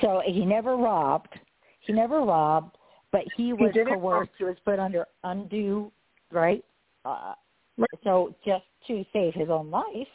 So 0.00 0.22
he 0.24 0.46
never 0.46 0.76
robbed. 0.76 1.34
He 1.80 1.92
never 1.92 2.20
robbed, 2.20 2.78
but 3.12 3.22
he 3.36 3.52
was 3.52 3.72
didn't 3.74 4.00
coerced. 4.00 4.30
He 4.38 4.44
was 4.44 4.56
put 4.64 4.78
under 4.78 5.06
undue, 5.22 5.92
right? 6.32 6.64
Uh, 7.04 7.34
Right. 7.78 7.88
so 8.04 8.34
just 8.44 8.64
to 8.86 9.04
save 9.12 9.34
his 9.34 9.50
own 9.50 9.70
life, 9.70 10.08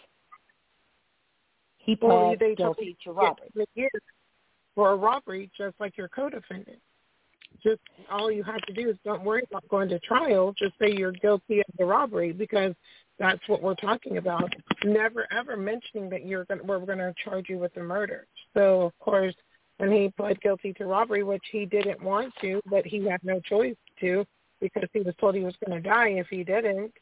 he 1.92 2.06
Well, 2.08 2.28
pled 2.28 2.40
they 2.40 2.56
guilty 2.56 2.98
to 3.04 3.12
robbery. 3.12 3.50
for 4.76 4.92
a 4.92 4.96
robbery, 4.96 5.50
just 5.58 5.76
like 5.80 5.98
your 5.98 6.08
co-defendant. 6.08 6.80
Just 7.62 7.82
all 8.10 8.32
you 8.32 8.44
have 8.44 8.62
to 8.62 8.74
do 8.74 8.90
is 8.90 8.98
don't 9.04 9.24
worry 9.24 9.44
about 9.50 9.68
going 9.68 9.90
to 9.90 10.00
trial. 10.00 10.54
Just 10.58 10.74
say 10.80 10.92
you're 10.92 11.12
guilty 11.12 11.60
of 11.60 11.66
the 11.78 11.86
robbery 11.86 12.32
because 12.32 12.74
that's 13.20 13.42
what 13.48 13.62
we're 13.62 13.76
talking 13.76 14.18
about. 14.18 14.54
Never 14.86 15.28
ever 15.32 15.58
mentioning 15.58 16.10
that 16.10 16.26
you're 16.26 16.46
going 16.46 16.66
we're 16.66 16.80
going 16.80 16.98
to 17.00 17.14
charge 17.24 17.50
you 17.50 17.58
with 17.58 17.74
the 17.74 17.84
murder. 17.84 18.26
So 18.54 18.84
of 18.84 18.98
course, 19.00 19.36
when 19.78 19.92
he 19.92 20.14
pled 20.16 20.40
guilty 20.42 20.72
to 20.74 20.86
robbery, 20.86 21.24
which 21.24 21.44
he 21.52 21.66
didn't 21.66 22.02
want 22.02 22.34
to, 22.42 22.62
but 22.68 22.86
he 22.86 23.06
had 23.06 23.22
no 23.24 23.42
choice 23.42 23.76
to 24.00 24.26
because 24.62 24.88
he 24.94 25.02
was 25.02 25.14
told 25.20 25.36
he 25.36 25.44
was 25.44 25.56
going 25.66 25.82
to 25.82 25.88
die 25.88 26.10
if 26.10 26.28
he 26.28 26.46
didn't. 26.46 26.94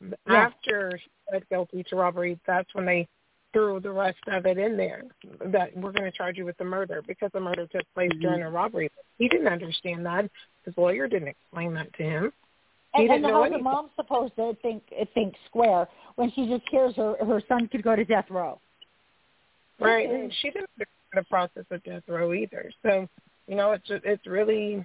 Yeah. 0.00 0.16
After 0.36 0.98
he 1.02 1.10
pled 1.30 1.48
guilty 1.48 1.82
to 1.84 1.96
robbery, 1.96 2.38
that's 2.46 2.72
when 2.74 2.84
they 2.84 3.08
threw 3.52 3.80
the 3.80 3.90
rest 3.90 4.18
of 4.28 4.46
it 4.46 4.58
in 4.58 4.76
there 4.76 5.04
that 5.46 5.76
we're 5.76 5.92
going 5.92 6.10
to 6.10 6.16
charge 6.16 6.36
you 6.36 6.44
with 6.44 6.56
the 6.58 6.64
murder 6.64 7.02
because 7.06 7.30
the 7.32 7.40
murder 7.40 7.66
took 7.66 7.82
place 7.94 8.10
Mm-hmm. 8.10 8.20
during 8.20 8.42
a 8.42 8.50
robbery. 8.50 8.90
He 9.18 9.28
didn't 9.28 9.48
understand 9.48 10.04
that. 10.06 10.30
His 10.64 10.74
lawyer 10.76 11.08
didn't 11.08 11.28
explain 11.28 11.74
that 11.74 11.92
to 11.94 12.02
him. 12.02 12.32
He 12.94 13.02
And, 13.02 13.12
and 13.12 13.22
know 13.22 13.42
how 13.42 13.50
the 13.50 13.58
mom's 13.58 13.90
supposed 13.96 14.34
to 14.36 14.56
think 14.62 14.82
think 15.14 15.34
square 15.46 15.88
when 16.16 16.30
she 16.32 16.46
just 16.48 16.64
hears 16.70 16.94
her 16.96 17.16
her 17.24 17.42
son 17.48 17.68
could 17.68 17.82
go 17.82 17.94
to 17.96 18.04
death 18.04 18.26
row? 18.30 18.60
Right, 19.80 20.08
and 20.08 20.32
she 20.40 20.50
didn't 20.50 20.70
understand 20.76 21.14
the 21.14 21.24
process 21.24 21.64
of 21.70 21.84
death 21.84 22.02
row 22.08 22.32
either. 22.32 22.72
So, 22.82 23.08
you 23.46 23.54
know, 23.54 23.72
it's 23.72 23.86
just, 23.86 24.04
it's 24.04 24.26
really 24.26 24.84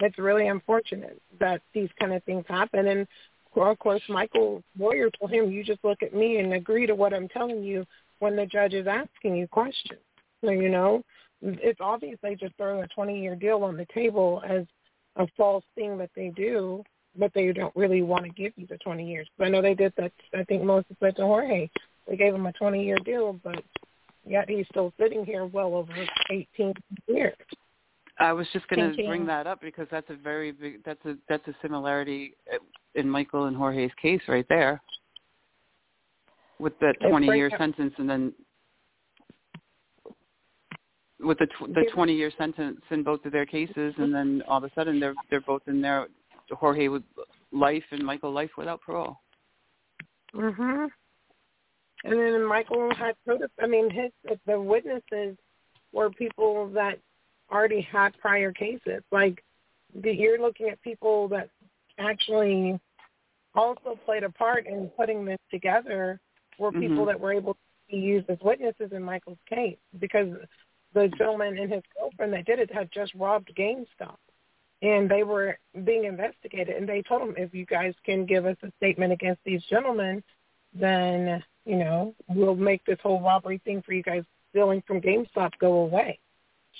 it's 0.00 0.18
really 0.18 0.48
unfortunate 0.48 1.20
that 1.40 1.60
these 1.74 1.90
kind 1.98 2.12
of 2.12 2.22
things 2.24 2.44
happen. 2.48 2.86
And 2.86 3.06
well, 3.54 3.70
of 3.70 3.78
course, 3.78 4.02
Michael's 4.08 4.62
lawyer 4.78 5.10
told 5.10 5.32
him, 5.32 5.50
"You 5.50 5.64
just 5.64 5.84
look 5.84 6.02
at 6.02 6.14
me 6.14 6.38
and 6.38 6.52
agree 6.52 6.86
to 6.86 6.94
what 6.94 7.14
I'm 7.14 7.28
telling 7.28 7.62
you 7.62 7.84
when 8.18 8.36
the 8.36 8.46
judge 8.46 8.74
is 8.74 8.86
asking 8.86 9.36
you 9.36 9.48
questions." 9.48 10.00
So, 10.44 10.50
you 10.50 10.68
know, 10.68 11.02
it's 11.42 11.80
obvious 11.80 12.18
they 12.22 12.34
just 12.34 12.56
throw 12.56 12.82
a 12.82 12.88
20-year 12.88 13.36
deal 13.36 13.64
on 13.64 13.76
the 13.76 13.86
table 13.92 14.42
as 14.46 14.64
a 15.16 15.26
false 15.36 15.64
thing 15.74 15.98
that 15.98 16.10
they 16.14 16.28
do, 16.28 16.84
but 17.16 17.32
they 17.34 17.52
don't 17.52 17.74
really 17.74 18.02
want 18.02 18.24
to 18.24 18.30
give 18.30 18.52
you 18.56 18.66
the 18.66 18.78
20 18.78 19.08
years. 19.08 19.28
But 19.36 19.46
I 19.46 19.50
know 19.50 19.62
they 19.62 19.74
did 19.74 19.92
that. 19.96 20.12
I 20.34 20.44
think 20.44 20.62
Malissa 20.62 20.96
said 21.00 21.16
to 21.16 21.22
Jorge, 21.22 21.68
they 22.06 22.16
gave 22.16 22.34
him 22.34 22.46
a 22.46 22.52
20-year 22.52 22.98
deal, 23.04 23.32
but 23.42 23.62
yet 24.24 24.48
he's 24.48 24.66
still 24.70 24.92
sitting 24.98 25.24
here 25.24 25.46
well 25.46 25.74
over 25.74 25.92
18 26.30 26.74
years. 27.06 27.34
I 28.20 28.32
was 28.32 28.46
just 28.52 28.66
going 28.68 28.94
to 28.94 29.06
bring 29.06 29.26
that 29.26 29.46
up 29.46 29.60
because 29.60 29.86
that's 29.90 30.08
a 30.10 30.16
very 30.16 30.52
big 30.52 30.84
that's 30.84 31.04
a 31.04 31.16
that's 31.28 31.46
a 31.48 31.54
similarity 31.62 32.34
in 32.94 33.08
Michael 33.08 33.44
and 33.44 33.56
Jorge's 33.56 33.92
case 34.00 34.20
right 34.28 34.46
there 34.48 34.82
with 36.58 36.78
that 36.80 36.96
20 37.08 37.26
year 37.26 37.50
sentence 37.56 37.94
and 37.98 38.10
then 38.10 38.32
with 41.20 41.38
the 41.38 41.46
tw- 41.46 41.72
the 41.74 41.84
20 41.94 42.12
year 42.12 42.32
sentence 42.36 42.80
in 42.90 43.02
both 43.02 43.24
of 43.24 43.32
their 43.32 43.46
cases 43.46 43.94
and 43.98 44.12
then 44.12 44.42
all 44.48 44.58
of 44.58 44.64
a 44.64 44.70
sudden 44.74 44.98
they're 44.98 45.14
they're 45.30 45.40
both 45.40 45.62
in 45.68 45.80
there 45.80 46.08
Jorge 46.50 46.88
with 46.88 47.02
life 47.52 47.84
and 47.90 48.02
Michael 48.04 48.32
life 48.32 48.50
without 48.56 48.80
parole. 48.80 49.20
Mhm. 50.34 50.90
And 52.04 52.12
then 52.12 52.44
Michael 52.44 52.94
had. 52.94 53.16
I 53.60 53.66
mean, 53.66 53.90
his 53.90 54.12
the 54.46 54.60
witnesses 54.60 55.36
were 55.92 56.10
people 56.10 56.68
that 56.68 56.98
already 57.50 57.80
had 57.80 58.16
prior 58.18 58.52
cases. 58.52 59.02
Like 59.10 59.42
the- 59.94 60.14
you're 60.14 60.40
looking 60.40 60.68
at 60.68 60.80
people 60.82 61.28
that 61.28 61.50
actually 61.98 62.78
also 63.54 63.98
played 64.04 64.22
a 64.22 64.30
part 64.30 64.66
in 64.66 64.88
putting 64.90 65.24
this 65.24 65.40
together. 65.50 66.20
Were 66.58 66.72
people 66.72 67.04
Mhm. 67.04 67.06
that 67.06 67.20
were 67.20 67.32
able 67.32 67.54
to 67.54 67.60
be 67.88 67.98
used 67.98 68.28
as 68.28 68.40
witnesses 68.40 68.92
in 68.92 69.02
Michael's 69.02 69.38
case 69.46 69.78
because 69.98 70.36
the 70.92 71.08
gentleman 71.08 71.58
and 71.58 71.72
his 71.72 71.82
girlfriend 71.96 72.32
that 72.32 72.44
did 72.46 72.58
it 72.58 72.70
had 72.70 72.90
just 72.90 73.14
robbed 73.14 73.54
GameStop. 73.54 74.16
And 74.80 75.08
they 75.08 75.24
were 75.24 75.58
being 75.84 76.04
investigated, 76.04 76.76
and 76.76 76.88
they 76.88 77.02
told 77.02 77.22
him, 77.22 77.34
if 77.36 77.52
you 77.52 77.66
guys 77.66 77.94
can 78.04 78.26
give 78.26 78.46
us 78.46 78.56
a 78.62 78.70
statement 78.76 79.12
against 79.12 79.42
these 79.44 79.62
gentlemen, 79.64 80.22
then 80.72 81.42
you 81.64 81.76
know 81.76 82.14
we'll 82.28 82.54
make 82.54 82.84
this 82.84 83.00
whole 83.00 83.20
robbery 83.20 83.58
thing 83.58 83.82
for 83.82 83.92
you 83.92 84.02
guys 84.02 84.24
stealing 84.50 84.82
from 84.82 85.00
GameStop 85.00 85.52
go 85.58 85.74
away. 85.80 86.18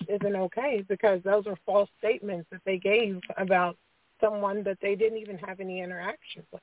Isn't 0.06 0.36
okay 0.36 0.85
because 0.89 1.20
those 1.24 1.47
are 1.47 1.56
false 1.66 1.89
statements 1.98 2.47
that 2.52 2.60
they 2.65 2.78
gave 2.78 3.20
about 3.36 3.77
someone 4.20 4.62
that 4.65 4.78
they 4.81 4.94
didn't 4.94 5.19
even 5.19 5.39
have 5.39 5.60
any 5.60 5.81
interaction 5.81 6.44
with. 6.52 6.62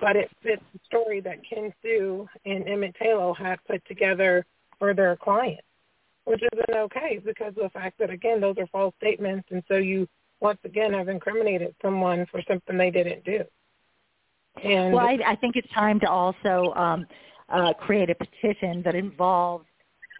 But 0.00 0.16
it 0.16 0.30
fits 0.42 0.62
the 0.72 0.80
story 0.86 1.20
that 1.20 1.38
Ken 1.48 1.72
Sue 1.82 2.28
and 2.44 2.68
Emmett 2.68 2.96
Taylor 3.00 3.34
had 3.34 3.58
put 3.66 3.84
together 3.86 4.44
for 4.78 4.94
their 4.94 5.16
client, 5.16 5.60
which 6.24 6.42
isn't 6.52 6.76
okay 6.76 7.20
because 7.24 7.48
of 7.56 7.62
the 7.62 7.70
fact 7.70 7.98
that 7.98 8.10
again 8.10 8.40
those 8.40 8.56
are 8.58 8.66
false 8.68 8.94
statements, 8.98 9.48
and 9.50 9.62
so 9.68 9.76
you 9.76 10.08
once 10.40 10.58
again 10.64 10.92
have 10.92 11.08
incriminated 11.08 11.74
someone 11.82 12.26
for 12.30 12.42
something 12.48 12.76
they 12.76 12.90
didn't 12.90 13.24
do. 13.24 13.44
And 14.62 14.92
Well, 14.94 15.06
I, 15.06 15.18
I 15.26 15.36
think 15.36 15.56
it's 15.56 15.70
time 15.72 16.00
to 16.00 16.10
also 16.10 16.72
um, 16.74 17.06
uh, 17.48 17.72
create 17.74 18.10
a 18.10 18.14
petition 18.14 18.82
that 18.82 18.94
involves 18.94 19.66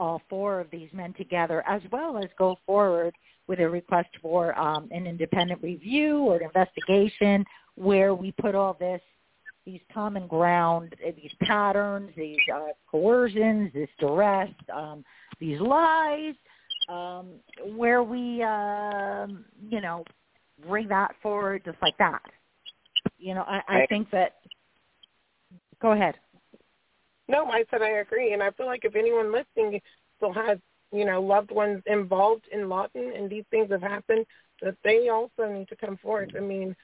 all 0.01 0.21
four 0.29 0.61
of 0.61 0.71
these 0.71 0.89
men 0.93 1.13
together, 1.13 1.63
as 1.69 1.83
well 1.93 2.19
as 2.19 2.25
go 2.39 2.57
forward 2.67 3.15
with 3.47 3.61
a 3.61 3.69
request 3.69 4.09
for 4.23 4.59
um, 4.59 4.89
an 4.91 5.07
independent 5.07 5.63
review 5.63 6.19
or 6.19 6.37
an 6.39 6.45
investigation 6.45 7.45
where 7.75 8.15
we 8.15 8.33
put 8.33 8.55
all 8.55 8.77
this, 8.81 9.01
these 9.67 9.81
common 9.93 10.27
ground, 10.27 10.95
uh, 11.07 11.11
these 11.21 11.33
patterns, 11.43 12.11
these 12.17 12.39
uh, 12.53 12.69
coercions, 12.91 13.73
this 13.75 13.91
duress, 13.99 14.51
um, 14.75 15.05
these 15.39 15.61
lies, 15.61 16.35
um, 16.89 17.27
where 17.77 18.03
we, 18.03 18.43
um, 18.43 19.45
you 19.69 19.81
know, 19.81 20.03
bring 20.67 20.89
that 20.89 21.15
forward 21.23 21.63
just 21.65 21.79
like 21.83 21.97
that. 21.99 22.23
You 23.19 23.35
know, 23.35 23.43
I, 23.47 23.61
I 23.69 23.87
think 23.87 24.11
that. 24.11 24.37
Go 25.81 25.93
ahead. 25.93 26.15
No, 27.31 27.45
I 27.47 27.65
said 27.71 27.81
I 27.81 28.01
agree, 28.01 28.33
and 28.33 28.43
I 28.43 28.51
feel 28.51 28.67
like 28.67 28.85
if 28.85 28.97
anyone 28.97 29.33
listening 29.33 29.81
still 30.17 30.33
has 30.33 30.59
you 30.93 31.05
know 31.05 31.23
loved 31.23 31.53
ones 31.53 31.81
involved 31.87 32.45
in 32.51 32.69
Lawton 32.69 33.13
and 33.17 33.31
these 33.31 33.45
things 33.51 33.71
have 33.71 33.83
happened, 33.83 34.27
that 34.63 34.75
they 34.83 35.09
also 35.09 35.51
need 35.51 35.69
to 35.69 35.77
come 35.77 35.97
forward. 35.97 36.35
I 36.37 36.41
mean, 36.41 36.75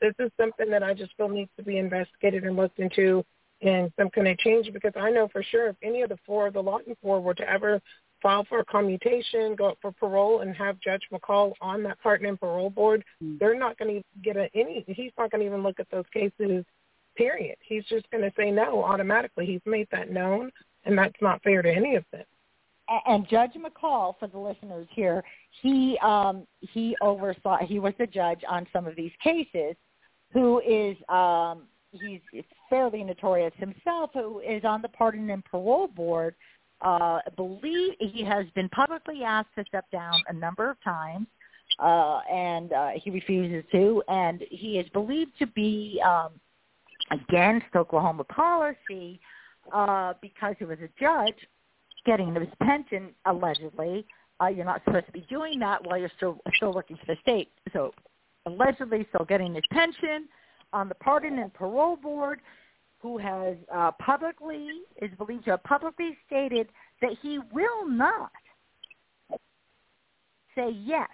this 0.00 0.14
is 0.18 0.30
something 0.40 0.68
that 0.70 0.82
I 0.82 0.92
just 0.92 1.16
feel 1.16 1.28
needs 1.28 1.50
to 1.56 1.62
be 1.62 1.78
investigated 1.78 2.42
and 2.42 2.56
looked 2.56 2.80
into, 2.80 3.24
and 3.60 3.92
some 3.96 4.10
kind 4.10 4.26
of 4.26 4.36
change 4.38 4.72
because 4.72 4.92
I 4.96 5.10
know 5.10 5.28
for 5.28 5.42
sure 5.44 5.68
if 5.68 5.76
any 5.84 6.02
of 6.02 6.08
the 6.08 6.18
four 6.26 6.48
of 6.48 6.54
the 6.54 6.62
Lawton 6.62 6.96
four 7.00 7.20
were 7.20 7.34
to 7.34 7.48
ever 7.48 7.80
file 8.20 8.44
for 8.48 8.58
a 8.60 8.64
commutation, 8.64 9.54
go 9.54 9.66
up 9.66 9.78
for 9.80 9.92
parole, 9.92 10.40
and 10.40 10.54
have 10.56 10.80
Judge 10.80 11.02
McCall 11.12 11.52
on 11.60 11.84
that 11.84 11.98
pardon 12.02 12.26
and 12.26 12.40
parole 12.40 12.70
board, 12.70 13.04
Mm. 13.22 13.38
they're 13.38 13.58
not 13.58 13.78
going 13.78 14.00
to 14.00 14.02
get 14.22 14.36
a, 14.36 14.48
any. 14.54 14.84
He's 14.88 15.12
not 15.16 15.30
going 15.30 15.40
to 15.42 15.46
even 15.46 15.62
look 15.62 15.78
at 15.78 15.90
those 15.90 16.04
cases 16.12 16.64
period. 17.16 17.56
He's 17.66 17.84
just 17.84 18.10
going 18.10 18.22
to 18.22 18.32
say 18.36 18.50
no 18.50 18.82
automatically. 18.82 19.46
He's 19.46 19.60
made 19.66 19.88
that 19.92 20.10
known, 20.10 20.50
and 20.84 20.96
that's 20.96 21.20
not 21.20 21.42
fair 21.42 21.62
to 21.62 21.70
any 21.70 21.96
of 21.96 22.04
them. 22.12 22.24
And 23.06 23.26
Judge 23.28 23.52
McCall, 23.52 24.18
for 24.18 24.26
the 24.26 24.38
listeners 24.38 24.86
here, 24.90 25.22
he 25.62 25.96
um, 26.02 26.46
he 26.60 26.96
oversaw. 27.00 27.58
He 27.58 27.78
was 27.78 27.94
the 27.98 28.06
judge 28.06 28.40
on 28.48 28.66
some 28.72 28.86
of 28.86 28.96
these 28.96 29.12
cases, 29.22 29.76
who 30.32 30.60
is 30.60 30.96
um, 31.08 31.62
he's 31.92 32.20
fairly 32.68 33.04
notorious 33.04 33.52
himself, 33.56 34.10
who 34.12 34.40
is 34.40 34.64
on 34.64 34.82
the 34.82 34.88
pardon 34.88 35.30
and 35.30 35.44
parole 35.44 35.86
board. 35.88 36.34
Uh, 36.80 37.20
believe 37.36 37.92
he 38.00 38.24
has 38.24 38.44
been 38.56 38.68
publicly 38.70 39.22
asked 39.22 39.54
to 39.56 39.64
step 39.68 39.84
down 39.92 40.14
a 40.28 40.32
number 40.32 40.68
of 40.68 40.76
times, 40.82 41.28
uh, 41.78 42.18
and 42.30 42.72
uh, 42.72 42.90
he 42.96 43.10
refuses 43.10 43.64
to. 43.70 44.02
And 44.08 44.42
he 44.50 44.78
is 44.80 44.88
believed 44.88 45.30
to 45.38 45.46
be 45.46 46.02
um, 46.04 46.32
against 47.12 47.66
Oklahoma 47.76 48.24
policy 48.24 49.20
uh, 49.72 50.14
because 50.20 50.54
he 50.58 50.64
was 50.64 50.78
a 50.78 50.88
judge 51.00 51.36
getting 52.04 52.34
his 52.34 52.48
pension 52.62 53.10
allegedly. 53.26 54.04
Uh, 54.40 54.48
you're 54.48 54.64
not 54.64 54.82
supposed 54.84 55.06
to 55.06 55.12
be 55.12 55.24
doing 55.28 55.58
that 55.60 55.84
while 55.86 55.98
you're 55.98 56.10
still 56.16 56.38
still 56.56 56.72
working 56.72 56.96
for 56.96 57.06
the 57.06 57.16
state. 57.20 57.48
So 57.72 57.92
allegedly 58.46 59.06
still 59.10 59.24
getting 59.24 59.54
his 59.54 59.64
pension 59.70 60.28
on 60.72 60.88
the 60.88 60.94
pardon 60.96 61.38
and 61.38 61.52
parole 61.52 61.96
board 61.96 62.40
who 62.98 63.18
has 63.18 63.56
uh, 63.74 63.90
publicly, 64.00 64.68
is 65.00 65.10
believed 65.18 65.44
to 65.44 65.50
have 65.52 65.64
publicly 65.64 66.16
stated 66.26 66.68
that 67.00 67.10
he 67.20 67.38
will 67.52 67.86
not 67.88 68.30
say 70.54 70.70
yes 70.70 71.08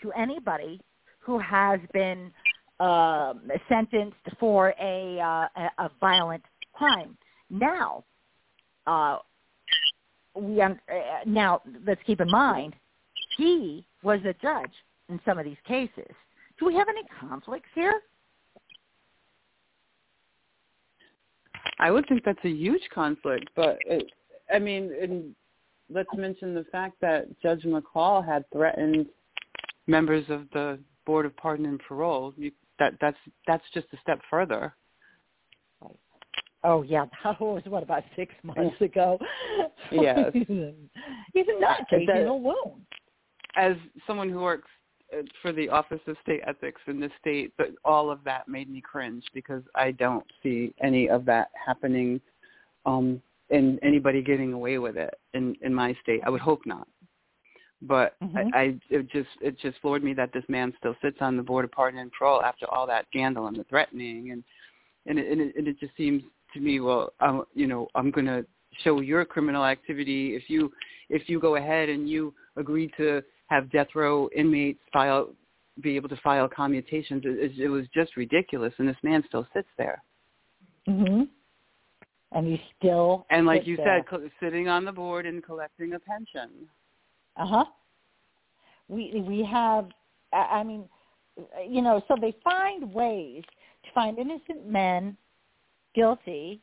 to 0.00 0.12
anybody 0.12 0.80
who 1.18 1.38
has 1.40 1.80
been 1.92 2.30
um, 2.80 3.50
sentenced 3.68 4.16
for 4.38 4.74
a, 4.80 5.18
uh, 5.20 5.68
a 5.78 5.90
violent 6.00 6.42
crime. 6.72 7.16
Now, 7.50 8.04
uh, 8.86 9.18
we 10.34 10.60
uh, 10.60 10.74
now 11.24 11.62
let's 11.86 12.00
keep 12.06 12.20
in 12.20 12.30
mind 12.30 12.74
he 13.36 13.86
was 14.02 14.20
a 14.24 14.34
judge 14.42 14.72
in 15.08 15.20
some 15.24 15.38
of 15.38 15.44
these 15.44 15.56
cases. 15.66 16.10
Do 16.58 16.66
we 16.66 16.74
have 16.74 16.88
any 16.88 17.02
conflicts 17.20 17.68
here? 17.74 18.00
I 21.78 21.90
would 21.90 22.06
think 22.08 22.22
that's 22.24 22.44
a 22.44 22.48
huge 22.50 22.82
conflict, 22.94 23.50
but 23.54 23.78
it, 23.86 24.10
I 24.52 24.58
mean, 24.58 25.34
let's 25.90 26.08
mention 26.16 26.54
the 26.54 26.64
fact 26.72 26.94
that 27.02 27.26
Judge 27.42 27.62
McCall 27.64 28.24
had 28.24 28.44
threatened 28.50 29.06
members 29.86 30.24
of 30.28 30.46
the 30.52 30.78
Board 31.04 31.26
of 31.26 31.36
Pardon 31.36 31.66
and 31.66 31.80
Parole. 31.86 32.32
You, 32.36 32.50
that 32.78 32.94
that's 33.00 33.16
that's 33.46 33.64
just 33.74 33.86
a 33.92 33.96
step 34.02 34.20
further. 34.30 34.74
Oh 36.64 36.82
yeah, 36.82 37.04
that 37.24 37.40
was 37.40 37.62
what 37.66 37.82
about 37.82 38.02
six 38.14 38.34
months 38.42 38.80
ago. 38.80 39.18
Yes, 39.92 40.32
he's 40.32 40.48
a 40.48 41.60
nut 41.60 41.78
case 41.88 42.08
alone. 42.08 42.82
As 43.54 43.76
someone 44.06 44.28
who 44.28 44.40
works 44.40 44.68
uh, 45.16 45.22
for 45.40 45.52
the 45.52 45.68
Office 45.68 46.00
of 46.08 46.16
State 46.22 46.40
Ethics 46.44 46.80
in 46.88 46.98
the 46.98 47.10
state, 47.20 47.52
but 47.56 47.68
all 47.84 48.10
of 48.10 48.18
that 48.24 48.48
made 48.48 48.68
me 48.68 48.80
cringe 48.80 49.22
because 49.32 49.62
I 49.76 49.92
don't 49.92 50.26
see 50.42 50.74
any 50.82 51.08
of 51.08 51.24
that 51.26 51.50
happening 51.64 52.20
um 52.84 53.22
and 53.50 53.78
anybody 53.82 54.22
getting 54.22 54.52
away 54.52 54.78
with 54.78 54.96
it 54.96 55.14
in 55.34 55.54
in 55.62 55.72
my 55.72 55.96
state. 56.02 56.20
I 56.26 56.30
would 56.30 56.40
hope 56.40 56.66
not. 56.66 56.88
But 57.82 58.14
mm-hmm. 58.22 58.54
I, 58.54 58.58
I 58.58 58.74
it 58.88 59.10
just 59.10 59.28
it 59.40 59.58
just 59.58 59.78
floored 59.80 60.02
me 60.02 60.14
that 60.14 60.32
this 60.32 60.44
man 60.48 60.72
still 60.78 60.96
sits 61.02 61.18
on 61.20 61.36
the 61.36 61.42
board 61.42 61.64
of 61.64 61.72
pardon 61.72 62.00
and 62.00 62.10
parole 62.12 62.42
after 62.42 62.66
all 62.70 62.86
that 62.86 63.06
scandal 63.10 63.48
and 63.48 63.56
the 63.56 63.64
threatening 63.64 64.30
and 64.32 64.42
and 65.06 65.18
it, 65.18 65.30
and 65.30 65.40
it, 65.40 65.56
and 65.56 65.68
it 65.68 65.78
just 65.78 65.96
seems 65.96 66.22
to 66.54 66.60
me, 66.60 66.80
well, 66.80 67.12
I'm, 67.20 67.42
you 67.54 67.66
know, 67.66 67.88
I'm 67.94 68.10
going 68.10 68.26
to 68.26 68.44
show 68.82 69.00
your 69.00 69.24
criminal 69.24 69.64
activity 69.64 70.34
if 70.34 70.48
you 70.48 70.72
if 71.08 71.28
you 71.28 71.38
go 71.38 71.56
ahead 71.56 71.88
and 71.88 72.08
you 72.08 72.34
agree 72.56 72.90
to 72.96 73.22
have 73.46 73.70
death 73.70 73.88
row 73.94 74.28
inmates 74.34 74.80
file 74.92 75.28
be 75.82 75.94
able 75.96 76.08
to 76.08 76.16
file 76.16 76.48
commutations. 76.48 77.22
It, 77.24 77.58
it 77.58 77.68
was 77.68 77.86
just 77.94 78.16
ridiculous, 78.16 78.72
and 78.78 78.88
this 78.88 78.96
man 79.02 79.22
still 79.28 79.46
sits 79.54 79.68
there. 79.76 80.02
Mhm. 80.88 81.28
And 82.32 82.46
he's 82.46 82.60
still 82.78 83.26
and 83.30 83.46
like 83.46 83.66
you 83.66 83.76
there. 83.76 84.04
said, 84.10 84.30
sitting 84.40 84.68
on 84.68 84.84
the 84.84 84.92
board 84.92 85.26
and 85.26 85.44
collecting 85.44 85.92
a 85.92 86.00
pension. 86.00 86.68
Uh 87.36 87.46
huh. 87.46 87.64
We 88.88 89.22
we 89.26 89.44
have. 89.44 89.88
I 90.32 90.62
mean, 90.62 90.84
you 91.68 91.82
know, 91.82 92.02
so 92.08 92.16
they 92.20 92.34
find 92.42 92.92
ways 92.92 93.44
to 93.84 93.90
find 93.94 94.18
innocent 94.18 94.68
men 94.68 95.16
guilty 95.94 96.60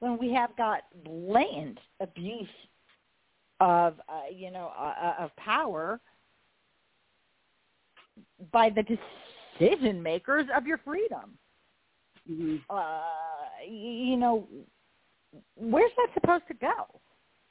when 0.00 0.18
we 0.18 0.32
have 0.32 0.56
got 0.56 0.82
blatant 1.04 1.78
abuse 2.00 2.46
of 3.60 3.94
uh, 4.08 4.22
you 4.34 4.50
know 4.50 4.72
uh, 4.78 4.94
uh, 5.02 5.24
of 5.24 5.36
power 5.36 6.00
by 8.52 8.70
the 8.70 8.82
decision 8.82 10.02
makers 10.02 10.46
of 10.56 10.66
your 10.66 10.78
freedom. 10.78 11.36
Mm-hmm. 12.30 12.56
Uh, 12.70 13.00
you 13.68 14.16
know, 14.16 14.46
where's 15.56 15.90
that 15.96 16.08
supposed 16.20 16.44
to 16.48 16.54
go? 16.54 17.00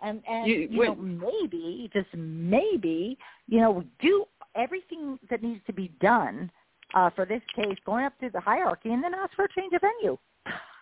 And 0.02 0.22
and 0.30 0.48
you, 0.48 0.68
you 0.70 0.86
know 0.86 0.96
maybe 0.96 1.90
just 1.92 2.08
maybe 2.16 3.18
you 3.48 3.60
know 3.60 3.84
do 4.00 4.26
everything 4.56 5.18
that 5.30 5.42
needs 5.42 5.62
to 5.68 5.74
be 5.74 5.92
done 6.00 6.52
uh, 6.94 7.10
for 7.12 7.26
this 7.26 7.42
case, 7.56 7.78
going 7.86 8.06
up 8.06 8.14
through 8.20 8.32
the 8.32 8.40
hierarchy, 8.40 8.92
and 8.92 9.04
then 9.04 9.14
ask 9.14 9.34
for 9.36 9.46
a 9.46 9.54
change 9.54 9.74
of 9.74 9.82
venue. 9.82 10.18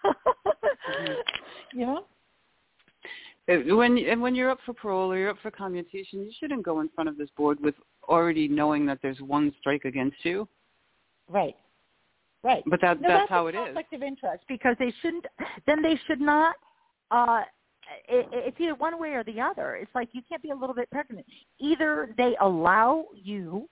you 1.73 1.85
know. 1.85 2.05
When 3.47 3.97
and 3.99 4.21
when 4.21 4.33
you're 4.33 4.49
up 4.49 4.59
for 4.65 4.73
parole 4.73 5.11
or 5.11 5.17
you're 5.17 5.29
up 5.29 5.37
for 5.41 5.51
commutation, 5.51 6.19
you 6.21 6.31
shouldn't 6.39 6.63
go 6.63 6.79
in 6.79 6.89
front 6.89 7.09
of 7.09 7.17
this 7.17 7.29
board 7.37 7.59
with 7.61 7.75
already 8.09 8.47
knowing 8.47 8.85
that 8.87 8.99
there's 9.03 9.19
one 9.21 9.53
strike 9.59 9.85
against 9.85 10.17
you. 10.23 10.47
Right. 11.29 11.55
Right. 12.43 12.63
But 12.65 12.81
that 12.81 13.01
no, 13.01 13.07
that's, 13.07 13.21
that's 13.21 13.29
how 13.29 13.47
it 13.47 13.55
is. 13.55 13.61
conflict 13.63 13.93
of 13.93 14.03
interest 14.03 14.43
because 14.47 14.75
they 14.79 14.93
shouldn't. 15.01 15.25
Then 15.67 15.81
they 15.81 15.99
should 16.07 16.21
not. 16.21 16.55
uh 17.11 17.41
it, 18.07 18.27
it's 18.31 18.57
either 18.59 18.75
one 18.75 18.99
way 18.99 19.09
or 19.09 19.23
the 19.23 19.39
other. 19.41 19.75
It's 19.75 19.93
like 19.93 20.09
you 20.11 20.21
can't 20.27 20.41
be 20.41 20.51
a 20.51 20.55
little 20.55 20.75
bit 20.75 20.89
pregnant. 20.91 21.25
Either 21.59 22.13
they 22.17 22.35
allow 22.41 23.05
you, 23.13 23.67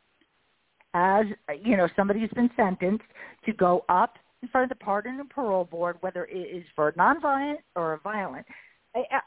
as 0.93 1.25
you 1.63 1.77
know, 1.77 1.87
somebody 1.95 2.19
who's 2.19 2.29
been 2.31 2.49
sentenced, 2.55 3.05
to 3.45 3.53
go 3.53 3.85
up 3.89 4.17
in 4.41 4.49
front 4.49 4.69
of 4.71 4.77
the 4.77 4.83
pardon 4.83 5.19
and 5.19 5.29
parole 5.29 5.65
board, 5.65 5.97
whether 6.01 6.25
it 6.25 6.35
is 6.35 6.63
for 6.75 6.91
nonviolent 6.93 7.57
or 7.75 7.99
violent. 8.03 8.45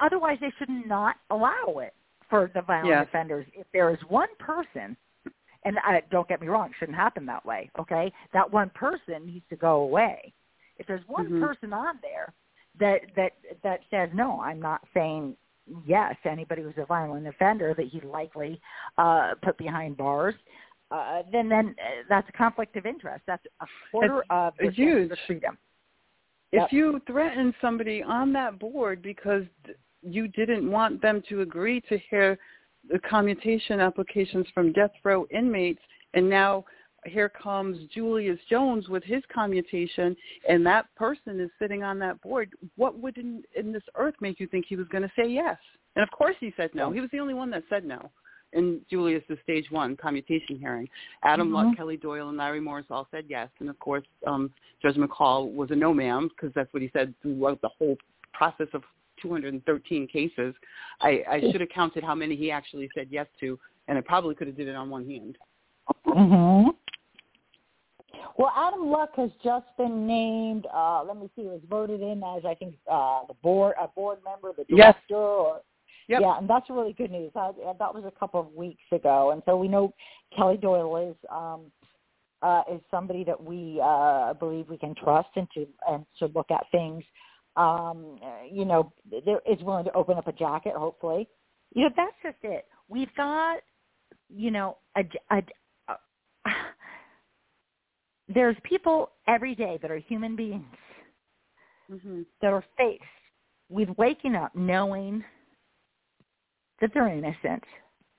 Otherwise, 0.01 0.39
they 0.41 0.53
should 0.59 0.69
not 0.69 1.17
allow 1.31 1.79
it 1.79 1.95
for 2.31 2.51
the 2.55 2.63
violent 2.63 2.89
yes. 2.89 3.07
offenders. 3.09 3.47
If 3.53 3.67
there 3.73 3.91
is 3.91 3.99
one 4.09 4.29
person, 4.39 4.97
and 5.65 5.79
I, 5.79 6.03
don't 6.11 6.29
get 6.29 6.41
me 6.41 6.47
wrong, 6.47 6.69
it 6.69 6.75
shouldn't 6.79 6.97
happen 6.97 7.27
that 7.27 7.45
way. 7.45 7.71
Okay, 7.79 8.13
that 8.33 8.53
one 8.53 8.71
person 8.75 9.27
needs 9.27 9.45
to 9.51 9.57
go 9.57 9.81
away. 9.81 10.33
If 10.79 10.87
there's 10.87 11.03
one 11.09 11.27
mm-hmm. 11.27 11.43
person 11.43 11.73
on 11.73 11.99
there 12.03 12.33
that 12.81 13.01
that 13.17 13.33
that 13.63 13.81
says 13.91 14.09
no, 14.15 14.41
I'm 14.41 14.61
not 14.61 14.83
saying 14.95 15.37
yes 15.85 16.15
anybody 16.25 16.63
who's 16.63 16.75
a 16.77 16.87
violent 16.87 17.27
offender 17.27 17.75
that 17.77 17.87
he 17.89 18.01
likely 18.01 18.61
uh, 18.99 19.35
put 19.43 19.59
behind 19.59 19.97
bars 19.97 20.35
uh, 20.91 21.23
then 21.33 21.49
then 21.49 21.75
uh, 21.79 22.03
that's 22.09 22.29
a 22.29 22.33
conflict 22.33 22.77
of 22.77 22.87
interest. 22.87 23.23
That's 23.27 23.45
a 23.61 23.67
quarter 23.91 24.21
it's 24.21 24.27
of 24.31 24.53
the 24.61 24.71
huge 24.71 25.11
freedom. 25.27 25.59
If 26.53 26.61
yep. 26.61 26.69
you 26.73 27.01
threaten 27.07 27.53
somebody 27.61 28.03
on 28.03 28.33
that 28.35 28.59
board 28.59 29.03
because 29.03 29.43
you 30.03 30.29
didn't 30.29 30.71
want 30.71 31.03
them 31.03 31.23
to 31.29 31.41
agree 31.41 31.81
to 31.89 31.99
hear 32.09 32.39
the 32.89 33.01
commutation 33.01 33.81
applications 33.81 34.47
from 34.55 34.73
death 34.73 34.93
row 35.03 35.27
inmates, 35.31 35.81
and 36.15 36.31
now 36.31 36.65
here 37.09 37.29
comes 37.29 37.79
Julius 37.95 38.39
Jones 38.49 38.89
with 38.89 39.05
his 39.05 39.23
commutation, 39.33 40.17
and 40.49 40.65
that 40.67 40.87
person 40.97 41.41
is 41.41 41.51
sitting 41.59 41.83
on 41.83 41.99
that 42.01 42.21
board, 42.21 42.51
what 42.77 42.99
would 42.99 43.17
in, 43.19 43.43
in 43.55 43.73
this 43.73 43.83
earth 43.97 44.15
make 44.21 44.41
you 44.41 44.47
think 44.47 44.67
he 44.69 44.77
was 44.77 44.89
going 44.89 45.03
to 45.03 45.13
say 45.17 45.29
yes? 45.29 45.57
And 45.95 46.03
of 46.03 46.11
course 46.11 46.37
he 46.41 46.53
said 46.57 46.71
no. 46.75 46.93
He 46.93 47.01
was 47.01 47.11
the 47.11 47.21
only 47.21 47.35
one 47.35 47.51
that 47.51 47.63
said 47.69 47.85
no 47.85 48.11
in 48.53 48.81
Julius's 48.89 49.39
stage 49.43 49.67
one 49.71 49.97
commutation 49.97 50.59
hearing. 50.59 50.89
Adam 51.25 51.49
mm-hmm. 51.49 51.69
Luck, 51.69 51.77
Kelly 51.77 51.97
Doyle, 51.97 52.29
and 52.29 52.39
Larry 52.39 52.61
Morris 52.61 52.87
all 52.91 53.09
said 53.11 53.25
yes, 53.29 53.49
and 53.61 53.69
of 53.69 53.79
course 53.79 54.05
um, 54.27 54.51
Judge 54.83 54.97
McCall 54.97 55.53
was 55.53 55.71
a 55.71 55.75
no, 55.75 55.93
ma'am, 55.93 56.29
because 56.29 56.55
that's 56.55 56.73
what 56.73 56.83
he 56.83 56.91
said 56.93 57.15
throughout 57.23 57.61
the 57.61 57.71
whole 57.79 57.97
process 58.33 58.69
of 58.73 58.83
213 59.23 60.07
cases. 60.09 60.55
I, 61.01 61.23
I 61.31 61.41
should 61.41 61.61
have 61.61 61.71
counted 61.71 62.05
how 62.05 62.15
many 62.15 62.37
he 62.37 62.51
actually 62.51 62.89
said 62.95 63.09
yes 63.11 63.27
to, 63.41 63.59
and 63.89 63.97
I 63.99 64.01
probably 64.01 64.35
could 64.35 64.47
have 64.47 64.57
did 64.57 64.69
it 64.69 64.77
on 64.77 64.91
one 64.91 65.07
hand. 65.07 65.37
Mm-hmm. 66.07 66.71
Well, 68.39 68.53
Adam 68.55 68.91
Luck 68.91 69.11
has 69.17 69.31
just 69.43 69.67
been 69.79 70.07
named. 70.07 70.67
Uh, 70.73 71.03
let 71.05 71.17
me 71.17 71.31
see, 71.35 71.43
he 71.43 71.49
was 71.49 71.63
voted 71.71 72.03
in 72.03 72.23
as 72.37 72.45
I 72.45 72.55
think 72.55 72.75
uh, 72.91 73.21
the 73.29 73.35
board 73.43 73.75
a 73.81 73.89
board 73.89 74.19
member, 74.25 74.53
the 74.57 74.65
director, 74.65 74.95
yes. 75.09 75.15
or 75.15 75.61
Yep. 76.09 76.21
Yeah, 76.21 76.39
and 76.39 76.49
that's 76.49 76.71
really 76.71 76.93
good 76.93 77.11
news. 77.11 77.33
I, 77.35 77.51
that 77.79 77.95
was 77.95 78.05
a 78.07 78.17
couple 78.17 78.39
of 78.39 78.53
weeks 78.53 78.85
ago, 78.93 79.33
and 79.33 79.43
so 79.45 79.57
we 79.57 79.67
know 79.67 79.93
Kelly 80.37 80.57
Doyle 80.57 81.11
is 81.11 81.17
um, 81.33 81.63
uh, 82.43 82.63
is 82.73 82.81
somebody 82.93 83.25
that 83.25 83.43
we 83.43 83.81
uh, 83.83 84.35
believe 84.35 84.69
we 84.69 84.79
can 84.79 84.95
trust 84.95 85.31
and 85.35 85.49
to 85.55 85.67
and 85.89 86.07
to 86.21 86.27
look 86.27 86.51
at 86.53 86.65
things. 86.71 87.03
Um, 87.57 88.21
you 88.49 88.65
know, 88.65 88.93
there 89.25 89.41
is 89.51 89.61
willing 89.63 89.85
to 89.87 89.93
open 89.95 90.17
up 90.17 90.29
a 90.29 90.33
jacket. 90.33 90.75
Hopefully, 90.77 91.29
you 91.75 91.83
know 91.83 91.91
that's 91.97 92.15
just 92.23 92.37
it. 92.45 92.67
We've 92.89 93.13
got, 93.17 93.59
you 94.29 94.53
know, 94.53 94.77
a, 94.97 95.01
a, 95.33 95.39
a 95.39 95.43
there's 98.29 98.57
people 98.65 99.11
every 99.29 99.55
day 99.55 99.79
that 99.83 99.91
are 99.91 99.99
human 99.99 100.37
beings 100.37 100.65
hmm 101.89 102.23
that 102.43 102.53
are 102.53 102.65
faced 102.77 103.03
with 103.69 103.89
waking 103.97 104.35
up 104.35 104.55
knowing 104.55 105.25
that 106.81 106.91
they're 106.93 107.09
innocent, 107.09 107.63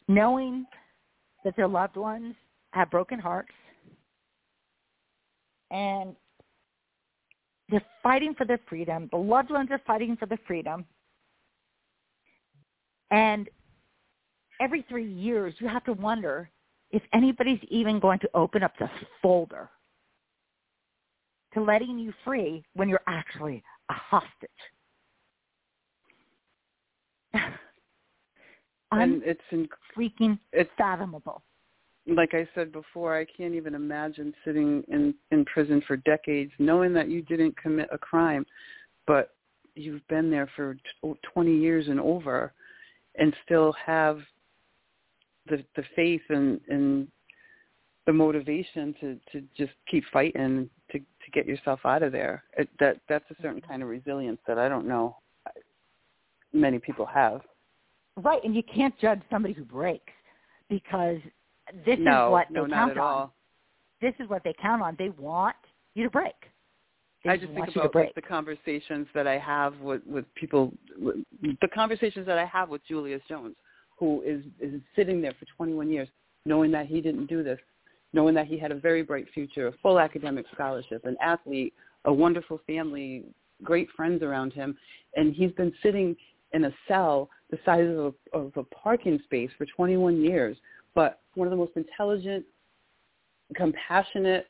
knowing 0.08 0.66
that 1.44 1.56
their 1.56 1.68
loved 1.68 1.96
ones 1.96 2.34
have 2.72 2.90
broken 2.90 3.20
hearts, 3.20 3.52
and 5.72 6.16
they're 7.70 7.86
fighting 8.02 8.34
for 8.36 8.46
their 8.46 8.60
freedom. 8.70 9.10
The 9.12 9.18
loved 9.18 9.52
ones 9.52 9.70
are 9.72 9.82
fighting 9.86 10.16
for 10.18 10.26
their 10.26 10.40
freedom. 10.48 10.86
And 13.12 13.50
every 14.60 14.86
three 14.90 15.12
years, 15.12 15.54
you 15.60 15.68
have 15.68 15.84
to 15.86 15.94
wonder 15.94 16.50
if 16.92 17.04
anybody's 17.14 17.60
even 17.70 18.00
going 18.00 18.20
to 18.20 18.30
open 18.34 18.64
up 18.64 18.74
the 18.80 18.90
folder 19.22 19.70
to 21.58 21.64
letting 21.64 21.98
you 21.98 22.14
free 22.24 22.64
when 22.76 22.88
you're 22.88 23.02
actually 23.08 23.64
a 23.90 23.94
hostage. 23.94 24.50
And 28.90 29.22
it's 29.26 29.42
in, 29.52 29.68
Unfreaking 29.98 30.40
it's 30.54 30.70
fathomable. 30.78 31.42
like 32.08 32.34
I 32.34 32.48
said 32.56 32.72
before, 32.72 33.20
I 33.20 33.26
can't 33.26 33.54
even 33.54 33.76
imagine 33.76 34.34
sitting 34.46 34.82
in 34.88 35.14
in 35.32 35.44
prison 35.44 35.84
for 35.86 35.98
decades, 35.98 36.54
knowing 36.58 36.94
that 36.94 37.10
you 37.10 37.22
didn't 37.22 37.58
commit 37.58 37.90
a 37.92 37.98
crime, 37.98 38.46
but 39.06 39.36
you've 39.76 40.08
been 40.08 40.32
there 40.32 40.50
for 40.56 40.76
t- 41.04 41.14
20 41.34 41.54
years 41.54 41.90
and 41.90 42.00
over, 42.00 42.54
and 43.16 43.36
still 43.44 43.74
have 43.74 44.20
the 45.50 45.62
the 45.76 45.84
faith 45.94 46.24
and 46.30 46.62
and 46.70 47.10
the 48.06 48.14
motivation 48.14 48.96
to 49.02 49.20
to 49.34 49.46
just 49.58 49.74
keep 49.92 50.06
fighting 50.14 50.70
to 50.92 51.00
to 51.00 51.32
get 51.34 51.46
yourself 51.46 51.80
out 51.86 52.04
of 52.04 52.12
there. 52.12 52.44
It, 52.58 52.70
that 52.80 52.98
that's 53.10 53.26
a 53.32 53.42
certain 53.42 53.62
kind 53.62 53.84
of 53.84 53.90
resilience 53.90 54.40
that 54.48 54.58
I 54.58 54.70
don't 54.70 54.88
know 54.88 55.18
many 56.54 56.80
people 56.80 57.06
have. 57.06 57.42
Right, 58.16 58.44
and 58.44 58.56
you 58.56 58.64
can't 58.64 58.98
judge 59.00 59.22
somebody 59.30 59.54
who 59.54 59.64
breaks 59.64 60.14
because 60.70 61.18
this 61.86 61.98
no, 62.00 62.28
is 62.28 62.32
what 62.32 62.52
no, 62.52 62.64
they 62.64 62.70
not 62.70 62.76
count 62.76 62.92
at 62.92 62.98
on. 62.98 63.04
all. 63.04 63.34
This 64.02 64.14
is 64.20 64.30
what 64.30 64.44
they 64.44 64.56
count 64.62 64.82
on. 64.82 64.96
They 64.98 65.10
want 65.10 65.56
you 65.94 66.04
to 66.04 66.10
break. 66.10 66.34
They 67.24 67.32
I 67.32 67.38
just 67.38 67.54
think 67.54 67.70
about 67.76 67.96
like 67.96 68.16
the 68.16 68.22
conversations 68.22 69.08
that 69.14 69.28
I 69.28 69.38
have 69.38 69.80
with 69.80 70.02
with 70.06 70.26
people, 70.36 70.74
with- 70.98 71.18
the 71.42 71.68
conversations 71.74 72.26
that 72.28 72.38
I 72.38 72.46
have 72.46 72.70
with 72.70 72.82
Julius 72.88 73.22
Jones, 73.28 73.56
who 74.00 74.22
is 74.26 74.44
is 74.60 74.82
sitting 74.96 75.22
there 75.22 75.34
for 75.40 75.46
21 75.58 75.90
years, 75.90 76.08
knowing 76.46 76.72
that 76.72 76.88
he 76.88 77.02
didn't 77.02 77.28
do 77.28 77.44
this, 77.44 77.60
knowing 78.14 78.34
that 78.36 78.48
he 78.48 78.58
had 78.58 78.72
a 78.72 78.76
very 78.76 79.04
bright 79.04 79.28
future, 79.34 79.68
a 79.68 79.72
full 79.84 80.00
academic 80.00 80.46
scholarship, 80.54 81.06
an 81.06 81.18
athlete, 81.22 81.74
a 82.06 82.14
wonderful 82.14 82.60
family, 82.66 83.26
great 83.64 83.90
friends 83.96 84.24
around 84.24 84.54
him, 84.54 84.78
and 85.16 85.34
he's 85.34 85.52
been 85.54 85.74
sitting 85.84 86.16
in 86.54 86.66
a 86.66 86.74
cell 86.88 87.30
the 87.50 87.58
size 87.66 87.88
of 87.88 88.14
a, 88.34 88.38
of 88.38 88.52
a 88.58 88.64
parking 88.64 89.20
space 89.26 89.50
for 89.58 89.66
21 89.66 90.22
years, 90.22 90.58
but 90.96 91.22
one 91.36 91.48
of 91.48 91.52
the 91.52 91.58
most 91.58 91.74
intelligent, 91.76 92.46
compassionate, 93.56 94.48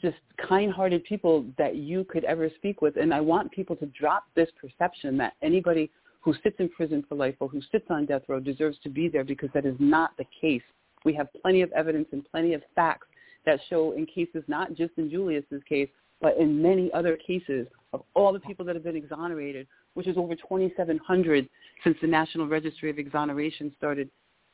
just 0.00 0.16
kind-hearted 0.48 1.04
people 1.04 1.44
that 1.58 1.76
you 1.76 2.04
could 2.04 2.24
ever 2.24 2.48
speak 2.56 2.80
with. 2.80 2.96
And 2.96 3.12
I 3.12 3.20
want 3.20 3.50
people 3.52 3.76
to 3.76 3.86
drop 3.86 4.24
this 4.34 4.48
perception 4.60 5.16
that 5.18 5.34
anybody 5.42 5.90
who 6.20 6.34
sits 6.42 6.56
in 6.58 6.68
prison 6.70 7.04
for 7.08 7.16
life 7.16 7.34
or 7.40 7.48
who 7.48 7.60
sits 7.70 7.86
on 7.90 8.06
death 8.06 8.22
row 8.28 8.40
deserves 8.40 8.78
to 8.82 8.88
be 8.88 9.08
there 9.08 9.24
because 9.24 9.50
that 9.52 9.66
is 9.66 9.76
not 9.78 10.16
the 10.16 10.24
case. 10.40 10.62
We 11.04 11.14
have 11.14 11.28
plenty 11.42 11.62
of 11.62 11.70
evidence 11.72 12.08
and 12.12 12.24
plenty 12.30 12.54
of 12.54 12.62
facts 12.74 13.06
that 13.46 13.60
show 13.68 13.92
in 13.92 14.06
cases, 14.06 14.42
not 14.48 14.74
just 14.74 14.92
in 14.96 15.10
Julius's 15.10 15.62
case, 15.68 15.88
but 16.20 16.36
in 16.38 16.62
many 16.62 16.90
other 16.92 17.16
cases 17.16 17.66
of 17.92 18.02
all 18.14 18.32
the 18.32 18.40
people 18.40 18.64
that 18.64 18.74
have 18.74 18.84
been 18.84 18.96
exonerated, 18.96 19.66
which 19.94 20.06
is 20.06 20.16
over 20.16 20.34
2,700 20.34 21.48
since 21.82 21.96
the 22.00 22.06
National 22.06 22.48
Registry 22.48 22.90
of 22.90 22.98
Exoneration 22.98 23.72
started 23.76 24.08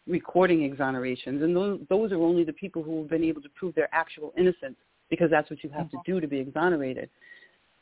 recording 0.06 0.68
exonerations. 0.68 1.42
And 1.42 1.54
those, 1.54 1.80
those 1.88 2.12
are 2.12 2.20
only 2.20 2.44
the 2.44 2.52
people 2.52 2.82
who 2.82 2.98
have 2.98 3.10
been 3.10 3.24
able 3.24 3.42
to 3.42 3.48
prove 3.50 3.74
their 3.74 3.88
actual 3.92 4.32
innocence 4.36 4.76
because 5.08 5.30
that's 5.30 5.50
what 5.50 5.62
you 5.62 5.70
have 5.70 5.90
to 5.90 5.98
do 6.04 6.20
to 6.20 6.26
be 6.26 6.38
exonerated. 6.38 7.08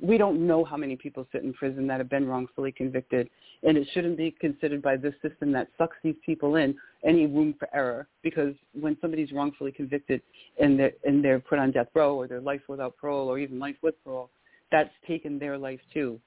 We 0.00 0.16
don't 0.16 0.46
know 0.46 0.64
how 0.64 0.76
many 0.76 0.96
people 0.96 1.26
sit 1.32 1.42
in 1.42 1.52
prison 1.52 1.86
that 1.88 1.98
have 1.98 2.08
been 2.08 2.28
wrongfully 2.28 2.70
convicted, 2.70 3.28
and 3.64 3.76
it 3.76 3.88
shouldn't 3.92 4.16
be 4.16 4.30
considered 4.30 4.80
by 4.80 4.96
this 4.96 5.14
system 5.22 5.50
that 5.52 5.68
sucks 5.76 5.96
these 6.04 6.14
people 6.24 6.56
in 6.56 6.76
any 7.04 7.26
room 7.26 7.54
for 7.58 7.68
error 7.74 8.06
because 8.22 8.54
when 8.78 8.96
somebody's 9.00 9.32
wrongfully 9.32 9.72
convicted 9.72 10.22
and 10.60 10.78
they're, 10.78 10.92
and 11.04 11.24
they're 11.24 11.40
put 11.40 11.58
on 11.58 11.72
death 11.72 11.88
row 11.94 12.14
or 12.14 12.28
they're 12.28 12.40
life 12.40 12.62
without 12.68 12.96
parole 12.96 13.28
or 13.28 13.38
even 13.38 13.58
life 13.58 13.76
with 13.82 13.94
parole, 14.04 14.30
that's 14.70 14.90
taken 15.06 15.38
their 15.38 15.58
life 15.58 15.80
too. 15.92 16.20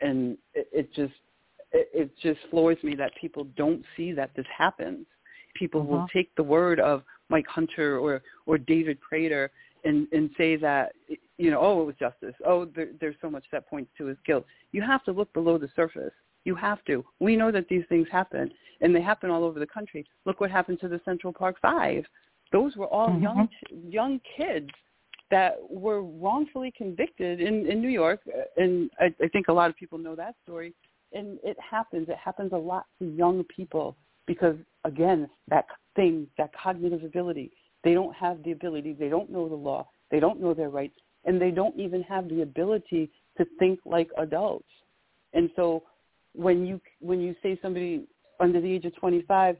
And 0.00 0.36
it, 0.52 0.68
it 0.72 0.94
just 0.94 1.14
it, 1.72 1.88
it 1.92 2.10
just 2.22 2.40
floors 2.50 2.78
me 2.82 2.94
that 2.96 3.12
people 3.20 3.44
don't 3.56 3.82
see 3.96 4.12
that 4.12 4.30
this 4.36 4.46
happens. 4.56 5.06
People 5.54 5.84
will 5.84 6.00
Mhm. 6.00 6.10
take 6.10 6.34
the 6.34 6.42
word 6.42 6.80
of 6.80 7.04
Mike 7.28 7.46
Hunter 7.46 7.98
or 7.98 8.22
or 8.46 8.58
David 8.58 9.00
Prater 9.00 9.50
and 9.84 10.06
and 10.12 10.30
say 10.36 10.56
that 10.56 10.92
you 11.38 11.50
know 11.50 11.60
oh 11.60 11.82
it 11.82 11.84
was 11.84 11.94
justice. 11.96 12.34
Oh 12.46 12.64
there, 12.64 12.88
there's 13.00 13.16
so 13.20 13.30
much 13.30 13.44
that 13.52 13.68
points 13.68 13.90
to 13.98 14.06
his 14.06 14.18
guilt. 14.26 14.44
You 14.72 14.82
have 14.82 15.04
to 15.04 15.12
look 15.12 15.32
below 15.32 15.58
the 15.58 15.68
surface. 15.76 16.12
You 16.44 16.54
have 16.54 16.84
to. 16.84 17.04
We 17.20 17.36
know 17.36 17.50
that 17.50 17.68
these 17.68 17.84
things 17.88 18.06
happen 18.10 18.50
and 18.80 18.94
they 18.94 19.00
happen 19.00 19.30
all 19.30 19.44
over 19.44 19.58
the 19.58 19.66
country. 19.66 20.04
Look 20.26 20.40
what 20.40 20.50
happened 20.50 20.80
to 20.80 20.88
the 20.88 21.00
central 21.04 21.32
park 21.32 21.56
five. 21.60 22.04
Those 22.52 22.76
were 22.76 22.86
all 22.86 23.10
Mhm. 23.10 23.22
young 23.22 23.48
young 23.88 24.20
kids 24.36 24.70
that 25.30 25.56
were 25.70 26.02
wrongfully 26.02 26.70
convicted 26.76 27.40
in 27.40 27.66
in 27.66 27.80
new 27.80 27.88
york 27.88 28.20
and 28.56 28.90
I, 29.00 29.06
I 29.22 29.28
think 29.28 29.48
a 29.48 29.52
lot 29.52 29.70
of 29.70 29.76
people 29.76 29.98
know 29.98 30.14
that 30.16 30.34
story. 30.42 30.74
And 31.12 31.38
it 31.44 31.56
happens. 31.60 32.08
It 32.08 32.16
happens 32.16 32.52
a 32.52 32.56
lot 32.56 32.86
to 32.98 33.04
young 33.06 33.44
people 33.44 33.96
because 34.26 34.56
again 34.84 35.28
that 35.48 35.66
thing 35.96 36.26
that 36.38 36.50
cognitive 36.54 37.04
ability 37.04 37.52
they 37.84 37.94
don't 37.94 38.14
have 38.14 38.42
the 38.42 38.52
ability, 38.52 38.92
they 38.92 39.08
don't 39.08 39.30
know 39.30 39.48
the 39.48 39.54
law, 39.54 39.86
they 40.10 40.20
don't 40.20 40.40
know 40.40 40.54
their 40.54 40.70
rights, 40.70 40.96
and 41.24 41.40
they 41.40 41.50
don't 41.50 41.78
even 41.78 42.02
have 42.02 42.28
the 42.28 42.42
ability 42.42 43.10
to 43.38 43.46
think 43.58 43.80
like 43.84 44.08
adults. 44.18 44.68
And 45.32 45.50
so 45.56 45.82
when 46.34 46.66
you 46.66 46.80
when 47.00 47.20
you 47.20 47.34
say 47.42 47.58
somebody 47.62 48.04
under 48.40 48.60
the 48.60 48.70
age 48.70 48.84
of 48.84 48.94
25 48.96 49.56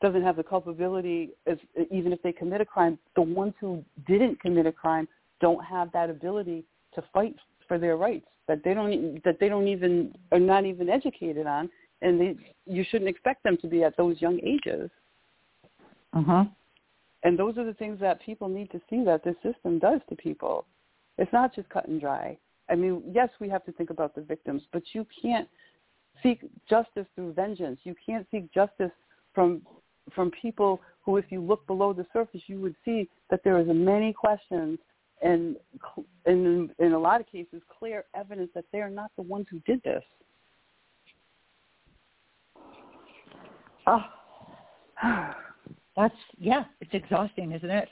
doesn't 0.00 0.22
have 0.22 0.36
the 0.36 0.42
culpability 0.42 1.30
as 1.46 1.58
even 1.90 2.12
if 2.12 2.22
they 2.22 2.32
commit 2.32 2.60
a 2.60 2.64
crime, 2.64 2.98
the 3.16 3.22
ones 3.22 3.54
who 3.60 3.84
didn't 4.06 4.40
commit 4.40 4.66
a 4.66 4.72
crime 4.72 5.08
don't 5.40 5.64
have 5.64 5.90
that 5.92 6.08
ability 6.10 6.64
to 6.94 7.02
fight 7.12 7.34
for 7.66 7.78
their 7.78 7.96
rights 7.96 8.26
that 8.48 8.64
they 8.64 8.74
don't 8.74 9.22
that 9.24 9.38
they 9.38 9.48
don't 9.48 9.68
even 9.68 10.12
are 10.32 10.40
not 10.40 10.64
even 10.64 10.88
educated 10.88 11.46
on 11.46 11.70
and 12.02 12.20
they 12.20 12.34
you 12.66 12.84
shouldn't 12.90 13.08
expect 13.08 13.44
them 13.44 13.56
to 13.60 13.68
be 13.68 13.84
at 13.84 13.96
those 13.96 14.20
young 14.20 14.40
ages. 14.42 14.90
Uh-huh. 16.14 16.44
And 17.24 17.38
those 17.38 17.58
are 17.58 17.64
the 17.64 17.74
things 17.74 17.98
that 18.00 18.22
people 18.22 18.48
need 18.48 18.70
to 18.70 18.80
see 18.88 19.02
that 19.04 19.24
this 19.24 19.34
system 19.42 19.78
does 19.78 20.00
to 20.08 20.16
people. 20.16 20.66
It's 21.16 21.32
not 21.32 21.54
just 21.54 21.68
cut 21.68 21.88
and 21.88 22.00
dry. 22.00 22.38
I 22.70 22.74
mean, 22.74 23.02
yes, 23.12 23.28
we 23.40 23.48
have 23.48 23.64
to 23.64 23.72
think 23.72 23.90
about 23.90 24.14
the 24.14 24.20
victims, 24.20 24.62
but 24.72 24.82
you 24.92 25.06
can't 25.20 25.48
seek 26.22 26.40
justice 26.68 27.06
through 27.14 27.32
vengeance. 27.32 27.80
You 27.82 27.94
can't 28.04 28.26
seek 28.30 28.52
justice 28.52 28.92
from 29.34 29.62
from 30.14 30.30
people 30.30 30.80
who, 31.04 31.18
if 31.18 31.26
you 31.28 31.38
look 31.38 31.66
below 31.66 31.92
the 31.92 32.06
surface, 32.14 32.40
you 32.46 32.58
would 32.60 32.74
see 32.82 33.10
that 33.30 33.40
there 33.44 33.58
is 33.58 33.66
many 33.68 34.12
questions 34.12 34.78
and, 35.20 35.56
in 36.24 36.70
in 36.78 36.92
a 36.92 36.98
lot 36.98 37.20
of 37.20 37.26
cases, 37.26 37.60
clear 37.78 38.04
evidence 38.14 38.50
that 38.54 38.64
they 38.72 38.80
are 38.80 38.90
not 38.90 39.10
the 39.16 39.22
ones 39.22 39.46
who 39.50 39.58
did 39.60 39.82
this. 39.82 40.04
Oh. 43.86 44.04
That's 45.98 46.14
yeah, 46.38 46.64
it's 46.80 46.94
exhausting, 46.94 47.50
isn't 47.52 47.70
it? 47.70 47.88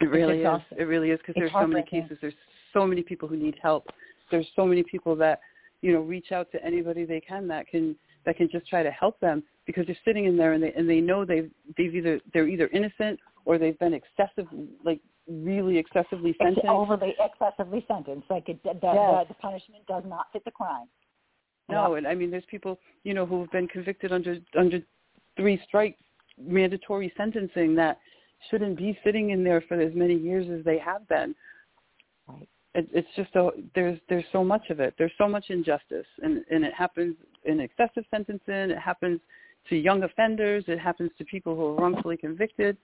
It 0.00 0.06
really 0.06 0.40
is. 0.40 0.60
It 0.78 0.84
really 0.84 1.10
is 1.10 1.18
because 1.18 1.34
there's 1.36 1.52
so 1.52 1.66
many 1.66 1.84
cases. 1.84 2.16
There's 2.22 2.34
so 2.72 2.86
many 2.86 3.02
people 3.02 3.28
who 3.28 3.36
need 3.36 3.56
help. 3.62 3.86
There's 4.30 4.46
so 4.56 4.64
many 4.66 4.82
people 4.82 5.14
that 5.16 5.40
you 5.82 5.92
know 5.92 6.00
reach 6.00 6.32
out 6.32 6.50
to 6.52 6.64
anybody 6.64 7.04
they 7.04 7.20
can 7.20 7.46
that 7.48 7.68
can 7.68 7.96
that 8.24 8.38
can 8.38 8.48
just 8.50 8.66
try 8.66 8.82
to 8.82 8.90
help 8.90 9.20
them 9.20 9.42
because 9.66 9.86
they're 9.86 9.96
sitting 10.06 10.24
in 10.24 10.38
there 10.38 10.54
and 10.54 10.62
they 10.62 10.72
and 10.72 10.88
they 10.88 11.00
know 11.00 11.26
they've 11.26 11.50
they've 11.76 11.94
either 11.94 12.18
they're 12.32 12.48
either 12.48 12.68
innocent 12.72 13.20
or 13.44 13.58
they've 13.58 13.78
been 13.78 13.94
excessive 13.94 14.46
like 14.82 15.00
really 15.28 15.76
excessively 15.76 16.30
It's 16.30 16.38
sentenced. 16.38 16.66
overly 16.66 17.14
excessively 17.20 17.84
sentenced. 17.88 18.30
Like 18.30 18.48
it, 18.48 18.62
the, 18.62 18.72
the, 18.80 18.92
Yes. 18.94 19.26
the 19.28 19.34
punishment 19.34 19.86
does 19.86 20.04
not 20.06 20.26
fit 20.32 20.44
the 20.44 20.50
crime. 20.50 20.86
No, 21.68 21.96
and 21.96 22.06
I 22.06 22.14
mean, 22.14 22.30
there's 22.30 22.44
people, 22.48 22.78
you 23.02 23.12
know, 23.12 23.26
who've 23.26 23.50
been 23.50 23.66
convicted 23.68 24.12
under 24.12 24.38
under 24.56 24.80
three 25.36 25.60
strike 25.66 25.98
mandatory 26.40 27.12
sentencing 27.16 27.74
that 27.76 27.98
shouldn't 28.50 28.76
be 28.76 28.98
sitting 29.04 29.30
in 29.30 29.42
there 29.42 29.62
for 29.62 29.80
as 29.80 29.94
many 29.94 30.14
years 30.14 30.46
as 30.50 30.64
they 30.64 30.78
have 30.78 31.06
been. 31.08 31.34
Right. 32.28 32.48
It, 32.74 32.88
it's 32.92 33.08
just 33.16 33.34
a 33.36 33.50
there's 33.74 33.98
there's 34.08 34.24
so 34.32 34.44
much 34.44 34.68
of 34.70 34.80
it. 34.80 34.94
There's 34.98 35.12
so 35.16 35.28
much 35.28 35.46
injustice, 35.48 36.06
and 36.22 36.44
and 36.50 36.64
it 36.64 36.74
happens 36.74 37.16
in 37.44 37.60
excessive 37.60 38.04
sentencing. 38.10 38.70
It 38.70 38.78
happens 38.78 39.20
to 39.68 39.76
young 39.76 40.02
offenders. 40.02 40.64
It 40.68 40.78
happens 40.78 41.10
to 41.18 41.24
people 41.24 41.56
who 41.56 41.64
are 41.66 41.74
wrongfully 41.74 42.16
convicted. 42.16 42.76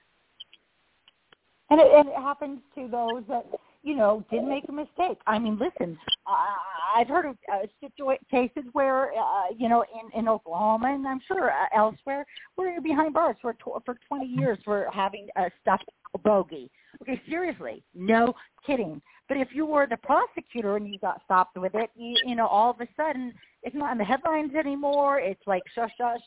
And 1.71 1.81
it, 1.81 1.87
and 1.93 2.09
it 2.09 2.17
happens 2.17 2.61
to 2.75 2.89
those 2.89 3.23
that 3.29 3.47
you 3.83 3.97
know, 3.97 4.25
didn't 4.31 4.49
make 4.49 4.65
a 4.69 4.73
mistake. 4.73 5.19
I 5.27 5.39
mean, 5.39 5.59
listen, 5.59 5.99
uh, 6.27 6.97
I've 6.97 7.09
heard 7.09 7.27
of 7.27 7.37
uh, 7.53 7.67
situa- 7.83 8.19
cases 8.31 8.65
where, 8.73 9.13
uh, 9.13 9.51
you 9.57 9.69
know, 9.69 9.83
in, 9.83 10.21
in 10.21 10.29
Oklahoma 10.29 10.93
and 10.95 11.07
I'm 11.07 11.21
sure 11.27 11.51
uh, 11.51 11.67
elsewhere, 11.75 12.25
where 12.55 12.73
you're 12.73 12.83
behind 12.83 13.15
bars 13.15 13.37
for 13.43 13.55
for 13.85 13.97
20 14.09 14.27
years 14.27 14.59
for 14.65 14.89
having 14.93 15.29
a 15.37 15.51
stuffed 15.61 15.91
bogey. 16.23 16.71
Okay, 17.03 17.21
seriously, 17.29 17.83
no 17.95 18.35
kidding. 18.67 19.01
But 19.29 19.39
if 19.39 19.49
you 19.53 19.67
were 19.67 19.87
the 19.89 19.97
prosecutor 19.97 20.77
and 20.77 20.93
you 20.93 20.99
got 20.99 21.23
stopped 21.25 21.57
with 21.59 21.75
it, 21.75 21.91
you, 21.97 22.17
you 22.27 22.35
know, 22.37 22.47
all 22.47 22.71
of 22.71 22.81
a 22.81 22.89
sudden 22.97 23.33
it's 23.63 23.75
not 23.75 23.93
in 23.93 23.99
the 23.99 24.05
headlines 24.05 24.55
anymore. 24.55 25.19
It's 25.19 25.43
like 25.47 25.63
shush 25.75 25.91
shush. 25.99 26.21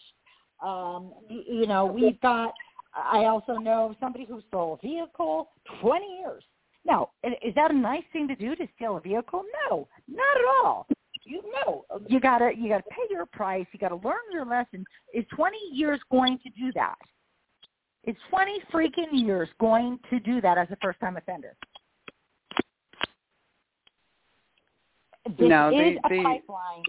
Um, 0.63 1.13
you, 1.29 1.43
you 1.47 1.67
know, 1.67 1.85
we've 1.85 2.19
got. 2.21 2.53
I 2.95 3.25
also 3.25 3.57
know 3.57 3.93
somebody 3.99 4.25
who 4.25 4.41
stole 4.47 4.79
a 4.81 4.87
vehicle 4.87 5.49
20 5.81 6.05
years. 6.19 6.43
Now, 6.85 7.09
is 7.23 7.53
that 7.55 7.71
a 7.71 7.73
nice 7.73 8.03
thing 8.13 8.27
to 8.27 8.35
do 8.35 8.55
to 8.55 8.67
steal 8.75 8.97
a 8.97 9.01
vehicle? 9.01 9.43
No, 9.69 9.87
not 10.07 10.37
at 10.37 10.45
all. 10.63 10.87
You 11.23 11.41
know, 11.65 11.85
you 12.07 12.19
gotta 12.19 12.51
you 12.55 12.69
gotta 12.69 12.83
pay 12.91 13.01
your 13.09 13.25
price. 13.25 13.65
You 13.71 13.79
gotta 13.79 13.95
learn 13.95 14.13
your 14.31 14.45
lesson. 14.45 14.85
Is 15.11 15.25
20 15.35 15.57
years 15.71 15.99
going 16.11 16.37
to 16.43 16.49
do 16.51 16.71
that? 16.75 16.95
Is 18.03 18.15
20 18.29 18.59
freaking 18.71 19.07
years 19.13 19.49
going 19.59 19.97
to 20.11 20.19
do 20.19 20.39
that 20.41 20.59
as 20.59 20.67
a 20.69 20.77
first 20.83 20.99
time 20.99 21.17
offender? 21.17 21.55
This 25.25 25.49
No, 25.49 25.69
is 25.69 25.73
they- 25.75 25.97
a 25.97 26.09
they- 26.09 26.23
pipeline. 26.23 26.83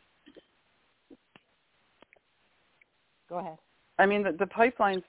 Go 3.31 3.39
ahead. 3.39 3.56
I 3.98 4.05
mean, 4.05 4.23
the, 4.23 4.32
the 4.32 4.44
pipelines, 4.44 5.02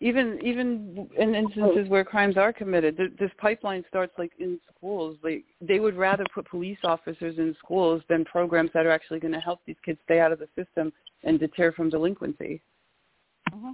even 0.00 0.38
even 0.44 1.08
in 1.18 1.34
instances 1.34 1.88
where 1.88 2.04
crimes 2.04 2.36
are 2.36 2.52
committed, 2.52 2.96
th- 2.98 3.12
this 3.18 3.30
pipeline 3.38 3.82
starts 3.88 4.12
like 4.18 4.32
in 4.38 4.60
schools. 4.76 5.16
Like 5.22 5.44
they 5.60 5.80
would 5.80 5.96
rather 5.96 6.24
put 6.34 6.48
police 6.48 6.78
officers 6.84 7.38
in 7.38 7.56
schools 7.58 8.02
than 8.08 8.24
programs 8.24 8.70
that 8.74 8.84
are 8.84 8.90
actually 8.90 9.20
going 9.20 9.32
to 9.32 9.40
help 9.40 9.60
these 9.66 9.76
kids 9.84 9.98
stay 10.04 10.20
out 10.20 10.32
of 10.32 10.38
the 10.38 10.48
system 10.54 10.92
and 11.24 11.40
deter 11.40 11.72
from 11.72 11.88
delinquency. 11.88 12.60
hmm 13.50 13.72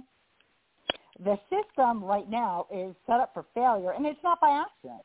The 1.19 1.37
system 1.49 2.03
right 2.03 2.29
now 2.29 2.67
is 2.73 2.95
set 3.05 3.19
up 3.19 3.31
for 3.33 3.45
failure, 3.53 3.91
and 3.91 4.05
it's 4.05 4.23
not 4.23 4.39
by 4.39 4.63
accident. 4.63 5.01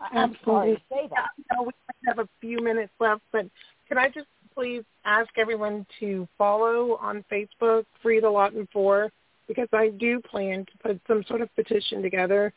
I- 0.00 0.18
I'm 0.18 0.36
sorry 0.44 0.74
to 0.74 0.80
say 0.90 1.06
that. 1.08 1.28
I 1.50 1.54
know 1.54 1.62
we 1.62 1.72
have 2.06 2.18
a 2.18 2.28
few 2.40 2.60
minutes 2.60 2.92
left, 2.98 3.22
but 3.30 3.46
can 3.86 3.96
I 3.96 4.08
just 4.08 4.26
please 4.54 4.84
ask 5.04 5.30
everyone 5.36 5.86
to 6.00 6.28
follow 6.38 6.96
on 6.96 7.24
Facebook, 7.30 7.84
Free 8.02 8.20
the 8.20 8.30
Lawton 8.30 8.68
Four, 8.72 9.10
because 9.48 9.68
I 9.72 9.88
do 9.88 10.20
plan 10.20 10.64
to 10.66 10.78
put 10.82 11.00
some 11.06 11.24
sort 11.24 11.40
of 11.40 11.54
petition 11.54 12.02
together 12.02 12.52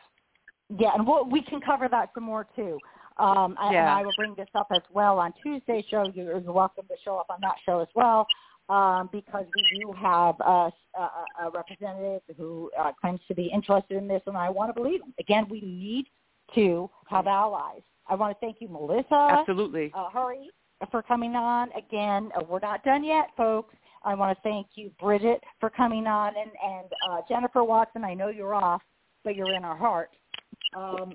Yeah, 0.79 0.91
and 0.95 1.07
we'll, 1.07 1.25
we 1.25 1.43
can 1.43 1.61
cover 1.61 1.89
that 1.89 2.11
some 2.15 2.25
more 2.25 2.47
too. 2.55 2.79
Um, 3.19 3.57
I, 3.59 3.75
And 3.75 3.89
I 3.89 4.03
will 4.03 4.13
bring 4.17 4.35
this 4.37 4.49
up 4.55 4.69
as 4.71 4.83
well 4.93 5.19
on 5.19 5.33
Tuesday's 5.43 5.85
show. 5.91 6.05
You're 6.15 6.39
you're 6.39 6.53
welcome 6.53 6.87
to 6.89 6.95
show 7.05 7.17
up 7.17 7.27
on 7.31 7.39
that 7.43 7.57
show 7.67 7.81
as 7.81 7.89
well, 7.95 8.27
um, 8.69 9.09
because 9.13 9.45
we 9.57 9.81
do 9.81 9.93
have 9.93 10.37
a, 10.41 10.71
a, 10.97 11.01
a 11.45 11.51
representative 11.53 12.23
who 12.37 12.71
uh, 12.79 12.93
claims 13.01 13.21
to 13.29 13.35
be 13.35 13.51
interested 13.53 13.97
in 13.97 14.07
this, 14.07 14.23
and 14.27 14.37
I 14.37 14.49
want 14.51 14.75
to 14.75 14.81
believe 14.81 15.01
him. 15.03 15.13
Again, 15.19 15.47
we 15.51 15.61
need 15.61 16.07
to 16.55 16.89
have 17.09 17.27
allies. 17.27 17.83
I 18.07 18.15
want 18.15 18.35
to 18.35 18.41
thank 18.41 18.61
you, 18.61 18.69
Malissa. 18.69 19.41
Absolutely. 19.41 19.93
uh, 19.95 20.11
Hurry 20.11 20.51
for 20.91 21.03
coming 21.03 21.35
on. 21.35 21.71
Again, 21.73 22.31
uh, 22.37 22.43
we're 22.49 22.61
not 22.61 22.85
done 22.85 23.05
yet, 23.05 23.31
folks. 23.37 23.75
I 24.05 24.15
want 24.15 24.37
to 24.37 24.43
thank 24.43 24.69
you, 24.77 24.91
Bridget, 25.01 25.43
for 25.59 25.71
coming 25.71 26.07
on, 26.07 26.35
and, 26.41 26.51
and 26.65 26.87
uh, 27.11 27.21
Jennifer 27.29 27.65
Watson. 27.65 28.05
I 28.05 28.15
know 28.15 28.29
you're 28.29 28.55
off, 28.55 28.81
but 29.25 29.35
you're 29.35 29.53
in 29.53 29.65
our 29.65 29.77
heart. 29.77 30.11
Um, 30.77 31.15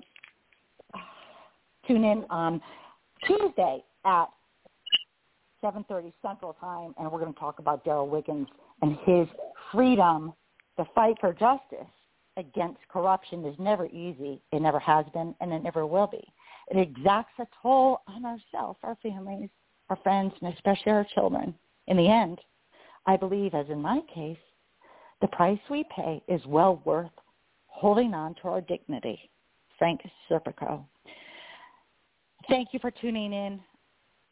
tune 1.86 2.04
in 2.04 2.24
on 2.30 2.60
Tuesday 3.26 3.82
at 4.04 4.26
7.30 5.62 6.12
Central 6.22 6.54
Time, 6.60 6.94
and 6.98 7.10
we're 7.10 7.20
going 7.20 7.32
to 7.32 7.40
talk 7.40 7.58
about 7.58 7.84
Daryl 7.84 8.08
Wiggins 8.08 8.48
and 8.82 8.96
his 9.04 9.26
freedom. 9.72 10.32
The 10.76 10.84
fight 10.94 11.16
for 11.20 11.32
justice 11.32 11.90
against 12.36 12.80
corruption 12.88 13.44
is 13.44 13.54
never 13.58 13.86
easy. 13.86 14.42
It 14.52 14.60
never 14.60 14.78
has 14.80 15.06
been, 15.14 15.34
and 15.40 15.52
it 15.52 15.62
never 15.62 15.86
will 15.86 16.06
be. 16.06 16.22
It 16.68 16.78
exacts 16.78 17.32
a 17.38 17.46
toll 17.62 18.00
on 18.06 18.24
ourselves, 18.24 18.78
our 18.82 18.96
families, 19.02 19.48
our 19.88 19.96
friends, 19.96 20.32
and 20.40 20.52
especially 20.52 20.92
our 20.92 21.06
children. 21.14 21.54
In 21.86 21.96
the 21.96 22.08
end, 22.08 22.40
I 23.06 23.16
believe, 23.16 23.54
as 23.54 23.66
in 23.68 23.80
my 23.80 24.00
case, 24.12 24.38
the 25.20 25.28
price 25.28 25.58
we 25.70 25.84
pay 25.94 26.22
is 26.28 26.40
well 26.46 26.82
worth 26.84 27.10
holding 27.66 28.14
on 28.14 28.34
to 28.36 28.48
our 28.48 28.60
dignity. 28.60 29.30
Frank 29.78 30.00
Serpico. 30.30 30.84
Thank 32.48 32.68
you 32.72 32.78
for 32.78 32.90
tuning 32.90 33.32
in. 33.32 33.60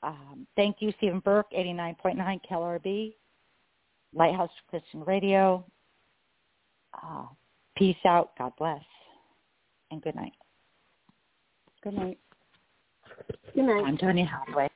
Um, 0.02 0.46
thank 0.56 0.76
you, 0.80 0.92
Stephen 0.98 1.20
Burke, 1.20 1.50
89.9 1.52 2.40
KLRB, 2.50 3.14
Lighthouse 4.14 4.50
Christian 4.68 5.04
Radio. 5.04 5.64
Uh, 6.94 7.26
peace 7.76 7.96
out. 8.04 8.30
God 8.36 8.52
bless. 8.58 8.82
And 9.90 10.02
good 10.02 10.16
night. 10.16 10.32
Good 11.82 11.94
night. 11.94 12.18
Good 13.54 13.64
night. 13.64 13.84
I'm 13.84 13.96
Tanya 13.96 14.26
Hathaway. 14.26 14.68